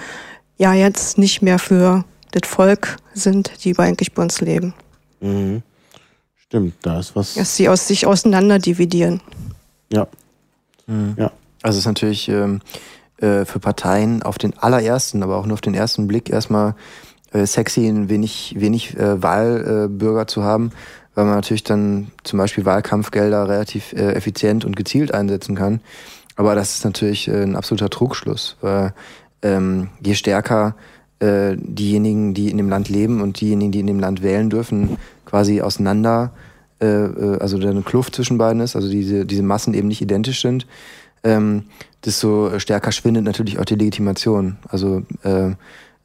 ja 0.59 0.75
jetzt 0.75 1.17
nicht 1.19 1.43
mehr 1.43 1.59
für 1.59 2.05
das 2.33 2.49
Volk 2.49 2.97
sind, 3.15 3.65
die 3.65 3.79
eigentlich 3.79 4.13
bei 4.13 4.23
uns 4.23 4.41
leben. 4.41 4.75
Mhm. 5.21 5.63
Stimmt, 6.37 6.75
da 6.83 7.01
ist 7.01 7.17
was. 7.17 7.35
Dass 7.35 7.57
sie 7.57 7.69
aus 7.69 7.89
sich 7.89 8.07
auseinander 8.07 8.59
dividieren. 8.59 9.21
Ja. 9.93 10.07
Mhm. 10.87 11.15
ja. 11.17 11.33
Also 11.63 11.79
es 11.79 11.83
ist 11.83 11.87
natürlich 11.87 12.29
ähm, 12.29 12.61
äh, 13.19 13.45
für 13.45 13.59
Parteien 13.59 14.23
auf 14.23 14.39
den 14.39 14.57
allerersten, 14.59 15.23
aber 15.23 15.37
auch 15.37 15.47
nur 15.47 15.55
auf 15.55 15.61
den 15.61 15.75
ersten 15.75 16.07
Blick 16.07 16.31
erstmal 16.31 16.75
äh, 17.33 17.47
sexy, 17.47 17.89
ein 17.89 18.09
wenig, 18.09 18.55
wenig 18.59 18.97
äh, 18.97 19.23
Wahlbürger 19.23 20.27
zu 20.27 20.45
haben, 20.45 20.71
weil 21.15 21.25
man 21.25 21.35
natürlich 21.35 21.65
dann 21.65 22.13
zum 22.23 22.39
Beispiel 22.39 22.65
Wahlkampfgelder 22.65 23.49
relativ 23.49 23.93
äh, 23.93 24.13
effizient 24.13 24.65
und 24.65 24.77
gezielt 24.77 25.13
einsetzen 25.13 25.57
kann. 25.57 25.81
Aber 26.37 26.55
das 26.55 26.75
ist 26.75 26.85
natürlich 26.85 27.27
äh, 27.29 27.43
ein 27.43 27.57
absoluter 27.57 27.91
Trugschluss, 27.91 28.57
weil 28.61 28.95
ähm, 29.43 29.89
je 30.01 30.15
stärker 30.15 30.77
äh, 31.21 31.57
diejenigen, 31.57 32.35
die 32.35 32.51
in 32.51 32.57
dem 32.57 32.69
Land 32.69 32.89
leben 32.89 33.21
und 33.21 33.41
diejenigen, 33.41 33.73
die 33.73 33.81
in 33.81 33.87
dem 33.87 34.01
Land 34.01 34.23
wählen 34.23 34.51
dürfen, 34.51 34.99
quasi 35.25 35.61
auseinander, 35.61 36.33
äh, 36.81 36.87
äh, 36.87 37.39
also 37.39 37.59
da 37.59 37.71
eine 37.71 37.83
Kluft 37.83 38.15
zwischen 38.15 38.39
beiden 38.39 38.61
ist, 38.61 38.77
also 38.77 38.89
diese, 38.89 39.25
diese 39.25 39.43
Massen 39.43 39.75
eben 39.75 39.89
nicht 39.89 40.03
identisch 40.03 40.43
sind, 40.43 40.67
ähm, 41.25 41.65
desto 42.05 42.59
stärker 42.59 42.93
schwindet 42.93 43.25
natürlich 43.25 43.59
auch 43.59 43.65
die 43.65 43.75
Legitimation. 43.75 44.59
Also 44.69 45.03
äh, 45.23 45.53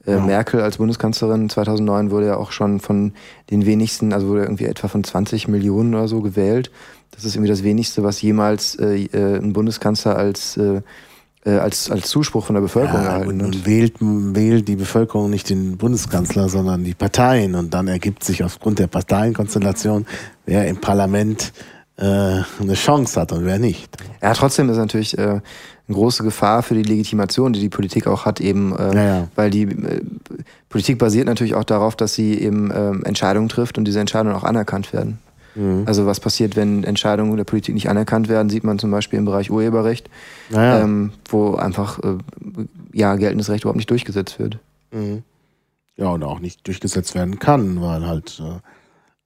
äh, 0.05 0.13
ja. 0.13 0.19
Merkel 0.19 0.61
als 0.61 0.77
Bundeskanzlerin 0.77 1.49
2009 1.49 2.09
wurde 2.11 2.27
ja 2.27 2.37
auch 2.37 2.51
schon 2.51 2.79
von 2.79 3.13
den 3.51 3.65
wenigsten, 3.65 4.13
also 4.13 4.27
wurde 4.27 4.43
irgendwie 4.43 4.65
etwa 4.65 4.87
von 4.87 5.03
20 5.03 5.47
Millionen 5.47 5.93
oder 5.93 6.07
so 6.07 6.21
gewählt. 6.21 6.71
Das 7.11 7.25
ist 7.25 7.35
irgendwie 7.35 7.51
das 7.51 7.63
wenigste, 7.63 8.03
was 8.03 8.21
jemals 8.21 8.75
äh, 8.75 9.05
äh 9.05 9.37
ein 9.37 9.53
Bundeskanzler 9.53 10.15
als 10.15 10.57
äh, 10.57 10.81
äh, 11.45 11.57
als, 11.57 11.89
als 11.89 12.09
Zuspruch 12.09 12.45
von 12.45 12.55
der 12.55 12.61
Bevölkerung 12.61 13.01
ja, 13.01 13.07
erhalten 13.07 13.41
und, 13.41 13.65
wählt, 13.65 13.95
wählt 13.99 14.67
die 14.67 14.75
Bevölkerung 14.75 15.29
nicht 15.29 15.49
den 15.49 15.77
Bundeskanzler, 15.77 16.49
sondern 16.49 16.83
die 16.83 16.93
Parteien. 16.93 17.55
Und 17.55 17.73
dann 17.73 17.87
ergibt 17.87 18.23
sich 18.23 18.43
aufgrund 18.43 18.79
der 18.79 18.87
Parteienkonstellation, 18.87 20.05
wer 20.45 20.67
im 20.67 20.77
Parlament 20.77 21.51
äh, 21.97 22.03
eine 22.03 22.73
Chance 22.73 23.19
hat 23.19 23.31
und 23.31 23.45
wer 23.45 23.59
nicht. 23.59 23.95
Ja, 24.21 24.33
trotzdem 24.33 24.69
ist 24.69 24.77
natürlich 24.77 25.17
äh, 25.17 25.21
eine 25.21 25.41
große 25.89 26.23
Gefahr 26.23 26.63
für 26.63 26.73
die 26.73 26.83
Legitimation, 26.83 27.53
die 27.53 27.59
die 27.59 27.69
Politik 27.69 28.07
auch 28.07 28.25
hat, 28.25 28.39
eben, 28.39 28.75
äh, 28.75 28.95
ja, 28.95 29.03
ja. 29.03 29.27
weil 29.35 29.49
die 29.49 29.63
äh, 29.63 30.01
Politik 30.69 30.97
basiert 30.97 31.27
natürlich 31.27 31.55
auch 31.55 31.63
darauf, 31.63 31.95
dass 31.95 32.13
sie 32.13 32.39
eben 32.39 32.71
äh, 32.71 33.07
Entscheidungen 33.07 33.49
trifft 33.49 33.77
und 33.77 33.85
diese 33.85 33.99
Entscheidungen 33.99 34.35
auch 34.35 34.43
anerkannt 34.43 34.93
werden. 34.93 35.19
Mhm. 35.55 35.83
Also 35.85 36.05
was 36.05 36.19
passiert, 36.19 36.55
wenn 36.55 36.83
Entscheidungen 36.83 37.35
der 37.37 37.43
Politik 37.43 37.73
nicht 37.73 37.89
anerkannt 37.89 38.29
werden, 38.29 38.49
sieht 38.49 38.63
man 38.63 38.79
zum 38.79 38.91
Beispiel 38.91 39.19
im 39.19 39.25
Bereich 39.25 39.51
Urheberrecht, 39.51 40.09
naja. 40.49 40.81
ähm, 40.81 41.11
wo 41.29 41.55
einfach 41.55 41.99
äh, 41.99 42.17
ja, 42.93 43.15
geltendes 43.15 43.49
Recht 43.49 43.63
überhaupt 43.63 43.77
nicht 43.77 43.89
durchgesetzt 43.89 44.39
wird. 44.39 44.59
Mhm. 44.91 45.23
Ja, 45.97 46.07
und 46.07 46.23
auch 46.23 46.39
nicht 46.39 46.65
durchgesetzt 46.67 47.15
werden 47.15 47.39
kann, 47.39 47.81
weil 47.81 48.05
halt, 48.07 48.41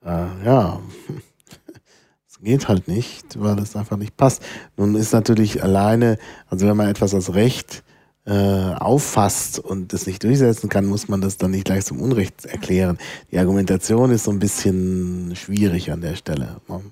äh, 0.03 0.09
äh, 0.09 0.45
ja, 0.45 0.79
es 2.27 2.39
geht 2.41 2.67
halt 2.67 2.87
nicht, 2.87 3.39
weil 3.39 3.59
es 3.59 3.75
einfach 3.75 3.97
nicht 3.97 4.17
passt. 4.17 4.43
Nun 4.77 4.95
ist 4.95 5.13
natürlich 5.13 5.63
alleine, 5.63 6.17
also 6.49 6.67
wenn 6.67 6.77
man 6.77 6.89
etwas 6.89 7.13
als 7.13 7.33
Recht 7.33 7.83
äh, 8.25 8.31
auffasst 8.31 9.59
und 9.59 9.93
das 9.93 10.07
nicht 10.07 10.23
durchsetzen 10.23 10.69
kann, 10.69 10.85
muss 10.85 11.07
man 11.07 11.21
das 11.21 11.37
dann 11.37 11.51
nicht 11.51 11.65
gleich 11.65 11.85
zum 11.85 12.01
Unrecht 12.01 12.45
erklären. 12.45 12.97
Die 13.31 13.37
Argumentation 13.37 14.11
ist 14.11 14.23
so 14.23 14.31
ein 14.31 14.39
bisschen 14.39 15.35
schwierig 15.35 15.91
an 15.91 16.01
der 16.01 16.15
Stelle. 16.15 16.57
Man 16.67 16.91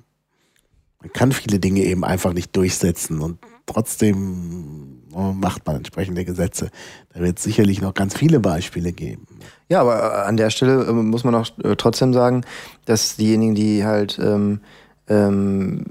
kann 1.13 1.31
viele 1.31 1.59
Dinge 1.59 1.81
eben 1.81 2.03
einfach 2.03 2.33
nicht 2.33 2.55
durchsetzen 2.55 3.19
und 3.19 3.39
trotzdem 3.65 5.01
macht 5.13 5.65
man 5.65 5.77
entsprechende 5.77 6.25
Gesetze. 6.25 6.69
Da 7.13 7.19
wird 7.19 7.37
es 7.37 7.43
sicherlich 7.43 7.81
noch 7.81 7.93
ganz 7.93 8.15
viele 8.15 8.39
Beispiele 8.39 8.91
geben. 8.93 9.27
Ja, 9.69 9.81
aber 9.81 9.97
äh, 9.97 10.27
an 10.27 10.37
der 10.37 10.49
Stelle 10.49 10.85
äh, 10.85 10.91
muss 10.91 11.23
man 11.23 11.35
auch 11.35 11.47
äh, 11.63 11.75
trotzdem 11.75 12.13
sagen, 12.13 12.43
dass 12.85 13.15
diejenigen, 13.17 13.55
die 13.55 13.85
halt 13.85 14.19
ähm, 14.21 14.61
ähm, 15.07 15.85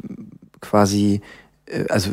quasi 0.61 1.21
also 1.89 2.11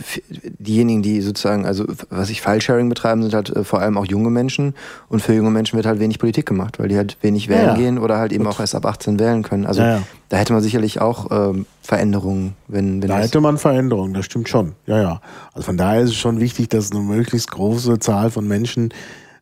diejenigen, 0.58 1.02
die 1.02 1.22
sozusagen, 1.22 1.66
also 1.66 1.86
was 2.10 2.30
ich 2.30 2.42
File-Sharing 2.42 2.90
betreiben, 2.90 3.22
sind 3.22 3.34
halt 3.34 3.50
äh, 3.50 3.64
vor 3.64 3.82
allem 3.82 3.98
auch 3.98 4.06
junge 4.06 4.30
Menschen 4.30 4.74
und 5.08 5.22
für 5.22 5.34
junge 5.34 5.52
Menschen 5.52 5.76
wird 5.76 5.86
halt 5.86 6.00
wenig 6.00 6.20
Politik 6.20 6.46
gemacht, 6.46 6.80
weil 6.80 6.88
die 6.88 6.98
halt 6.98 7.18
wenig 7.22 7.50
wählen 7.50 7.68
ja, 7.68 7.76
gehen 7.76 7.98
oder 7.98 8.18
halt 8.18 8.32
eben 8.32 8.46
Gut. 8.46 8.54
auch 8.54 8.60
erst 8.60 8.76
ab 8.76 8.86
18 8.86 9.20
wählen 9.20 9.44
können. 9.44 9.66
Also 9.66 9.82
ja, 9.82 9.98
ja. 9.98 10.02
da 10.30 10.38
hätte 10.38 10.54
man 10.54 10.62
sicherlich 10.62 11.02
auch 11.02 11.28
ähm, 11.32 11.66
Veränderungen, 11.82 12.56
wenn, 12.68 13.02
wenn 13.02 13.10
Da 13.10 13.20
hätte 13.20 13.42
man 13.42 13.58
Veränderungen, 13.58 14.14
das 14.14 14.26
stimmt 14.26 14.50
schon. 14.50 14.74
Ja, 14.86 15.02
ja. 15.02 15.22
Also 15.54 15.66
von 15.66 15.78
daher 15.78 16.02
ist 16.02 16.10
es 16.10 16.18
schon 16.18 16.40
wichtig, 16.40 16.70
dass 16.70 16.92
eine 16.92 17.02
möglichst 17.02 17.52
große 17.52 18.00
Zahl 18.00 18.32
von 18.32 18.48
Menschen 18.48 18.94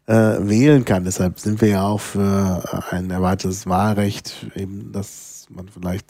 äh, 0.07 0.13
wählen 0.13 0.85
kann. 0.85 1.03
Deshalb 1.03 1.39
sind 1.39 1.61
wir 1.61 1.69
ja 1.69 1.83
auch 1.83 2.01
für 2.01 2.63
ein 2.91 3.11
erweitertes 3.11 3.67
Wahlrecht, 3.67 4.47
eben, 4.55 4.91
dass 4.91 5.47
man 5.49 5.67
vielleicht 5.67 6.05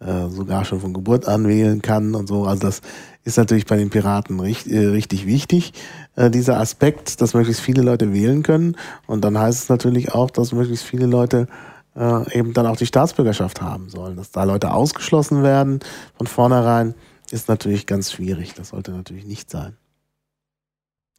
äh, 0.00 0.28
sogar 0.28 0.64
schon 0.64 0.80
von 0.80 0.92
Geburt 0.92 1.26
an 1.26 1.48
wählen 1.48 1.80
kann 1.80 2.14
und 2.14 2.26
so. 2.28 2.44
Also 2.44 2.66
das 2.66 2.82
ist 3.26 3.38
natürlich 3.38 3.66
bei 3.66 3.76
den 3.76 3.90
Piraten 3.90 4.38
richtig, 4.38 4.72
äh, 4.72 4.86
richtig 4.86 5.26
wichtig, 5.26 5.72
äh, 6.14 6.30
dieser 6.30 6.60
Aspekt, 6.60 7.20
dass 7.20 7.34
möglichst 7.34 7.60
viele 7.60 7.82
Leute 7.82 8.12
wählen 8.12 8.44
können. 8.44 8.76
Und 9.08 9.24
dann 9.24 9.36
heißt 9.36 9.64
es 9.64 9.68
natürlich 9.68 10.14
auch, 10.14 10.30
dass 10.30 10.52
möglichst 10.52 10.84
viele 10.84 11.06
Leute 11.06 11.48
äh, 11.96 12.38
eben 12.38 12.52
dann 12.52 12.66
auch 12.66 12.76
die 12.76 12.86
Staatsbürgerschaft 12.86 13.60
haben 13.60 13.90
sollen. 13.90 14.16
Dass 14.16 14.30
da 14.30 14.44
Leute 14.44 14.72
ausgeschlossen 14.72 15.42
werden 15.42 15.80
von 16.16 16.28
vornherein, 16.28 16.94
ist 17.32 17.48
natürlich 17.48 17.86
ganz 17.86 18.12
schwierig. 18.12 18.54
Das 18.54 18.68
sollte 18.68 18.92
natürlich 18.92 19.26
nicht 19.26 19.50
sein. 19.50 19.76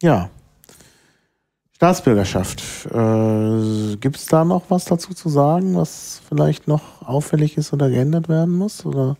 Ja. 0.01 0.29
Staatsbürgerschaft. 1.73 2.85
Äh, 2.85 3.97
Gibt 3.97 4.15
es 4.15 4.27
da 4.27 4.45
noch 4.45 4.63
was 4.69 4.85
dazu 4.85 5.13
zu 5.13 5.27
sagen, 5.27 5.75
was 5.75 6.21
vielleicht 6.25 6.69
noch 6.69 7.01
auffällig 7.01 7.57
ist 7.57 7.73
oder 7.73 7.89
geändert 7.89 8.29
werden 8.29 8.55
muss? 8.55 8.85
Oder? 8.85 9.17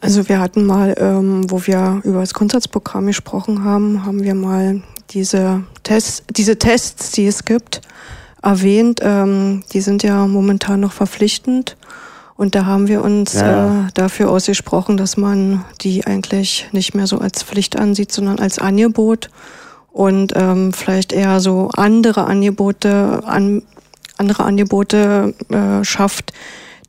Also 0.00 0.28
wir 0.28 0.40
hatten 0.40 0.66
mal, 0.66 0.94
ähm, 0.98 1.50
wo 1.50 1.66
wir 1.66 2.00
über 2.04 2.20
das 2.20 2.34
Grundsatzprogramm 2.34 3.06
gesprochen 3.06 3.64
haben, 3.64 4.04
haben 4.04 4.22
wir 4.22 4.34
mal 4.34 4.82
diese 5.10 5.64
Tests, 5.82 6.22
diese 6.30 6.58
Tests, 6.58 7.12
die 7.12 7.26
es 7.26 7.44
gibt, 7.44 7.80
erwähnt. 8.42 9.00
Ähm, 9.02 9.64
die 9.72 9.80
sind 9.80 10.02
ja 10.02 10.26
momentan 10.26 10.80
noch 10.80 10.92
verpflichtend. 10.92 11.76
Und 12.36 12.54
da 12.54 12.66
haben 12.66 12.88
wir 12.88 13.02
uns 13.02 13.34
ja. 13.34 13.86
äh, 13.86 13.88
dafür 13.94 14.30
ausgesprochen, 14.30 14.96
dass 14.96 15.16
man 15.16 15.64
die 15.82 16.04
eigentlich 16.04 16.68
nicht 16.72 16.94
mehr 16.94 17.06
so 17.06 17.18
als 17.18 17.42
Pflicht 17.44 17.78
ansieht, 17.78 18.10
sondern 18.10 18.40
als 18.40 18.58
Angebot 18.58 19.30
und 19.92 20.32
ähm, 20.34 20.72
vielleicht 20.72 21.12
eher 21.12 21.38
so 21.38 21.70
andere 21.74 22.24
Angebote 22.24 23.22
an 23.24 23.62
andere 24.16 24.44
Angebote 24.44 25.34
äh, 25.50 25.84
schafft, 25.84 26.32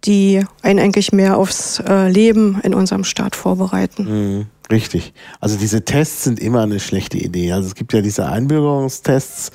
die 0.06 0.46
einen 0.62 0.80
eigentlich 0.80 1.12
mehr 1.12 1.38
aufs 1.38 1.80
äh, 1.80 2.10
Leben 2.10 2.60
in 2.64 2.74
unserem 2.74 3.04
Staat 3.04 3.36
vorbereiten. 3.36 4.06
Mhm, 4.06 4.46
richtig. 4.72 5.14
Also 5.40 5.58
diese 5.58 5.84
Tests 5.86 6.24
sind 6.24 6.40
immer 6.40 6.62
eine 6.62 6.80
schlechte 6.80 7.18
Idee. 7.18 7.52
Also 7.52 7.68
es 7.68 7.76
gibt 7.76 7.94
ja 7.94 8.02
diese 8.02 8.28
Einbürgerungstests, 8.28 9.52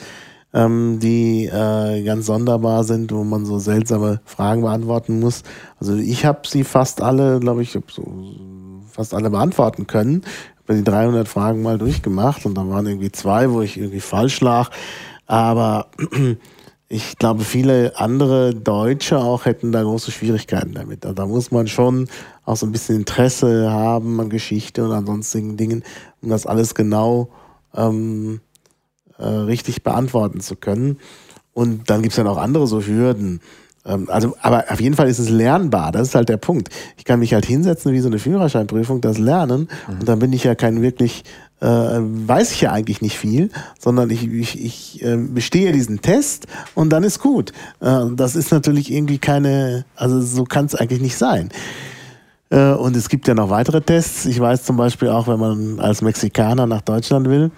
ähm, 0.53 0.99
die 1.01 1.47
äh, 1.47 2.03
ganz 2.03 2.27
sonderbar 2.27 2.85
sind, 2.85 3.13
wo 3.13 3.25
man 3.25 3.45
so 3.45 3.59
seltsame 3.59 4.21
Fragen 4.25 4.63
beantworten 4.63 5.21
muss. 5.21 5.43
Also 5.79 5.97
ich 5.97 6.25
habe 6.25 6.41
sie 6.47 6.65
fast 6.65 7.01
alle, 7.01 7.41
glaube 7.41 7.63
ich, 7.63 7.71
so 7.73 7.81
fast 8.91 9.15
alle 9.15 9.31
beantworten 9.31 9.87
können. 9.87 10.23
Ich 10.25 10.69
habe 10.69 10.79
die 10.79 10.85
300 10.85 11.29
Fragen 11.29 11.63
mal 11.63 11.79
durchgemacht 11.79 12.47
und 12.47 12.55
da 12.55 12.69
waren 12.69 12.87
irgendwie 12.87 13.13
zwei, 13.13 13.51
wo 13.51 13.63
ich 13.63 13.77
irgendwie 13.77 14.01
falsch 14.01 14.41
lag. 14.41 14.71
Aber 15.27 15.87
ich 16.93 17.19
glaube, 17.19 17.45
viele 17.45 17.97
andere 17.97 18.53
Deutsche 18.53 19.17
auch 19.17 19.45
hätten 19.45 19.71
da 19.71 19.81
große 19.81 20.11
Schwierigkeiten 20.11 20.75
damit. 20.75 21.07
Also 21.07 21.15
da 21.15 21.25
muss 21.25 21.53
man 21.53 21.69
schon 21.69 22.09
auch 22.45 22.57
so 22.57 22.67
ein 22.67 22.73
bisschen 22.73 22.97
Interesse 22.97 23.71
haben 23.71 24.21
an 24.21 24.29
Geschichte 24.29 24.85
und 24.85 24.91
an 24.91 25.07
sonstigen 25.07 25.57
Dingen, 25.57 25.85
um 26.21 26.31
das 26.31 26.47
alles 26.47 26.75
genau 26.75 27.31
ähm, 27.77 28.41
äh, 29.19 29.25
richtig 29.25 29.85
beantworten 29.85 30.41
zu 30.41 30.57
können. 30.57 30.99
Und 31.53 31.89
dann 31.91 32.03
gibt's 32.03 32.17
dann 32.17 32.27
auch 32.27 32.39
andere 32.39 32.67
so 32.67 32.83
Hürden. 32.83 33.41
Ähm, 33.87 34.09
also, 34.11 34.35
aber 34.43 34.65
auf 34.69 34.81
jeden 34.81 34.97
Fall 34.97 35.09
ist 35.09 35.21
es 35.21 35.31
lernbar. 35.31 35.93
Das 35.93 36.09
ist 36.09 36.17
halt 36.17 36.29
der 36.29 36.39
Punkt. 36.39 36.71
Ich 36.97 37.05
kann 37.05 37.21
mich 37.21 37.35
halt 37.35 37.47
hinsetzen 37.47 37.93
wie 37.93 38.01
so 38.01 38.09
eine 38.09 38.19
Führerscheinprüfung, 38.19 39.01
das 39.01 39.17
lernen. 39.19 39.69
Mhm. 39.87 40.01
Und 40.01 40.09
dann 40.09 40.19
bin 40.19 40.33
ich 40.33 40.43
ja 40.43 40.57
kein 40.57 40.83
wirklich 40.83 41.23
äh, 41.61 41.67
weiß 41.67 42.53
ich 42.53 42.63
ja 42.63 42.73
eigentlich 42.73 43.03
nicht 43.03 43.19
viel, 43.19 43.51
sondern 43.79 44.11
ich, 44.11 44.27
ich, 44.27 44.65
ich 44.65 45.03
äh, 45.05 45.17
bestehe 45.17 45.73
diesen 45.73 46.01
Test 46.01 46.47
und 46.75 46.91
dann 46.91 47.05
ist 47.05 47.21
gut. 47.21 47.53
Äh, 47.81 48.07
das 48.15 48.37
ist 48.37 48.51
natürlich 48.51 48.91
irgendwie 48.91 49.19
keine, 49.19 49.85
also 49.95 50.21
so 50.21 50.45
kann 50.45 50.67
es 50.67 50.75
eigentlich 50.75 51.01
nicht 51.01 51.17
sein. 51.17 51.51
Äh, 52.51 52.73
und 52.73 52.97
es 52.97 53.09
gibt 53.09 53.29
ja 53.29 53.35
noch 53.35 53.51
weitere 53.51 53.81
Tests. 53.81 54.27
Ich 54.27 54.41
weiß 54.41 54.65
zum 54.65 54.77
Beispiel 54.77 55.09
auch, 55.09 55.29
wenn 55.29 55.39
man 55.39 55.81
als 55.81 56.03
Mexikaner 56.03 56.67
nach 56.67 56.81
Deutschland 56.81 57.29
will, 57.29 57.51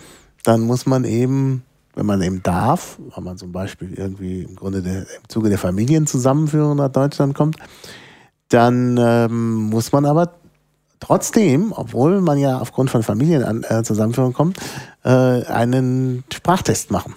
dann 0.44 0.62
muss 0.62 0.86
man 0.86 1.04
eben, 1.04 1.62
wenn 1.94 2.06
man 2.06 2.22
eben 2.22 2.42
darf, 2.42 2.98
wenn 3.14 3.24
man 3.24 3.38
zum 3.38 3.52
Beispiel 3.52 3.94
irgendwie 3.94 4.42
im 4.42 4.56
Grunde 4.56 4.82
der, 4.82 5.02
im 5.02 5.28
Zuge 5.28 5.48
der 5.48 5.58
Familienzusammenführung 5.58 6.76
nach 6.76 6.90
Deutschland 6.90 7.34
kommt, 7.34 7.56
dann 8.48 8.98
ähm, 9.00 9.70
muss 9.70 9.92
man 9.92 10.04
aber 10.04 10.34
trotzdem, 11.02 11.72
obwohl 11.74 12.20
man 12.20 12.38
ja 12.38 12.58
aufgrund 12.58 12.90
von 12.90 13.02
Familienzusammenführung 13.02 14.32
kommt, 14.32 14.58
äh, 15.04 15.08
einen 15.08 16.22
Sprachtest 16.32 16.92
machen. 16.92 17.14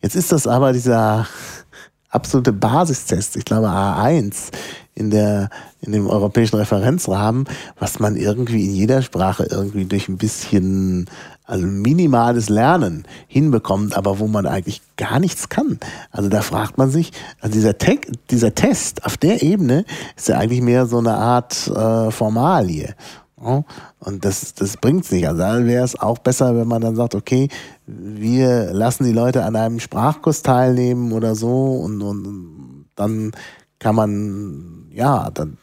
Jetzt 0.00 0.14
ist 0.14 0.30
das 0.30 0.46
aber 0.46 0.72
dieser 0.72 1.26
absolute 2.08 2.52
Basistest, 2.52 3.36
ich 3.36 3.44
glaube 3.44 3.66
A1 3.66 4.52
in 4.94 5.10
der 5.10 5.50
in 5.80 5.92
dem 5.92 6.06
europäischen 6.06 6.56
Referenzrahmen, 6.56 7.46
was 7.78 7.98
man 7.98 8.16
irgendwie 8.16 8.64
in 8.64 8.74
jeder 8.74 9.02
Sprache 9.02 9.46
irgendwie 9.50 9.84
durch 9.84 10.08
ein 10.08 10.16
bisschen 10.16 11.10
also 11.46 11.66
minimales 11.66 12.48
Lernen 12.48 13.04
hinbekommt, 13.28 13.96
aber 13.96 14.18
wo 14.18 14.26
man 14.26 14.46
eigentlich 14.46 14.82
gar 14.96 15.20
nichts 15.20 15.48
kann. 15.48 15.78
Also 16.10 16.28
da 16.28 16.42
fragt 16.42 16.76
man 16.76 16.90
sich, 16.90 17.12
also 17.40 17.54
dieser, 17.54 17.78
Te 17.78 17.98
dieser 18.30 18.54
Test 18.54 19.04
auf 19.04 19.16
der 19.16 19.42
Ebene 19.42 19.84
ist 20.16 20.28
ja 20.28 20.38
eigentlich 20.38 20.60
mehr 20.60 20.86
so 20.86 20.98
eine 20.98 21.14
Art 21.14 21.68
äh, 21.68 22.10
Formalie. 22.10 22.94
Und 23.36 24.24
das, 24.24 24.54
das 24.54 24.76
bringt's 24.78 25.12
nicht. 25.12 25.28
Also 25.28 25.38
da 25.38 25.64
wäre 25.64 25.84
es 25.84 25.98
auch 25.98 26.18
besser, 26.18 26.56
wenn 26.56 26.66
man 26.66 26.80
dann 26.80 26.96
sagt, 26.96 27.14
okay, 27.14 27.48
wir 27.86 28.72
lassen 28.72 29.04
die 29.04 29.12
Leute 29.12 29.44
an 29.44 29.56
einem 29.56 29.78
Sprachkurs 29.78 30.42
teilnehmen 30.42 31.12
oder 31.12 31.34
so 31.34 31.74
und, 31.74 32.02
und 32.02 32.86
dann 32.96 33.32
kann 33.78 33.94
man, 33.94 34.86
ja, 34.90 35.30
dann 35.30 35.58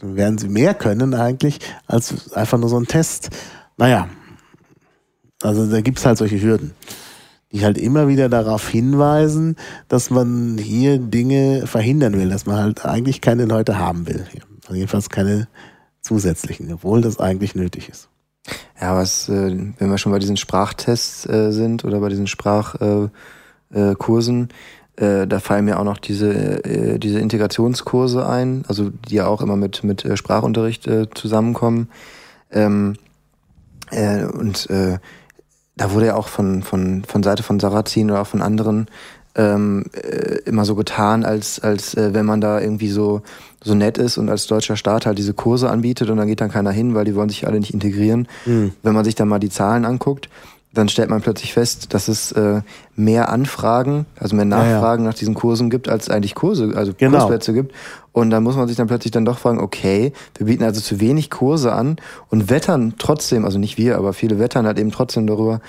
werden 0.00 0.38
sie 0.38 0.48
mehr 0.48 0.74
können 0.74 1.14
eigentlich 1.14 1.60
als 1.86 2.32
einfach 2.32 2.58
nur 2.58 2.70
so 2.70 2.78
ein 2.78 2.86
Test. 2.86 3.28
Naja, 3.76 4.08
also 5.42 5.70
da 5.70 5.80
gibt 5.80 5.98
es 5.98 6.06
halt 6.06 6.18
solche 6.18 6.40
Hürden, 6.40 6.72
die 7.52 7.64
halt 7.64 7.78
immer 7.78 8.08
wieder 8.08 8.28
darauf 8.28 8.68
hinweisen, 8.68 9.56
dass 9.88 10.10
man 10.10 10.58
hier 10.58 10.98
Dinge 10.98 11.66
verhindern 11.66 12.14
will, 12.14 12.28
dass 12.28 12.46
man 12.46 12.56
halt 12.56 12.84
eigentlich 12.84 13.20
keine 13.20 13.44
Leute 13.44 13.78
haben 13.78 14.06
will. 14.06 14.26
Also 14.62 14.74
jedenfalls 14.74 15.08
keine 15.08 15.48
zusätzlichen, 16.00 16.72
obwohl 16.72 17.00
das 17.00 17.18
eigentlich 17.18 17.54
nötig 17.54 17.88
ist. 17.88 18.08
Ja, 18.80 18.96
was, 18.96 19.28
äh, 19.28 19.56
wenn 19.78 19.90
wir 19.90 19.98
schon 19.98 20.12
bei 20.12 20.18
diesen 20.18 20.36
Sprachtests 20.36 21.26
äh, 21.26 21.52
sind 21.52 21.84
oder 21.84 22.00
bei 22.00 22.08
diesen 22.08 22.26
Sprachkursen, 22.26 24.48
äh, 24.96 25.26
da 25.26 25.40
fallen 25.40 25.64
mir 25.64 25.78
auch 25.78 25.84
noch 25.84 25.98
diese, 25.98 26.98
diese 26.98 27.20
Integrationskurse 27.20 28.26
ein, 28.26 28.64
also 28.68 28.90
die 28.90 29.16
ja 29.16 29.26
auch 29.26 29.42
immer 29.42 29.56
mit, 29.56 29.84
mit 29.84 30.06
Sprachunterricht 30.14 30.88
zusammenkommen. 31.14 31.88
Ähm, 32.50 32.96
und 34.32 34.68
da 35.78 35.92
wurde 35.92 36.06
ja 36.06 36.16
auch 36.16 36.28
von, 36.28 36.62
von, 36.62 37.04
von 37.04 37.22
Seite 37.22 37.42
von 37.42 37.58
Sarrazin 37.60 38.10
oder 38.10 38.22
auch 38.22 38.26
von 38.26 38.42
anderen 38.42 38.88
ähm, 39.34 39.84
äh, 39.92 40.40
immer 40.44 40.64
so 40.64 40.74
getan, 40.74 41.24
als, 41.24 41.60
als 41.60 41.94
äh, 41.94 42.12
wenn 42.12 42.26
man 42.26 42.40
da 42.40 42.60
irgendwie 42.60 42.88
so, 42.88 43.22
so 43.62 43.74
nett 43.74 43.96
ist 43.96 44.18
und 44.18 44.28
als 44.28 44.46
deutscher 44.46 44.76
Staat 44.76 45.06
halt 45.06 45.18
diese 45.18 45.32
Kurse 45.32 45.70
anbietet 45.70 46.10
und 46.10 46.16
dann 46.16 46.26
geht 46.26 46.40
dann 46.40 46.50
keiner 46.50 46.72
hin, 46.72 46.94
weil 46.94 47.04
die 47.04 47.14
wollen 47.14 47.28
sich 47.28 47.46
alle 47.46 47.60
nicht 47.60 47.72
integrieren. 47.72 48.26
Mhm. 48.44 48.72
Wenn 48.82 48.94
man 48.94 49.04
sich 49.04 49.14
dann 49.14 49.28
mal 49.28 49.38
die 49.38 49.50
Zahlen 49.50 49.84
anguckt, 49.84 50.28
dann 50.74 50.88
stellt 50.88 51.08
man 51.08 51.22
plötzlich 51.22 51.54
fest, 51.54 51.94
dass 51.94 52.08
es 52.08 52.32
äh, 52.32 52.60
mehr 52.94 53.30
Anfragen, 53.30 54.06
also 54.18 54.36
mehr 54.36 54.44
Nachfragen 54.44 55.02
ja, 55.02 55.08
ja. 55.08 55.12
nach 55.12 55.18
diesen 55.18 55.34
Kursen 55.34 55.70
gibt, 55.70 55.88
als 55.88 56.10
eigentlich 56.10 56.34
Kurse, 56.34 56.72
also 56.74 56.92
genau. 56.96 57.18
Kursplätze 57.18 57.52
gibt. 57.52 57.72
Und 58.18 58.30
dann 58.30 58.42
muss 58.42 58.56
man 58.56 58.66
sich 58.66 58.76
dann 58.76 58.88
plötzlich 58.88 59.12
dann 59.12 59.24
doch 59.24 59.38
fragen, 59.38 59.60
okay, 59.60 60.12
wir 60.36 60.46
bieten 60.46 60.64
also 60.64 60.80
zu 60.80 60.98
wenig 60.98 61.30
Kurse 61.30 61.72
an 61.72 61.98
und 62.30 62.50
wettern 62.50 62.94
trotzdem, 62.98 63.44
also 63.44 63.60
nicht 63.60 63.78
wir, 63.78 63.96
aber 63.96 64.12
viele 64.12 64.40
wettern 64.40 64.66
halt 64.66 64.76
eben 64.80 64.90
trotzdem 64.90 65.28
darüber, 65.28 65.60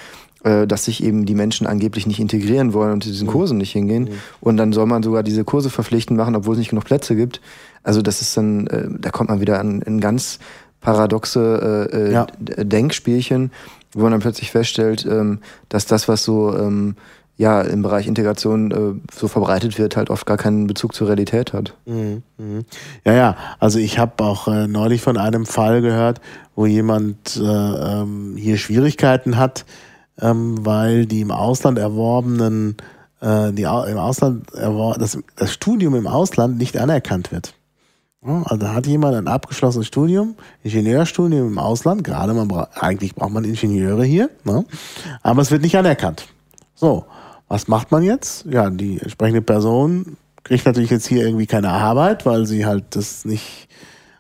äh, 0.44 0.66
dass 0.66 0.86
sich 0.86 1.04
eben 1.04 1.28
die 1.28 1.36
Menschen 1.36 1.68
angeblich 1.68 2.08
nicht 2.08 2.20
integrieren 2.20 2.74
wollen 2.74 2.94
und 2.94 3.04
zu 3.04 3.12
diesen. 3.12 3.28
Kursen 3.28 3.60
nicht 3.60 3.74
hingehen. 3.74 4.10
Und 4.42 4.58
dann 4.58 4.74
soll 4.74 4.88
man 4.88 5.04
sogar 5.04 5.22
diese 5.22 5.44
Kurse 5.44 5.70
verpflichtend 5.70 6.18
machen, 6.18 6.36
obwohl 6.36 6.54
es 6.54 6.58
nicht 6.58 6.72
genug 6.72 6.86
Plätze 6.86 7.16
gibt. 7.16 7.40
Also 7.84 8.02
das 8.02 8.24
ist 8.24 8.36
dann, 8.36 8.66
äh, 8.66 8.88
da 9.00 9.12
kommt 9.12 9.30
man 9.30 9.42
wieder 9.42 9.60
an, 9.60 9.84
in 9.84 10.00
ganz 10.00 10.40
paradoxe 10.82 11.90
äh, 11.94 11.98
äh 11.98 12.14
ja. 12.14 12.26
Denkspielchen, 12.40 13.52
wo 13.94 14.02
man 14.02 14.12
dann 14.14 14.22
plötzlich 14.22 14.50
feststellt, 14.50 15.06
ähm, 15.06 15.38
dass 15.68 15.86
das, 15.86 16.08
was 16.08 16.24
so 16.24 16.58
ähm, 16.58 16.96
ja 17.40 17.62
im 17.62 17.82
Bereich 17.82 18.06
Integration 18.06 18.72
äh, 18.72 19.16
so 19.16 19.30
verbreitet 19.30 19.80
wird, 19.80 19.96
halt 19.96 20.10
oft 20.10 20.26
gar 20.26 20.36
keinen 20.36 20.68
Bezug 20.68 20.94
zur 20.94 21.08
Realität 21.08 21.54
hat. 21.54 21.74
Mhm. 21.86 22.22
mhm. 22.38 22.66
Ja, 23.06 23.14
ja, 23.14 23.38
also 23.60 23.80
ich 23.80 23.98
habe 23.98 24.22
auch 24.26 24.50
äh, 24.50 24.68
neulich 24.68 25.02
von 25.02 25.18
einem 25.18 25.46
Fall 25.46 25.82
gehört, 25.82 26.20
wo 26.56 26.66
jemand 26.66 27.38
äh, 27.38 27.42
ähm, 27.42 28.36
hier 28.38 28.58
Schwierigkeiten 28.58 29.38
hat, 29.38 29.66
ähm, 30.20 30.66
weil 30.66 31.06
die 31.06 31.22
im 31.22 31.32
Ausland 31.32 31.80
erworbenen, 31.80 32.76
äh, 33.22 33.54
die 33.54 33.64
im 33.64 33.98
Ausland 33.98 34.48
das, 34.54 35.18
das 35.38 35.54
Studium 35.54 35.96
im 35.96 36.08
Ausland 36.08 36.58
nicht 36.58 36.78
anerkannt 36.78 37.32
wird. 37.32 37.54
Also 38.22 38.58
da 38.58 38.74
hat 38.74 38.86
jemand 38.86 39.16
ein 39.16 39.30
abgeschlossenes 39.30 39.88
Studium, 39.88 40.36
Ingenieurstudium 40.64 41.48
im 41.48 41.58
Ausland, 41.58 42.04
gerade 42.04 42.34
man 42.34 42.50
bra 42.50 42.68
eigentlich 42.76 43.16
braucht 43.16 43.32
man 43.32 43.46
Ingenieure 43.46 44.04
hier, 44.04 44.30
ne? 44.44 44.66
aber 45.24 45.42
es 45.42 45.52
wird 45.52 45.62
nicht 45.62 45.78
anerkannt. 45.78 46.28
So, 46.76 47.06
was 47.50 47.68
macht 47.68 47.92
man 47.92 48.04
jetzt? 48.04 48.46
Ja, 48.46 48.70
die 48.70 49.00
entsprechende 49.00 49.42
Person 49.42 50.18
kriegt 50.44 50.66
natürlich 50.66 50.92
jetzt 50.92 51.08
hier 51.08 51.26
irgendwie 51.26 51.48
keine 51.48 51.70
Arbeit, 51.70 52.26
weil 52.26 52.46
sie 52.46 52.66
halt 52.66 52.96
das 52.96 53.26
nicht 53.26 53.68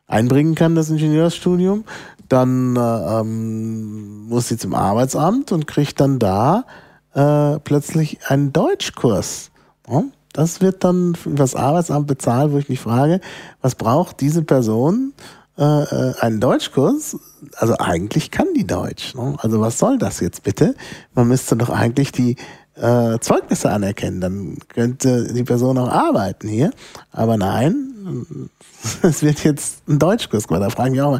einbringen 0.08 0.56
kann, 0.56 0.76
das 0.76 0.90
Ingenieursstudium. 0.90 1.86
Dann 2.28 2.76
äh, 2.76 2.80
ähm, 2.80 4.28
muss 4.28 4.50
sie 4.50 4.58
zum 4.58 4.74
Arbeitsamt 4.74 5.52
und 5.52 5.68
kriegt 5.68 6.00
dann 6.00 6.20
da 6.20 6.66
äh, 7.14 7.60
plötzlich 7.60 8.20
einen 8.28 8.52
Deutschkurs. 8.52 9.52
Ja? 9.88 10.04
Das 10.34 10.62
wird 10.62 10.84
dann 10.84 11.16
für 11.16 11.32
das 11.32 11.56
Arbeitsamt 11.56 12.08
bezahlt, 12.08 12.52
wo 12.52 12.58
ich 12.58 12.70
mich 12.70 12.80
frage, 12.80 13.22
was 13.62 13.76
braucht 13.76 14.22
diese 14.22 14.44
Person 14.44 15.14
äh, 15.58 15.64
äh, 15.64 16.14
einen 16.20 16.40
Deutschkurs? 16.40 17.18
Also 17.56 17.76
eigentlich 17.78 18.32
kann 18.32 18.48
die 18.56 18.68
Deutsch. 18.68 19.16
Ne? 19.16 19.36
Also 19.40 19.60
was 19.60 19.80
soll 19.80 19.98
das 19.98 20.20
jetzt 20.20 20.44
bitte? 20.44 20.76
Man 21.16 21.28
müsste 21.28 21.56
doch 21.58 21.70
eigentlich 21.70 22.12
die 22.12 22.36
äh, 22.80 23.20
Zeugnisse 23.20 23.70
anerkennen, 23.70 24.22
dann 24.22 24.58
könnte 24.70 25.34
die 25.34 25.44
Person 25.44 25.78
auch 25.78 25.90
arbeiten 25.90 26.48
hier. 26.48 26.72
Aber 27.12 27.38
nein, 27.38 28.50
es 29.02 29.22
wird 29.24 29.44
jetzt 29.44 29.88
ein 29.88 30.00
Deutschkurs 30.00 30.48
gemacht. 30.48 30.64
Da 30.64 30.70
fragen 30.70 30.96
wir 30.96 31.06
auch 31.06 31.12
mal, 31.12 31.20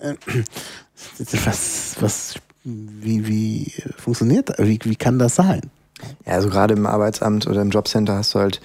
äh, 0.00 0.14
was, 1.44 1.96
was, 2.00 2.34
wie, 2.64 3.26
wie 3.26 3.72
funktioniert 3.96 4.50
das? 4.50 4.58
Wie, 4.58 4.78
wie 4.84 4.96
kann 4.96 5.18
das 5.18 5.36
sein? 5.36 5.62
Ja, 6.26 6.34
also 6.34 6.48
gerade 6.48 6.74
im 6.74 6.86
Arbeitsamt 6.86 7.46
oder 7.46 7.62
im 7.62 7.70
Jobcenter 7.70 8.16
hast 8.16 8.34
du 8.34 8.38
halt 8.38 8.60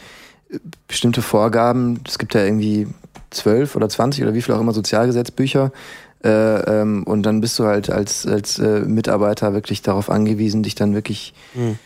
äh, 0.49 0.59
bestimmte 0.87 1.21
Vorgaben. 1.21 2.01
Es 2.07 2.19
gibt 2.19 2.33
ja 2.33 2.43
irgendwie 2.43 2.87
zwölf 3.29 3.75
oder 3.75 3.89
zwanzig 3.89 4.23
oder 4.23 4.33
wie 4.33 4.41
viel 4.41 4.55
auch 4.55 4.61
immer 4.61 4.73
Sozialgesetzbücher. 4.73 5.71
Äh, 6.23 6.29
ähm, 6.29 7.03
und 7.03 7.23
dann 7.23 7.39
bist 7.39 7.59
du 7.59 7.65
halt 7.65 7.89
als, 7.89 8.25
als 8.25 8.57
äh, 8.57 8.79
Mitarbeiter 8.81 9.53
wirklich 9.53 9.81
darauf 9.83 10.09
angewiesen, 10.09 10.63
dich 10.63 10.73
dann 10.73 10.95
wirklich 10.95 11.33
mhm. 11.53 11.77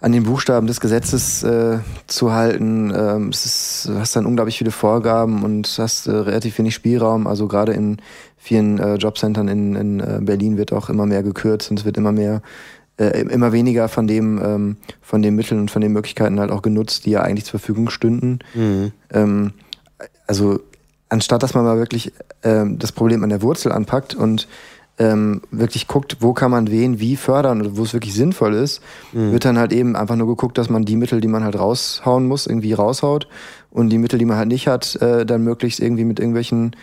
An 0.00 0.12
den 0.12 0.22
Buchstaben 0.22 0.66
des 0.66 0.80
Gesetzes 0.80 1.42
äh, 1.42 1.78
zu 2.06 2.32
halten. 2.32 2.92
Ähm, 2.96 3.28
es 3.30 3.44
ist, 3.44 3.88
du 3.88 3.98
hast 3.98 4.14
dann 4.14 4.26
unglaublich 4.26 4.58
viele 4.58 4.70
Vorgaben 4.70 5.42
und 5.42 5.68
hast 5.78 6.06
äh, 6.06 6.12
relativ 6.12 6.58
wenig 6.58 6.74
Spielraum. 6.74 7.26
Also 7.26 7.48
gerade 7.48 7.72
in 7.72 7.96
vielen 8.36 8.78
äh, 8.78 8.94
Jobcentern 8.94 9.48
in, 9.48 9.74
in 9.74 10.24
Berlin 10.24 10.56
wird 10.56 10.72
auch 10.72 10.88
immer 10.88 11.06
mehr 11.06 11.22
gekürzt 11.22 11.70
und 11.70 11.80
es 11.80 11.84
wird 11.84 11.96
immer 11.96 12.12
mehr 12.12 12.42
äh, 12.98 13.20
immer 13.20 13.52
weniger 13.52 13.88
von 13.88 14.06
dem, 14.06 14.40
ähm, 14.42 14.76
von 15.00 15.22
den 15.22 15.36
Mitteln 15.36 15.60
und 15.60 15.70
von 15.70 15.80
den 15.80 15.92
Möglichkeiten 15.92 16.40
halt 16.40 16.50
auch 16.50 16.62
genutzt, 16.62 17.06
die 17.06 17.10
ja 17.10 17.22
eigentlich 17.22 17.44
zur 17.44 17.60
Verfügung 17.60 17.90
stünden. 17.90 18.40
Mhm. 18.54 18.92
Ähm, 19.12 19.52
also 20.26 20.60
anstatt 21.08 21.42
dass 21.42 21.54
man 21.54 21.64
mal 21.64 21.78
wirklich 21.78 22.12
ähm, 22.42 22.78
das 22.78 22.92
Problem 22.92 23.22
an 23.22 23.30
der 23.30 23.40
Wurzel 23.42 23.72
anpackt 23.72 24.14
und 24.14 24.48
ähm, 24.98 25.42
wirklich 25.50 25.86
guckt, 25.86 26.18
wo 26.20 26.32
kann 26.32 26.50
man 26.50 26.70
wen 26.70 26.98
wie 26.98 27.16
fördern 27.16 27.60
oder 27.60 27.76
wo 27.76 27.84
es 27.84 27.92
wirklich 27.92 28.14
sinnvoll 28.14 28.54
ist, 28.54 28.82
mhm. 29.12 29.32
wird 29.32 29.44
dann 29.44 29.58
halt 29.58 29.72
eben 29.72 29.96
einfach 29.96 30.16
nur 30.16 30.26
geguckt, 30.26 30.58
dass 30.58 30.68
man 30.68 30.84
die 30.84 30.96
Mittel, 30.96 31.20
die 31.20 31.28
man 31.28 31.44
halt 31.44 31.58
raushauen 31.58 32.26
muss, 32.26 32.46
irgendwie 32.46 32.72
raushaut 32.72 33.28
und 33.70 33.90
die 33.90 33.98
Mittel, 33.98 34.18
die 34.18 34.24
man 34.24 34.36
halt 34.36 34.48
nicht 34.48 34.66
hat, 34.66 34.96
äh, 34.96 35.24
dann 35.24 35.44
möglichst 35.44 35.80
irgendwie 35.80 36.04
mit 36.04 36.18
irgendwelchen 36.18 36.74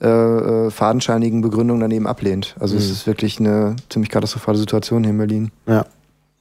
äh, 0.00 0.08
äh, 0.08 0.70
fadenscheinigen 0.70 1.40
Begründungen 1.40 1.80
daneben 1.80 2.06
ablehnt. 2.06 2.56
Also 2.58 2.74
mhm. 2.74 2.80
es 2.80 2.90
ist 2.90 3.06
wirklich 3.06 3.40
eine 3.40 3.76
ziemlich 3.88 4.10
katastrophale 4.10 4.58
Situation 4.58 5.02
hier 5.02 5.12
in 5.12 5.18
Berlin. 5.18 5.50
Ja, 5.66 5.86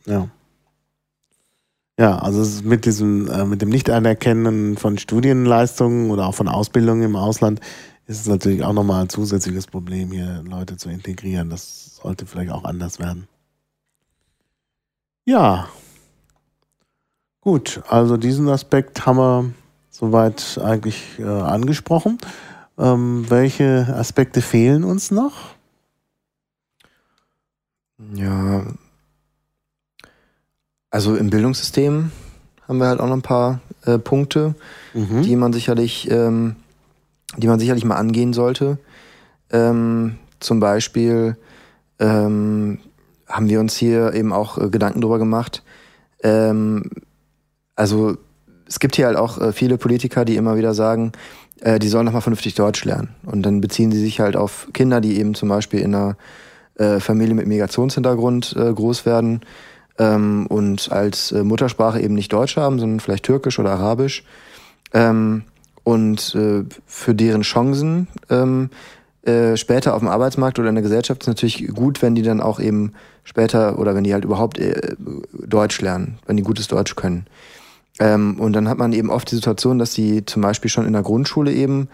ja. 0.06 0.28
Ja, 2.00 2.18
also 2.18 2.64
mit 2.64 2.86
diesem, 2.86 3.30
äh, 3.30 3.46
mit 3.46 3.62
dem 3.62 3.70
Nicht-Anerkennen 3.70 4.78
von 4.78 4.98
Studienleistungen 4.98 6.10
oder 6.10 6.26
auch 6.26 6.34
von 6.34 6.48
Ausbildungen 6.48 7.04
im 7.04 7.16
Ausland 7.16 7.60
ist 8.06 8.22
es 8.22 8.28
natürlich 8.28 8.64
auch 8.64 8.74
nochmal 8.74 9.04
ein 9.04 9.10
zusätzliches 9.10 9.68
Problem, 9.68 10.12
hier 10.12 10.44
Leute 10.44 10.78
zu 10.78 10.90
integrieren. 10.90 11.50
Das 11.50 11.96
sollte 11.98 12.26
vielleicht 12.26 12.52
auch 12.52 12.64
anders 12.64 13.00
werden. 13.00 13.28
Ja. 15.26 15.70
Gut, 17.42 17.82
also 17.88 18.18
diesen 18.18 18.50
Aspekt 18.50 19.06
haben 19.06 19.18
wir 19.18 19.54
soweit 19.90 20.60
eigentlich 20.64 21.20
äh, 21.20 21.24
angesprochen. 21.24 22.18
Ähm, 22.78 23.26
welche 23.30 23.94
Aspekte 23.96 24.42
fehlen 24.42 24.84
uns 24.84 25.12
noch? 25.12 25.54
Ja, 28.16 28.66
also 30.94 31.16
im 31.16 31.32
Bildungssystem 31.32 32.12
haben 32.68 32.78
wir 32.78 32.88
halt 32.88 33.00
auch 33.00 33.08
noch 33.08 33.16
ein 33.16 33.24
paar 33.24 33.62
äh, 33.86 33.98
Punkte, 33.98 34.54
mhm. 34.94 35.24
die 35.24 35.36
man 35.36 35.52
sicherlich, 35.52 36.10
ähm, 36.12 36.56
die 37.38 37.48
man 37.48 37.60
sicherlich 37.60 37.86
mal 37.86 37.96
angehen 37.96 38.34
sollte. 38.34 38.78
Ähm, 39.52 40.18
zum 40.40 40.60
Beispiel 40.60 41.38
ähm, 42.00 42.80
haben 43.28 43.50
wir 43.50 43.60
uns 43.60 43.76
hier 43.76 44.14
eben 44.14 44.34
auch 44.34 44.58
äh, 44.58 44.70
Gedanken 44.70 45.02
drüber 45.02 45.20
gemacht. 45.20 45.64
Ähm, 46.22 46.90
also 47.76 48.18
es 48.68 48.80
gibt 48.80 48.96
hier 48.96 49.08
halt 49.08 49.18
auch 49.18 49.40
äh, 49.40 49.52
viele 49.52 49.78
Politiker, 49.78 50.26
die 50.26 50.36
immer 50.36 50.58
wieder 50.58 50.74
sagen, 50.74 51.12
äh, 51.62 51.80
die 51.80 51.88
sollen 51.88 52.06
nochmal 52.06 52.22
vernünftig 52.22 52.56
Deutsch 52.56 52.86
lernen. 52.86 53.16
Und 53.26 53.44
dann 53.44 53.62
beziehen 53.62 53.92
sie 53.92 54.00
sich 54.00 54.20
halt 54.20 54.36
auf 54.36 54.68
Kinder, 54.74 55.02
die 55.02 55.20
eben 55.20 55.34
zum 55.34 55.50
Beispiel 55.50 55.80
in 55.80 55.96
einer 55.96 56.18
äh, 56.76 57.00
Familie 57.00 57.36
mit 57.36 57.48
Migrationshintergrund 57.48 58.56
äh, 58.58 58.74
groß 58.74 59.06
werden 59.06 59.42
ähm, 60.00 60.48
und 60.48 60.92
als 60.92 61.32
äh, 61.32 61.44
Muttersprache 61.44 62.02
eben 62.02 62.16
nicht 62.16 62.34
Deutsch 62.34 62.58
haben, 62.58 62.80
sondern 62.80 63.00
vielleicht 63.00 63.26
Türkisch 63.26 63.60
oder 63.60 63.72
Arabisch. 63.72 64.24
Ähm, 64.94 65.44
und 65.84 66.34
äh, 66.36 66.64
für 66.86 67.14
deren 67.14 67.42
Chancen 67.42 68.08
ähm, 68.30 68.70
äh, 69.24 69.58
später 69.58 69.94
auf 69.94 70.00
dem 70.00 70.08
Arbeitsmarkt 70.08 70.60
oder 70.60 70.70
in 70.70 70.76
der 70.76 70.82
Gesellschaft 70.82 71.24
ist 71.24 71.28
natürlich 71.28 71.68
gut, 71.74 72.02
wenn 72.02 72.16
die 72.16 72.22
dann 72.22 72.42
auch 72.42 72.60
eben 72.60 72.94
später 73.24 73.80
oder 73.80 73.96
wenn 73.96 74.04
die 74.04 74.14
halt 74.14 74.26
überhaupt 74.26 74.60
äh, 74.60 74.96
Deutsch 75.32 75.82
lernen, 75.82 76.20
wenn 76.26 76.38
die 76.38 76.44
gutes 76.44 76.68
Deutsch 76.68 76.96
können. 76.96 77.26
Ähm, 78.00 78.40
und 78.40 78.54
dann 78.54 78.68
hat 78.70 78.78
man 78.78 78.94
eben 78.94 79.10
oft 79.10 79.30
die 79.32 79.36
Situation, 79.36 79.80
dass 79.80 79.92
die 79.92 80.26
zum 80.26 80.42
Beispiel 80.42 80.70
schon 80.70 80.86
in 80.86 80.94
der 80.94 81.04
Grundschule 81.04 81.52
eben 81.52 81.90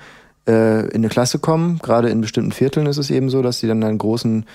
äh, 0.48 0.88
in 0.88 0.96
eine 0.96 1.10
Klasse 1.10 1.40
kommen. 1.40 1.80
Gerade 1.80 2.10
in 2.10 2.22
bestimmten 2.22 2.52
Vierteln 2.52 2.88
ist 2.88 2.98
es 2.98 3.12
eben 3.12 3.30
so, 3.30 3.42
dass 3.42 3.60
sie 3.60 3.68
dann 3.68 3.84
einen 3.84 3.98
großen 3.98 4.46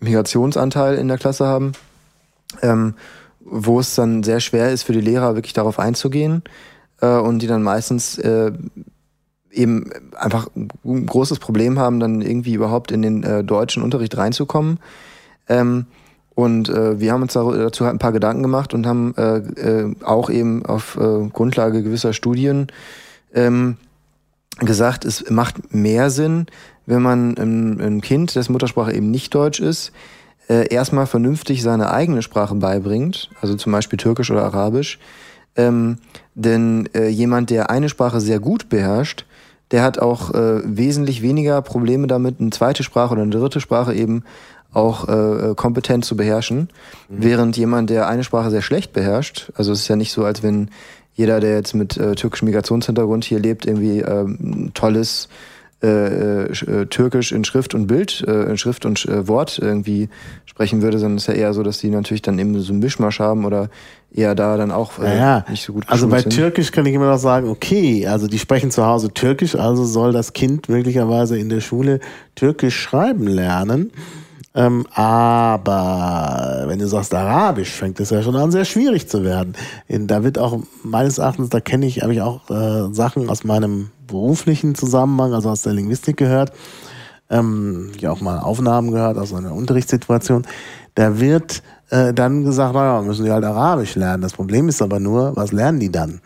Migrationsanteil 0.00 0.96
in 0.96 1.08
der 1.08 1.18
Klasse 1.18 1.46
haben, 1.46 1.72
ähm, 2.62 2.94
wo 3.40 3.80
es 3.80 3.94
dann 3.94 4.22
sehr 4.22 4.40
schwer 4.40 4.70
ist 4.70 4.84
für 4.84 4.92
die 4.92 5.00
Lehrer 5.00 5.34
wirklich 5.34 5.54
darauf 5.54 5.78
einzugehen 5.78 6.42
äh, 7.04 7.18
und 7.18 7.40
die 7.40 7.46
dann 7.46 7.62
meistens 7.62 8.18
äh, 8.18 8.52
eben 9.50 9.90
einfach 10.16 10.48
ein 10.84 11.06
großes 11.06 11.38
Problem 11.38 11.78
haben, 11.78 12.00
dann 12.00 12.22
irgendwie 12.22 12.54
überhaupt 12.54 12.90
in 12.90 13.02
den 13.02 13.22
äh, 13.22 13.44
deutschen 13.44 13.82
Unterricht 13.82 14.16
reinzukommen. 14.16 14.78
Ähm, 15.48 15.86
und 16.34 16.68
äh, 16.68 16.98
wir 16.98 17.12
haben 17.12 17.22
uns 17.22 17.34
dazu 17.34 17.84
halt 17.84 17.94
ein 17.94 18.00
paar 18.00 18.12
Gedanken 18.12 18.42
gemacht 18.42 18.74
und 18.74 18.86
haben 18.86 19.14
äh, 19.16 19.36
äh, 19.36 19.94
auch 20.02 20.30
eben 20.30 20.66
auf 20.66 20.96
äh, 20.96 21.28
Grundlage 21.32 21.84
gewisser 21.84 22.12
Studien 22.12 22.66
ähm, 23.32 23.76
gesagt, 24.58 25.04
es 25.04 25.30
macht 25.30 25.72
mehr 25.72 26.10
Sinn, 26.10 26.46
wenn 26.86 27.02
man 27.02 27.36
ein, 27.38 27.80
ein 27.80 28.00
Kind, 28.00 28.34
das 28.34 28.48
Muttersprache 28.48 28.92
eben 28.92 29.12
nicht 29.12 29.32
Deutsch 29.34 29.60
ist, 29.60 29.92
äh, 30.48 30.66
erstmal 30.74 31.06
vernünftig 31.06 31.62
seine 31.62 31.92
eigene 31.92 32.22
Sprache 32.22 32.56
beibringt, 32.56 33.30
also 33.40 33.54
zum 33.54 33.70
Beispiel 33.70 33.96
Türkisch 33.96 34.30
oder 34.30 34.44
Arabisch. 34.44 34.98
Ähm, 35.56 35.98
denn 36.34 36.88
äh, 36.94 37.08
jemand, 37.08 37.50
der 37.50 37.70
eine 37.70 37.88
Sprache 37.88 38.20
sehr 38.20 38.40
gut 38.40 38.68
beherrscht, 38.68 39.24
der 39.70 39.82
hat 39.82 39.98
auch 39.98 40.32
äh, 40.34 40.60
wesentlich 40.64 41.22
weniger 41.22 41.62
Probleme 41.62 42.06
damit, 42.06 42.40
eine 42.40 42.50
zweite 42.50 42.82
Sprache 42.82 43.12
oder 43.12 43.22
eine 43.22 43.30
dritte 43.30 43.60
Sprache 43.60 43.94
eben 43.94 44.24
auch 44.72 45.08
äh, 45.08 45.54
kompetent 45.54 46.04
zu 46.04 46.16
beherrschen. 46.16 46.68
Mhm. 47.08 47.16
Während 47.18 47.56
jemand, 47.56 47.90
der 47.90 48.08
eine 48.08 48.24
Sprache 48.24 48.50
sehr 48.50 48.62
schlecht 48.62 48.92
beherrscht, 48.92 49.52
also 49.54 49.72
es 49.72 49.80
ist 49.80 49.88
ja 49.88 49.96
nicht 49.96 50.12
so, 50.12 50.24
als 50.24 50.42
wenn 50.42 50.70
jeder, 51.14 51.38
der 51.40 51.54
jetzt 51.54 51.74
mit 51.74 51.96
äh, 51.96 52.14
türkischem 52.16 52.46
Migrationshintergrund 52.46 53.24
hier 53.24 53.38
lebt, 53.38 53.66
irgendwie 53.66 54.00
ähm, 54.00 54.72
tolles 54.74 55.28
äh, 55.84 56.46
äh, 56.46 56.82
äh, 56.82 56.86
Türkisch 56.86 57.30
in 57.32 57.44
Schrift 57.44 57.74
und 57.74 57.86
Bild, 57.86 58.24
äh, 58.26 58.44
in 58.44 58.56
Schrift 58.56 58.86
und 58.86 59.04
äh, 59.04 59.28
Wort 59.28 59.58
irgendwie 59.58 60.08
sprechen 60.46 60.80
würde, 60.80 60.98
sondern 60.98 61.18
es 61.18 61.24
ist 61.24 61.26
ja 61.26 61.34
eher 61.34 61.52
so, 61.52 61.62
dass 61.62 61.78
die 61.78 61.90
natürlich 61.90 62.22
dann 62.22 62.38
eben 62.38 62.58
so 62.58 62.72
ein 62.72 62.78
Mischmasch 62.78 63.20
haben 63.20 63.44
oder 63.44 63.68
eher 64.10 64.34
da 64.34 64.56
dann 64.56 64.70
auch 64.70 64.98
äh, 64.98 65.18
ja, 65.18 65.44
nicht 65.46 65.62
so 65.62 65.74
gut 65.74 65.84
Also 65.88 66.08
bei 66.08 66.20
sind. 66.20 66.32
Türkisch 66.32 66.72
kann 66.72 66.86
ich 66.86 66.94
immer 66.94 67.10
noch 67.10 67.18
sagen, 67.18 67.50
okay, 67.50 68.06
also 68.06 68.28
die 68.28 68.38
sprechen 68.38 68.70
zu 68.70 68.86
Hause 68.86 69.12
Türkisch, 69.12 69.56
also 69.56 69.84
soll 69.84 70.12
das 70.12 70.32
Kind 70.32 70.70
möglicherweise 70.70 71.36
in 71.36 71.50
der 71.50 71.60
Schule 71.60 72.00
Türkisch 72.34 72.80
schreiben 72.80 73.26
lernen. 73.26 73.92
Ähm, 74.56 74.86
aber 74.94 76.64
wenn 76.66 76.78
du 76.78 76.86
sagst 76.86 77.12
Arabisch, 77.12 77.72
fängt 77.72 77.98
es 77.98 78.10
ja 78.10 78.22
schon 78.22 78.36
an, 78.36 78.52
sehr 78.52 78.64
schwierig 78.64 79.08
zu 79.08 79.24
werden. 79.24 79.54
Da 79.88 80.22
wird 80.22 80.38
auch 80.38 80.60
meines 80.84 81.18
Erachtens, 81.18 81.48
da 81.48 81.60
kenne 81.60 81.86
ich, 81.86 82.02
habe 82.02 82.12
ich 82.12 82.22
auch 82.22 82.48
äh, 82.50 82.94
Sachen 82.94 83.28
aus 83.28 83.42
meinem 83.42 83.90
beruflichen 84.06 84.76
Zusammenhang, 84.76 85.34
also 85.34 85.50
aus 85.50 85.62
der 85.62 85.72
Linguistik 85.72 86.16
gehört, 86.16 86.52
ähm, 87.30 87.90
ich 87.96 88.06
auch 88.06 88.20
mal 88.20 88.38
Aufnahmen 88.38 88.92
gehört 88.92 89.18
aus 89.18 89.34
einer 89.34 89.52
Unterrichtssituation. 89.52 90.46
Da 90.94 91.18
wird 91.18 91.62
äh, 91.90 92.14
dann 92.14 92.44
gesagt, 92.44 92.74
naja, 92.74 93.02
müssen 93.02 93.24
die 93.24 93.32
halt 93.32 93.44
Arabisch 93.44 93.96
lernen. 93.96 94.22
Das 94.22 94.34
Problem 94.34 94.68
ist 94.68 94.82
aber 94.82 95.00
nur, 95.00 95.34
was 95.34 95.50
lernen 95.50 95.80
die 95.80 95.90
dann? 95.90 96.20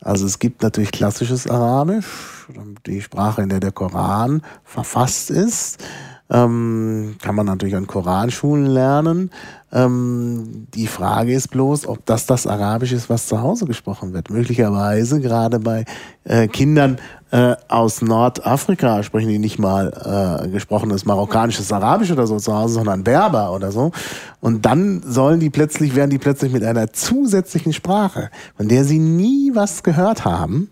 Also 0.00 0.24
es 0.24 0.38
gibt 0.38 0.62
natürlich 0.62 0.90
klassisches 0.90 1.46
Arabisch, 1.46 2.48
die 2.86 3.02
Sprache, 3.02 3.42
in 3.42 3.50
der 3.50 3.60
der 3.60 3.72
Koran 3.72 4.40
verfasst 4.64 5.30
ist. 5.30 5.84
Ähm, 6.30 7.16
kann 7.20 7.34
man 7.34 7.44
natürlich 7.44 7.76
an 7.76 7.86
Koranschulen 7.86 8.64
lernen. 8.64 9.30
Ähm, 9.70 10.66
die 10.74 10.86
Frage 10.86 11.34
ist 11.34 11.48
bloß, 11.48 11.86
ob 11.86 12.06
das 12.06 12.24
das 12.24 12.46
Arabisch 12.46 12.92
ist, 12.92 13.10
was 13.10 13.26
zu 13.26 13.42
Hause 13.42 13.66
gesprochen 13.66 14.14
wird. 14.14 14.30
Möglicherweise 14.30 15.20
gerade 15.20 15.60
bei 15.60 15.84
äh, 16.24 16.48
Kindern 16.48 16.98
äh, 17.30 17.56
aus 17.68 18.00
Nordafrika 18.00 19.02
sprechen 19.02 19.28
die 19.28 19.38
nicht 19.38 19.58
mal 19.58 20.44
äh, 20.44 20.48
gesprochenes 20.48 21.04
marokkanisches 21.04 21.70
Arabisch 21.72 22.10
oder 22.10 22.26
so 22.26 22.38
zu 22.38 22.54
Hause, 22.54 22.74
sondern 22.74 23.04
Berber 23.04 23.52
oder 23.52 23.70
so. 23.70 23.92
Und 24.40 24.64
dann 24.64 25.02
sollen 25.04 25.40
die 25.40 25.50
plötzlich, 25.50 25.94
werden 25.94 26.10
die 26.10 26.18
plötzlich 26.18 26.52
mit 26.52 26.64
einer 26.64 26.92
zusätzlichen 26.92 27.72
Sprache, 27.74 28.30
von 28.56 28.68
der 28.68 28.84
sie 28.84 28.98
nie 28.98 29.50
was 29.54 29.82
gehört 29.82 30.24
haben, 30.24 30.70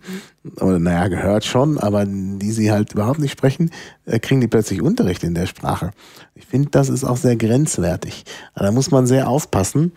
oder 0.60 0.78
naja, 0.78 1.08
gehört 1.08 1.44
schon, 1.44 1.78
aber 1.78 2.04
die 2.04 2.52
sie 2.52 2.72
halt 2.72 2.92
überhaupt 2.92 3.20
nicht 3.20 3.32
sprechen, 3.32 3.70
äh, 4.06 4.18
kriegen 4.18 4.40
die 4.40 4.48
plötzlich 4.48 4.82
Unterricht 4.82 5.22
in 5.22 5.34
der 5.34 5.46
Sprache. 5.46 5.92
Ich 6.34 6.46
finde, 6.46 6.70
das 6.70 6.88
ist 6.88 7.04
auch 7.04 7.16
sehr 7.16 7.36
grenzwertig. 7.36 8.24
Da 8.54 8.72
muss 8.72 8.90
man 8.90 9.06
sehr 9.06 9.28
aufpassen. 9.28 9.92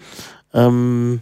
Ähm, 0.53 1.21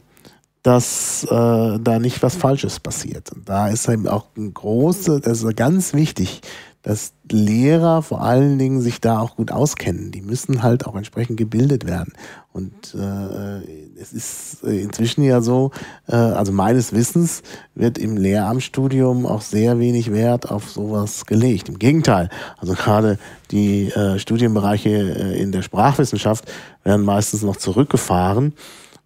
dass 0.64 1.26
äh, 1.26 1.80
da 1.80 2.00
nicht 2.00 2.24
was 2.24 2.38
Falsches 2.38 2.80
passiert. 2.80 3.32
Und 3.34 3.48
da 3.50 3.68
ist 3.68 3.88
eben 3.90 4.08
auch 4.08 4.28
ein 4.38 4.54
große, 4.54 5.20
das 5.20 5.44
ist 5.44 5.58
ganz 5.58 5.94
wichtig, 5.94 6.41
dass 6.84 7.14
Lehrer 7.32 8.02
vor 8.02 8.22
allen 8.22 8.60
Dingen 8.60 8.82
sich 8.82 9.00
da 9.00 9.20
auch 9.20 9.38
gut 9.38 9.52
auskennen. 9.52 10.12
Die 10.12 10.22
müssen 10.22 10.62
halt 10.62 10.86
auch 10.86 10.96
entsprechend 10.96 11.38
gebildet 11.38 11.88
werden. 11.88 12.14
Und 12.52 12.94
äh, 12.94 13.98
es 14.00 14.12
ist 14.12 14.64
inzwischen 14.64 15.24
ja 15.24 15.42
so, 15.42 15.72
äh, 16.08 16.16
also 16.16 16.52
meines 16.52 16.92
Wissens 16.94 17.42
wird 17.74 17.98
im 17.98 18.18
Lehramtsstudium 18.18 19.26
auch 19.26 19.42
sehr 19.42 19.80
wenig 19.80 20.12
Wert 20.12 20.52
auf 20.52 20.70
sowas 20.70 21.26
gelegt. 21.26 21.70
Im 21.70 21.80
Gegenteil, 21.80 22.30
also 22.58 22.74
gerade 22.74 23.18
die 23.50 23.90
äh, 23.90 24.20
Studienbereiche 24.20 24.90
äh, 24.90 25.42
in 25.42 25.54
der 25.54 25.62
Sprachwissenschaft 25.62 26.52
werden 26.84 27.06
meistens 27.06 27.44
noch 27.44 27.56
zurückgefahren. 27.56 28.54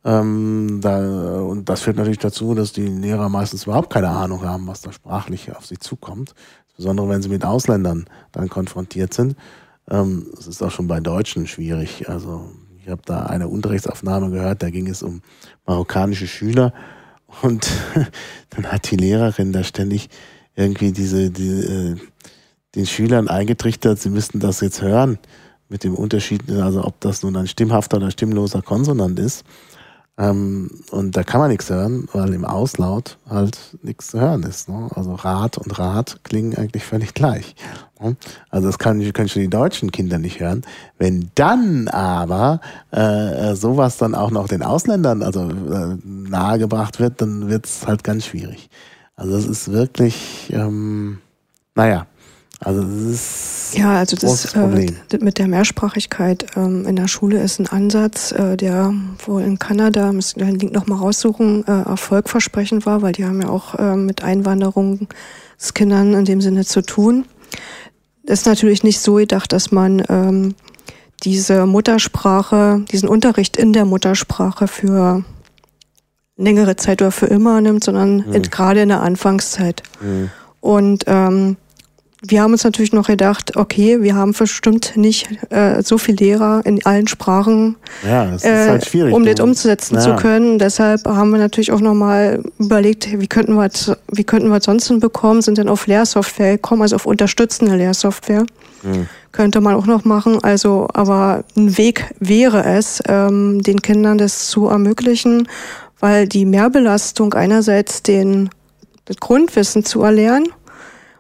Ähm, 0.04 0.80
da, 0.82 1.42
und 1.42 1.70
das 1.70 1.82
führt 1.82 1.98
natürlich 1.98 2.20
dazu, 2.20 2.56
dass 2.56 2.74
die 2.74 2.88
Lehrer 2.88 3.30
meistens 3.30 3.66
überhaupt 3.66 3.92
keine 3.92 4.10
Ahnung 4.10 4.44
haben, 4.44 4.66
was 4.66 4.82
da 4.82 4.92
sprachlich 4.92 5.56
auf 5.56 5.66
sie 5.66 5.78
zukommt. 5.78 6.34
Insbesondere 6.78 7.10
wenn 7.10 7.22
sie 7.24 7.30
mit 7.30 7.44
Ausländern 7.44 8.06
dann 8.32 8.50
konfrontiert 8.50 9.14
sind. 9.14 9.36
Ähm, 9.90 10.28
das 10.36 10.48
ist 10.48 10.62
auch 10.62 10.72
schon 10.72 10.88
bei 10.88 11.00
Deutschen 11.00 11.48
schwierig. 11.48 12.08
Also 12.08 12.52
ich 12.80 12.88
habe 12.88 13.02
da 13.04 13.26
eine 13.26 13.48
Unterrichtsaufnahme 13.48 14.30
gehört, 14.30 14.62
da 14.62 14.70
ging 14.70 14.88
es 14.88 15.02
um 15.02 15.22
marokkanische 15.66 16.28
Schüler 16.28 16.74
und 17.42 17.68
dann 18.52 18.72
hat 18.72 18.92
die 18.92 18.96
Lehrerin 18.96 19.52
da 19.52 19.64
ständig 19.64 20.10
irgendwie 20.56 20.92
diese, 20.92 21.32
diese 21.32 21.94
äh, 21.94 21.96
den 22.76 22.86
Schülern 22.86 23.28
eingetrichtert, 23.28 24.00
sie 24.00 24.10
müssten 24.10 24.40
das 24.40 24.62
jetzt 24.62 24.82
hören 24.82 25.18
mit 25.68 25.84
dem 25.84 25.96
Unterschied, 25.96 26.50
also 26.52 26.84
ob 26.84 27.02
das 27.02 27.24
nun 27.24 27.36
ein 27.36 27.48
stimmhafter 27.48 27.98
oder 27.98 28.12
stimmloser 28.12 28.62
Konsonant 28.62 29.20
ist. 29.20 29.44
Ähm, 30.20 30.72
und 30.90 31.16
da 31.16 31.24
kann 31.24 31.40
man 31.40 31.52
nichts 31.52 31.70
hören, 31.70 32.08
weil 32.12 32.34
im 32.34 32.44
Auslaut 32.44 33.18
halt 33.30 33.78
nichts 33.84 34.08
zu 34.08 34.20
hören 34.20 34.44
ist. 34.44 34.68
Ne? 34.68 34.90
Also 34.96 35.14
Rat 35.14 35.60
und 35.60 35.78
Rat 35.78 36.20
klingen 36.24 36.58
eigentlich 36.58 36.84
völlig 36.84 37.14
gleich. 37.14 37.56
Ne? 38.02 38.16
Also 38.50 38.68
das 38.68 38.80
kann, 38.80 39.00
können 39.14 39.30
schon 39.30 39.44
die 39.44 39.50
deutschen 39.50 39.92
Kinder 39.92 40.18
nicht 40.18 40.40
hören. 40.40 40.64
Wenn 40.98 41.30
dann 41.36 41.88
aber 41.88 42.62
äh, 42.90 43.54
sowas 43.54 43.98
dann 43.98 44.16
auch 44.16 44.32
noch 44.32 44.48
den 44.48 44.64
Ausländern 44.64 45.22
also 45.22 45.50
äh, 45.50 45.98
nahegebracht 46.04 47.00
wird, 47.00 47.22
dann 47.22 47.48
wird 47.50 47.68
es 47.68 47.86
halt 47.86 48.04
ganz 48.04 48.26
schwierig. 48.26 48.70
Also 49.16 49.36
das 49.36 49.46
ist 49.46 49.72
wirklich, 49.72 50.52
ähm, 50.52 51.20
naja, 51.76 52.08
also 52.60 52.82
das 52.82 53.70
ist 53.70 53.78
ja, 53.78 53.98
also 54.00 54.16
das 54.16 54.54
äh, 54.56 54.88
mit 55.20 55.38
der 55.38 55.48
Mehrsprachigkeit 55.48 56.48
ähm, 56.56 56.86
in 56.88 56.96
der 56.96 57.08
Schule 57.08 57.42
ist 57.42 57.60
ein 57.60 57.68
Ansatz, 57.68 58.32
äh, 58.32 58.58
der 58.58 58.94
wohl 59.26 59.44
in 59.44 59.60
Kanada, 59.60 60.12
müssen 60.12 60.40
wir 60.40 60.48
den 60.48 60.58
Link 60.58 60.74
nochmal 60.74 61.00
raussuchen, 61.00 61.68
äh, 61.68 61.82
erfolgversprechend 61.84 62.86
war, 62.86 63.02
weil 63.02 63.12
die 63.12 63.26
haben 63.26 63.42
ja 63.42 63.50
auch 63.50 63.76
äh, 63.76 63.96
mit 63.96 64.24
Einwanderungskindern 64.24 66.14
in 66.14 66.26
dem 66.26 66.42
Sinne 66.42 66.66
zu 66.66 66.82
tun. 66.82 67.26
Ist 68.24 68.46
natürlich 68.46 68.84
nicht 68.84 69.00
so 69.00 69.16
gedacht, 69.16 69.52
dass 69.54 69.72
man 69.72 70.04
ähm, 70.10 70.56
diese 71.24 71.66
Muttersprache, 71.66 72.86
diesen 72.92 73.10
Unterricht 73.10 73.58
in 73.58 73.74
der 73.74 73.86
Muttersprache 73.86 74.68
für 74.68 75.24
längere 76.38 76.76
Zeit 76.76 77.02
oder 77.02 77.12
für 77.12 77.28
immer 77.28 77.62
nimmt, 77.62 77.84
sondern 77.84 78.18
mhm. 78.18 78.42
gerade 78.44 78.82
in 78.82 78.90
der 78.90 79.02
Anfangszeit. 79.02 79.84
Mhm. 80.02 80.30
Und 80.62 81.04
ähm, 81.08 81.58
wir 82.24 82.42
haben 82.42 82.52
uns 82.52 82.64
natürlich 82.64 82.94
noch 82.94 83.08
gedacht, 83.08 83.58
okay, 83.58 84.02
wir 84.02 84.16
haben 84.16 84.34
bestimmt 84.34 84.94
nicht 84.96 85.30
äh, 85.52 85.84
so 85.84 86.00
viele 86.00 86.18
Lehrer 86.18 86.62
in 86.66 86.84
allen 86.84 87.08
Sprachen, 87.08 87.76
ja, 88.04 88.26
das 88.26 88.44
ist 88.44 88.50
äh, 88.50 88.70
halt 88.70 88.86
schwierig, 88.86 89.14
um 89.14 89.24
das 89.24 89.40
umzusetzen 89.40 89.96
ja. 89.96 90.02
zu 90.02 90.16
können. 90.16 90.58
Deshalb 90.58 91.06
haben 91.06 91.30
wir 91.30 91.38
natürlich 91.38 91.72
auch 91.72 91.80
nochmal 91.80 92.44
überlegt, 92.58 93.20
wie 93.20 93.28
könnten 93.28 93.54
wir 93.54 93.70
wie 94.12 94.24
könnten 94.24 94.50
wir 94.50 94.62
sonst 94.62 94.88
hinbekommen, 94.88 95.44
sind 95.44 95.60
dann 95.60 95.70
auf 95.70 95.86
Lehrsoftware 95.86 96.54
gekommen, 96.54 96.82
also 96.82 96.96
auf 96.96 97.06
unterstützende 97.06 97.76
Lehrsoftware. 97.76 98.46
Hm. 98.82 99.08
Könnte 99.32 99.62
man 99.62 99.76
auch 99.76 99.86
noch 99.86 100.04
machen. 100.04 100.44
Also, 100.44 100.88
aber 100.94 101.44
ein 101.56 101.78
Weg 101.78 102.16
wäre 102.20 102.64
es, 102.64 103.04
ähm, 103.08 103.62
den 103.62 103.82
Kindern 103.84 104.18
das 104.18 104.48
zu 104.48 104.68
ermöglichen, 104.68 105.48
weil 106.00 106.28
die 106.28 106.46
Mehrbelastung 106.46 107.36
einerseits 107.36 108.02
den 108.02 108.50
das 109.06 109.18
Grundwissen 109.18 109.86
zu 109.86 110.02
erlernen 110.02 110.48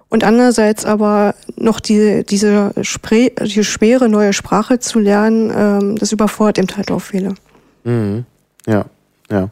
und 0.09 0.23
andererseits 0.23 0.85
aber 0.85 1.35
noch 1.55 1.79
die, 1.79 2.23
diese 2.27 2.71
Spre 2.81 3.31
die 3.41 3.63
schwere 3.63 4.09
neue 4.09 4.33
Sprache 4.33 4.79
zu 4.79 4.99
lernen, 4.99 5.51
ähm, 5.55 5.95
das 5.97 6.11
überfordert 6.11 6.59
eben 6.59 6.77
halt 6.77 6.91
auch 6.91 7.01
viele. 7.01 7.35
Mhm. 7.83 8.25
Ja, 8.65 8.85
ja. 9.29 9.49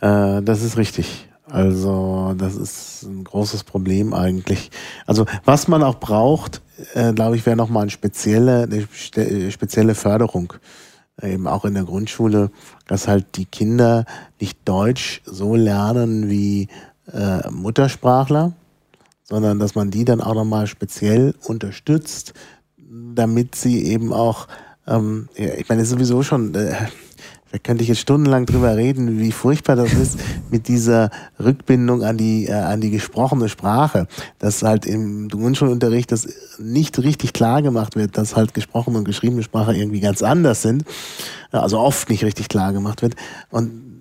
Äh, 0.00 0.42
das 0.42 0.62
ist 0.62 0.76
richtig. 0.76 1.28
Also 1.48 2.34
das 2.38 2.56
ist 2.56 3.02
ein 3.02 3.24
großes 3.24 3.64
Problem 3.64 4.14
eigentlich. 4.14 4.70
Also 5.06 5.26
was 5.44 5.68
man 5.68 5.82
auch 5.82 5.96
braucht, 5.96 6.62
äh, 6.94 7.12
glaube 7.12 7.36
ich, 7.36 7.44
wäre 7.44 7.56
nochmal 7.56 7.82
eine 7.82 7.90
spezielle, 7.90 8.62
eine 8.64 9.50
spezielle 9.50 9.94
Förderung, 9.94 10.54
eben 11.20 11.46
auch 11.46 11.64
in 11.64 11.74
der 11.74 11.84
Grundschule, 11.84 12.50
dass 12.86 13.06
halt 13.06 13.36
die 13.36 13.44
Kinder 13.44 14.06
nicht 14.40 14.58
Deutsch 14.64 15.20
so 15.26 15.54
lernen 15.54 16.30
wie 16.30 16.68
äh, 17.12 17.50
Muttersprachler, 17.50 18.52
sondern 19.24 19.58
dass 19.58 19.74
man 19.74 19.90
die 19.90 20.04
dann 20.04 20.20
auch 20.20 20.34
nochmal 20.34 20.66
speziell 20.66 21.34
unterstützt, 21.46 22.34
damit 23.14 23.54
sie 23.54 23.84
eben 23.84 24.12
auch, 24.12 24.48
ähm, 24.86 25.28
ja, 25.36 25.54
ich 25.54 25.68
meine, 25.68 25.84
sowieso 25.84 26.22
schon, 26.22 26.54
äh, 26.54 26.74
da 27.52 27.58
könnte 27.58 27.82
ich 27.82 27.88
jetzt 27.88 28.00
stundenlang 28.00 28.46
drüber 28.46 28.76
reden, 28.76 29.20
wie 29.20 29.30
furchtbar 29.30 29.76
das 29.76 29.92
ist 29.92 30.18
mit 30.50 30.68
dieser 30.68 31.10
Rückbindung 31.38 32.02
an 32.02 32.16
die, 32.16 32.46
äh, 32.46 32.52
an 32.52 32.80
die 32.80 32.90
gesprochene 32.90 33.50
Sprache. 33.50 34.08
Dass 34.38 34.62
halt 34.62 34.86
im 34.86 35.28
Grundschulunterricht 35.28 36.10
das 36.10 36.28
nicht 36.58 36.98
richtig 36.98 37.34
klar 37.34 37.60
gemacht 37.60 37.94
wird, 37.94 38.16
dass 38.16 38.36
halt 38.36 38.54
gesprochene 38.54 38.96
und 38.96 39.04
geschriebene 39.04 39.42
Sprache 39.42 39.76
irgendwie 39.76 40.00
ganz 40.00 40.22
anders 40.22 40.62
sind. 40.62 40.84
Also 41.50 41.78
oft 41.78 42.08
nicht 42.08 42.24
richtig 42.24 42.48
klar 42.48 42.72
gemacht 42.72 43.02
wird. 43.02 43.16
Und 43.50 43.91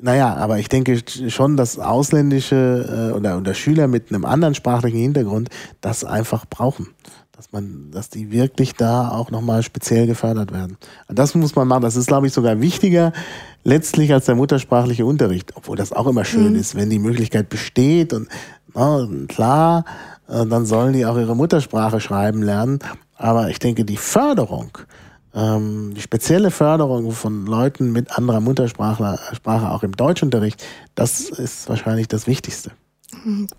naja, 0.00 0.34
aber 0.34 0.58
ich 0.58 0.68
denke 0.68 1.00
schon, 1.28 1.56
dass 1.56 1.78
ausländische 1.78 3.10
äh, 3.12 3.16
oder, 3.16 3.38
oder 3.38 3.54
Schüler 3.54 3.88
mit 3.88 4.10
einem 4.10 4.24
anderen 4.24 4.54
sprachlichen 4.54 4.98
Hintergrund 4.98 5.48
das 5.80 6.04
einfach 6.04 6.46
brauchen. 6.46 6.88
Dass 7.32 7.52
man, 7.52 7.90
dass 7.92 8.08
die 8.08 8.32
wirklich 8.32 8.74
da 8.74 9.10
auch 9.10 9.30
nochmal 9.30 9.62
speziell 9.62 10.08
gefördert 10.08 10.52
werden. 10.52 10.76
Das 11.08 11.36
muss 11.36 11.54
man 11.54 11.68
machen. 11.68 11.82
Das 11.82 11.94
ist, 11.94 12.08
glaube 12.08 12.26
ich, 12.26 12.32
sogar 12.32 12.60
wichtiger 12.60 13.12
letztlich 13.62 14.12
als 14.12 14.26
der 14.26 14.34
muttersprachliche 14.34 15.06
Unterricht. 15.06 15.52
Obwohl 15.54 15.76
das 15.76 15.92
auch 15.92 16.08
immer 16.08 16.24
schön 16.24 16.54
mhm. 16.54 16.58
ist, 16.58 16.74
wenn 16.74 16.90
die 16.90 16.98
Möglichkeit 16.98 17.48
besteht 17.48 18.12
und 18.12 18.28
na, 18.74 19.08
klar, 19.28 19.84
äh, 20.28 20.44
dann 20.46 20.66
sollen 20.66 20.92
die 20.92 21.06
auch 21.06 21.16
ihre 21.16 21.36
Muttersprache 21.36 22.00
schreiben 22.00 22.42
lernen. 22.42 22.80
Aber 23.16 23.50
ich 23.50 23.58
denke, 23.58 23.84
die 23.84 23.96
Förderung 23.96 24.78
ähm, 25.38 25.94
die 25.94 26.00
spezielle 26.00 26.50
Förderung 26.50 27.12
von 27.12 27.46
Leuten 27.46 27.92
mit 27.92 28.16
anderer 28.16 28.40
Muttersprache 28.40 29.18
Sprache 29.34 29.70
auch 29.70 29.82
im 29.82 29.92
Deutschunterricht, 29.92 30.64
das 30.94 31.20
ist 31.20 31.68
wahrscheinlich 31.68 32.08
das 32.08 32.26
Wichtigste. 32.26 32.72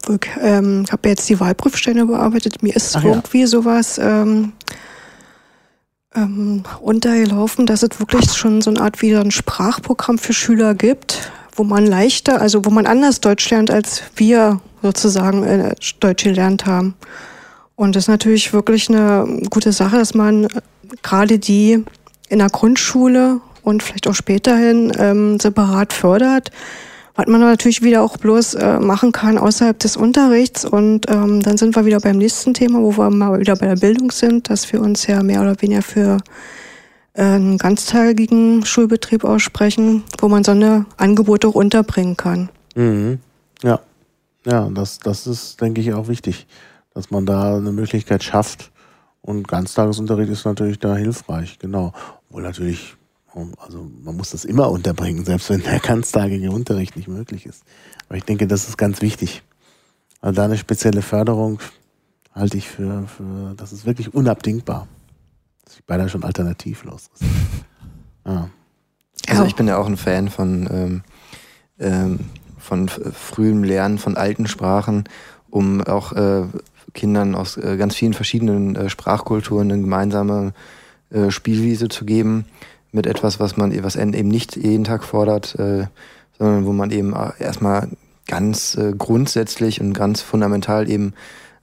Ich 0.10 0.30
ähm, 0.41 0.85
habe 0.91 1.10
jetzt 1.10 1.27
die 1.30 1.39
Wahlprüfstände 1.39 2.06
bearbeitet. 2.06 2.61
Mir 2.61 2.76
ist 2.76 2.95
Ach 2.95 3.03
irgendwie 3.03 3.41
ja. 3.41 3.47
sowas 3.47 3.97
ähm, 3.97 4.53
ähm, 6.15 6.64
untergelaufen, 6.81 7.65
dass 7.65 7.84
es 7.84 7.99
wirklich 7.99 8.31
schon 8.34 8.61
so 8.61 8.72
eine 8.72 8.81
Art 8.81 9.01
wie 9.01 9.15
ein 9.15 9.31
Sprachprogramm 9.31 10.18
für 10.18 10.34
Schüler 10.34 10.76
gibt, 10.76 11.31
wo 11.56 11.64
man 11.64 11.85
leichter, 11.85 12.41
also 12.41 12.65
wo 12.65 12.69
man 12.69 12.85
anders 12.85 13.22
Deutsch 13.22 13.49
lernt, 13.49 13.72
als 13.72 14.03
wir 14.15 14.61
sozusagen 14.81 15.43
äh, 15.43 15.76
Deutsch 15.99 16.23
gelernt 16.23 16.65
haben. 16.65 16.95
Und 17.76 17.95
das 17.95 18.03
ist 18.03 18.10
natürlich 18.10 18.53
wirklich 18.53 18.89
eine 18.89 19.41
gute 19.49 19.72
Sache, 19.72 19.97
dass 19.97 20.14
man 20.14 20.47
gerade 21.03 21.39
die 21.39 21.83
in 22.29 22.39
der 22.39 22.49
Grundschule 22.49 23.41
und 23.63 23.83
vielleicht 23.83 24.07
auch 24.07 24.15
späterhin 24.15 24.91
ähm, 24.97 25.39
separat 25.39 25.93
fördert, 25.93 26.51
was 27.15 27.27
man 27.27 27.41
natürlich 27.41 27.81
wieder 27.81 28.01
auch 28.01 28.17
bloß 28.17 28.55
äh, 28.55 28.79
machen 28.79 29.11
kann 29.11 29.37
außerhalb 29.37 29.77
des 29.77 29.97
Unterrichts. 29.97 30.65
Und 30.65 31.09
ähm, 31.09 31.41
dann 31.41 31.57
sind 31.57 31.75
wir 31.75 31.85
wieder 31.85 31.99
beim 31.99 32.17
nächsten 32.17 32.53
Thema, 32.53 32.79
wo 32.79 32.97
wir 32.97 33.09
mal 33.09 33.39
wieder 33.39 33.55
bei 33.55 33.67
der 33.67 33.75
Bildung 33.75 34.11
sind, 34.11 34.49
dass 34.49 34.71
wir 34.71 34.81
uns 34.81 35.05
ja 35.07 35.21
mehr 35.23 35.41
oder 35.41 35.61
weniger 35.61 35.81
für 35.81 36.17
äh, 37.13 37.23
einen 37.23 37.57
ganztagigen 37.57 38.65
Schulbetrieb 38.65 39.23
aussprechen, 39.23 40.03
wo 40.19 40.29
man 40.29 40.43
so 40.43 40.51
eine 40.51 40.85
Angebote 40.97 41.47
auch 41.47 41.55
unterbringen 41.55 42.15
kann. 42.15 42.49
Mhm. 42.75 43.19
Ja, 43.61 43.81
ja, 44.45 44.69
das, 44.73 44.99
das 44.99 45.27
ist, 45.27 45.59
denke 45.59 45.81
ich, 45.81 45.93
auch 45.93 46.07
wichtig, 46.07 46.47
dass 46.93 47.11
man 47.11 47.25
da 47.25 47.57
eine 47.57 47.71
Möglichkeit 47.71 48.23
schafft. 48.23 48.71
Und 49.21 49.47
Ganztagesunterricht 49.47 50.31
ist 50.31 50.45
natürlich 50.45 50.79
da 50.79 50.95
hilfreich, 50.95 51.59
genau. 51.59 51.93
Obwohl 52.29 52.43
natürlich 52.43 52.95
also 53.57 53.89
man 54.03 54.17
muss 54.17 54.31
das 54.31 54.45
immer 54.45 54.69
unterbringen, 54.69 55.25
selbst 55.25 55.49
wenn 55.49 55.61
der 55.61 55.79
ganztagige 55.79 56.51
Unterricht 56.51 56.95
nicht 56.95 57.07
möglich 57.07 57.45
ist. 57.45 57.63
Aber 58.07 58.17
ich 58.17 58.23
denke, 58.23 58.47
das 58.47 58.67
ist 58.67 58.77
ganz 58.77 59.01
wichtig. 59.01 59.43
Also 60.21 60.35
da 60.35 60.45
eine 60.45 60.57
spezielle 60.57 61.01
Förderung 61.01 61.59
halte 62.33 62.57
ich 62.57 62.67
für, 62.67 63.07
für 63.07 63.53
das 63.55 63.71
ist 63.71 63.85
wirklich 63.85 64.13
unabdingbar. 64.13 64.87
Das 65.63 65.75
ist 65.75 65.85
beinahe 65.85 66.09
schon 66.09 66.23
alternativlos. 66.23 67.09
Ah. 68.23 68.47
Also 69.27 69.43
ich 69.43 69.55
bin 69.55 69.67
ja 69.67 69.77
auch 69.77 69.85
ein 69.85 69.97
Fan 69.97 70.29
von, 70.29 70.67
ähm, 70.71 71.03
ähm, 71.77 72.19
von 72.57 72.89
frühem 72.89 73.63
Lernen 73.63 73.99
von 73.99 74.17
alten 74.17 74.47
Sprachen, 74.47 75.03
um 75.51 75.81
auch 75.83 76.13
äh, 76.13 76.45
Kindern 76.93 77.35
aus 77.35 77.57
äh, 77.57 77.77
ganz 77.77 77.95
vielen 77.95 78.13
verschiedenen 78.13 78.75
äh, 78.75 78.89
Sprachkulturen 78.89 79.71
eine 79.71 79.81
gemeinsame 79.81 80.53
äh, 81.11 81.31
Spielwiese 81.31 81.89
zu 81.89 82.05
geben 82.05 82.45
mit 82.91 83.05
etwas, 83.05 83.39
was 83.39 83.57
man 83.57 83.83
was 83.83 83.95
eben 83.95 84.29
nicht 84.29 84.55
jeden 84.55 84.83
Tag 84.83 85.03
fordert, 85.03 85.55
äh, 85.59 85.87
sondern 86.37 86.65
wo 86.65 86.73
man 86.73 86.91
eben 86.91 87.13
erstmal 87.39 87.89
ganz 88.27 88.75
äh, 88.75 88.93
grundsätzlich 88.97 89.81
und 89.81 89.93
ganz 89.93 90.21
fundamental 90.21 90.89
eben 90.89 91.13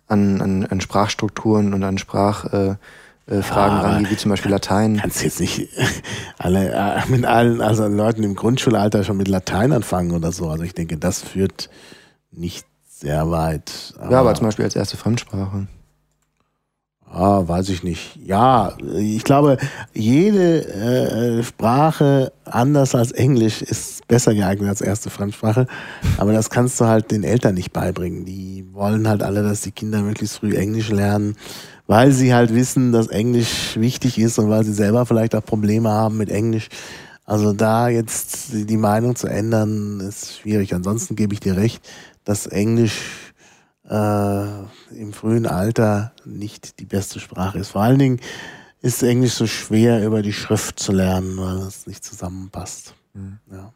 an, 0.09 0.41
an, 0.41 0.67
an 0.67 0.81
Sprachstrukturen 0.81 1.75
und 1.75 1.83
an 1.83 1.99
Sprachfragen 1.99 2.79
äh, 3.29 3.35
äh, 3.39 3.43
Fragen 3.43 3.77
ja, 3.77 3.81
rangeht, 3.83 4.11
wie 4.11 4.17
zum 4.17 4.31
Beispiel 4.31 4.51
Latein. 4.51 4.99
Kannst 5.01 5.23
jetzt 5.23 5.41
nicht 5.41 5.69
alle 6.39 6.71
äh, 6.73 7.01
mit 7.09 7.25
allen 7.25 7.61
also 7.61 7.87
Leuten 7.87 8.23
im 8.23 8.35
Grundschulalter 8.35 9.05
schon 9.05 9.17
mit 9.17 9.29
Latein 9.29 9.73
anfangen 9.73 10.13
oder 10.13 10.33
so. 10.33 10.49
Also 10.49 10.65
ich 10.65 10.75
denke, 10.75 10.97
das 10.97 11.23
führt 11.23 11.71
nicht 12.31 12.67
sehr 13.01 13.31
weit. 13.31 13.95
Ja, 14.11 14.21
aber 14.21 14.35
zum 14.35 14.47
Beispiel 14.47 14.65
als 14.65 14.77
erste 14.77 14.97
Fremdsprache. 14.97 15.67
Ah, 17.09 17.47
weiß 17.47 17.69
ich 17.69 17.83
nicht. 17.83 18.19
Ja, 18.25 18.73
ich 18.99 19.23
glaube, 19.23 19.59
jede 19.95 21.39
äh, 21.39 21.43
Sprache 21.43 22.33
anders 22.45 22.95
als 22.95 23.13
Englisch 23.13 23.63
ist 23.63 24.07
besser 24.09 24.35
geeignet 24.35 24.69
als 24.69 24.81
erste 24.81 25.09
Fremdsprache. 25.11 25.67
Aber 26.19 26.33
das 26.33 26.51
kannst 26.51 26.81
du 26.81 26.87
halt 26.87 27.11
den 27.11 27.23
Eltern 27.23 27.55
nicht 27.55 27.73
beibringen. 27.73 28.25
Die 28.25 28.67
wollen 28.73 29.09
halt 29.09 29.23
alle, 29.23 29.43
dass 29.43 29.61
die 29.61 29.73
Kinder 29.73 30.03
möglichst 30.03 30.39
früh 30.39 30.57
Englisch 30.57 30.91
lernen, 30.91 31.37
weil 31.87 32.13
sie 32.13 32.35
halt 32.35 32.55
wissen, 32.55 32.93
dass 32.93 33.07
Englisch 33.09 33.77
wichtig 33.79 34.19
ist 34.19 34.39
und 34.39 34.51
weil 34.51 34.65
sie 34.65 34.75
selber 34.75 35.07
vielleicht 35.07 35.35
auch 35.35 35.45
Probleme 35.45 35.91
haben 35.91 36.17
mit 36.17 36.31
Englisch. 36.31 36.69
Also 37.25 37.53
da 37.53 37.89
jetzt 37.89 38.49
die 38.53 38.77
Meinung 38.77 39.17
zu 39.17 39.27
ändern, 39.27 40.01
ist 40.01 40.39
schwierig. 40.39 40.75
Ansonsten 40.75 41.17
gebe 41.17 41.35
ich 41.35 41.41
dir 41.41 41.57
recht, 41.57 41.83
dass 42.27 42.47
Englisch 42.47 43.33
äh, 43.89 44.59
im 44.95 45.13
frühen 45.15 45.47
Alter 45.47 46.13
nicht 46.27 46.81
die 46.81 46.85
beste 46.85 47.21
Sprache 47.21 47.59
ist. 47.59 47.71
Vor 47.71 47.83
allen 47.83 47.99
Dingen 47.99 48.21
ist 48.83 49.03
Englisch 49.03 49.35
so 49.35 49.47
schwer 49.47 50.05
über 50.05 50.23
die 50.23 50.33
Schrift 50.33 50.79
zu 50.79 50.93
lernen, 50.93 51.39
weil 51.39 51.59
es 51.67 51.87
nicht 51.87 52.05
zusammenpasst. 52.05 52.95
Mhm. 53.15 53.39
Ja. 53.51 53.73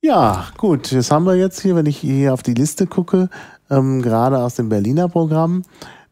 ja, 0.00 0.46
gut, 0.56 0.92
das 0.92 1.10
haben 1.10 1.26
wir 1.26 1.36
jetzt 1.36 1.60
hier, 1.60 1.76
wenn 1.76 1.86
ich 1.86 1.98
hier 1.98 2.32
auf 2.32 2.42
die 2.42 2.54
Liste 2.54 2.86
gucke, 2.86 3.28
ähm, 3.70 4.02
gerade 4.02 4.38
aus 4.38 4.54
dem 4.54 4.68
Berliner 4.70 5.08
Programm. 5.08 5.62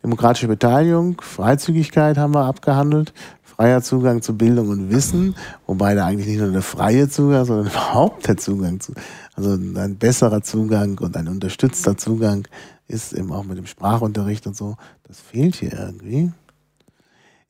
Demokratische 0.02 0.46
Beteiligung, 0.46 1.20
Freizügigkeit 1.22 2.18
haben 2.18 2.34
wir 2.34 2.44
abgehandelt, 2.44 3.14
freier 3.56 3.82
Zugang 3.82 4.22
zu 4.22 4.36
Bildung 4.36 4.68
und 4.68 4.90
Wissen, 4.90 5.34
wobei 5.66 5.94
da 5.94 6.06
eigentlich 6.06 6.26
nicht 6.26 6.40
nur 6.40 6.52
der 6.52 6.62
freie 6.62 7.08
Zugang, 7.08 7.44
sondern 7.44 7.66
überhaupt 7.72 8.28
der 8.28 8.36
Zugang 8.36 8.80
zu, 8.80 8.92
also 9.34 9.52
ein 9.52 9.96
besserer 9.96 10.42
Zugang 10.42 10.98
und 10.98 11.16
ein 11.16 11.28
unterstützter 11.28 11.96
Zugang 11.96 12.46
ist 12.88 13.12
eben 13.12 13.32
auch 13.32 13.44
mit 13.44 13.58
dem 13.58 13.66
Sprachunterricht 13.66 14.46
und 14.46 14.56
so. 14.56 14.76
Das 15.08 15.20
fehlt 15.20 15.56
hier 15.56 15.72
irgendwie. 15.72 16.30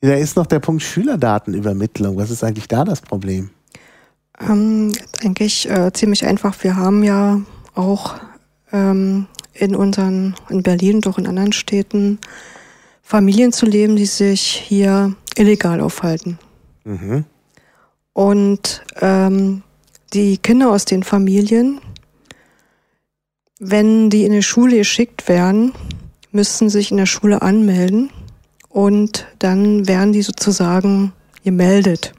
Da 0.00 0.14
ist 0.14 0.36
noch 0.36 0.46
der 0.46 0.60
Punkt 0.60 0.82
Schülerdatenübermittlung. 0.82 2.16
Was 2.16 2.30
ist 2.30 2.44
eigentlich 2.44 2.68
da 2.68 2.84
das 2.84 3.00
Problem? 3.00 3.50
Ähm, 4.38 4.92
eigentlich 5.22 5.68
äh, 5.68 5.92
ziemlich 5.92 6.24
einfach. 6.26 6.62
Wir 6.62 6.76
haben 6.76 7.02
ja 7.02 7.40
auch 7.74 8.14
ähm, 8.72 9.26
in 9.54 9.74
unseren, 9.74 10.34
in 10.48 10.62
Berlin 10.62 10.96
und 10.96 11.06
auch 11.06 11.18
in 11.18 11.26
anderen 11.26 11.52
Städten 11.52 12.18
Familien 13.02 13.52
zu 13.52 13.66
leben, 13.66 13.96
die 13.96 14.06
sich 14.06 14.42
hier 14.42 15.14
illegal 15.36 15.80
aufhalten. 15.80 16.38
Mhm. 16.84 17.24
Und 18.12 18.82
ähm, 19.00 19.62
die 20.12 20.38
Kinder 20.38 20.70
aus 20.70 20.84
den 20.84 21.02
Familien, 21.02 21.80
wenn 23.58 24.10
die 24.10 24.24
in 24.24 24.32
die 24.32 24.42
Schule 24.42 24.78
geschickt 24.78 25.28
werden, 25.28 25.72
müssen 26.32 26.68
sich 26.68 26.90
in 26.90 26.96
der 26.96 27.06
Schule 27.06 27.42
anmelden 27.42 28.10
und 28.68 29.26
dann 29.38 29.88
werden 29.88 30.12
die 30.12 30.22
sozusagen 30.22 31.12
gemeldet. 31.44 32.12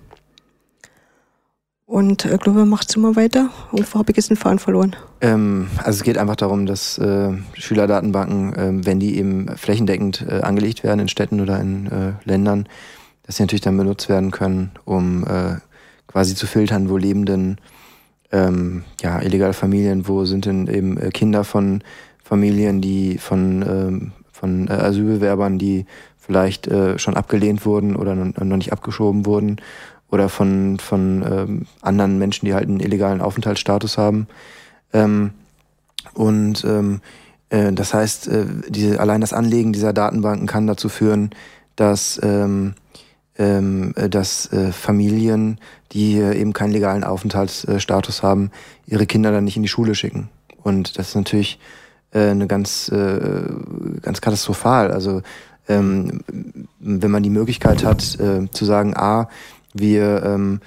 Und 1.85 2.25
äh, 2.25 2.37
glaube, 2.37 2.65
macht 2.65 2.93
du 2.93 2.99
mal 2.99 3.15
weiter? 3.15 3.49
Irgendwo 3.71 3.99
habe 3.99 4.11
ich 4.11 4.17
jetzt 4.17 4.29
den 4.29 4.35
Faden 4.35 4.59
verloren. 4.59 4.95
Ähm, 5.21 5.69
also 5.77 5.97
es 5.97 6.03
geht 6.03 6.17
einfach 6.17 6.35
darum, 6.35 6.65
dass 6.65 6.97
äh, 6.97 7.31
Schülerdatenbanken, 7.53 8.53
äh, 8.53 8.85
wenn 8.85 8.99
die 8.99 9.17
eben 9.17 9.47
flächendeckend 9.55 10.25
äh, 10.27 10.41
angelegt 10.41 10.83
werden 10.83 10.99
in 10.99 11.07
Städten 11.07 11.39
oder 11.39 11.59
in 11.61 11.87
äh, 11.87 12.13
Ländern, 12.25 12.67
dass 13.27 13.35
sie 13.35 13.43
natürlich 13.43 13.61
dann 13.61 13.77
benutzt 13.77 14.09
werden 14.09 14.31
können, 14.31 14.71
um 14.85 15.23
äh, 15.25 15.57
quasi 16.07 16.33
zu 16.33 16.47
filtern, 16.47 16.89
wo 16.89 16.97
lebenden 16.97 17.57
ähm, 18.31 18.83
ja, 19.01 19.21
illegale 19.21 19.53
Familien, 19.53 20.07
wo 20.07 20.25
sind 20.25 20.45
denn 20.45 20.67
eben 20.67 20.97
äh, 20.97 21.09
Kinder 21.11 21.43
von 21.43 21.83
Familien, 22.23 22.81
die 22.81 23.17
von, 23.17 23.61
ähm, 23.61 24.11
von 24.31 24.67
äh, 24.69 24.71
Asylbewerbern, 24.71 25.59
die 25.59 25.85
vielleicht 26.17 26.67
äh, 26.67 26.97
schon 26.97 27.15
abgelehnt 27.15 27.65
wurden 27.65 27.95
oder 27.95 28.15
noch 28.15 28.57
nicht 28.57 28.73
abgeschoben 28.73 29.25
wurden 29.25 29.57
oder 30.09 30.29
von, 30.29 30.79
von 30.79 31.25
ähm, 31.29 31.65
anderen 31.81 32.17
Menschen, 32.17 32.45
die 32.45 32.53
halt 32.53 32.67
einen 32.67 32.79
illegalen 32.79 33.21
Aufenthaltsstatus 33.21 33.97
haben. 33.97 34.27
Ähm, 34.93 35.31
und 36.13 36.63
ähm, 36.65 37.01
äh, 37.49 37.71
das 37.73 37.93
heißt, 37.93 38.27
äh, 38.27 38.45
diese, 38.69 38.99
allein 38.99 39.21
das 39.21 39.33
Anlegen 39.33 39.73
dieser 39.73 39.93
Datenbanken 39.93 40.47
kann 40.47 40.67
dazu 40.67 40.89
führen, 40.89 41.31
dass 41.75 42.19
ähm, 42.23 42.27
ähm, 42.27 42.73
äh, 42.73 42.86
dass 43.37 44.51
äh, 44.51 44.71
Familien, 44.71 45.59
die 45.91 46.17
äh, 46.17 46.39
eben 46.39 46.53
keinen 46.53 46.71
legalen 46.71 47.03
Aufenthaltsstatus 47.03 48.23
haben, 48.23 48.51
ihre 48.87 49.05
Kinder 49.05 49.31
dann 49.31 49.43
nicht 49.43 49.57
in 49.57 49.63
die 49.63 49.69
Schule 49.69 49.95
schicken. 49.95 50.29
Und 50.63 50.97
das 50.97 51.09
ist 51.09 51.15
natürlich 51.15 51.59
äh, 52.11 52.29
eine 52.29 52.47
ganz, 52.47 52.89
äh, 52.89 53.43
ganz 54.01 54.21
katastrophal. 54.21 54.91
Also 54.91 55.21
ähm, 55.67 56.21
wenn 56.79 57.11
man 57.11 57.23
die 57.23 57.29
Möglichkeit 57.29 57.83
hat 57.83 58.19
äh, 58.19 58.49
zu 58.51 58.65
sagen, 58.65 58.93
ah, 58.95 59.29
wir, 59.73 60.23
ähm, 60.23 60.61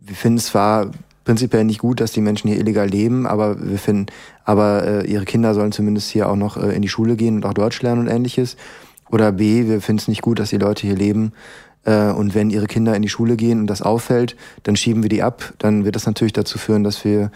wir 0.00 0.16
finden 0.16 0.38
es 0.38 0.46
zwar 0.46 0.90
prinzipiell 1.24 1.64
nicht 1.64 1.80
gut, 1.80 2.00
dass 2.00 2.12
die 2.12 2.20
Menschen 2.20 2.48
hier 2.48 2.58
illegal 2.58 2.88
leben, 2.88 3.26
aber 3.26 3.56
wir 3.60 3.78
finden, 3.78 4.06
aber 4.44 4.84
äh, 4.86 5.06
ihre 5.06 5.24
Kinder 5.24 5.54
sollen 5.54 5.72
zumindest 5.72 6.10
hier 6.10 6.28
auch 6.28 6.36
noch 6.36 6.56
äh, 6.56 6.74
in 6.74 6.82
die 6.82 6.88
Schule 6.88 7.16
gehen 7.16 7.36
und 7.36 7.46
auch 7.46 7.54
Deutsch 7.54 7.80
lernen 7.82 8.02
und 8.02 8.08
ähnliches. 8.08 8.56
Oder 9.10 9.32
B, 9.32 9.66
wir 9.66 9.80
finden 9.80 10.00
es 10.00 10.08
nicht 10.08 10.22
gut, 10.22 10.38
dass 10.38 10.50
die 10.50 10.58
Leute 10.58 10.86
hier 10.86 10.96
leben. 10.96 11.32
Äh, 11.84 12.10
und 12.10 12.34
wenn 12.34 12.50
ihre 12.50 12.66
Kinder 12.66 12.94
in 12.94 13.02
die 13.02 13.08
Schule 13.08 13.36
gehen 13.36 13.60
und 13.60 13.66
das 13.66 13.82
auffällt, 13.82 14.36
dann 14.62 14.76
schieben 14.76 15.02
wir 15.02 15.10
die 15.10 15.22
ab. 15.22 15.52
Dann 15.58 15.84
wird 15.84 15.96
das 15.96 16.06
natürlich 16.06 16.32
dazu 16.32 16.58
führen, 16.58 16.84
dass 16.84 17.04
wir, 17.04 17.30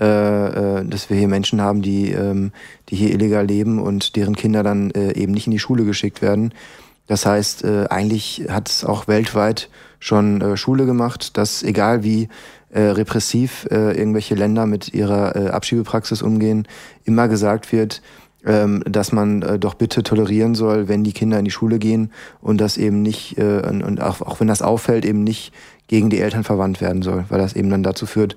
äh, 0.00 0.80
äh, 0.80 0.84
dass 0.84 1.10
wir 1.10 1.16
hier 1.16 1.28
Menschen 1.28 1.60
haben, 1.60 1.82
die, 1.82 2.10
ähm, 2.10 2.52
die 2.88 2.96
hier 2.96 3.12
illegal 3.12 3.46
leben 3.46 3.80
und 3.80 4.16
deren 4.16 4.36
Kinder 4.36 4.62
dann 4.62 4.90
äh, 4.90 5.12
eben 5.14 5.32
nicht 5.32 5.46
in 5.46 5.52
die 5.52 5.58
Schule 5.58 5.84
geschickt 5.84 6.22
werden. 6.22 6.52
Das 7.06 7.26
heißt, 7.26 7.64
äh, 7.64 7.86
eigentlich 7.90 8.46
hat 8.48 8.68
es 8.68 8.84
auch 8.84 9.08
weltweit 9.08 9.68
schon 9.98 10.40
äh, 10.40 10.56
Schule 10.56 10.86
gemacht, 10.86 11.36
dass 11.36 11.62
egal 11.62 12.02
wie 12.02 12.28
äh, 12.70 12.80
repressiv 12.80 13.66
äh, 13.70 13.96
irgendwelche 13.96 14.34
Länder 14.34 14.66
mit 14.66 14.92
ihrer 14.92 15.36
äh, 15.36 15.48
Abschiebepraxis 15.48 16.22
umgehen, 16.22 16.66
immer 17.04 17.28
gesagt 17.28 17.72
wird, 17.72 18.02
dass 18.44 19.12
man 19.12 19.42
äh, 19.42 19.58
doch 19.58 19.74
bitte 19.74 20.02
tolerieren 20.02 20.54
soll, 20.54 20.88
wenn 20.88 21.02
die 21.02 21.12
Kinder 21.12 21.38
in 21.38 21.44
die 21.44 21.50
Schule 21.50 21.78
gehen 21.78 22.12
und 22.42 22.60
das 22.60 22.76
eben 22.76 23.02
nicht, 23.02 23.38
äh, 23.38 23.62
und, 23.66 23.82
und 23.82 24.02
auch, 24.02 24.20
auch 24.20 24.40
wenn 24.40 24.48
das 24.48 24.62
auffällt, 24.62 25.04
eben 25.04 25.24
nicht 25.24 25.52
gegen 25.88 26.10
die 26.10 26.20
Eltern 26.20 26.44
verwandt 26.44 26.80
werden 26.80 27.02
soll, 27.02 27.24
weil 27.28 27.38
das 27.38 27.54
eben 27.54 27.70
dann 27.70 27.82
dazu 27.82 28.06
führt, 28.06 28.36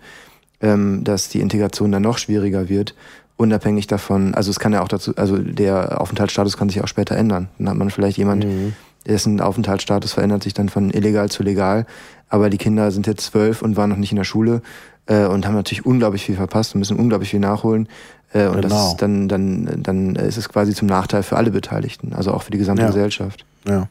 ähm, 0.61 1.03
dass 1.03 1.29
die 1.29 1.41
Integration 1.41 1.91
dann 1.91 2.03
noch 2.03 2.17
schwieriger 2.17 2.69
wird, 2.69 2.95
unabhängig 3.35 3.87
davon, 3.87 4.33
also 4.33 4.49
es 4.49 4.59
kann 4.59 4.73
ja 4.73 4.81
auch 4.81 4.87
dazu, 4.87 5.15
also 5.15 5.37
der 5.37 6.01
Aufenthaltsstatus 6.01 6.57
kann 6.57 6.69
sich 6.69 6.81
auch 6.81 6.87
später 6.87 7.15
ändern. 7.15 7.49
Dann 7.57 7.69
hat 7.69 7.77
man 7.77 7.89
vielleicht 7.91 8.17
jemand, 8.17 8.45
mhm. 8.45 8.73
dessen 9.05 9.39
Aufenthaltsstatus 9.39 10.13
verändert 10.13 10.43
sich 10.43 10.53
dann 10.53 10.69
von 10.69 10.89
illegal 10.89 11.29
zu 11.29 11.43
legal, 11.43 11.85
aber 12.29 12.49
die 12.49 12.57
Kinder 12.57 12.91
sind 12.91 13.07
jetzt 13.07 13.25
zwölf 13.25 13.61
und 13.61 13.77
waren 13.77 13.89
noch 13.89 13.97
nicht 13.97 14.11
in 14.11 14.17
der 14.17 14.23
Schule 14.23 14.61
äh, 15.07 15.25
und 15.25 15.45
haben 15.45 15.55
natürlich 15.55 15.85
unglaublich 15.85 16.23
viel 16.23 16.35
verpasst 16.35 16.75
und 16.75 16.79
müssen 16.79 16.97
unglaublich 16.97 17.29
viel 17.29 17.39
nachholen. 17.39 17.87
Äh, 18.33 18.47
und 18.47 18.61
genau. 18.61 18.67
das 18.69 18.87
ist 18.89 19.01
dann, 19.01 19.27
dann, 19.27 19.83
dann 19.83 20.15
ist 20.15 20.37
es 20.37 20.49
quasi 20.49 20.73
zum 20.73 20.87
Nachteil 20.87 21.23
für 21.23 21.37
alle 21.37 21.51
Beteiligten, 21.51 22.13
also 22.13 22.31
auch 22.33 22.43
für 22.43 22.51
die 22.51 22.57
gesamte 22.57 22.83
ja. 22.83 22.87
Gesellschaft. 22.87 23.45
Ja. 23.67 23.87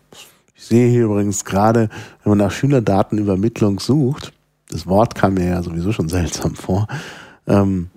Ich 0.55 0.65
sehe 0.65 0.89
hier 0.89 1.05
übrigens 1.05 1.45
gerade, 1.45 1.89
wenn 2.23 2.31
man 2.31 2.39
nach 2.39 2.51
Schülerdatenübermittlung 2.51 3.81
sucht, 3.81 4.33
das 4.69 4.87
Wort 4.87 5.15
kam 5.15 5.35
mir 5.35 5.47
ja 5.47 5.63
sowieso 5.63 5.93
schon 5.93 6.09
seltsam 6.09 6.55
vor. 6.55 6.87
Ähm, 7.47 7.91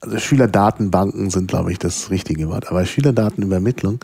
also 0.00 0.18
Schülerdatenbanken 0.18 1.30
sind, 1.30 1.48
glaube 1.48 1.72
ich, 1.72 1.78
das 1.78 2.10
richtige 2.10 2.48
Wort. 2.48 2.68
Aber 2.68 2.84
Schülerdatenübermittlung, 2.84 4.00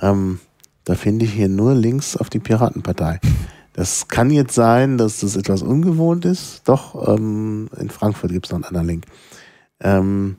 ähm, 0.00 0.40
da 0.84 0.94
finde 0.94 1.24
ich 1.24 1.32
hier 1.32 1.48
nur 1.48 1.74
Links 1.74 2.16
auf 2.16 2.30
die 2.30 2.38
Piratenpartei. 2.38 3.20
Das 3.74 4.08
kann 4.08 4.30
jetzt 4.30 4.54
sein, 4.54 4.98
dass 4.98 5.20
das 5.20 5.36
etwas 5.36 5.62
ungewohnt 5.62 6.24
ist. 6.24 6.62
Doch, 6.64 7.08
ähm, 7.08 7.68
in 7.78 7.90
Frankfurt 7.90 8.30
gibt 8.32 8.46
es 8.46 8.52
noch 8.52 8.58
einen 8.58 8.64
anderen 8.64 8.86
Link. 8.86 9.04
Ähm, 9.80 10.36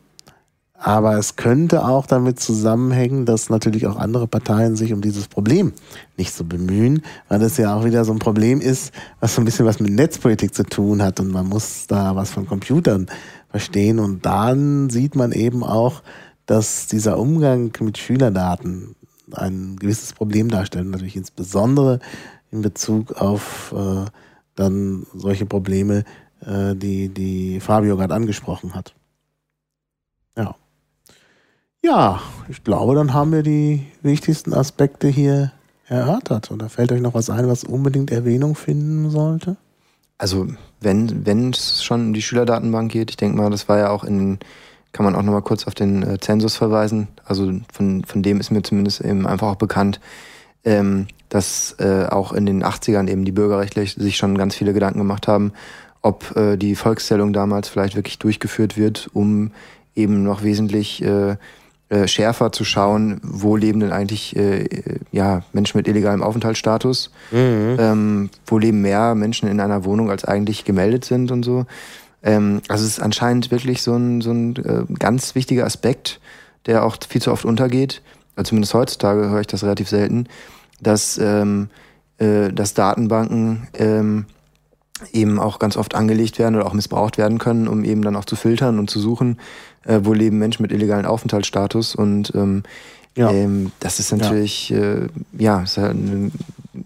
aber 0.78 1.18
es 1.18 1.36
könnte 1.36 1.86
auch 1.86 2.06
damit 2.06 2.40
zusammenhängen, 2.40 3.26
dass 3.26 3.49
natürlich 3.49 3.88
auch 3.88 3.98
andere 3.98 4.28
Parteien 4.28 4.76
sich 4.76 4.94
um 4.94 5.02
dieses 5.02 5.28
Problem 5.28 5.74
nicht 6.18 6.34
so 6.34 6.44
bemühen, 6.44 7.02
weil 7.28 7.40
das 7.40 7.57
ja 7.57 7.76
auch 7.76 7.86
wieder 7.86 8.06
so 8.06 8.12
ein 8.12 8.20
Problem 8.20 8.62
ist, 8.62 8.94
was 9.20 9.36
so 9.36 9.41
ein 9.41 9.45
bisschen 9.45 9.66
was 9.66 9.80
mit 9.80 9.91
Netzpolitik 9.91 10.53
zu 10.53 10.64
tun 10.64 11.02
hat 11.02 11.20
und 11.20 11.32
man 11.32 11.48
muss 11.48 11.88
da 11.88 12.16
was 12.16 12.32
von 12.32 12.45
Computern 12.45 13.07
verstehen. 13.49 13.99
Und 13.99 14.26
dann 14.26 14.90
sieht 14.90 15.16
man 15.16 15.32
eben 15.32 15.64
auch, 15.64 16.03
dass 16.45 16.88
dieser 16.88 17.18
Umgang 17.18 17.72
mit 17.80 17.98
Schülerdaten 17.98 18.95
ein 19.32 19.78
gewisses 19.78 20.14
Problem 20.14 20.49
darstellt. 20.49 20.88
Natürlich 20.88 21.16
insbesondere 21.16 21.99
in 22.56 22.61
Bezug 22.61 23.14
auf 23.14 23.73
äh, 23.77 24.06
dann 24.56 25.06
solche 25.14 25.45
Probleme, 25.45 26.03
äh, 26.41 26.76
die, 26.76 27.10
die 27.10 27.60
Fabio 27.60 27.98
gerade 27.98 28.14
angesprochen 28.14 28.73
hat. 28.73 28.95
Ja. 30.38 30.56
Ja, 31.84 32.22
ich 32.49 32.64
glaube, 32.64 32.95
dann 32.95 33.14
haben 33.14 33.32
wir 33.32 33.44
die 33.44 33.86
wichtigsten 34.02 34.53
Aspekte 34.53 35.07
hier 35.07 35.52
erörtert. 35.88 36.49
Oder 36.49 36.69
fällt 36.69 36.91
euch 36.91 37.02
noch 37.02 37.14
was 37.14 37.30
ein, 37.30 37.48
was 37.48 37.64
unbedingt 37.64 38.11
Erwähnung 38.11 38.56
finden 38.56 39.10
sollte? 39.11 39.57
Also, 40.18 40.48
wenn 40.80 41.26
wenn 41.26 41.52
es 41.52 41.84
schon 41.84 42.07
um 42.07 42.14
die 42.14 42.22
Schülerdatenbank 42.22 42.91
geht, 42.91 43.11
ich 43.11 43.18
denke 43.18 43.38
mal, 43.38 43.52
das 43.52 43.68
war 43.68 43.77
ja 43.77 43.90
auch 43.90 44.03
in, 44.03 44.40
kann 44.94 45.03
man 45.03 45.15
auch 45.15 45.22
nochmal 45.22 45.41
kurz 45.41 45.68
auf 45.68 45.76
den 45.76 46.03
äh, 46.03 46.19
Zensus 46.19 46.56
verweisen. 46.56 47.10
Also 47.26 47.52
von, 47.72 48.03
von 48.06 48.23
dem 48.23 48.40
ist 48.40 48.49
mir 48.49 48.64
zumindest 48.64 49.02
eben 49.02 49.27
einfach 49.27 49.48
auch 49.48 49.57
bekannt, 49.57 49.99
ähm, 50.66 51.08
dass 51.30 51.76
äh, 51.80 52.06
auch 52.10 52.34
in 52.34 52.46
den 52.46 52.64
80ern 52.64 53.10
eben 53.10 53.26
die 53.26 53.32
Bürgerrechtler 53.32 53.86
sich 53.86 54.18
schon 54.18 54.38
ganz 54.38 54.56
viele 54.56 54.74
Gedanken 54.74 55.00
gemacht 55.00 55.28
haben, 55.28 55.54
ob 56.02 56.36
äh, 56.36 56.58
die 56.58 56.76
Volkszählung 56.76 57.34
damals 57.34 57.70
vielleicht 57.70 57.96
wirklich 57.96 58.20
durchgeführt 58.20 58.78
wird, 58.78 59.10
um 59.14 59.52
eben 59.96 60.24
noch 60.24 60.44
wesentlich 60.44 61.04
äh, 61.04 61.38
äh, 61.90 62.08
schärfer 62.08 62.52
zu 62.52 62.66
schauen, 62.66 63.22
wo 63.24 63.56
leben 63.56 63.80
denn 63.80 63.92
eigentlich 63.92 64.36
äh, 64.36 64.68
ja, 65.12 65.44
Menschen 65.54 65.78
mit 65.78 65.88
illegalem 65.88 66.24
Aufenthaltsstatus, 66.24 67.12
mhm. 67.32 67.78
ähm, 67.80 68.30
wo 68.48 68.58
leben 68.58 68.82
mehr 68.82 69.14
Menschen 69.14 69.48
in 69.48 69.60
einer 69.60 69.86
Wohnung, 69.86 70.10
als 70.10 70.26
eigentlich 70.26 70.66
gemeldet 70.66 71.06
sind 71.06 71.32
und 71.32 71.44
so. 71.44 71.66
Ähm, 72.24 72.62
also 72.68 72.84
es 72.84 72.94
ist 72.94 73.00
anscheinend 73.00 73.52
wirklich 73.52 73.84
so 73.84 73.96
ein, 73.96 74.22
so 74.22 74.32
ein 74.32 74.56
äh, 74.56 74.94
ganz 74.98 75.36
wichtiger 75.36 75.66
Aspekt, 75.66 76.20
der 76.66 76.84
auch 76.84 76.98
viel 77.08 77.22
zu 77.22 77.32
oft 77.32 77.46
untergeht. 77.46 78.02
Also 78.36 78.49
zumindest 78.49 78.74
heutzutage 78.74 79.30
höre 79.30 79.41
ich 79.41 79.48
das 79.48 79.64
relativ 79.64 79.90
selten, 79.90 80.28
dass, 80.82 81.18
ähm, 81.18 81.70
äh, 82.18 82.52
dass 82.52 82.74
Datenbanken 82.74 83.68
ähm, 83.74 84.26
eben 85.12 85.40
auch 85.40 85.60
ganz 85.60 85.78
oft 85.78 85.95
angelegt 85.95 86.40
werden 86.40 86.56
oder 86.56 86.66
auch 86.66 86.74
missbraucht 86.74 87.18
werden 87.18 87.38
können, 87.38 87.68
um 87.68 87.84
eben 87.84 88.02
dann 88.02 88.16
auch 88.16 88.26
zu 88.26 88.36
filtern 88.36 88.80
und 88.80 88.90
zu 88.90 88.99
suchen, 88.99 89.40
äh, 89.84 89.99
wo 90.03 90.14
leben 90.14 90.38
Menschen 90.38 90.62
mit 90.62 90.72
illegalen 90.72 91.06
Aufenthaltsstatus. 91.06 91.95
Und 91.95 92.34
ähm, 92.36 92.64
ja. 93.16 93.32
ähm, 93.32 93.72
das 93.80 93.99
ist 93.99 94.12
natürlich, 94.12 94.70
ja, 94.70 94.78
äh, 94.78 95.07
ja 95.38 95.62
ist 95.64 95.78
halt 95.78 95.95
ein 95.95 96.32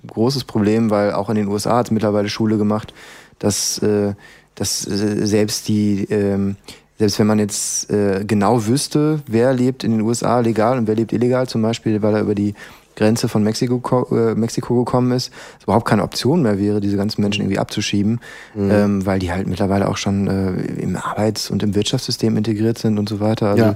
großes 0.08 0.44
Problem, 0.44 0.90
weil 0.90 1.14
auch 1.14 1.30
in 1.30 1.36
den 1.36 1.48
USA 1.48 1.78
hat 1.78 1.88
es 1.88 1.92
mittlerweile 1.92 2.30
Schule 2.30 2.58
gemacht, 2.58 2.94
dass, 3.38 3.78
äh, 3.80 4.14
dass 4.56 4.88
äh, 4.88 5.26
selbst 5.26 5.68
die 5.68 6.06
ähm, 6.10 6.58
selbst 7.00 7.18
wenn 7.18 7.28
man 7.28 7.40
jetzt 7.40 7.90
äh, 7.90 8.26
genau 8.26 8.68
wüsste, 8.68 9.22
wer 9.26 9.54
lebt 9.54 9.86
in 9.86 9.92
den 9.92 10.02
USA 10.02 10.42
legal 10.42 10.78
und 10.78 10.88
wer 10.88 10.96
lebt 10.96 11.14
illegal, 11.14 11.48
zum 11.48 11.62
Beispiel, 11.62 12.02
weil 12.02 12.14
er 12.14 12.22
über 12.22 12.36
die 12.36 12.54
Grenze 12.98 13.30
von 13.30 13.42
Mexiko, 13.42 14.08
äh, 14.12 14.36
Mexiko 14.36 14.84
gekommen 14.84 15.14
ist, 15.14 15.32
es 15.58 15.64
überhaupt 15.64 15.88
keine 15.88 16.04
Option 16.04 16.42
mehr 16.42 16.60
wäre, 16.60 16.82
diese 16.82 16.98
ganzen 16.98 17.22
Menschen 17.22 17.44
irgendwie 17.44 17.58
abzuschieben, 17.58 18.20
mhm. 18.54 18.72
ähm, 18.72 19.06
weil 19.06 19.20
die 19.20 19.32
halt 19.32 19.48
mittlerweile 19.48 19.88
auch 19.88 19.96
schon 19.96 20.28
äh, 20.28 20.52
im 20.82 20.98
Arbeits- 20.98 21.50
und 21.50 21.64
im 21.64 21.74
Wirtschaftssystem 21.74 22.36
integriert 22.36 22.78
sind 22.78 23.00
und 23.00 23.08
so 23.08 23.22
weiter. 23.22 23.52
Also 23.52 23.64
ja. 23.64 23.76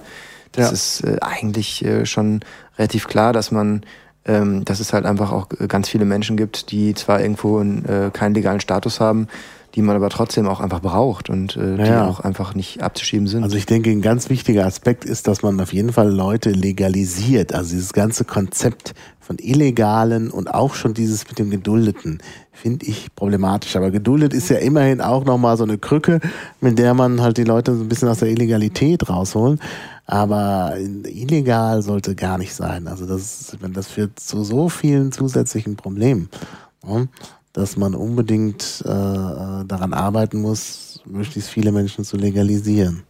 das 0.52 0.66
ja. 0.66 0.72
ist 0.74 1.04
äh, 1.06 1.18
eigentlich 1.22 1.86
äh, 1.86 2.06
schon 2.06 2.42
relativ 2.78 3.08
klar, 3.08 3.32
dass 3.32 3.52
man 3.52 3.84
ähm, 4.26 4.64
dass 4.64 4.80
es 4.80 4.94
halt 4.94 5.06
einfach 5.06 5.32
auch 5.32 5.48
ganz 5.68 5.90
viele 5.90 6.06
Menschen 6.06 6.38
gibt, 6.38 6.72
die 6.72 6.94
zwar 6.94 7.20
irgendwo 7.20 7.62
äh, 7.62 8.10
keinen 8.14 8.34
legalen 8.34 8.62
Status 8.62 9.02
haben, 9.02 9.28
die 9.76 9.82
man 9.82 9.96
aber 9.96 10.10
trotzdem 10.10 10.48
auch 10.48 10.60
einfach 10.60 10.82
braucht 10.82 11.30
und 11.30 11.56
äh, 11.58 11.78
die 11.78 11.90
ja. 11.90 12.08
auch 12.08 12.20
einfach 12.20 12.54
nicht 12.54 12.84
abzuschieben 12.84 13.28
sind. 13.28 13.44
Also 13.44 13.58
ich 13.58 13.66
denke, 13.66 13.90
ein 13.90 14.02
ganz 14.02 14.30
wichtiger 14.30 14.66
Aspekt 14.66 15.04
ist, 15.04 15.28
dass 15.28 15.42
man 15.42 15.60
auf 15.60 15.74
jeden 15.74 15.92
Fall 15.92 16.12
Leute 16.12 16.52
legalisiert. 16.52 17.54
Also 17.54 17.72
dieses 17.72 17.94
ganze 17.94 18.24
Konzept 18.24 18.94
von 19.20 19.38
Illegalen 19.40 20.30
und 20.30 20.54
auch 20.54 20.76
schon 20.76 20.94
dieses 20.94 21.28
mit 21.28 21.40
dem 21.40 21.50
Geduldeten 21.50 22.20
finde 22.52 22.86
ich 22.86 23.16
problematisch. 23.16 23.76
Aber 23.76 23.90
geduldet 23.90 24.34
ist 24.34 24.50
ja 24.50 24.58
immerhin 24.58 25.02
auch 25.02 25.26
nochmal 25.26 25.58
so 25.58 25.64
eine 25.64 25.80
Krücke, 25.80 26.20
mit 26.62 26.78
der 26.78 26.94
man 26.94 27.22
halt 27.22 27.38
die 27.38 27.44
Leute 27.44 27.76
so 27.76 27.84
ein 27.84 27.90
bisschen 27.90 28.10
aus 28.10 28.20
der 28.20 28.30
Illegalität 28.30 29.10
rausholen. 29.10 29.60
Aber 30.06 30.76
illegal 30.78 31.82
sollte 31.82 32.14
gar 32.14 32.38
nicht 32.38 32.54
sein. 32.54 32.88
Also 32.88 33.08
das, 33.08 33.58
das 33.74 33.88
führt 33.88 34.20
zu 34.20 34.44
so 34.44 34.70
vielen 34.70 35.12
zusätzlichen 35.12 35.78
Problemen 35.78 36.30
dass 37.54 37.78
man 37.78 37.96
unbedingt 37.96 38.84
äh, 38.86 38.90
äh, 38.90 39.66
daran 39.66 39.94
arbeiten 39.94 40.42
muss, 40.42 41.02
möglichst 41.06 41.50
viele 41.50 41.72
Menschen 41.72 42.04
zu 42.04 42.18
legalisieren. 42.18 43.04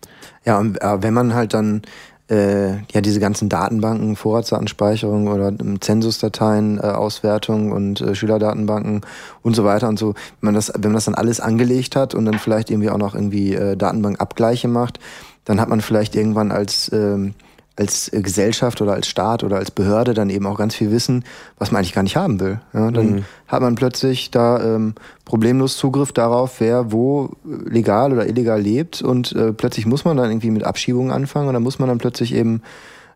Ja, 0.46 0.60
und 0.60 0.82
äh, 0.82 1.02
wenn 1.02 1.14
man 1.14 1.34
halt 1.34 1.54
dann 1.54 1.82
äh, 2.30 2.72
ja 2.92 3.02
diese 3.02 3.20
ganzen 3.20 3.50
Datenbanken, 3.50 4.16
Vorratsdatenspeicherung 4.16 5.28
oder 5.28 5.48
ähm, 5.48 5.80
Zensusdateien, 5.82 6.80
äh, 6.80 6.84
Auswertung 6.84 7.72
und 7.72 8.02
äh, 8.02 8.16
Schülerdatenbanken 8.16 9.02
und 9.42 9.56
so 9.56 9.64
weiter 9.64 9.88
und 9.88 9.98
so, 9.98 10.14
wenn 10.42 10.48
man 10.48 10.56
das, 10.56 10.72
wenn 10.74 10.92
man 10.92 10.96
das 10.96 11.06
dann 11.06 11.16
alles 11.16 11.40
angelegt 11.40 11.96
hat 11.96 12.14
und 12.14 12.26
dann 12.26 12.40
vielleicht 12.40 12.70
irgendwie 12.70 12.90
auch 12.90 12.98
noch 12.98 13.16
irgendwie 13.16 13.54
äh, 13.54 13.78
Datenbankabgleiche 13.78 14.68
macht, 14.68 15.00
dann 15.46 15.60
hat 15.60 15.70
man 15.70 15.82
vielleicht 15.82 16.16
irgendwann 16.16 16.52
als 16.52 16.92
ähm, 16.94 17.34
als 17.76 18.12
Gesellschaft 18.14 18.82
oder 18.82 18.94
als 18.94 19.08
Staat 19.08 19.44
oder 19.44 19.58
als 19.58 19.72
Behörde 19.72 20.14
dann 20.14 20.30
eben 20.30 20.46
auch 20.46 20.58
ganz 20.58 20.76
viel 20.76 20.92
Wissen, 20.92 21.24
was 21.58 21.72
man 21.72 21.80
eigentlich 21.80 21.94
gar 21.94 22.04
nicht 22.04 22.16
haben 22.16 22.40
will. 22.40 22.60
Ja, 22.74 22.92
dann 22.92 23.08
mhm. 23.08 23.26
hat 23.48 23.62
man 23.62 23.76
plötzlich 23.76 24.30
da 24.30 24.76
ähm, 24.76 24.94
problemlos 25.26 25.78
Zugriff 25.78 26.12
darauf, 26.12 26.60
wer 26.60 26.92
wo 26.92 27.32
legal 27.44 28.14
oder 28.14 28.28
illegal 28.28 28.62
lebt 28.62 29.02
und 29.02 29.32
äh, 29.34 29.54
plötzlich 29.54 29.88
muss 29.88 30.06
man 30.06 30.18
dann 30.18 30.30
irgendwie 30.30 30.52
mit 30.52 30.64
Abschiebungen 30.64 31.12
anfangen 31.12 31.48
und 31.48 31.54
dann 31.56 31.64
muss 31.64 31.80
man 31.80 31.90
dann 31.90 31.98
plötzlich 31.98 32.36
eben 32.36 32.62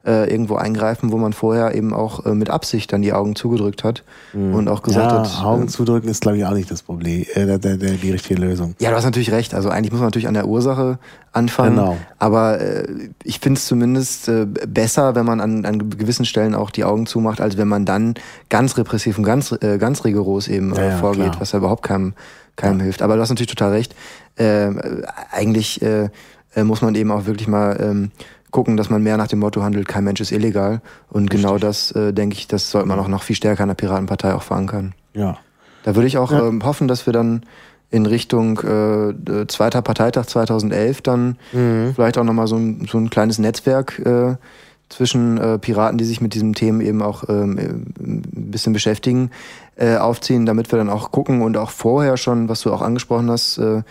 äh, 0.06 0.32
irgendwo 0.32 0.56
eingreifen, 0.56 1.12
wo 1.12 1.18
man 1.18 1.34
vorher 1.34 1.76
eben 1.76 1.94
auch 1.94 2.26
äh, 2.26 2.34
mit 2.34 2.50
Absicht 2.50 2.94
dann 2.94 3.02
die 3.02 3.12
Augen 3.12 3.36
zugedrückt 3.36 3.84
hat 3.84 4.04
mhm. 4.32 4.54
und 4.54 4.70
auch 4.70 4.82
gesagt 4.82 5.12
ja, 5.12 5.20
hat. 5.20 5.44
Augen 5.44 5.66
äh, 5.66 5.68
zudrücken 5.68 6.10
ist, 6.10 6.22
glaube 6.22 6.38
ich, 6.38 6.46
auch 6.46 6.54
nicht 6.54 6.72
das 6.72 6.82
Problem, 6.82 7.26
äh, 7.34 7.46
der, 7.46 7.60
der, 7.60 7.78
der, 7.78 7.92
die 7.92 8.12
richtige 8.12 8.40
Lösung. 8.40 8.76
Ja, 8.80 8.90
du 8.90 8.96
hast 8.96 9.04
natürlich 9.04 9.32
recht. 9.32 9.54
Also 9.54 9.70
eigentlich 9.70 9.92
muss 9.92 10.00
man 10.00 10.08
natürlich 10.08 10.28
an 10.28 10.34
der 10.34 10.48
Ursache 10.48 10.98
anfangen. 11.34 11.76
Genau. 11.76 11.98
Aber 12.20 12.62
äh, 12.62 12.88
ich 13.24 13.40
finde 13.40 13.58
es 13.58 13.66
zumindest 13.66 14.32
besser, 14.68 15.16
wenn 15.16 15.26
man 15.26 15.42
an, 15.42 15.66
an 15.66 15.90
gewissen 15.90 16.26
Stellen 16.26 16.56
auch 16.56 16.72
die 16.72 16.86
Augen 16.86 17.06
zumacht, 17.06 17.42
als 17.42 17.58
wenn 17.58 17.68
man 17.68 17.86
dann 17.86 18.16
ganz 18.50 18.78
repressiv 18.78 19.18
und 19.18 19.26
ganz, 19.26 19.54
ganz 19.80 20.06
rigoros 20.06 20.48
eben 20.48 20.74
ja, 20.74 20.90
ja, 20.90 20.98
vorgeht, 20.98 21.32
klar. 21.32 21.42
was 21.42 21.52
ja 21.52 21.60
überhaupt 21.60 21.84
keinem, 21.84 22.14
keinem 22.56 22.80
hilft. 22.80 23.02
Aber 23.02 23.16
du 23.16 23.22
hast 23.22 23.30
natürlich 23.30 23.54
total 23.54 23.72
recht. 23.72 23.96
Äh, 24.36 24.70
eigentlich 25.32 25.82
muss 26.56 26.82
man 26.82 26.96
eben 26.96 27.12
auch 27.12 27.26
wirklich 27.26 27.48
mal 27.48 27.78
ähm, 27.80 28.12
gucken, 28.58 28.76
dass 28.76 28.90
man 28.90 29.04
mehr 29.04 29.18
nach 29.18 29.28
dem 29.28 29.38
Motto 29.38 29.62
handelt, 29.62 29.88
kein 29.88 30.04
Mensch 30.04 30.20
ist 30.20 30.32
illegal. 30.32 30.82
Und 31.10 31.30
genau 31.30 31.54
Richtig. 31.54 31.60
genau 31.60 31.60
das, 31.60 31.92
äh, 31.92 32.12
denke 32.12 32.38
ich, 32.38 32.48
das 32.48 32.72
sollte 32.72 32.88
man 32.88 33.00
auch 33.00 33.08
noch 33.08 33.22
viel 33.22 33.36
stärker 33.36 33.62
in 33.62 33.68
der 33.68 33.76
Piratenpartei 33.76 34.34
auch 34.34 34.42
verankern. 34.42 34.96
Ja. 35.14 35.38
Da 35.84 35.94
würde 35.94 36.08
ich 36.08 36.18
auch 36.18 36.32
ja. 36.32 36.48
ähm, 36.48 36.64
hoffen, 36.66 36.88
dass 36.88 37.06
wir 37.06 37.14
dann 37.14 37.44
in 37.92 38.08
Richtung 38.08 38.58
äh, 38.62 39.46
zweiter 39.48 39.84
Parteitag 39.84 40.26
2011 40.26 41.04
dann 41.04 41.38
mhm. 41.54 41.92
vielleicht 41.94 42.18
auch 42.18 42.24
nochmal 42.24 42.48
so 42.48 42.56
ein, 42.56 42.88
so 42.90 42.98
ein 42.98 43.12
kleines 43.12 43.38
Netzwerk 43.38 44.00
äh, 44.00 44.38
zwischen 44.90 45.38
äh, 45.38 45.60
Piraten, 45.60 46.00
die 46.00 46.06
sich 46.06 46.20
mit 46.20 46.34
diesen 46.34 46.54
Themen 46.54 46.82
eben 46.82 47.04
auch 47.04 47.30
ähm, 47.30 47.60
ein 48.00 48.24
bisschen 48.50 48.74
beschäftigen, 48.74 49.30
äh, 49.76 49.98
aufziehen, 49.98 50.48
damit 50.48 50.72
wir 50.72 50.80
dann 50.80 50.90
auch 50.90 51.12
gucken 51.12 51.44
und 51.44 51.58
auch 51.58 51.70
vorher 51.70 52.18
schon, 52.18 52.50
was 52.50 52.62
du 52.62 52.74
auch 52.74 52.82
angesprochen 52.82 53.30
hast, 53.30 53.60
äh, 53.60 53.84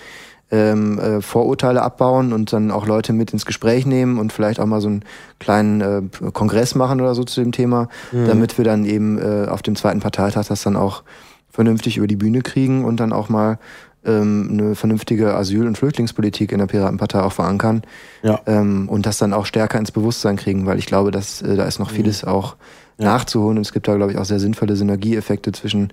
ähm, 0.51 0.98
äh, 0.98 1.20
Vorurteile 1.20 1.82
abbauen 1.82 2.32
und 2.32 2.52
dann 2.52 2.70
auch 2.70 2.86
Leute 2.86 3.12
mit 3.12 3.32
ins 3.32 3.47
Gespräch 3.47 3.85
nehmen 3.85 4.18
und 4.18 4.32
vielleicht 4.32 4.60
auch 4.60 4.66
mal 4.66 4.81
so 4.81 4.89
einen 4.89 5.05
kleinen 5.40 5.81
äh, 5.81 6.31
Kongress 6.32 6.74
machen 6.74 7.01
oder 7.01 7.14
so 7.14 7.24
zu 7.24 7.43
dem 7.43 7.52
Thema, 7.52 7.89
mhm. 8.12 8.27
damit 8.27 8.56
wir 8.56 8.64
dann 8.64 8.85
eben 8.85 9.18
äh, 9.18 9.48
auf 9.48 9.62
dem 9.62 9.74
zweiten 9.74 10.01
Parteitag 10.01 10.47
das 10.47 10.62
dann 10.62 10.77
auch 10.77 11.02
vernünftig 11.51 11.97
über 11.97 12.06
die 12.06 12.16
Bühne 12.16 12.43
kriegen 12.43 12.85
und 12.85 13.01
dann 13.01 13.12
auch 13.12 13.28
mal 13.28 13.59
ähm, 14.05 14.48
eine 14.52 14.74
vernünftige 14.77 15.35
Asyl- 15.35 15.66
und 15.66 15.77
Flüchtlingspolitik 15.77 16.52
in 16.52 16.59
der 16.59 16.66
Piratenpartei 16.66 17.23
auch 17.23 17.32
verankern 17.32 17.82
ja. 18.23 18.40
ähm, 18.47 18.89
und 18.89 19.05
das 19.05 19.18
dann 19.18 19.32
auch 19.32 19.47
stärker 19.47 19.78
ins 19.78 19.90
Bewusstsein 19.90 20.36
kriegen, 20.36 20.66
weil 20.66 20.78
ich 20.78 20.86
glaube, 20.86 21.10
dass 21.10 21.43
äh, 21.43 21.56
da 21.56 21.64
ist 21.64 21.81
noch 21.81 21.90
mhm. 21.90 21.97
vieles 21.97 22.23
mhm. 22.23 22.28
auch 22.28 22.56
ja. 22.98 23.06
nachzuholen 23.06 23.59
und 23.59 23.66
es 23.66 23.73
gibt 23.73 23.89
da, 23.89 23.97
glaube 23.97 24.12
ich, 24.12 24.18
auch 24.18 24.24
sehr 24.24 24.39
sinnvolle 24.39 24.77
Synergieeffekte 24.77 25.51
zwischen 25.51 25.93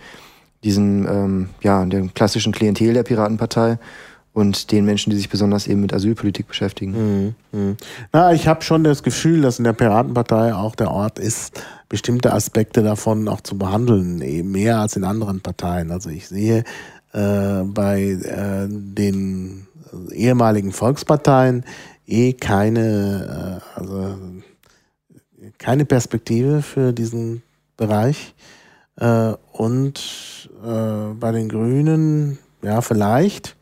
diesen, 0.64 1.08
ähm, 1.08 1.50
ja, 1.62 1.84
dem 1.86 2.14
klassischen 2.14 2.54
Klientel 2.54 2.94
der 2.94 3.04
Piratenpartei 3.04 3.80
und 4.34 4.72
den 4.72 4.86
Menschen, 4.86 5.12
die 5.12 5.16
sich 5.16 5.30
besonders 5.30 5.68
eben 5.68 5.82
mit 5.82 5.94
Asylpolitik 5.94 6.48
beschäftigen. 6.48 6.92
Mhm. 6.92 7.36
Mhm. 7.52 7.78
Na, 8.12 8.34
ich 8.34 8.48
habe 8.48 8.64
schon 8.64 8.84
das 8.84 9.04
Gefühl, 9.04 9.42
dass 9.42 9.60
in 9.60 9.64
der 9.64 9.74
Piratenpartei 9.74 10.54
auch 10.54 10.76
der 10.76 10.92
Ort 10.92 11.20
ist, 11.20 11.64
bestimmte 11.88 12.34
Aspekte 12.34 12.82
davon 12.82 13.28
auch 13.28 13.42
zu 13.42 13.58
behandeln, 13.58 14.22
eben 14.22 14.52
mehr 14.52 14.80
als 14.80 14.96
in 14.96 15.04
anderen 15.04 15.42
Parteien. 15.42 15.92
Also 15.92 16.10
ich 16.10 16.28
sehe 16.28 16.64
äh, 17.14 17.64
bei 17.64 18.02
äh, 18.02 18.68
den 18.70 19.68
ehemaligen 20.12 20.72
Volksparteien 20.72 21.64
eh 22.08 22.34
keine, 22.34 23.62
äh, 23.78 23.80
also 23.80 24.18
keine 25.60 25.86
Perspektive 25.86 26.64
für 26.64 26.92
diesen 26.92 27.44
Bereich. 27.78 28.34
Äh, 28.96 29.34
und 29.52 30.50
äh, 30.64 31.14
bei 31.14 31.32
den 31.32 31.50
Grünen, 31.50 32.40
ja, 32.64 32.82
vielleicht. 32.82 33.56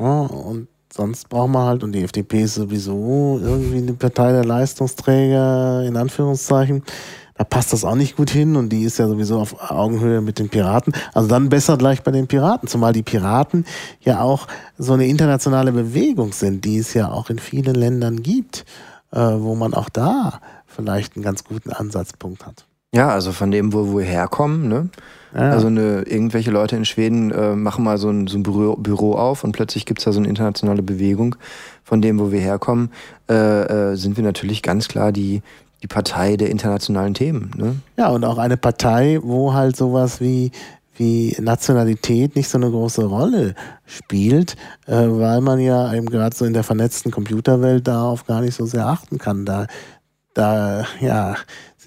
Ja, 0.00 0.22
und 0.22 0.68
sonst 0.92 1.28
braucht 1.28 1.50
man 1.50 1.66
halt, 1.66 1.84
und 1.84 1.92
die 1.92 2.02
FDP 2.02 2.42
ist 2.42 2.54
sowieso 2.54 3.38
irgendwie 3.42 3.78
eine 3.78 3.92
Partei 3.92 4.32
der 4.32 4.44
Leistungsträger, 4.44 5.84
in 5.84 5.96
Anführungszeichen 5.96 6.82
da 7.40 7.44
passt 7.44 7.72
das 7.72 7.86
auch 7.86 7.94
nicht 7.94 8.16
gut 8.16 8.28
hin 8.28 8.54
und 8.54 8.68
die 8.68 8.82
ist 8.82 8.98
ja 8.98 9.08
sowieso 9.08 9.40
auf 9.40 9.70
Augenhöhe 9.70 10.20
mit 10.20 10.38
den 10.38 10.50
Piraten. 10.50 10.92
Also 11.14 11.26
dann 11.26 11.48
besser 11.48 11.78
gleich 11.78 12.02
bei 12.02 12.10
den 12.10 12.26
Piraten, 12.26 12.68
zumal 12.68 12.92
die 12.92 13.02
Piraten 13.02 13.64
ja 14.02 14.20
auch 14.20 14.46
so 14.76 14.92
eine 14.92 15.06
internationale 15.06 15.72
Bewegung 15.72 16.34
sind, 16.34 16.66
die 16.66 16.76
es 16.76 16.92
ja 16.92 17.10
auch 17.10 17.30
in 17.30 17.38
vielen 17.38 17.74
Ländern 17.74 18.22
gibt, 18.22 18.66
äh, 19.10 19.20
wo 19.20 19.54
man 19.54 19.72
auch 19.72 19.88
da 19.88 20.42
vielleicht 20.66 21.16
einen 21.16 21.24
ganz 21.24 21.42
guten 21.42 21.70
Ansatzpunkt 21.70 22.44
hat. 22.44 22.66
Ja, 22.94 23.08
also 23.10 23.32
von 23.32 23.50
dem, 23.50 23.72
wo 23.72 23.96
wir 23.96 24.04
herkommen, 24.04 24.68
ne? 24.68 24.88
Ja. 25.32 25.52
Also 25.52 25.68
eine, 25.68 26.02
irgendwelche 26.02 26.50
Leute 26.50 26.74
in 26.74 26.84
Schweden 26.84 27.30
äh, 27.30 27.54
machen 27.54 27.84
mal 27.84 27.98
so 27.98 28.10
ein, 28.10 28.26
so 28.26 28.36
ein 28.36 28.42
Büro, 28.42 28.74
Büro, 28.74 29.14
auf 29.14 29.44
und 29.44 29.52
plötzlich 29.52 29.86
gibt's 29.86 30.02
da 30.02 30.12
so 30.12 30.18
eine 30.18 30.28
internationale 30.28 30.82
Bewegung. 30.82 31.36
Von 31.84 32.02
dem, 32.02 32.18
wo 32.18 32.32
wir 32.32 32.40
herkommen, 32.40 32.90
äh, 33.28 33.34
äh, 33.92 33.96
sind 33.96 34.16
wir 34.16 34.24
natürlich 34.24 34.62
ganz 34.62 34.88
klar 34.88 35.12
die, 35.12 35.42
die 35.82 35.86
Partei 35.86 36.36
der 36.36 36.50
internationalen 36.50 37.14
Themen. 37.14 37.52
Ne? 37.56 37.76
Ja, 37.96 38.08
und 38.08 38.24
auch 38.24 38.38
eine 38.38 38.56
Partei, 38.56 39.20
wo 39.22 39.54
halt 39.54 39.76
sowas 39.76 40.20
wie, 40.20 40.50
wie 40.96 41.36
Nationalität 41.40 42.34
nicht 42.34 42.48
so 42.48 42.58
eine 42.58 42.70
große 42.70 43.04
Rolle 43.04 43.54
spielt, 43.86 44.56
äh, 44.86 45.06
weil 45.06 45.40
man 45.42 45.60
ja 45.60 45.94
eben 45.94 46.06
gerade 46.06 46.34
so 46.34 46.44
in 46.44 46.54
der 46.54 46.64
vernetzten 46.64 47.12
Computerwelt 47.12 47.86
darauf 47.86 48.26
gar 48.26 48.40
nicht 48.40 48.54
so 48.54 48.66
sehr 48.66 48.86
achten 48.86 49.18
kann. 49.18 49.44
Da, 49.46 49.68
da 50.34 50.84
ja, 51.00 51.36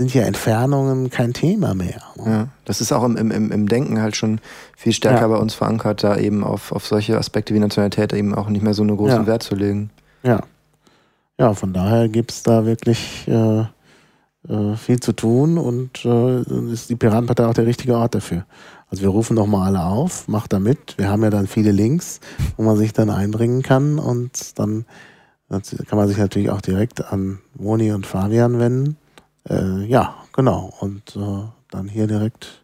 sind 0.03 0.13
ja 0.13 0.23
Entfernungen 0.23 1.09
kein 1.09 1.31
Thema 1.31 1.73
mehr. 1.73 2.01
Ja, 2.25 2.47
das 2.65 2.81
ist 2.81 2.91
auch 2.91 3.05
im, 3.05 3.15
im, 3.15 3.51
im 3.51 3.67
Denken 3.69 4.01
halt 4.01 4.17
schon 4.17 4.39
viel 4.75 4.91
stärker 4.91 5.21
ja. 5.21 5.27
bei 5.29 5.37
uns 5.37 5.53
verankert, 5.53 6.03
da 6.03 6.17
eben 6.17 6.43
auf, 6.43 6.73
auf 6.73 6.85
solche 6.85 7.17
Aspekte 7.17 7.53
wie 7.53 7.59
Nationalität 7.59 8.11
eben 8.11 8.35
auch 8.35 8.49
nicht 8.49 8.63
mehr 8.63 8.73
so 8.73 8.83
einen 8.83 8.97
großen 8.97 9.21
ja. 9.21 9.27
Wert 9.27 9.43
zu 9.43 9.55
legen. 9.55 9.91
Ja. 10.23 10.41
Ja, 11.39 11.53
von 11.53 11.71
daher 11.71 12.09
gibt 12.09 12.31
es 12.31 12.43
da 12.43 12.65
wirklich 12.65 13.27
äh, 13.27 13.61
äh, 14.49 14.75
viel 14.75 14.99
zu 14.99 15.13
tun 15.13 15.57
und 15.57 16.03
äh, 16.03 16.41
ist 16.71 16.89
die 16.89 16.95
Piratenpartei 16.95 17.45
auch 17.45 17.53
der 17.53 17.65
richtige 17.65 17.95
Ort 17.95 18.15
dafür. 18.15 18.45
Also 18.89 19.03
wir 19.03 19.09
rufen 19.09 19.35
nochmal 19.35 19.69
alle 19.69 19.85
auf, 19.85 20.27
macht 20.27 20.51
da 20.51 20.59
mit. 20.59 20.97
Wir 20.97 21.09
haben 21.09 21.23
ja 21.23 21.29
dann 21.29 21.47
viele 21.47 21.71
Links, 21.71 22.19
wo 22.57 22.63
man 22.63 22.75
sich 22.75 22.91
dann 22.91 23.09
einbringen 23.09 23.61
kann 23.63 23.99
und 23.99 24.59
dann 24.59 24.85
kann 25.49 25.97
man 25.97 26.07
sich 26.07 26.17
natürlich 26.17 26.49
auch 26.49 26.61
direkt 26.61 27.05
an 27.05 27.39
Moni 27.55 27.91
und 27.91 28.05
Fabian 28.05 28.59
wenden. 28.59 28.97
Äh, 29.49 29.85
ja, 29.85 30.15
genau. 30.33 30.73
Und 30.79 31.15
äh, 31.15 31.43
dann 31.69 31.87
hier 31.87 32.07
direkt 32.07 32.63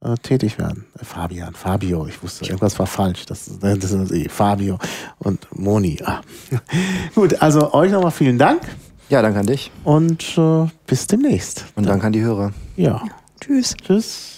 äh, 0.00 0.14
tätig 0.16 0.58
werden. 0.58 0.86
Äh, 0.98 1.04
Fabian, 1.04 1.54
Fabio, 1.54 2.06
ich 2.06 2.22
wusste, 2.22 2.44
irgendwas 2.44 2.78
war 2.78 2.86
falsch. 2.86 3.26
Das, 3.26 3.50
das 3.60 3.92
ist 3.92 4.12
eh. 4.12 4.28
Fabio 4.28 4.78
und 5.18 5.46
Moni. 5.56 5.98
Ah. 6.04 6.20
Gut, 7.14 7.40
also 7.42 7.72
euch 7.74 7.90
nochmal 7.90 8.12
vielen 8.12 8.38
Dank. 8.38 8.62
Ja, 9.08 9.22
danke 9.22 9.40
an 9.40 9.46
dich. 9.46 9.70
Und 9.84 10.36
äh, 10.36 10.66
bis 10.86 11.06
demnächst. 11.06 11.64
Und 11.76 11.86
danke 11.86 12.06
an 12.06 12.12
die 12.12 12.20
Hörer. 12.20 12.52
Ja. 12.76 12.90
ja. 12.90 13.02
Tschüss. 13.40 13.74
Tschüss. 13.76 14.34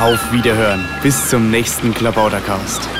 Auf 0.00 0.32
Wiederhören. 0.32 0.82
Bis 1.02 1.28
zum 1.28 1.50
nächsten 1.50 1.92
Klabautercast. 1.92 2.99